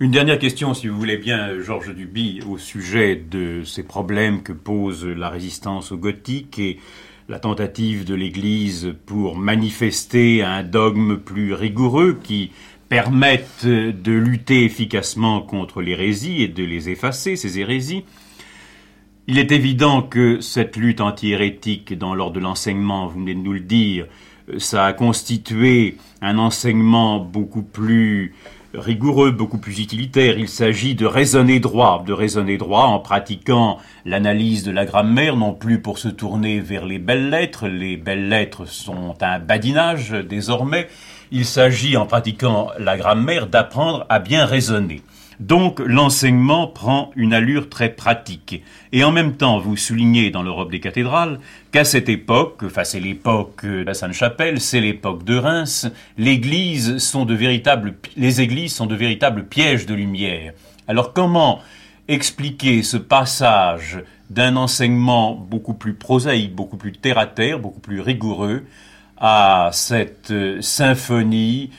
Une 0.00 0.10
dernière 0.10 0.38
question, 0.38 0.72
si 0.74 0.88
vous 0.88 0.96
voulez 0.96 1.18
bien, 1.18 1.60
Georges 1.60 1.94
Duby, 1.94 2.40
au 2.48 2.56
sujet 2.56 3.16
de 3.16 3.62
ces 3.64 3.82
problèmes 3.82 4.42
que 4.42 4.52
pose 4.52 5.04
la 5.04 5.28
résistance 5.28 5.92
au 5.92 5.98
gothique 5.98 6.58
et 6.58 6.78
la 7.28 7.38
tentative 7.38 8.04
de 8.04 8.14
l'Église 8.14 8.94
pour 9.06 9.36
manifester 9.36 10.42
un 10.42 10.62
dogme 10.62 11.18
plus 11.18 11.52
rigoureux 11.52 12.18
qui 12.22 12.50
permette 12.88 13.66
de 13.66 14.12
lutter 14.12 14.64
efficacement 14.64 15.42
contre 15.42 15.82
l'hérésie 15.82 16.42
et 16.42 16.48
de 16.48 16.64
les 16.64 16.88
effacer, 16.88 17.36
ces 17.36 17.60
hérésies. 17.60 18.04
Il 19.32 19.38
est 19.38 19.52
évident 19.52 20.02
que 20.02 20.40
cette 20.40 20.76
lutte 20.76 21.00
anti-hérétique 21.00 21.96
dans 21.96 22.16
l'ordre 22.16 22.34
de 22.34 22.40
l'enseignement, 22.40 23.06
vous 23.06 23.20
venez 23.20 23.34
de 23.34 23.38
nous 23.38 23.52
le 23.52 23.60
dire, 23.60 24.06
euh, 24.52 24.58
ça 24.58 24.86
a 24.86 24.92
constitué 24.92 25.98
un 26.20 26.36
enseignement 26.36 27.20
beaucoup 27.20 27.62
plus 27.62 28.34
rigoureux, 28.74 29.30
beaucoup 29.30 29.58
plus 29.58 29.78
utilitaire. 29.78 30.36
Il 30.36 30.48
s'agit 30.48 30.96
de 30.96 31.06
raisonner 31.06 31.60
droit, 31.60 32.02
de 32.04 32.12
raisonner 32.12 32.58
droit 32.58 32.86
en 32.86 32.98
pratiquant 32.98 33.78
l'analyse 34.04 34.64
de 34.64 34.72
la 34.72 34.84
grammaire, 34.84 35.36
non 35.36 35.52
plus 35.52 35.80
pour 35.80 35.98
se 35.98 36.08
tourner 36.08 36.58
vers 36.58 36.84
les 36.84 36.98
belles 36.98 37.30
lettres. 37.30 37.68
Les 37.68 37.96
belles 37.96 38.28
lettres 38.28 38.66
sont 38.66 39.14
un 39.20 39.38
badinage 39.38 40.10
désormais. 40.10 40.88
Il 41.30 41.44
s'agit 41.44 41.96
en 41.96 42.04
pratiquant 42.04 42.70
la 42.80 42.96
grammaire 42.96 43.46
d'apprendre 43.46 44.06
à 44.08 44.18
bien 44.18 44.44
raisonner. 44.44 45.02
Donc 45.40 45.80
l'enseignement 45.80 46.66
prend 46.66 47.10
une 47.16 47.32
allure 47.32 47.70
très 47.70 47.88
pratique. 47.88 48.62
Et 48.92 49.04
en 49.04 49.10
même 49.10 49.36
temps, 49.36 49.58
vous 49.58 49.74
soulignez 49.74 50.30
dans 50.30 50.42
l'Europe 50.42 50.70
des 50.70 50.80
cathédrales 50.80 51.40
qu'à 51.72 51.84
cette 51.84 52.10
époque, 52.10 52.62
enfin 52.62 52.84
c'est 52.84 53.00
l'époque 53.00 53.64
de 53.64 53.82
la 53.82 53.94
Sainte-Chapelle, 53.94 54.60
c'est 54.60 54.82
l'époque 54.82 55.24
de 55.24 55.36
Reims, 55.36 55.90
l'église 56.18 56.98
sont 56.98 57.24
de 57.24 57.32
véritables, 57.34 57.94
les 58.18 58.42
églises 58.42 58.74
sont 58.74 58.84
de 58.84 58.94
véritables 58.94 59.46
pièges 59.46 59.86
de 59.86 59.94
lumière. 59.94 60.52
Alors 60.86 61.14
comment 61.14 61.60
expliquer 62.06 62.82
ce 62.82 62.98
passage 62.98 64.02
d'un 64.28 64.56
enseignement 64.56 65.34
beaucoup 65.34 65.74
plus 65.74 65.94
prosaïque, 65.94 66.54
beaucoup 66.54 66.76
plus 66.76 66.92
terre 66.92 67.16
à 67.16 67.26
terre, 67.26 67.58
beaucoup 67.58 67.80
plus 67.80 68.00
rigoureux, 68.00 68.64
à 69.16 69.70
cette 69.72 70.34
symphonie 70.60 71.70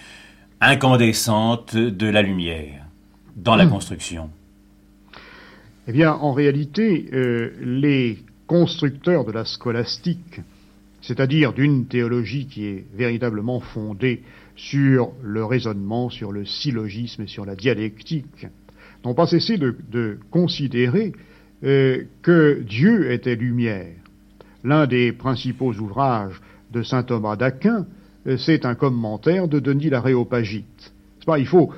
incandescente 0.61 1.75
de 1.75 2.07
la 2.07 2.23
lumière? 2.23 2.80
Dans 3.35 3.55
la 3.55 3.65
hmm. 3.65 3.69
construction 3.69 4.29
Eh 5.87 5.91
bien, 5.91 6.13
en 6.13 6.33
réalité, 6.33 7.09
euh, 7.13 7.51
les 7.61 8.19
constructeurs 8.47 9.25
de 9.25 9.31
la 9.31 9.45
scolastique 9.45 10.41
c'est-à-dire 11.01 11.53
d'une 11.53 11.87
théologie 11.87 12.45
qui 12.45 12.65
est 12.65 12.85
véritablement 12.95 13.59
fondée 13.59 14.21
sur 14.55 15.11
le 15.23 15.43
raisonnement, 15.43 16.09
sur 16.09 16.31
le 16.31 16.45
syllogisme 16.45 17.23
et 17.23 17.27
sur 17.27 17.45
la 17.45 17.55
dialectique, 17.55 18.47
n'ont 19.03 19.15
pas 19.15 19.25
cessé 19.25 19.57
de, 19.57 20.19
considérer 20.29 21.13
euh, 21.63 22.03
que 22.21 22.61
Dieu 22.61 23.11
était 23.11 23.35
lumière. 23.35 23.95
L'un 24.63 24.85
des 24.85 25.11
principaux 25.11 25.73
ouvrages 25.73 26.39
de 26.71 26.83
saint 26.83 27.03
Thomas 27.03 27.35
d'Aquin, 27.35 27.87
euh, 28.27 28.37
c'est 28.37 28.65
un 28.65 28.75
commentaire 28.75 29.47
de 29.47 29.59
Denis 29.59 29.89
l'Aréopagite. 29.89 30.93
Il 31.37 31.47
faut 31.47 31.71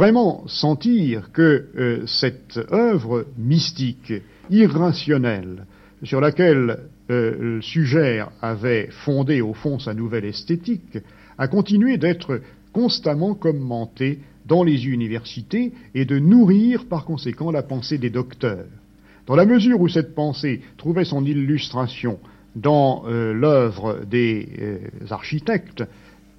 vraiment 0.00 0.44
sentir 0.46 1.30
que 1.30 1.66
euh, 1.76 2.06
cette 2.06 2.58
œuvre 2.72 3.26
mystique, 3.36 4.14
irrationnelle, 4.48 5.66
sur 6.04 6.22
laquelle 6.22 6.78
euh, 7.10 7.60
Sugère 7.60 8.30
avait 8.40 8.88
fondé 9.04 9.42
au 9.42 9.52
fond 9.52 9.78
sa 9.78 9.92
nouvelle 9.92 10.24
esthétique, 10.24 10.96
a 11.36 11.48
continué 11.48 11.98
d'être 11.98 12.40
constamment 12.72 13.34
commentée 13.34 14.20
dans 14.46 14.64
les 14.64 14.86
universités 14.86 15.74
et 15.94 16.06
de 16.06 16.18
nourrir 16.18 16.86
par 16.86 17.04
conséquent 17.04 17.50
la 17.50 17.62
pensée 17.62 17.98
des 17.98 18.08
docteurs. 18.08 18.64
Dans 19.26 19.36
la 19.36 19.44
mesure 19.44 19.82
où 19.82 19.88
cette 19.88 20.14
pensée 20.14 20.62
trouvait 20.78 21.04
son 21.04 21.26
illustration 21.26 22.18
dans 22.56 23.04
euh, 23.06 23.34
l'œuvre 23.34 24.00
des 24.06 24.48
euh, 24.62 24.78
architectes, 25.10 25.84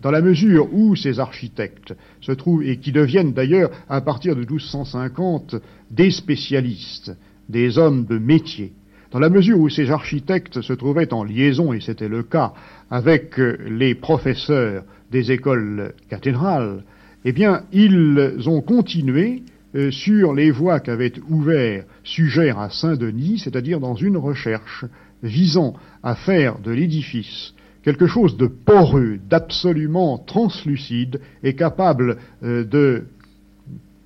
dans 0.01 0.11
la 0.11 0.21
mesure 0.21 0.73
où 0.73 0.95
ces 0.95 1.19
architectes 1.19 1.93
se 2.21 2.31
trouvent, 2.31 2.63
et 2.63 2.77
qui 2.77 2.91
deviennent 2.91 3.33
d'ailleurs 3.33 3.71
à 3.89 4.01
partir 4.01 4.35
de 4.35 4.41
1250 4.41 5.55
des 5.89 6.11
spécialistes, 6.11 7.11
des 7.49 7.77
hommes 7.77 8.05
de 8.05 8.17
métier, 8.17 8.73
dans 9.11 9.19
la 9.19 9.29
mesure 9.29 9.59
où 9.59 9.69
ces 9.69 9.91
architectes 9.91 10.61
se 10.61 10.73
trouvaient 10.73 11.13
en 11.13 11.23
liaison, 11.23 11.73
et 11.73 11.81
c'était 11.81 12.07
le 12.07 12.23
cas, 12.23 12.53
avec 12.89 13.39
euh, 13.39 13.57
les 13.69 13.93
professeurs 13.93 14.83
des 15.11 15.31
écoles 15.31 15.93
cathédrales, 16.09 16.83
eh 17.25 17.33
bien, 17.33 17.63
ils 17.71 18.47
ont 18.47 18.61
continué 18.61 19.43
sur 19.91 20.33
les 20.33 20.51
voies 20.51 20.79
qu'avait 20.79 21.13
ouvert 21.29 21.85
Sugère 22.03 22.59
à 22.59 22.69
Saint-Denis, 22.69 23.39
c'est-à-dire 23.39 23.79
dans 23.79 23.95
une 23.95 24.17
recherche 24.17 24.85
visant 25.23 25.75
à 26.03 26.15
faire 26.15 26.59
de 26.59 26.71
l'édifice 26.71 27.53
quelque 27.83 28.07
chose 28.07 28.37
de 28.37 28.47
poreux, 28.47 29.19
d'absolument 29.29 30.17
translucide 30.17 31.19
et 31.43 31.55
capable 31.55 32.17
euh, 32.43 32.63
de 32.63 33.05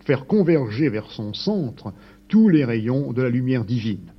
faire 0.05 0.25
converger 0.25 0.89
vers 0.89 1.09
son 1.11 1.33
centre 1.33 1.93
tous 2.27 2.49
les 2.49 2.65
rayons 2.65 3.11
de 3.11 3.21
la 3.21 3.29
lumière 3.29 3.65
divine. 3.65 4.14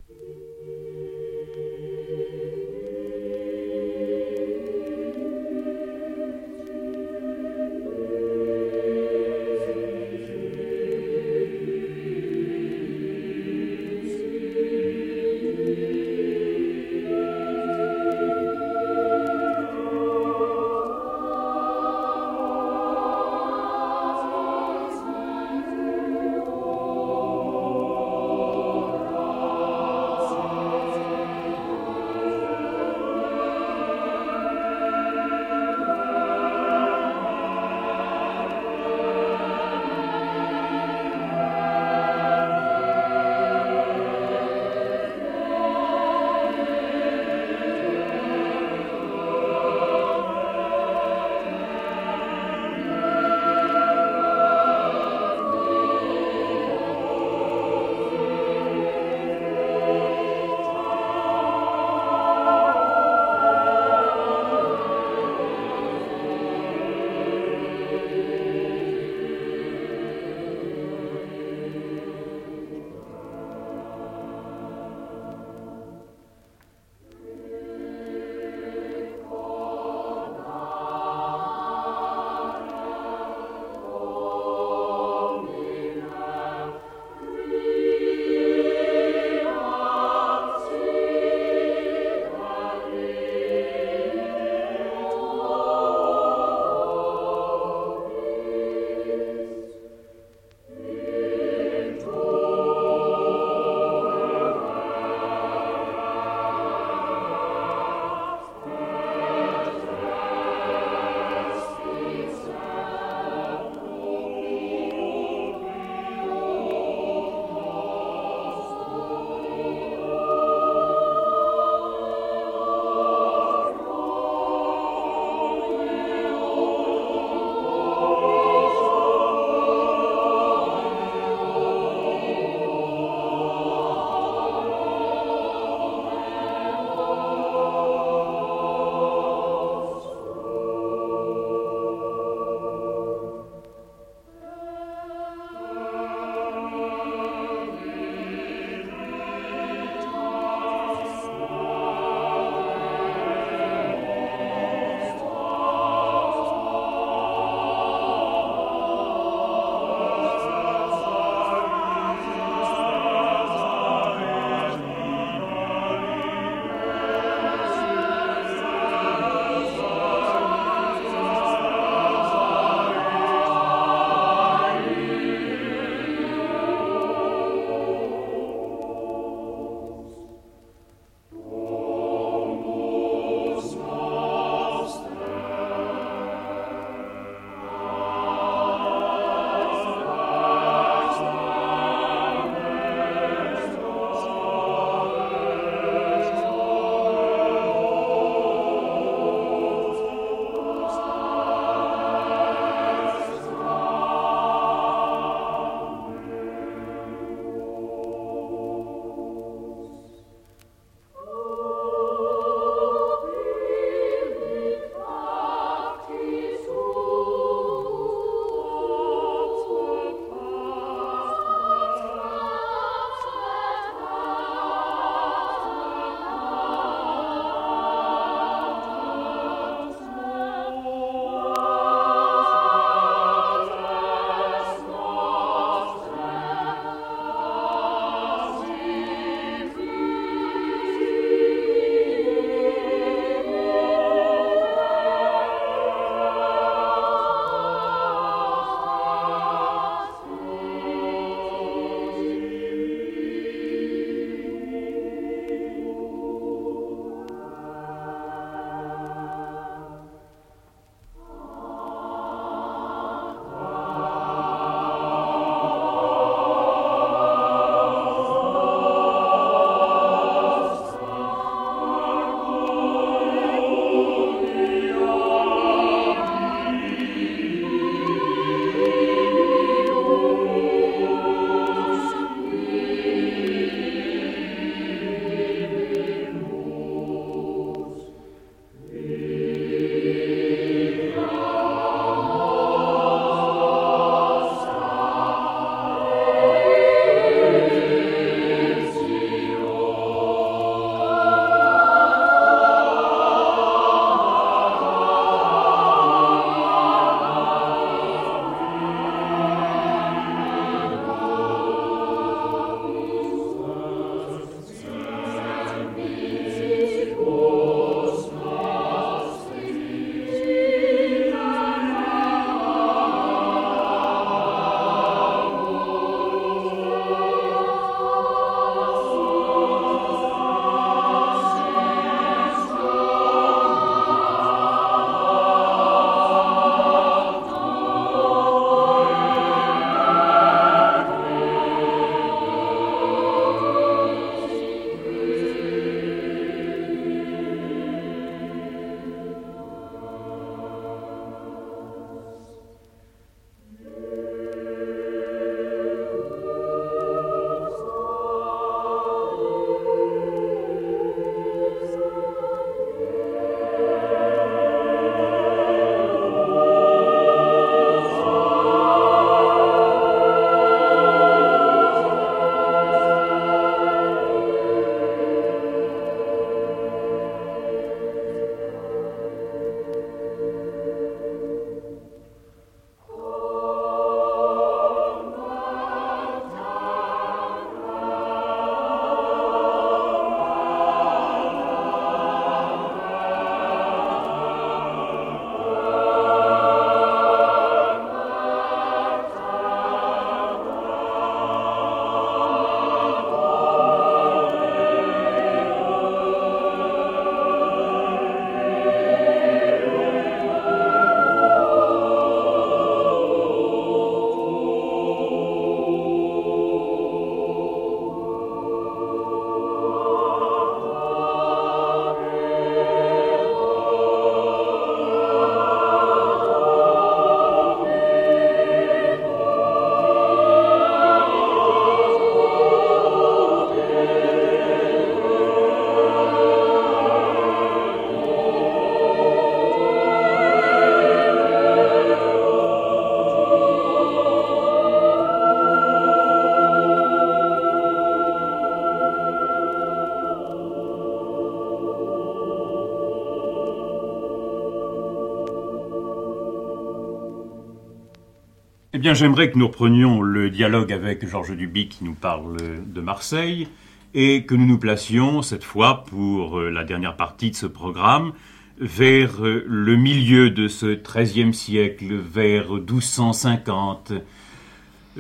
Bien, 459.07 459.15
j'aimerais 459.15 459.53
que 459.53 459.57
nous 459.57 459.69
reprenions 459.69 460.21
le 460.21 460.51
dialogue 460.51 460.93
avec 460.93 461.25
Georges 461.29 461.57
Duby 461.57 461.87
qui 461.87 462.03
nous 462.03 462.15
parle 462.15 462.57
de 462.85 463.01
Marseille 463.01 463.69
et 464.15 464.43
que 464.43 464.57
nous 464.57 464.67
nous 464.67 464.79
placions 464.79 465.43
cette 465.43 465.63
fois 465.63 466.05
pour 466.07 466.59
la 466.61 466.83
dernière 466.83 467.15
partie 467.15 467.53
de 467.53 467.55
ce 467.55 467.67
programme 467.67 468.33
vers 468.81 469.35
le 469.43 469.95
milieu 469.95 470.51
de 470.51 470.67
ce 470.67 470.87
XIIIe 471.01 471.55
siècle, 471.55 472.17
vers 472.17 472.73
1250. 472.73 474.13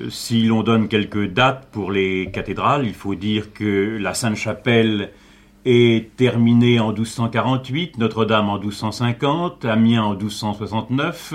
Si 0.08 0.42
l'on 0.42 0.64
donne 0.64 0.88
quelques 0.88 1.28
dates 1.28 1.68
pour 1.70 1.92
les 1.92 2.32
cathédrales, 2.32 2.86
il 2.86 2.94
faut 2.94 3.14
dire 3.14 3.52
que 3.52 3.98
la 4.00 4.14
Sainte-Chapelle 4.14 5.12
est 5.64 6.16
terminée 6.16 6.80
en 6.80 6.88
1248, 6.88 7.98
Notre-Dame 7.98 8.48
en 8.48 8.58
1250, 8.58 9.64
Amiens 9.64 10.02
en 10.02 10.14
1269, 10.16 11.34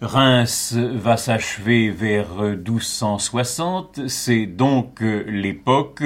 Reims 0.00 0.74
va 0.74 1.16
s'achever 1.16 1.90
vers 1.90 2.40
1260. 2.40 4.06
C'est 4.06 4.46
donc 4.46 5.00
l'époque 5.00 6.04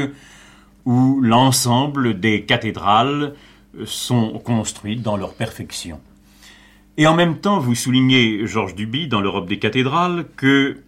où 0.87 1.21
l'ensemble 1.21 2.19
des 2.19 2.45
cathédrales 2.45 3.35
sont 3.85 4.39
construites 4.39 5.03
dans 5.03 5.17
leur 5.17 5.35
perfection. 5.35 6.01
Et 6.97 7.07
en 7.07 7.15
même 7.15 7.39
temps, 7.39 7.59
vous 7.59 7.75
soulignez, 7.75 8.47
Georges 8.47 8.75
Duby, 8.75 9.09
dans 9.09 9.21
l'Europe 9.21 9.49
des 9.49 9.59
cathédrales, 9.59 10.27
que 10.37 10.79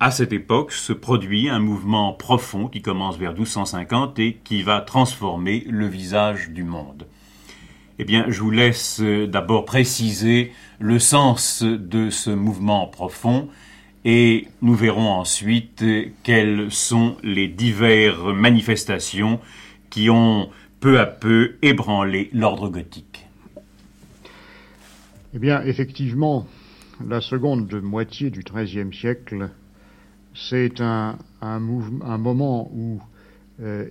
à 0.00 0.10
cette 0.10 0.32
époque 0.32 0.72
se 0.72 0.92
produit 0.92 1.48
un 1.48 1.60
mouvement 1.60 2.12
profond 2.12 2.68
qui 2.68 2.82
commence 2.82 3.16
vers 3.16 3.32
1250 3.32 4.18
et 4.18 4.40
qui 4.42 4.62
va 4.62 4.80
transformer 4.80 5.64
le 5.68 5.86
visage 5.86 6.50
du 6.50 6.64
monde. 6.64 7.06
Eh 7.98 8.04
bien, 8.04 8.26
je 8.28 8.40
vous 8.40 8.50
laisse 8.50 9.00
d'abord 9.00 9.64
préciser 9.64 10.52
le 10.80 10.98
sens 10.98 11.62
de 11.62 12.10
ce 12.10 12.30
mouvement 12.30 12.88
profond 12.88 13.48
et 14.04 14.48
nous 14.62 14.74
verrons 14.74 15.10
ensuite 15.10 15.84
quelles 16.24 16.72
sont 16.72 17.16
les 17.22 17.46
diverses 17.46 18.34
manifestations 18.34 19.38
qui 19.90 20.10
ont 20.10 20.50
peu 20.80 20.98
à 20.98 21.06
peu 21.06 21.54
ébranlé 21.62 22.30
l'ordre 22.32 22.68
gothique. 22.68 23.26
Eh 25.32 25.38
bien, 25.38 25.62
effectivement, 25.62 26.48
la 27.06 27.20
seconde 27.20 27.72
moitié 27.80 28.30
du 28.30 28.40
XIIIe 28.40 28.92
siècle, 28.92 29.50
c'est 30.34 30.80
un, 30.80 31.16
moment 31.40 32.70
où 32.74 33.00
euh, 33.60 33.88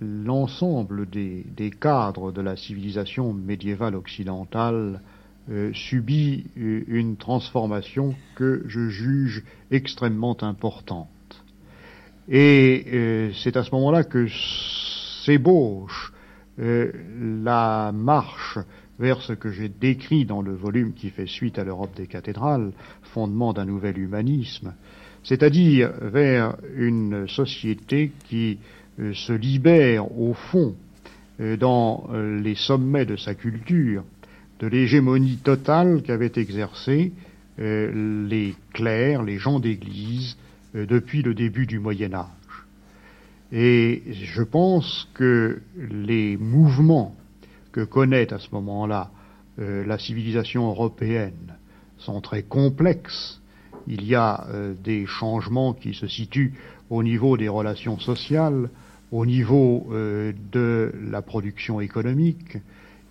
l'ensemble 0.00 1.08
des, 1.08 1.70
cadres 1.80 2.32
de 2.32 2.40
la 2.40 2.56
civilisation 2.56 3.32
médiévale 3.32 3.94
occidentale 3.94 5.00
euh, 5.50 5.72
subit 5.72 6.46
euh, 6.58 6.82
une 6.88 7.16
transformation 7.16 8.14
que 8.34 8.64
je 8.66 8.88
juge 8.88 9.44
extrêmement 9.70 10.36
importante. 10.42 11.08
Et 12.28 13.30
c'est 13.36 13.56
à 13.56 13.62
ce 13.62 13.70
moment-là 13.70 14.02
que 14.02 14.26
s'ébauche 15.24 16.12
la 16.58 17.92
marche 17.94 18.58
vers 18.98 19.20
ce 19.20 19.32
que 19.32 19.50
j'ai 19.50 19.68
décrit 19.68 20.24
dans 20.24 20.42
le 20.42 20.54
volume 20.54 20.92
qui 20.92 21.10
fait 21.10 21.26
suite 21.26 21.58
à 21.58 21.64
l'Europe 21.64 21.94
des 21.96 22.06
cathédrales, 22.06 22.72
fondement 23.02 23.52
d'un 23.52 23.64
nouvel 23.64 23.98
humanisme, 23.98 24.74
c'est-à-dire 25.22 25.92
vers 26.00 26.56
une 26.76 27.28
société 27.28 28.12
qui 28.28 28.58
euh, 28.62 28.75
se 28.98 29.32
libère 29.32 30.10
au 30.18 30.34
fond 30.34 30.74
euh, 31.40 31.56
dans 31.56 32.08
euh, 32.12 32.40
les 32.40 32.54
sommets 32.54 33.04
de 33.04 33.16
sa 33.16 33.34
culture 33.34 34.04
de 34.58 34.66
l'hégémonie 34.66 35.36
totale 35.36 36.02
qu'avaient 36.02 36.32
exercée 36.36 37.12
les 37.58 38.54
clercs, 38.74 39.22
les 39.22 39.38
gens 39.38 39.60
d'église, 39.60 40.36
depuis 40.74 41.22
le 41.22 41.32
début 41.32 41.64
du 41.64 41.78
Moyen 41.78 42.12
Âge. 42.12 42.26
Et 43.50 44.02
je 44.12 44.42
pense 44.42 45.08
que 45.14 45.62
les 45.90 46.36
mouvements 46.36 47.16
que 47.72 47.80
connaît 47.82 48.30
à 48.34 48.38
ce 48.38 48.48
moment-là 48.52 49.10
la 49.56 49.98
civilisation 49.98 50.68
européenne 50.68 51.54
sont 51.96 52.20
très 52.20 52.42
complexes. 52.42 53.40
Il 53.86 54.04
y 54.04 54.14
a 54.14 54.46
des 54.84 55.06
changements 55.06 55.72
qui 55.72 55.94
se 55.94 56.08
situent 56.08 56.52
au 56.90 57.02
niveau 57.02 57.38
des 57.38 57.48
relations 57.48 57.98
sociales, 57.98 58.68
au 59.12 59.26
niveau 59.26 59.86
euh, 59.90 60.32
de 60.52 60.92
la 61.10 61.22
production 61.22 61.80
économique. 61.80 62.58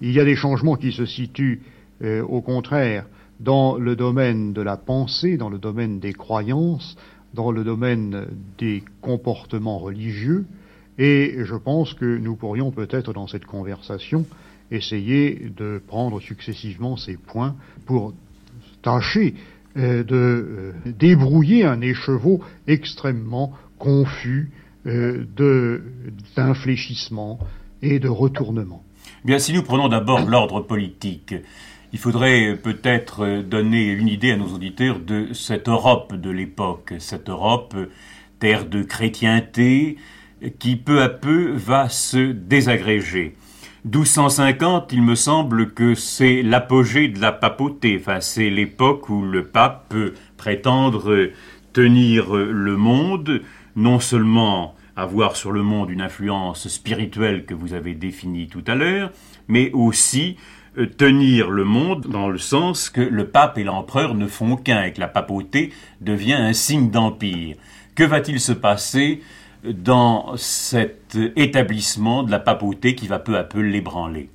Il 0.01 0.11
y 0.11 0.19
a 0.19 0.25
des 0.25 0.35
changements 0.35 0.75
qui 0.75 0.91
se 0.91 1.05
situent 1.05 1.61
euh, 2.01 2.21
au 2.21 2.41
contraire 2.41 3.05
dans 3.39 3.77
le 3.77 3.95
domaine 3.95 4.53
de 4.53 4.61
la 4.61 4.77
pensée, 4.77 5.37
dans 5.37 5.49
le 5.49 5.57
domaine 5.57 5.99
des 5.99 6.13
croyances, 6.13 6.95
dans 7.33 7.51
le 7.51 7.63
domaine 7.63 8.27
des 8.57 8.83
comportements 9.01 9.77
religieux, 9.77 10.45
et 10.97 11.39
je 11.43 11.55
pense 11.55 11.93
que 11.93 12.17
nous 12.17 12.35
pourrions 12.35 12.71
peut-être 12.71 13.11
dans 13.11 13.27
cette 13.27 13.45
conversation 13.45 14.25
essayer 14.71 15.51
de 15.55 15.81
prendre 15.85 16.21
successivement 16.21 16.95
ces 16.95 17.17
points 17.17 17.55
pour 17.85 18.13
tâcher 18.81 19.35
euh, 19.77 20.03
de 20.03 20.73
débrouiller 20.85 21.65
un 21.65 21.81
écheveau 21.81 22.39
extrêmement 22.67 23.51
confus, 23.77 24.51
euh, 24.85 25.81
d'infléchissement 26.35 27.39
et 27.81 27.99
de 27.99 28.09
retournement. 28.09 28.83
Bien, 29.23 29.39
si 29.39 29.53
nous 29.53 29.63
prenons 29.63 29.87
d'abord 29.87 30.21
l'ordre 30.25 30.61
politique, 30.61 31.33
il 31.93 31.99
faudrait 31.99 32.57
peut-être 32.61 33.41
donner 33.41 33.87
une 33.87 34.07
idée 34.07 34.31
à 34.31 34.37
nos 34.37 34.47
auditeurs 34.47 34.99
de 34.99 35.33
cette 35.33 35.69
Europe 35.69 36.13
de 36.13 36.29
l'époque, 36.29 36.93
cette 36.99 37.29
Europe 37.29 37.75
terre 38.39 38.65
de 38.65 38.83
chrétienté 38.83 39.97
qui 40.59 40.75
peu 40.75 41.01
à 41.01 41.09
peu 41.09 41.53
va 41.53 41.89
se 41.89 42.31
désagréger. 42.31 43.35
1250, 43.85 44.91
il 44.93 45.01
me 45.01 45.15
semble 45.15 45.73
que 45.73 45.95
c'est 45.95 46.41
l'apogée 46.41 47.07
de 47.07 47.19
la 47.21 47.31
papauté, 47.31 48.01
c'est 48.19 48.49
l'époque 48.49 49.09
où 49.09 49.21
le 49.21 49.45
pape 49.45 49.89
peut 49.89 50.13
prétendre 50.37 51.29
tenir 51.73 52.33
le 52.33 52.77
monde, 52.77 53.41
non 53.75 53.99
seulement 53.99 54.74
avoir 54.95 55.35
sur 55.35 55.51
le 55.51 55.61
monde 55.61 55.89
une 55.89 56.01
influence 56.01 56.67
spirituelle 56.67 57.45
que 57.45 57.53
vous 57.53 57.73
avez 57.73 57.93
définie 57.93 58.47
tout 58.47 58.63
à 58.67 58.75
l'heure, 58.75 59.11
mais 59.47 59.71
aussi 59.71 60.37
euh, 60.77 60.87
tenir 60.87 61.49
le 61.49 61.63
monde 61.63 62.07
dans 62.09 62.29
le 62.29 62.37
sens 62.37 62.89
que 62.89 63.01
le 63.01 63.27
pape 63.27 63.57
et 63.57 63.63
l'empereur 63.63 64.15
ne 64.15 64.27
font 64.27 64.55
qu'un 64.55 64.83
et 64.83 64.93
que 64.93 64.99
la 64.99 65.07
papauté 65.07 65.71
devient 66.01 66.33
un 66.33 66.53
signe 66.53 66.89
d'empire. 66.89 67.55
Que 67.95 68.03
va-t-il 68.03 68.39
se 68.39 68.51
passer 68.51 69.21
dans 69.63 70.35
cet 70.37 71.17
établissement 71.35 72.23
de 72.23 72.31
la 72.31 72.39
papauté 72.39 72.95
qui 72.95 73.07
va 73.07 73.19
peu 73.19 73.37
à 73.37 73.43
peu 73.43 73.61
l'ébranler? 73.61 74.29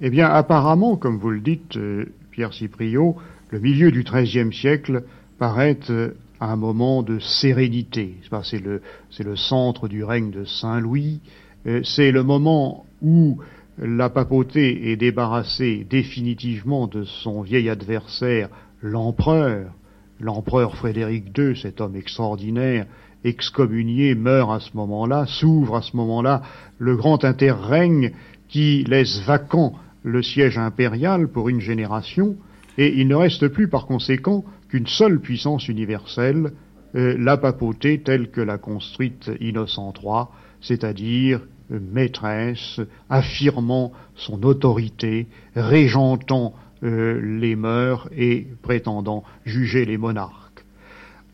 Eh 0.00 0.10
bien, 0.10 0.26
apparemment, 0.26 0.96
comme 0.96 1.18
vous 1.18 1.30
le 1.30 1.40
dites, 1.40 1.76
euh, 1.76 2.06
Pierre 2.30 2.52
Cypriot, 2.52 3.16
le 3.50 3.58
milieu 3.58 3.90
du 3.90 4.04
XIIIe 4.04 4.52
siècle 4.52 5.04
paraît 5.38 5.78
euh, 5.90 6.12
un 6.40 6.56
moment 6.56 7.02
de 7.02 7.18
sérénité. 7.18 8.16
C'est 8.42 8.62
le, 8.62 9.36
centre 9.36 9.88
du 9.88 10.04
règne 10.04 10.30
de 10.30 10.44
Saint 10.44 10.80
Louis. 10.80 11.20
Euh, 11.66 11.80
c'est 11.84 12.12
le 12.12 12.22
moment 12.22 12.84
où 13.02 13.38
la 13.78 14.08
papauté 14.08 14.90
est 14.90 14.96
débarrassée 14.96 15.86
définitivement 15.88 16.86
de 16.86 17.04
son 17.04 17.42
vieil 17.42 17.68
adversaire, 17.68 18.48
l'empereur. 18.82 19.72
L'empereur 20.18 20.76
Frédéric 20.76 21.36
II, 21.36 21.54
cet 21.60 21.82
homme 21.82 21.94
extraordinaire, 21.94 22.86
excommunié, 23.22 24.14
meurt 24.14 24.50
à 24.50 24.60
ce 24.60 24.74
moment-là, 24.74 25.26
s'ouvre 25.26 25.76
à 25.76 25.82
ce 25.82 25.94
moment-là 25.96 26.42
le 26.78 26.96
grand 26.96 27.22
interrègne 27.24 28.12
qui 28.48 28.84
laisse 28.84 29.20
vacant 29.26 29.74
le 30.02 30.22
siège 30.22 30.56
impérial 30.56 31.28
pour 31.28 31.48
une 31.48 31.60
génération, 31.60 32.36
et 32.78 33.00
il 33.00 33.08
ne 33.08 33.14
reste 33.14 33.48
plus 33.48 33.68
par 33.68 33.86
conséquent 33.86 34.44
qu'une 34.68 34.86
seule 34.86 35.20
puissance 35.20 35.68
universelle, 35.68 36.52
euh, 36.94 37.16
la 37.18 37.36
papauté 37.36 38.00
telle 38.00 38.30
que 38.30 38.40
l'a 38.40 38.58
construite 38.58 39.30
Innocent 39.40 39.92
III, 40.02 40.24
c'est-à-dire 40.60 41.40
euh, 41.72 41.80
maîtresse, 41.92 42.80
affirmant 43.08 43.92
son 44.14 44.42
autorité, 44.42 45.26
régentant 45.54 46.54
euh, 46.82 47.20
les 47.38 47.56
mœurs 47.56 48.08
et 48.16 48.46
prétendant 48.62 49.24
juger 49.44 49.84
les 49.84 49.98
monarques. 49.98 50.64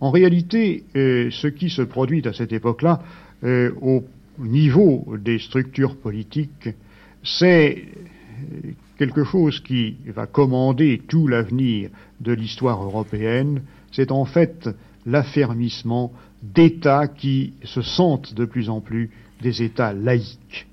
En 0.01 0.11
réalité, 0.11 0.83
ce 0.95 1.47
qui 1.47 1.71
se 1.71 1.81
produit 1.81 2.27
à 2.27 2.33
cette 2.33 2.53
époque-là, 2.53 3.03
au 3.45 4.03
niveau 4.41 5.07
des 5.17 5.39
structures 5.39 5.95
politiques, 5.95 6.71
c'est 7.23 7.85
quelque 9.03 9.25
chose 9.25 9.59
qui 9.59 9.97
va 10.15 10.29
commander 10.29 11.03
tout 11.09 11.27
l'avenir 11.27 11.91
de 12.21 12.33
l'histoire 12.33 12.85
européenne, 12.85 13.63
c'est 13.91 14.13
en 14.13 14.25
fait 14.25 14.69
l'affermissement 15.07 16.13
d'États 16.41 17.09
qui 17.09 17.55
se 17.65 17.83
sentent 17.83 18.33
de 18.33 18.45
plus 18.45 18.71
en 18.71 18.81
plus 18.81 19.11
des 19.41 19.65
États 19.65 19.93
laïques. 19.93 20.69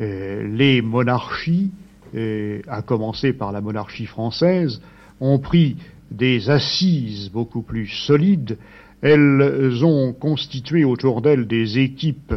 Euh, 0.00 0.42
les 0.56 0.82
monarchies, 0.82 1.70
euh, 2.16 2.62
à 2.66 2.82
commencer 2.82 3.32
par 3.32 3.52
la 3.52 3.60
monarchie 3.60 4.06
française, 4.06 4.82
ont 5.20 5.38
pris 5.38 5.76
des 6.10 6.50
assises 6.50 7.30
beaucoup 7.30 7.62
plus 7.62 7.86
solides. 7.86 8.58
Elles 9.02 9.84
ont 9.84 10.12
constitué 10.14 10.82
autour 10.82 11.22
d'elles 11.22 11.46
des 11.46 11.78
équipes 11.78 12.34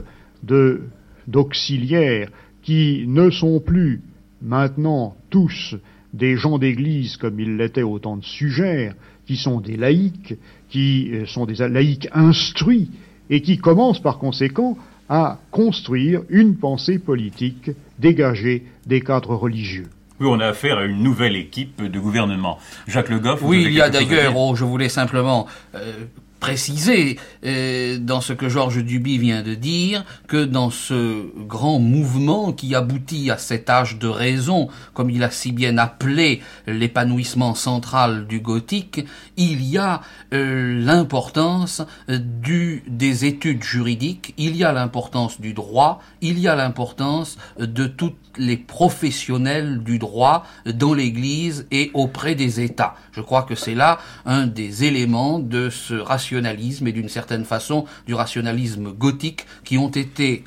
d'auxiliaires 1.27 2.29
qui 2.61 3.05
ne 3.07 3.31
sont 3.31 3.59
plus 3.59 4.01
maintenant 4.43 5.15
tous 5.31 5.75
des 6.13 6.37
gens 6.37 6.59
d'église 6.59 7.17
comme 7.17 7.39
ils 7.39 7.57
l'étaient 7.57 7.81
au 7.81 7.97
temps 7.97 8.17
de 8.17 8.23
Sugère, 8.23 8.93
qui 9.25 9.37
sont 9.37 9.61
des 9.61 9.77
laïcs, 9.77 10.35
qui 10.69 11.09
euh, 11.13 11.25
sont 11.25 11.45
des 11.45 11.55
laïcs 11.55 12.09
instruits 12.13 12.91
et 13.29 13.41
qui 13.41 13.57
commencent 13.57 14.01
par 14.01 14.19
conséquent 14.19 14.77
à 15.09 15.39
construire 15.51 16.21
une 16.29 16.57
pensée 16.57 16.99
politique 16.99 17.71
dégagée 17.97 18.65
des 18.85 19.01
cadres 19.01 19.35
religieux. 19.35 19.87
Oui, 20.19 20.27
on 20.29 20.39
a 20.39 20.47
affaire 20.47 20.77
à 20.77 20.85
une 20.85 21.01
nouvelle 21.01 21.35
équipe 21.35 21.81
de 21.81 21.99
gouvernement. 21.99 22.59
Jacques 22.87 23.09
Le 23.09 23.19
Goff. 23.19 23.41
Oui, 23.41 23.63
il 23.65 23.73
y 23.73 23.81
a 23.81 23.89
d'ailleurs, 23.89 24.37
oh, 24.37 24.55
je 24.55 24.63
voulais 24.63 24.89
simplement 24.89 25.47
euh, 25.73 26.05
préciser 26.41 27.17
euh, 27.45 27.97
dans 27.99 28.19
ce 28.19 28.33
que 28.33 28.49
Georges 28.49 28.83
Duby 28.83 29.19
vient 29.19 29.43
de 29.43 29.53
dire 29.53 30.03
que 30.27 30.43
dans 30.43 30.71
ce 30.71 31.27
grand 31.47 31.79
mouvement 31.79 32.51
qui 32.51 32.75
aboutit 32.75 33.31
à 33.31 33.37
cet 33.37 33.69
âge 33.69 33.99
de 33.99 34.07
raison, 34.07 34.67
comme 34.93 35.09
il 35.09 35.23
a 35.23 35.31
si 35.31 35.53
bien 35.53 35.77
appelé 35.77 36.41
l'épanouissement 36.67 37.55
central 37.55 38.27
du 38.27 38.41
gothique, 38.41 39.05
il 39.37 39.63
y 39.63 39.77
a 39.77 40.01
euh, 40.33 40.83
l'importance 40.83 41.83
du 42.09 42.83
des 42.87 43.25
études 43.25 43.63
juridiques, 43.63 44.33
il 44.37 44.55
y 44.57 44.63
a 44.63 44.73
l'importance 44.73 45.39
du 45.39 45.53
droit, 45.53 46.01
il 46.21 46.39
y 46.39 46.47
a 46.47 46.55
l'importance 46.55 47.37
de 47.59 47.85
toutes 47.85 48.15
les 48.37 48.57
professionnels 48.57 49.83
du 49.83 49.99
droit 49.99 50.45
dans 50.65 50.93
l'Église 50.93 51.67
et 51.71 51.91
auprès 51.93 52.33
des 52.33 52.61
États. 52.61 52.95
Je 53.11 53.21
crois 53.21 53.43
que 53.43 53.55
c'est 53.55 53.75
là 53.75 53.99
un 54.25 54.47
des 54.47 54.85
éléments 54.85 55.39
de 55.39 55.69
ce 55.69 55.93
rationalisme 56.31 56.87
et 56.87 56.91
d'une 56.93 57.09
certaine 57.09 57.43
façon 57.43 57.85
du 58.07 58.13
rationalisme 58.13 58.91
gothique 58.91 59.45
qui 59.65 59.77
ont 59.77 59.89
été 59.89 60.43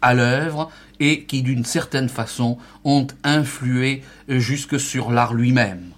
à 0.00 0.14
l'œuvre 0.14 0.70
et 1.00 1.24
qui 1.24 1.42
d'une 1.42 1.64
certaine 1.64 2.08
façon 2.08 2.56
ont 2.84 3.06
influé 3.24 4.02
jusque 4.28 4.80
sur 4.80 5.10
l'art 5.10 5.34
lui-même. 5.34 5.90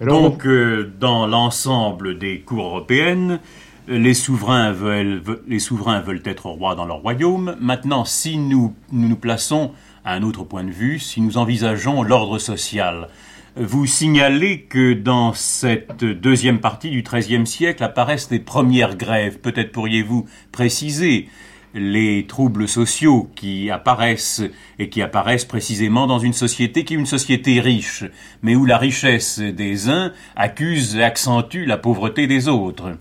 Donc, 0.00 0.46
euh, 0.46 0.92
dans 0.98 1.26
l'ensemble 1.26 2.18
des 2.18 2.40
cours 2.40 2.66
européennes, 2.66 3.40
les 3.88 4.14
souverains, 4.14 4.72
veulent, 4.72 5.22
les 5.46 5.58
souverains 5.58 6.00
veulent 6.00 6.22
être 6.24 6.46
rois 6.46 6.74
dans 6.74 6.86
leur 6.86 6.98
royaume. 6.98 7.56
Maintenant, 7.60 8.04
si 8.04 8.36
nous 8.36 8.74
nous, 8.92 9.08
nous 9.08 9.16
plaçons 9.16 9.72
à 10.04 10.12
un 10.14 10.22
autre 10.22 10.44
point 10.44 10.64
de 10.64 10.70
vue, 10.70 10.98
si 10.98 11.20
nous 11.20 11.38
envisageons 11.38 12.02
l'ordre 12.02 12.38
social, 12.38 13.08
vous 13.56 13.86
signalez 13.86 14.62
que 14.62 14.92
dans 14.92 15.32
cette 15.32 16.04
deuxième 16.04 16.60
partie 16.60 16.90
du 16.90 17.02
XIIIe 17.02 17.46
siècle 17.46 17.82
apparaissent 17.82 18.30
les 18.30 18.38
premières 18.38 18.96
grèves. 18.96 19.38
Peut-être 19.38 19.72
pourriez-vous 19.72 20.26
préciser 20.52 21.28
les 21.74 22.26
troubles 22.26 22.68
sociaux 22.68 23.30
qui 23.36 23.70
apparaissent 23.70 24.42
et 24.78 24.88
qui 24.88 25.02
apparaissent 25.02 25.44
précisément 25.44 26.06
dans 26.06 26.18
une 26.18 26.32
société 26.32 26.84
qui 26.84 26.94
est 26.94 26.98
une 26.98 27.06
société 27.06 27.60
riche, 27.60 28.04
mais 28.42 28.56
où 28.56 28.64
la 28.66 28.78
richesse 28.78 29.38
des 29.38 29.88
uns 29.88 30.12
accuse 30.36 30.96
et 30.96 31.02
accentue 31.02 31.64
la 31.66 31.76
pauvreté 31.76 32.26
des 32.26 32.48
autres. 32.48 32.96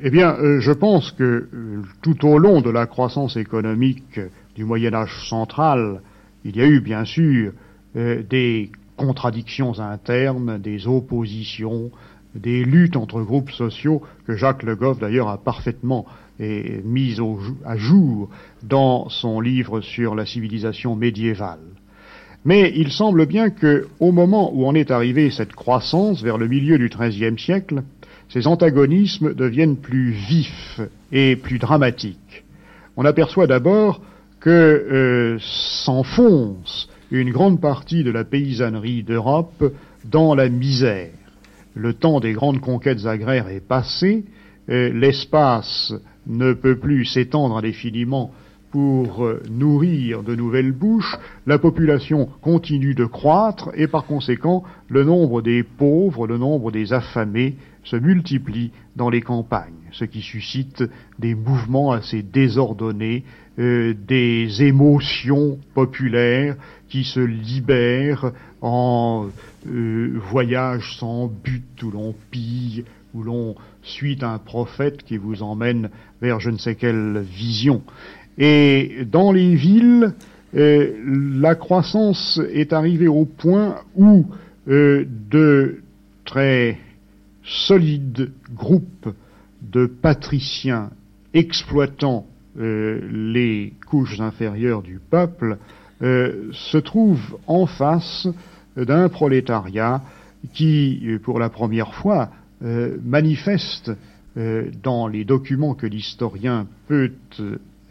Eh 0.00 0.10
bien, 0.10 0.36
euh, 0.36 0.60
je 0.60 0.72
pense 0.72 1.12
que 1.12 1.48
euh, 1.52 1.82
tout 2.02 2.26
au 2.26 2.38
long 2.38 2.60
de 2.60 2.70
la 2.70 2.86
croissance 2.86 3.36
économique 3.36 4.20
du 4.56 4.64
Moyen 4.64 4.92
Âge 4.92 5.28
central, 5.28 6.00
il 6.44 6.56
y 6.56 6.60
a 6.60 6.66
eu 6.66 6.80
bien 6.80 7.04
sûr 7.04 7.52
euh, 7.96 8.22
des 8.28 8.70
contradictions 8.96 9.78
internes, 9.80 10.58
des 10.58 10.86
oppositions, 10.86 11.90
des 12.34 12.64
luttes 12.64 12.96
entre 12.96 13.22
groupes 13.22 13.50
sociaux 13.50 14.02
que 14.26 14.36
Jacques 14.36 14.62
Le 14.62 14.76
Goff 14.76 14.98
d'ailleurs 14.98 15.28
a 15.28 15.38
parfaitement 15.38 16.06
mise 16.38 17.20
à 17.64 17.76
jour 17.76 18.28
dans 18.62 19.08
son 19.08 19.40
livre 19.40 19.80
sur 19.80 20.14
la 20.14 20.26
civilisation 20.26 20.96
médiévale. 20.96 21.60
Mais 22.44 22.72
il 22.76 22.90
semble 22.90 23.26
bien 23.26 23.50
que, 23.50 23.86
au 24.00 24.12
moment 24.12 24.52
où 24.54 24.66
en 24.66 24.74
est 24.74 24.90
arrivée 24.90 25.30
cette 25.30 25.54
croissance 25.54 26.22
vers 26.22 26.36
le 26.36 26.46
milieu 26.46 26.76
du 26.76 26.88
XIIIe 26.88 27.38
siècle, 27.38 27.82
ces 28.28 28.46
antagonismes 28.46 29.34
deviennent 29.34 29.76
plus 29.76 30.10
vifs 30.10 30.80
et 31.12 31.36
plus 31.36 31.58
dramatiques. 31.58 32.44
On 32.96 33.04
aperçoit 33.04 33.46
d'abord 33.46 34.02
que 34.40 34.50
euh, 34.50 35.38
s'enfonce 35.40 36.88
une 37.10 37.30
grande 37.30 37.60
partie 37.60 38.04
de 38.04 38.10
la 38.10 38.24
paysannerie 38.24 39.02
d'Europe 39.02 39.72
dans 40.04 40.34
la 40.34 40.48
misère. 40.48 41.10
Le 41.74 41.94
temps 41.94 42.20
des 42.20 42.32
grandes 42.32 42.60
conquêtes 42.60 43.06
agraires 43.06 43.48
est 43.48 43.66
passé, 43.66 44.24
euh, 44.68 44.92
l'espace 44.92 45.92
ne 46.26 46.52
peut 46.52 46.78
plus 46.78 47.04
s'étendre 47.04 47.56
indéfiniment 47.56 48.30
pour 48.70 49.24
euh, 49.24 49.40
nourrir 49.50 50.24
de 50.24 50.34
nouvelles 50.34 50.72
bouches, 50.72 51.16
la 51.46 51.58
population 51.58 52.28
continue 52.42 52.94
de 52.94 53.04
croître 53.04 53.70
et 53.74 53.86
par 53.86 54.04
conséquent 54.04 54.64
le 54.88 55.04
nombre 55.04 55.42
des 55.42 55.62
pauvres, 55.62 56.26
le 56.26 56.38
nombre 56.38 56.72
des 56.72 56.92
affamés 56.92 57.54
se 57.84 57.94
multiplie 57.94 58.72
dans 58.96 59.10
les 59.10 59.20
campagnes, 59.20 59.90
ce 59.92 60.04
qui 60.04 60.22
suscite 60.22 60.82
des 61.20 61.36
mouvements 61.36 61.92
assez 61.92 62.22
désordonnés, 62.22 63.22
euh, 63.60 63.94
des 63.94 64.64
émotions 64.64 65.58
populaires 65.74 66.56
qui 66.94 67.02
se 67.02 67.18
libèrent 67.18 68.30
en 68.62 69.26
euh, 69.66 70.12
voyage 70.30 70.96
sans 71.00 71.26
but 71.26 71.82
où 71.82 71.90
l'on 71.90 72.14
pille, 72.30 72.84
où 73.12 73.24
l'on 73.24 73.56
suit 73.82 74.18
un 74.22 74.38
prophète 74.38 75.02
qui 75.02 75.16
vous 75.16 75.42
emmène 75.42 75.90
vers 76.22 76.38
je 76.38 76.50
ne 76.50 76.56
sais 76.56 76.76
quelle 76.76 77.18
vision. 77.18 77.82
Et 78.38 79.04
dans 79.10 79.32
les 79.32 79.56
villes, 79.56 80.14
euh, 80.54 80.92
la 81.36 81.56
croissance 81.56 82.40
est 82.52 82.72
arrivée 82.72 83.08
au 83.08 83.24
point 83.24 83.80
où 83.96 84.26
euh, 84.68 85.04
de 85.32 85.82
très 86.24 86.78
solides 87.42 88.30
groupes 88.54 89.08
de 89.62 89.86
patriciens 89.86 90.90
exploitant 91.32 92.24
euh, 92.56 93.00
les 93.10 93.72
couches 93.84 94.20
inférieures 94.20 94.82
du 94.82 95.00
peuple 95.10 95.58
se 96.04 96.76
trouvent 96.76 97.38
en 97.46 97.66
face 97.66 98.28
d'un 98.76 99.08
prolétariat 99.08 100.02
qui, 100.52 101.18
pour 101.22 101.38
la 101.38 101.48
première 101.48 101.94
fois, 101.94 102.28
manifeste 102.60 103.90
dans 104.36 105.08
les 105.08 105.24
documents 105.24 105.74
que 105.74 105.86
l'historien 105.86 106.66
peut 106.88 107.10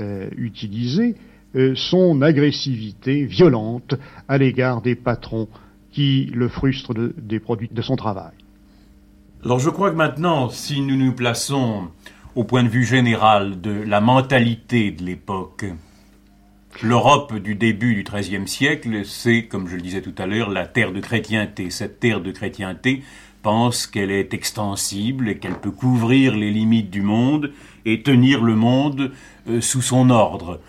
euh, 0.03 0.27
utiliser 0.37 1.15
euh, 1.55 1.75
son 1.75 2.23
agressivité 2.23 3.25
violente 3.25 3.93
à 4.27 4.39
l'égard 4.39 4.81
des 4.81 4.95
patrons 4.95 5.47
qui 5.91 6.31
le 6.33 6.49
frustrent 6.49 6.95
des 6.95 7.39
produits 7.39 7.69
de 7.71 7.81
son 7.83 7.95
travail. 7.95 8.33
Alors 9.45 9.59
je 9.59 9.69
crois 9.69 9.91
que 9.91 9.95
maintenant, 9.95 10.49
si 10.49 10.81
nous 10.81 10.97
nous 10.97 11.13
plaçons 11.13 11.89
au 12.33 12.43
point 12.43 12.63
de 12.63 12.69
vue 12.69 12.85
général 12.85 13.61
de 13.61 13.69
la 13.69 14.01
mentalité 14.01 14.89
de 14.89 15.03
l'époque, 15.03 15.65
L'Europe 16.81 17.35
du 17.35 17.55
début 17.55 17.95
du 17.95 18.03
XIIIe 18.03 18.47
siècle, 18.47 19.05
c'est, 19.05 19.43
comme 19.43 19.67
je 19.69 19.75
le 19.75 19.81
disais 19.81 20.01
tout 20.01 20.15
à 20.17 20.25
l'heure, 20.25 20.49
la 20.49 20.65
terre 20.65 20.91
de 20.91 20.99
chrétienté. 20.99 21.69
Cette 21.69 21.99
terre 21.99 22.19
de 22.19 22.31
chrétienté 22.31 23.03
pense 23.41 23.87
qu'elle 23.87 24.11
est 24.11 24.33
extensible 24.33 25.29
et 25.29 25.37
qu'elle 25.37 25.59
peut 25.59 25.71
couvrir 25.71 26.35
les 26.35 26.51
limites 26.51 26.89
du 26.89 27.01
monde 27.01 27.51
et 27.85 28.01
tenir 28.01 28.43
le 28.43 28.55
monde 28.55 29.11
euh, 29.47 29.61
sous 29.61 29.81
son 29.81 30.09
ordre. 30.09 30.59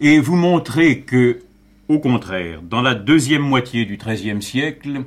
Et 0.00 0.18
vous 0.18 0.36
montrez 0.36 1.00
que, 1.00 1.40
au 1.88 1.98
contraire, 1.98 2.60
dans 2.62 2.82
la 2.82 2.94
deuxième 2.94 3.42
moitié 3.42 3.84
du 3.84 3.96
XIIIe 3.96 4.42
siècle, 4.42 5.02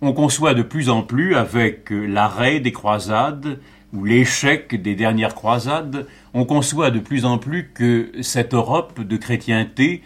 on 0.00 0.12
conçoit 0.12 0.54
de 0.54 0.62
plus 0.62 0.88
en 0.88 1.02
plus, 1.02 1.34
avec 1.34 1.92
euh, 1.92 2.06
l'arrêt 2.06 2.60
des 2.60 2.72
croisades 2.72 3.60
ou 3.92 4.04
l'échec 4.04 4.80
des 4.80 4.94
dernières 4.94 5.34
croisades, 5.34 6.06
on 6.34 6.44
conçoit 6.44 6.90
de 6.90 7.00
plus 7.00 7.24
en 7.24 7.38
plus 7.38 7.70
que 7.74 8.12
cette 8.22 8.54
Europe 8.54 9.00
de 9.00 9.16
chrétienté 9.16 10.02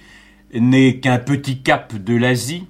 n'est 0.52 0.96
qu'un 1.00 1.18
petit 1.18 1.60
cap 1.60 1.94
de 1.94 2.16
l'Asie, 2.16 2.66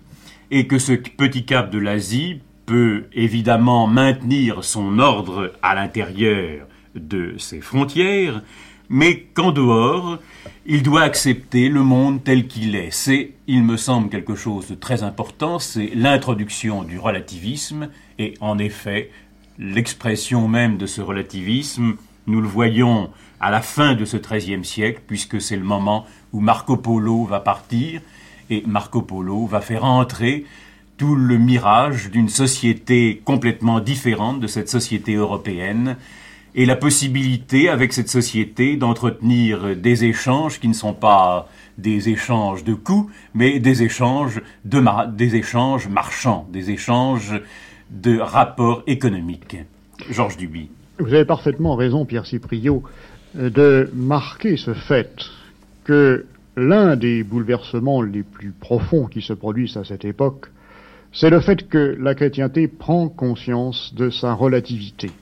et 0.51 0.67
que 0.67 0.79
ce 0.79 0.93
petit 0.93 1.45
cap 1.45 1.71
de 1.71 1.79
l'Asie 1.79 2.41
peut 2.67 3.05
évidemment 3.13 3.87
maintenir 3.87 4.65
son 4.65 4.99
ordre 4.99 5.53
à 5.63 5.75
l'intérieur 5.75 6.67
de 6.95 7.35
ses 7.39 7.61
frontières, 7.61 8.43
mais 8.89 9.21
qu'en 9.35 9.51
dehors, 9.51 10.19
il 10.67 10.83
doit 10.83 11.03
accepter 11.03 11.69
le 11.69 11.83
monde 11.83 12.23
tel 12.23 12.47
qu'il 12.47 12.77
est. 12.77 12.91
C'est, 12.93 13.33
il 13.47 13.63
me 13.63 13.77
semble, 13.77 14.09
quelque 14.09 14.35
chose 14.35 14.69
de 14.69 14.75
très 14.75 15.03
important, 15.03 15.59
c'est 15.59 15.91
l'introduction 15.95 16.85
du 16.85 16.99
relativisme, 16.99 17.89
et 18.19 18.35
en 18.41 18.59
effet, 18.59 19.11
l'expression 19.59 20.49
même 20.49 20.77
de 20.77 20.87
ce 20.87 21.01
relativisme, 21.01 21.97
nous 22.27 22.41
le 22.41 22.49
voyons 22.49 23.11
à 23.41 23.51
la 23.51 23.61
fin 23.61 23.95
de 23.95 24.05
ce 24.05 24.17
XIIIe 24.17 24.65
siècle, 24.65 25.03
puisque 25.07 25.41
c'est 25.41 25.57
le 25.57 25.65
moment 25.65 26.07
où 26.33 26.41
Marco 26.41 26.77
Polo 26.77 27.25
va 27.25 27.41
partir, 27.41 28.01
et 28.51 28.63
Marco 28.67 29.03
Polo 29.03 29.47
va 29.47 29.61
faire 29.61 29.85
entrer 29.85 30.45
tout 30.97 31.15
le 31.15 31.39
mirage 31.39 32.11
d'une 32.11 32.29
société 32.29 33.21
complètement 33.25 33.81
différente 33.81 34.41
de 34.41 34.47
cette 34.47 34.69
société 34.69 35.15
européenne 35.15 35.97
et 36.55 36.67
la 36.67 36.77
possibilité 36.77 37.69
avec 37.69 37.93
cette 37.93 38.09
société 38.09 38.77
d'entretenir 38.77 39.75
des 39.77 40.05
échanges 40.05 40.61
qui 40.61 40.69
ne 40.69 40.75
sont 40.75 40.95
pas 40.95 41.49
des 41.79 42.09
échanges 42.09 42.63
de 42.63 42.75
coûts, 42.75 43.11
mais 43.35 43.59
des 43.59 43.83
échanges, 43.83 44.41
de 44.65 44.81
des 45.11 45.35
échanges 45.35 45.89
marchands, 45.89 46.47
des 46.53 46.71
échanges 46.71 47.35
de 47.95 48.19
rapports 48.19 48.83
économiques. 48.87 49.57
Georges 50.11 50.37
Duby. 50.37 50.69
Vous 50.99 51.15
avez 51.15 51.25
parfaitement 51.25 51.75
raison, 51.77 52.05
Pierre 52.05 52.27
Cipriot, 52.27 52.83
de 53.35 53.91
marquer 53.95 54.57
ce 54.57 54.75
fait 54.75 55.25
que 55.85 56.27
l'un 56.57 56.97
des 56.97 57.25
bouleversements 57.25 58.03
les 58.03 58.23
plus 58.23 58.53
profonds 58.53 59.07
qui 59.07 59.23
se 59.23 59.33
produisent 59.33 59.77
à 59.77 59.85
cette 59.85 60.05
époque 60.05 60.51
c'est 61.15 61.31
le 61.31 61.41
fait 61.41 61.69
que 61.69 61.97
la 62.01 62.17
chrétienté 62.17 62.67
prend 62.67 63.09
conscience 63.09 63.95
de 63.95 64.11
sa 64.11 64.35
relativité. 64.35 65.13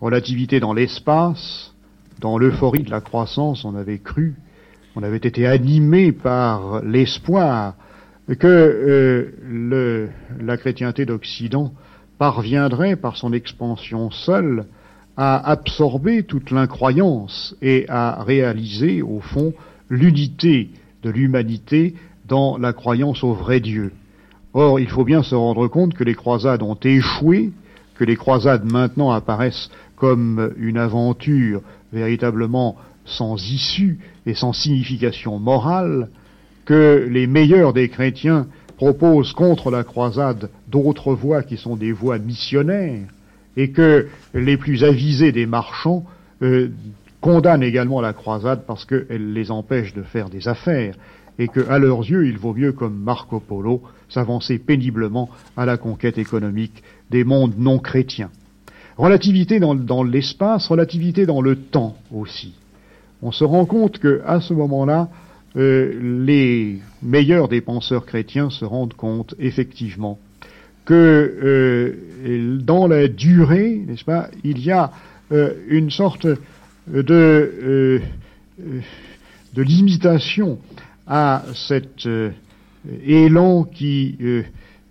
Relativité 0.00 0.58
dans 0.58 0.72
l'espace, 0.72 1.74
dans 2.20 2.38
l'euphorie 2.38 2.82
de 2.82 2.90
la 2.90 3.02
croissance, 3.02 3.66
on 3.66 3.76
avait 3.76 3.98
cru, 3.98 4.36
on 4.96 5.02
avait 5.02 5.18
été 5.18 5.46
animé 5.46 6.12
par 6.12 6.82
l'espoir 6.82 7.74
que 8.38 8.46
euh, 8.46 10.08
la 10.40 10.56
chrétienté 10.56 11.04
d'Occident 11.04 11.74
parviendrait 12.18 12.96
par 12.96 13.16
son 13.16 13.32
expansion 13.32 14.10
seule 14.10 14.66
à 15.16 15.50
absorber 15.50 16.22
toute 16.22 16.50
l'incroyance 16.50 17.56
et 17.62 17.86
à 17.88 18.22
réaliser 18.22 19.02
au 19.02 19.20
fond 19.20 19.52
l'unité 19.88 20.70
de 21.02 21.10
l'humanité 21.10 21.94
dans 22.26 22.58
la 22.58 22.72
croyance 22.72 23.24
au 23.24 23.32
vrai 23.32 23.60
Dieu. 23.60 23.92
Or, 24.54 24.80
il 24.80 24.88
faut 24.88 25.04
bien 25.04 25.22
se 25.22 25.34
rendre 25.34 25.66
compte 25.68 25.94
que 25.94 26.04
les 26.04 26.14
croisades 26.14 26.62
ont 26.62 26.78
échoué, 26.82 27.50
que 27.96 28.04
les 28.04 28.16
croisades 28.16 28.64
maintenant 28.64 29.10
apparaissent 29.10 29.70
comme 29.96 30.52
une 30.58 30.78
aventure 30.78 31.62
véritablement 31.92 32.76
sans 33.04 33.36
issue 33.50 33.98
et 34.26 34.34
sans 34.34 34.52
signification 34.52 35.38
morale, 35.38 36.08
que 36.64 37.08
les 37.10 37.26
meilleurs 37.26 37.72
des 37.72 37.88
chrétiens 37.88 38.46
proposent 38.78 39.32
contre 39.32 39.70
la 39.70 39.82
croisade 39.82 40.48
d'autres 40.68 41.12
voies 41.12 41.42
qui 41.42 41.56
sont 41.56 41.76
des 41.76 41.92
voies 41.92 42.18
missionnaires, 42.18 43.08
et 43.56 43.72
que 43.72 44.06
les 44.34 44.56
plus 44.56 44.84
avisés 44.84 45.32
des 45.32 45.46
marchands 45.46 46.04
euh, 46.42 46.68
condamnent 47.20 47.64
également 47.64 48.00
la 48.00 48.12
croisade 48.12 48.62
parce 48.68 48.84
qu'elle 48.84 49.32
les 49.32 49.50
empêche 49.50 49.92
de 49.94 50.02
faire 50.02 50.30
des 50.30 50.46
affaires 50.46 50.94
et 51.40 51.48
que, 51.48 51.68
à 51.68 51.80
leurs 51.80 52.00
yeux, 52.00 52.26
il 52.28 52.38
vaut 52.38 52.54
mieux, 52.54 52.72
comme 52.72 52.96
Marco 52.96 53.40
Polo, 53.40 53.82
s'avancer 54.08 54.58
péniblement 54.58 55.28
à 55.56 55.66
la 55.66 55.76
conquête 55.76 56.18
économique 56.18 56.82
des 57.10 57.24
mondes 57.24 57.54
non 57.58 57.80
chrétiens. 57.80 58.30
Relativité 58.96 59.58
dans, 59.58 60.04
l'espace, 60.04 60.68
relativité 60.68 61.26
dans 61.26 61.40
le 61.40 61.56
temps 61.56 61.96
aussi. 62.12 62.54
On 63.22 63.32
se 63.32 63.44
rend 63.44 63.66
compte 63.66 63.98
que, 63.98 64.22
à 64.24 64.40
ce 64.40 64.54
moment-là, 64.54 65.08
euh, 65.56 66.24
les 66.24 66.78
meilleurs 67.02 67.48
des 67.48 67.60
penseurs 67.60 68.06
chrétiens 68.06 68.50
se 68.50 68.64
rendent 68.64 68.94
compte 68.94 69.34
effectivement 69.38 70.18
que 70.84 70.94
euh, 70.94 72.58
dans 72.62 72.86
la 72.86 73.08
durée, 73.08 73.82
n'est-ce 73.86 74.04
pas, 74.04 74.30
il 74.42 74.58
y 74.60 74.70
a 74.70 74.90
euh, 75.32 75.52
une 75.68 75.90
sorte 75.90 76.26
de, 76.86 78.00
de 78.58 79.62
limitation 79.62 80.58
à 81.06 81.44
cet 81.54 82.08
élan 83.04 83.64
qui, 83.64 84.16
euh, 84.22 84.42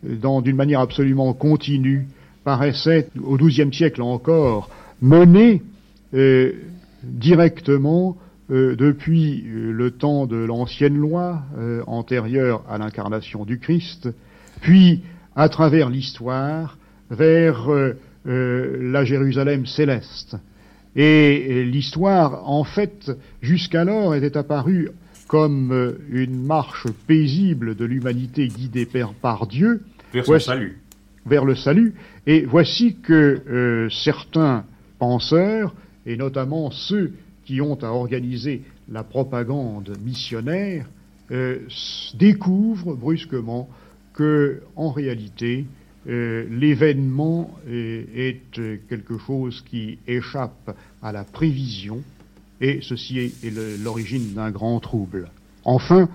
d'une 0.03 0.55
manière 0.55 0.81
absolument 0.81 1.33
continue, 1.33 2.07
paraissait 2.43 3.09
au 3.23 3.35
XIIe 3.37 3.73
siècle 3.73 4.03
encore 4.03 4.69
mené 5.01 5.63
euh, 8.49 8.75
depuis 8.75 9.43
le 9.45 9.91
temps 9.91 10.25
de 10.25 10.37
l'ancienne 10.37 10.97
loi 10.97 11.41
antérieure 11.85 12.63
à 12.69 12.77
l'incarnation 12.77 13.45
du 13.45 13.59
Christ, 13.59 14.09
puis 14.61 15.01
à 15.35 15.49
travers 15.49 15.89
l'histoire 15.89 16.77
vers 17.09 17.69
la 18.25 19.05
Jérusalem 19.05 19.65
céleste. 19.65 20.37
Et 20.95 21.63
l'histoire, 21.63 22.49
en 22.49 22.63
fait, 22.63 23.11
jusqu'alors 23.41 24.15
était 24.15 24.35
apparue 24.35 24.89
comme 25.27 25.71
euh, 25.71 25.99
une 26.09 26.41
marche 26.41 26.87
paisible 27.05 27.75
de 27.75 27.85
l'humanité 27.85 28.47
guidée 28.47 28.87
par 29.21 29.45
Dieu 29.47 29.83
vers 30.13 30.25
son 30.25 30.39
salut. 30.39 30.79
Vers 31.25 31.45
le 31.45 31.55
salut. 31.55 31.93
Et 32.25 32.45
voici 32.45 32.95
que 33.03 33.41
euh, 33.47 33.89
certains 33.89 34.63
penseurs, 34.97 35.75
et 36.05 36.15
notamment 36.15 36.71
ceux 36.71 37.13
qui 37.47 37.59
ont 37.61 37.81
à 37.81 37.87
organiser 37.87 38.61
la 38.91 39.03
propagande 39.03 39.97
missionnaire, 40.05 40.85
euh, 41.31 41.59
découvrent 42.13 42.93
brusquement 42.93 43.67
que, 44.13 44.61
en 44.75 44.91
réalité, 44.91 45.65
l'événement 46.05 47.59
est 47.69 48.39
quelque 48.87 49.17
chose 49.17 49.61
qui 49.69 49.99
échappe 50.07 50.73
à 51.01 51.11
la 51.11 51.25
prévision 51.25 52.01
et 52.61 52.79
ceci 52.81 53.19
est, 53.19 53.83
l'origine 53.83 54.33
d'un 54.33 54.51
grand 54.51 54.79
trouble. 54.79 55.29
Enfin, 55.63 56.09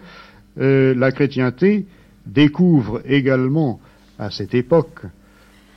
euh, 0.59 0.94
la 0.94 1.12
chrétienté 1.12 1.86
découvre 2.26 3.02
également 3.06 3.80
à 4.18 4.30
cette 4.30 4.54
époque 4.54 5.00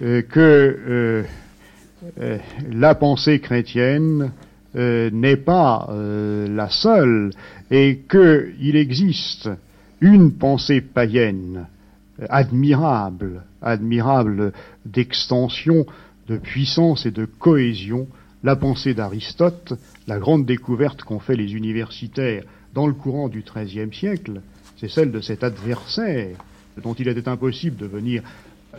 euh, 0.02 0.22
que 0.22 0.36
euh, 0.40 2.38
la 2.72 2.96
pensée 2.96 3.40
chrétienne 3.40 4.32
n'est 4.76 5.38
pas 5.38 5.88
la 5.92 6.70
seule 6.70 7.32
et 7.72 8.02
qu'il 8.10 8.76
existe 8.76 9.50
une 10.02 10.34
pensée 10.34 10.82
païenne 10.82 11.68
admirable, 12.30 13.44
admirable 13.62 14.54
d'extension, 14.86 15.86
de 16.28 16.38
puissance 16.38 17.06
et 17.06 17.12
de 17.12 17.26
cohésion, 17.26 18.08
la 18.44 18.56
pensée 18.56 18.94
d'Aristote, 18.94 19.74
la 20.08 20.20
grande 20.20 20.46
découverte 20.46 21.04
qu'ont 21.04 21.20
fait 21.20 21.36
les 21.36 21.54
universitaires 21.54 22.44
dans 22.74 22.88
le 22.88 22.94
courant 22.94 23.30
du 23.30 23.44
XIIIe 23.44 23.94
siècle, 23.94 24.42
c'est 24.78 24.90
celle 24.90 25.12
de 25.12 25.22
cet 25.22 25.44
adversaire 25.44 26.38
dont 26.84 26.94
il 26.94 27.08
était 27.08 27.30
impossible 27.30 27.78
de 27.78 27.86
venir 27.86 28.22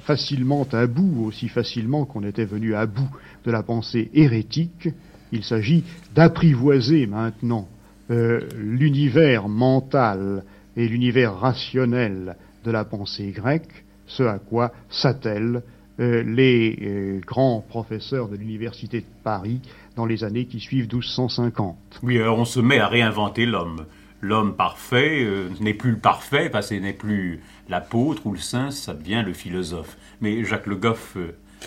facilement 0.00 0.66
à 0.72 0.86
bout, 0.86 1.24
aussi 1.24 1.48
facilement 1.48 2.04
qu'on 2.04 2.22
était 2.22 2.44
venu 2.44 2.74
à 2.74 2.86
bout 2.86 3.08
de 3.44 3.50
la 3.50 3.62
pensée 3.62 4.10
hérétique. 4.12 4.90
Il 5.32 5.44
s'agit 5.44 5.84
d'apprivoiser 6.14 7.06
maintenant 7.06 7.68
euh, 8.10 8.40
l'univers 8.56 9.48
mental 9.48 10.44
et 10.76 10.88
l'univers 10.88 11.34
rationnel 11.38 12.36
de 12.64 12.70
la 12.70 12.84
pensée 12.84 13.32
grecque, 13.32 13.84
ce 14.06 14.22
à 14.22 14.38
quoi 14.38 14.72
s'attelle 14.90 15.62
euh, 15.98 16.22
les 16.22 16.78
euh, 16.82 17.20
grands 17.24 17.64
professeurs 17.66 18.28
de 18.28 18.36
l'université 18.36 19.00
de 19.00 19.06
Paris 19.24 19.62
dans 19.96 20.04
les 20.04 20.24
années 20.24 20.44
qui 20.44 20.60
suivent 20.60 20.92
1250. 20.92 22.00
Oui, 22.02 22.18
alors 22.20 22.38
on 22.38 22.44
se 22.44 22.60
met 22.60 22.78
à 22.78 22.86
réinventer 22.86 23.46
l'homme. 23.46 23.86
L'homme 24.20 24.56
parfait 24.56 25.24
euh, 25.24 25.48
n'est 25.60 25.72
plus 25.72 25.92
le 25.92 25.96
parfait, 25.96 26.50
parce 26.50 26.68
que 26.68 26.74
n'est 26.74 26.92
plus 26.92 27.40
l'apôtre 27.70 28.26
ou 28.26 28.32
le 28.32 28.38
saint, 28.38 28.70
ça 28.70 28.92
devient 28.92 29.22
le 29.24 29.32
philosophe. 29.32 29.96
Mais 30.20 30.44
Jacques 30.44 30.66
Le 30.66 30.76
Goff 30.76 31.16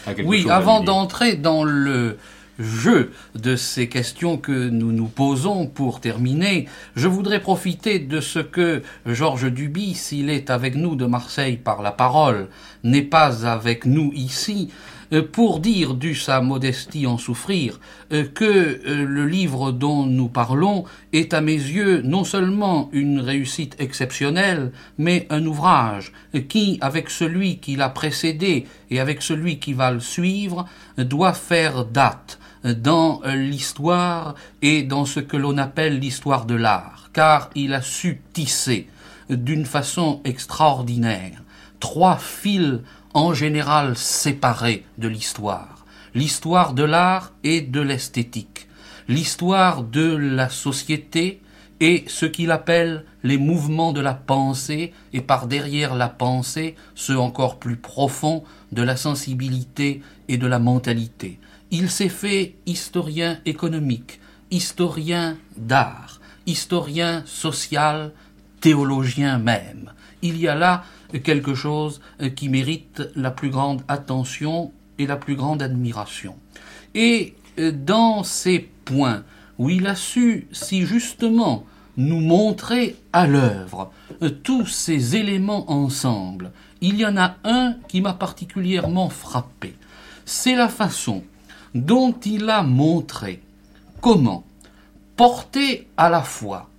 a 0.06 0.14
quelque 0.14 0.28
oui, 0.28 0.44
chose 0.44 0.52
avant 0.52 0.82
d'entrer 0.82 1.36
dans 1.36 1.64
le 1.64 2.18
jeu 2.60 3.12
de 3.36 3.56
ces 3.56 3.88
questions 3.88 4.38
que 4.38 4.70
nous 4.70 4.92
nous 4.92 5.08
posons 5.08 5.66
pour 5.66 6.02
terminer, 6.02 6.68
je 6.96 7.08
voudrais 7.08 7.40
profiter 7.40 8.00
de 8.00 8.20
ce 8.20 8.40
que 8.40 8.84
Georges 9.06 9.52
Duby, 9.52 9.96
s'il 9.96 10.30
est 10.30 10.50
avec 10.50 10.76
nous 10.76 10.96
de 10.96 11.06
Marseille 11.06 11.58
par 11.58 11.82
la 11.82 11.92
parole, 11.92 12.50
n'est 12.84 13.02
pas 13.02 13.48
avec 13.48 13.86
nous 13.86 14.12
ici, 14.14 14.70
euh, 15.12 15.24
pour 15.24 15.60
dire, 15.60 15.96
dû 15.96 16.14
sa 16.14 16.40
modestie 16.42 17.08
en 17.08 17.18
souffrir, 17.18 17.80
euh, 18.14 18.26
que 18.26 18.46
euh, 18.46 19.06
le 19.06 19.26
livre 19.26 19.72
dont 19.72 20.06
nous 20.06 20.28
parlons 20.28 20.84
est 21.14 21.34
à 21.34 21.42
mes 21.42 21.54
yeux 21.54 22.02
non 22.04 22.24
seulement 22.24 22.90
une 22.92 23.20
réussite 23.20 23.76
exceptionnelle, 23.80 24.72
mais 25.00 25.26
un 25.32 25.46
ouvrage 25.46 26.12
qui, 26.48 26.78
avec 26.82 27.10
celui 27.10 27.58
qui 27.58 27.76
l'a 27.76 27.90
précédé 27.90 28.68
et 28.92 29.00
avec 29.00 29.24
celui 29.24 29.58
qui 29.58 29.74
va 29.74 29.92
le 29.92 30.00
suivre, 30.00 30.66
doit 30.98 31.34
faire 31.34 31.86
date 31.86 32.39
dans 32.64 33.22
l'histoire 33.26 34.36
et 34.62 34.84
dans 34.84 35.06
ce 35.06 35.20
que 35.20 35.38
l'on 35.38 35.58
appelle 35.58 36.00
l'histoire 36.00 36.46
de 36.46 36.56
l'art, 36.56 37.10
car 37.14 37.50
il 37.56 37.74
a 37.74 37.82
su 37.82 38.22
tisser 38.34 38.88
d'une 39.30 39.66
façon 39.66 40.22
extraordinaire 40.26 41.44
trois 41.80 42.18
fils 42.18 42.80
en 43.14 43.34
général 43.34 43.98
séparés 43.98 44.86
de 44.98 45.08
l'histoire. 45.08 45.86
L'histoire 46.14 46.74
de 46.74 46.84
l'art 46.84 47.32
et 47.44 47.62
de 47.62 47.82
l'esthétique. 47.82 48.68
L'histoire 49.08 49.84
de 49.84 50.16
la 50.16 50.50
société 50.50 51.42
et 51.80 52.04
ce 52.08 52.26
qu'il 52.26 52.52
appelle 52.52 53.06
les 53.24 53.38
mouvements 53.38 53.94
de 53.94 54.02
la 54.02 54.14
pensée, 54.14 54.94
et 55.14 55.22
par 55.22 55.48
derrière 55.48 55.96
la 55.96 56.10
pensée, 56.10 56.76
ceux 56.94 57.18
encore 57.18 57.58
plus 57.58 57.78
profonds 57.78 58.44
de 58.72 58.82
la 58.82 58.98
sensibilité 58.98 60.02
et 60.28 60.38
de 60.38 60.48
la 60.48 60.60
mentalité. 60.60 61.40
Il 61.72 61.90
s'est 61.90 62.10
fait 62.10 62.56
historien 62.66 63.40
économique, 63.46 64.20
historien 64.50 65.38
d'art, 65.56 66.20
historien 66.48 67.24
social, 67.26 68.12
théologien 68.60 69.38
même. 69.38 69.94
Il 70.22 70.38
y 70.38 70.48
a 70.48 70.56
là 70.56 70.84
quelque 71.24 71.54
chose 71.54 72.02
qui 72.36 72.50
mérite 72.50 73.04
la 73.16 73.32
plus 73.32 73.50
grande 73.50 73.84
attention 73.88 74.72
et 74.98 75.08
la 75.08 75.16
plus 75.16 75.36
grande 75.36 75.62
admiration. 75.62 76.36
Et 76.96 77.36
euh, 77.60 77.72
dans 77.72 78.24
ces 78.24 78.70
points 78.86 79.24
où 79.58 79.70
il 79.70 79.88
a 79.88 79.96
su 79.96 80.48
si 80.52 80.86
justement 80.86 81.66
nous 81.98 82.20
montrer 82.20 82.96
à 83.14 83.28
l'œuvre 83.28 83.92
euh, 84.22 84.30
tous 84.30 84.66
ces 84.66 85.16
éléments 85.16 85.72
ensemble, 85.72 86.52
il 86.82 86.98
y 86.98 87.06
en 87.06 87.18
a 87.18 87.36
un 87.44 87.76
qui 87.88 88.02
m'a 88.02 88.14
particulièrement 88.14 89.10
frappé. 89.10 89.76
C'est 90.26 90.56
la 90.56 90.70
façon 90.70 91.24
dont 91.76 92.16
il 92.26 92.50
a 92.50 92.64
montré 92.64 93.42
comment, 94.02 94.44
porté 95.16 95.88
à 95.98 96.10
la 96.10 96.22
fois 96.22 96.70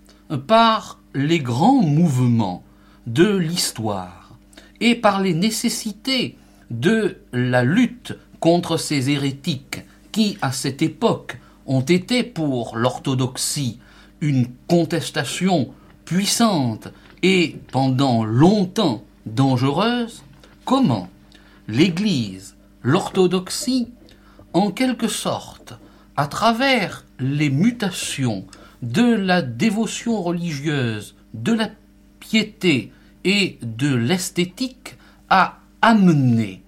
par 0.47 0.99
les 1.15 1.41
grands 1.41 1.83
mouvements 1.83 2.63
de 3.07 3.37
l'histoire 3.37 4.39
et 4.81 4.95
par 4.95 5.21
les 5.21 5.35
nécessités 5.35 6.37
de 6.71 7.19
la 7.33 7.65
lutte 7.65 8.17
contre 8.39 8.77
ces 8.77 9.11
hérétiques 9.11 9.83
qui, 10.13 10.39
à 10.41 10.53
cette 10.53 10.83
époque, 10.83 11.39
ont 11.67 11.83
été 11.83 12.23
pour 12.23 12.77
l'orthodoxie 12.77 13.79
une 14.21 14.47
contestation 14.67 15.73
puissante 16.05 16.89
et 17.23 17.57
pendant 17.71 18.25
longtemps 18.25 19.05
dangereuse, 19.27 20.23
comment 20.65 21.09
l'Église, 21.69 22.57
l'orthodoxie, 22.83 23.89
en 24.53 24.71
quelque 24.71 25.09
sorte, 25.09 25.75
à 26.17 26.27
travers 26.27 27.05
les 27.19 27.51
mutations 27.51 28.47
de 28.83 29.15
la 29.15 29.43
dévotion 29.43 30.23
religieuse, 30.23 31.15
de 31.35 31.53
la 31.53 31.71
piété 32.19 32.93
et 33.25 33.59
de 33.63 33.95
l'esthétique, 33.95 34.97
a 35.29 35.59
amené 35.83 36.63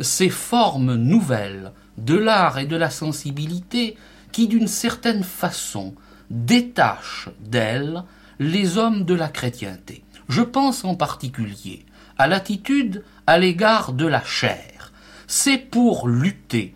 ces 0.00 0.30
formes 0.30 0.94
nouvelles 0.94 1.72
de 1.98 2.16
l'art 2.16 2.58
et 2.58 2.66
de 2.66 2.76
la 2.76 2.90
sensibilité 2.90 3.96
qui, 4.32 4.48
d'une 4.48 4.68
certaine 4.68 5.22
façon, 5.22 5.94
détachent 6.30 7.28
d'elles 7.40 8.02
les 8.38 8.78
hommes 8.78 9.04
de 9.04 9.14
la 9.14 9.28
chrétienté. 9.28 10.02
Je 10.28 10.42
pense 10.42 10.84
en 10.84 10.94
particulier 10.94 11.84
à 12.16 12.26
l'attitude 12.26 13.04
à 13.26 13.38
l'égard 13.38 13.92
de 13.92 14.06
la 14.06 14.24
chair. 14.24 14.92
C'est 15.26 15.58
pour 15.58 16.08
lutter 16.08 16.74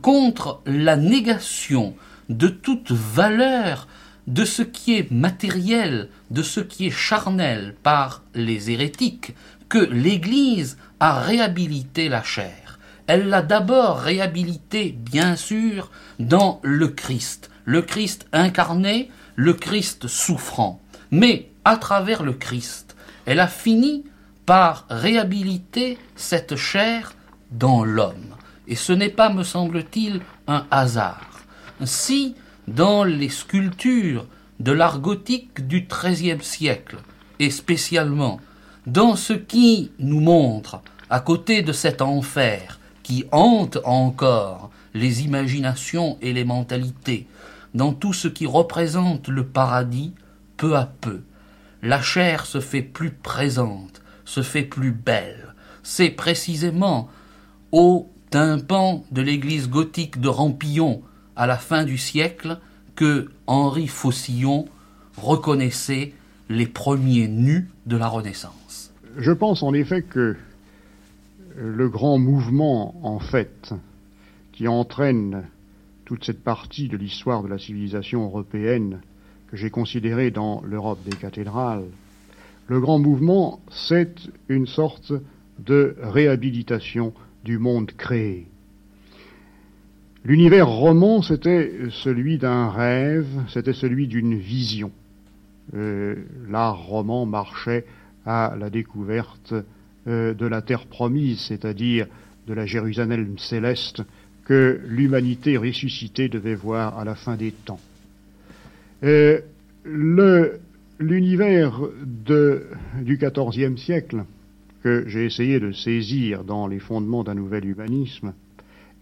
contre 0.00 0.60
la 0.66 0.96
négation 0.96 1.94
de 2.28 2.48
toute 2.48 2.92
valeur 2.92 3.88
de 4.26 4.44
ce 4.44 4.62
qui 4.62 4.96
est 4.96 5.10
matériel, 5.10 6.08
de 6.30 6.42
ce 6.42 6.60
qui 6.60 6.86
est 6.86 6.90
charnel 6.90 7.74
par 7.82 8.22
les 8.34 8.70
hérétiques, 8.70 9.34
que 9.68 9.78
l'Église 9.78 10.78
a 11.00 11.20
réhabilité 11.20 12.08
la 12.08 12.22
chair. 12.22 12.78
Elle 13.06 13.28
l'a 13.28 13.42
d'abord 13.42 13.98
réhabilité, 13.98 14.96
bien 14.96 15.34
sûr, 15.34 15.90
dans 16.20 16.60
le 16.62 16.88
Christ, 16.88 17.50
le 17.64 17.82
Christ 17.82 18.26
incarné, 18.32 19.10
le 19.34 19.54
Christ 19.54 20.06
souffrant. 20.06 20.80
Mais 21.10 21.50
à 21.64 21.76
travers 21.76 22.22
le 22.22 22.32
Christ, 22.32 22.96
elle 23.26 23.40
a 23.40 23.48
fini 23.48 24.04
par 24.46 24.86
réhabiliter 24.88 25.98
cette 26.16 26.56
chair 26.56 27.14
dans 27.50 27.84
l'homme. 27.84 28.34
Et 28.68 28.76
ce 28.76 28.92
n'est 28.92 29.10
pas, 29.10 29.32
me 29.32 29.42
semble-t-il, 29.42 30.20
un 30.46 30.66
hasard. 30.70 31.30
Si, 31.84 32.34
dans 32.68 33.04
les 33.04 33.28
sculptures 33.28 34.26
de 34.60 34.72
l'art 34.72 35.00
gothique 35.00 35.66
du 35.66 35.88
XIIIe 35.88 36.42
siècle, 36.42 36.98
et 37.38 37.50
spécialement 37.50 38.40
dans 38.86 39.16
ce 39.16 39.32
qui 39.32 39.90
nous 39.98 40.20
montre, 40.20 40.80
à 41.10 41.20
côté 41.20 41.62
de 41.62 41.72
cet 41.72 42.02
enfer 42.02 42.78
qui 43.02 43.24
hante 43.32 43.78
encore 43.84 44.70
les 44.94 45.24
imaginations 45.24 46.18
et 46.20 46.32
les 46.32 46.44
mentalités, 46.44 47.26
dans 47.74 47.92
tout 47.92 48.12
ce 48.12 48.28
qui 48.28 48.46
représente 48.46 49.28
le 49.28 49.46
paradis, 49.46 50.14
peu 50.56 50.76
à 50.76 50.86
peu, 50.86 51.22
la 51.82 52.00
chair 52.00 52.46
se 52.46 52.60
fait 52.60 52.82
plus 52.82 53.10
présente, 53.10 54.02
se 54.24 54.42
fait 54.42 54.62
plus 54.62 54.92
belle. 54.92 55.54
C'est 55.82 56.10
précisément 56.10 57.08
au 57.72 58.11
tympan 58.32 59.04
de 59.12 59.20
l'église 59.20 59.68
gothique 59.68 60.18
de 60.18 60.28
Rampillon 60.28 61.02
à 61.36 61.46
la 61.46 61.58
fin 61.58 61.84
du 61.84 61.98
siècle 61.98 62.58
que 62.96 63.30
Henri 63.46 63.86
Faucillon 63.86 64.64
reconnaissait 65.18 66.14
les 66.48 66.66
premiers 66.66 67.28
nus 67.28 67.68
de 67.84 67.98
la 67.98 68.08
Renaissance. 68.08 68.90
Je 69.18 69.32
pense 69.32 69.62
en 69.62 69.74
effet 69.74 70.00
que 70.00 70.36
le 71.56 71.88
grand 71.90 72.16
mouvement, 72.16 72.94
en 73.02 73.18
fait, 73.18 73.74
qui 74.52 74.66
entraîne 74.66 75.44
toute 76.06 76.24
cette 76.24 76.42
partie 76.42 76.88
de 76.88 76.96
l'histoire 76.96 77.42
de 77.42 77.48
la 77.48 77.58
civilisation 77.58 78.24
européenne 78.24 79.02
que 79.48 79.58
j'ai 79.58 79.68
considérée 79.68 80.30
dans 80.30 80.62
l'Europe 80.62 81.00
des 81.04 81.16
cathédrales, 81.16 81.84
le 82.66 82.80
grand 82.80 82.98
mouvement, 82.98 83.60
c'est 83.70 84.14
une 84.48 84.66
sorte 84.66 85.12
de 85.58 85.96
réhabilitation 86.00 87.12
du 87.44 87.58
monde 87.58 87.92
créé. 87.92 88.46
L'univers 90.24 90.68
roman, 90.68 91.20
c'était 91.20 91.72
celui 91.90 92.38
d'un 92.38 92.68
rêve, 92.68 93.26
c'était 93.48 93.72
celui 93.72 94.06
d'une 94.06 94.36
vision. 94.36 94.92
Euh, 95.74 96.16
l'art 96.48 96.78
roman 96.86 97.26
marchait 97.26 97.84
à 98.24 98.54
la 98.58 98.70
découverte 98.70 99.54
euh, 100.06 100.32
de 100.34 100.46
la 100.46 100.62
terre 100.62 100.86
promise, 100.86 101.40
c'est-à-dire 101.40 102.06
de 102.46 102.54
la 102.54 102.66
Jérusalem 102.66 103.36
céleste 103.38 104.02
que 104.44 104.80
l'humanité 104.86 105.56
ressuscitée 105.56 106.28
devait 106.28 106.54
voir 106.54 106.98
à 106.98 107.04
la 107.04 107.14
fin 107.14 107.36
des 107.36 107.52
temps. 107.52 107.80
Euh, 109.02 109.40
l'univers 109.84 111.80
du 112.26 113.16
XIVe 113.16 113.76
siècle, 113.76 114.24
que 114.82 115.04
j'ai 115.08 115.24
essayé 115.24 115.60
de 115.60 115.72
saisir 115.72 116.44
dans 116.44 116.66
les 116.66 116.78
fondements 116.78 117.24
d'un 117.24 117.34
nouvel 117.34 117.64
humanisme, 117.64 118.34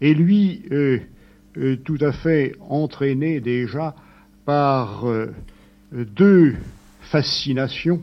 est 0.00 0.14
lui 0.14 0.62
euh, 0.70 0.98
euh, 1.56 1.76
tout 1.84 1.98
à 2.00 2.12
fait 2.12 2.54
entraîné 2.60 3.40
déjà 3.40 3.94
par 4.44 5.04
deux 5.92 6.54
fascinations, 7.02 8.02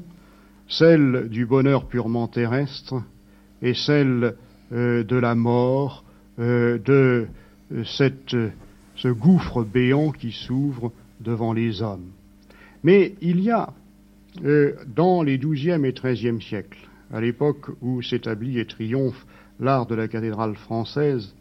celle 0.67 1.27
du 1.29 1.45
bonheur 1.45 1.87
purement 1.87 2.27
terrestre 2.27 2.95
et 3.61 3.73
celle 3.73 4.35
de 4.71 5.15
la 5.15 5.35
mort 5.35 6.05
euh, 6.39 6.77
de 6.77 7.27
euh, 7.73 7.83
euh, 8.01 8.49
ce 8.95 9.07
gouffre 9.07 9.63
béant 9.63 10.11
qui 10.11 10.31
s'ouvre 10.31 10.91
devant 11.19 11.51
les 11.51 11.81
hommes. 11.81 12.11
Mais 12.83 13.15
il 13.21 13.41
y 13.41 13.49
a, 13.49 13.73
dans 14.95 15.23
les 15.23 15.39
XIIe 15.39 15.83
et 15.83 15.93
XIIIe 15.93 16.39
siècles, 16.39 16.86
à 17.11 17.21
l'époque 17.21 17.69
où 17.81 18.01
s'établit 18.01 18.59
et 18.59 18.65
triomphe 18.65 19.25
l'art 19.59 19.85
de 19.85 19.95
la 19.95 20.07
cathédrale 20.07 20.55
française, 20.55 21.33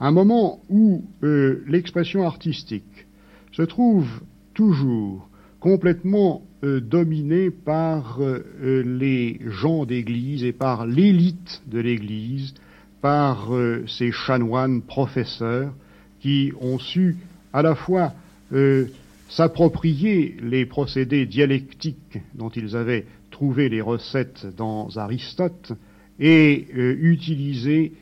un 0.00 0.10
moment 0.10 0.60
où 0.68 1.04
l'expression 1.22 2.26
artistique 2.26 3.06
se 3.52 3.62
trouve 3.62 4.08
toujours 4.52 5.28
complètement 5.60 6.42
dominée 6.62 7.50
par 7.50 8.20
les 8.60 9.40
gens 9.46 9.86
d'Église 9.86 10.44
et 10.44 10.52
par 10.52 10.86
l'élite 10.86 11.62
de 11.66 11.78
l'Église, 11.78 12.52
par 13.00 13.54
euh, 13.54 13.84
ces 13.86 14.10
chanoines 14.10 14.82
professeurs 14.82 15.72
qui 16.20 16.52
ont 16.60 16.78
su 16.78 17.16
à 17.52 17.62
la 17.62 17.74
fois 17.74 18.14
euh, 18.52 18.86
s'approprier 19.28 20.36
les 20.42 20.66
procédés 20.66 21.26
dialectiques 21.26 22.18
dont 22.34 22.48
ils 22.48 22.76
avaient 22.76 23.06
trouvé 23.36 23.68
les 23.68 23.82
recettes 23.82 24.46
dans 24.56 24.88
Aristote 24.96 25.74
et 26.18 26.68
euh, 26.74 26.96
utiliser 26.98 27.92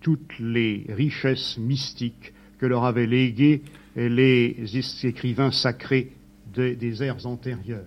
toutes 0.00 0.40
les 0.40 0.84
richesses 0.88 1.56
mystiques 1.58 2.32
que 2.58 2.66
leur 2.66 2.84
avaient 2.84 3.06
léguées 3.06 3.62
les 3.94 4.56
écrivains 5.04 5.52
sacrés 5.52 6.10
des 6.56 7.02
ères 7.04 7.24
antérieures. 7.26 7.86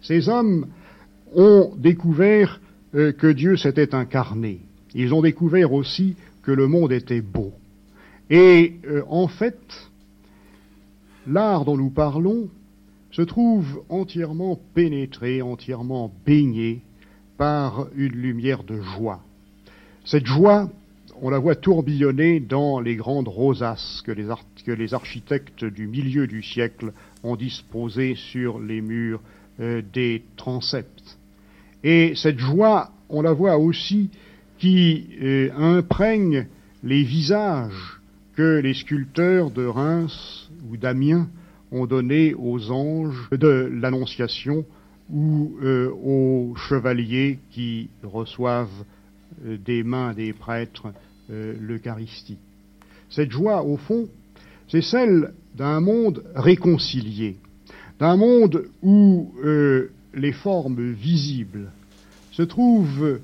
Ces 0.00 0.28
hommes 0.28 0.66
ont 1.32 1.72
découvert 1.76 2.60
euh, 2.96 3.12
que 3.12 3.28
Dieu 3.28 3.56
s'était 3.56 3.94
incarné. 3.94 4.58
Ils 4.96 5.14
ont 5.14 5.22
découvert 5.22 5.72
aussi 5.72 6.16
que 6.42 6.50
le 6.50 6.66
monde 6.66 6.90
était 6.90 7.20
beau. 7.20 7.52
Et 8.30 8.74
euh, 8.84 9.02
en 9.08 9.28
fait, 9.28 9.60
l'art 11.28 11.64
dont 11.64 11.76
nous 11.76 11.90
parlons 11.90 12.48
se 13.18 13.22
trouve 13.24 13.82
entièrement 13.88 14.60
pénétré, 14.74 15.42
entièrement 15.42 16.14
baigné 16.24 16.82
par 17.36 17.88
une 17.96 18.12
lumière 18.12 18.62
de 18.62 18.80
joie. 18.80 19.20
Cette 20.04 20.24
joie, 20.24 20.70
on 21.20 21.28
la 21.28 21.40
voit 21.40 21.56
tourbillonner 21.56 22.38
dans 22.38 22.78
les 22.78 22.94
grandes 22.94 23.26
rosaces 23.26 24.04
que 24.06 24.12
les, 24.12 24.94
architectes 24.94 25.64
du 25.64 25.88
milieu 25.88 26.28
du 26.28 26.44
siècle 26.44 26.92
ont 27.24 27.34
disposées 27.34 28.14
sur 28.14 28.60
les 28.60 28.80
murs 28.80 29.20
euh, 29.58 29.82
des 29.92 30.22
transepts. 30.36 31.18
Et 31.82 32.14
cette 32.14 32.38
joie, 32.38 32.92
on 33.08 33.20
la 33.20 33.32
voit 33.32 33.58
aussi 33.58 34.10
qui 34.58 35.08
euh, 35.20 35.50
imprègne 35.56 36.46
les 36.84 37.02
visages 37.02 37.98
que 38.36 38.60
les 38.60 38.74
sculpteurs 38.74 39.50
de 39.50 39.66
Reims 39.66 40.48
ou 40.70 40.76
d'Amiens 40.76 41.28
ont 41.72 41.86
donnés 41.86 42.34
aux 42.34 42.70
anges 42.70 43.28
de 43.30 43.70
l'Annonciation 43.72 44.64
ou 45.12 45.56
euh, 45.62 45.90
aux 45.90 46.54
chevaliers 46.56 47.38
qui 47.50 47.88
reçoivent 48.02 48.84
euh, 49.44 49.56
des 49.56 49.82
mains 49.82 50.12
des 50.12 50.32
prêtres 50.32 50.88
euh, 51.30 51.54
l'Eucharistie. 51.60 52.38
Cette 53.10 53.30
joie, 53.30 53.62
au 53.62 53.76
fond, 53.76 54.08
c'est 54.68 54.82
celle 54.82 55.32
d'un 55.54 55.80
monde 55.80 56.24
réconcilié, 56.34 57.36
d'un 57.98 58.16
monde 58.16 58.66
où 58.82 59.32
les 60.14 60.32
formes 60.32 60.92
visibles 60.92 61.72
se 62.32 62.42
trouvent 62.42 63.18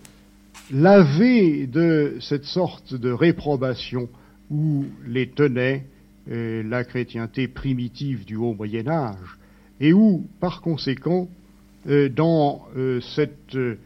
lavées 0.72 1.66
de 1.66 2.16
cette 2.20 2.44
sorte 2.44 2.94
de 2.94 3.10
réprobation 3.10 4.08
où 4.50 4.86
les 5.06 5.28
tenait 5.28 5.84
la 6.26 6.84
chrétienté 6.84 7.48
primitive 7.48 8.24
du 8.24 8.36
haut 8.36 8.54
Moyen 8.54 8.88
Âge, 8.88 9.38
et 9.80 9.92
où, 9.92 10.26
par 10.40 10.60
conséquent, 10.60 11.28
euh, 11.88 12.08
dans 12.08 12.62
euh, 12.76 13.00
cette 13.14 13.54
euh, 13.56 13.76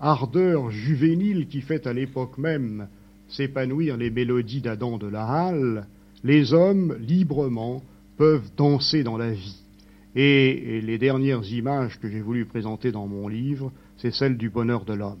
ardeur 0.00 0.70
juvénile 0.70 1.48
qui 1.48 1.60
fait 1.60 1.86
à 1.86 1.92
l'époque 1.92 2.38
même 2.38 2.88
s'épanouir 3.28 3.98
les 3.98 4.10
mélodies 4.10 4.62
d'Adam 4.62 4.96
de 4.96 5.06
la 5.06 5.26
Halle, 5.26 5.86
les 6.24 6.54
hommes 6.54 6.96
librement 6.98 7.82
peuvent 8.16 8.50
danser 8.56 9.02
dans 9.02 9.18
la 9.18 9.30
vie. 9.30 9.58
Et, 10.14 10.80
les 10.82 10.98
dernières 10.98 11.44
images 11.52 11.98
que 12.00 12.08
j'ai 12.08 12.20
voulu 12.20 12.44
présenter 12.44 12.90
dans 12.90 13.06
mon 13.06 13.28
livre, 13.28 13.70
c'est 13.98 14.14
celle 14.14 14.36
du 14.36 14.48
bonheur 14.48 14.84
de 14.84 14.94
l'homme. 14.94 15.18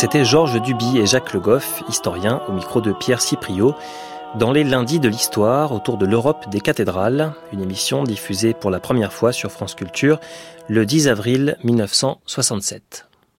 C'était 0.00 0.24
Georges 0.24 0.62
Duby 0.62 0.96
et 0.96 1.04
Jacques 1.04 1.34
Le 1.34 1.40
Goff, 1.40 1.82
historiens, 1.90 2.40
au 2.48 2.52
micro 2.52 2.80
de 2.80 2.90
Pierre 2.90 3.20
Cipriot, 3.20 3.74
dans 4.34 4.50
les 4.50 4.64
lundis 4.64 4.98
de 4.98 5.10
l'histoire 5.10 5.72
autour 5.72 5.98
de 5.98 6.06
l'Europe 6.06 6.48
des 6.48 6.62
cathédrales, 6.62 7.34
une 7.52 7.60
émission 7.60 8.02
diffusée 8.02 8.54
pour 8.54 8.70
la 8.70 8.80
première 8.80 9.12
fois 9.12 9.30
sur 9.30 9.52
France 9.52 9.74
Culture 9.74 10.18
le 10.68 10.86
10 10.86 11.08
avril 11.08 11.58
1967. 11.64 13.09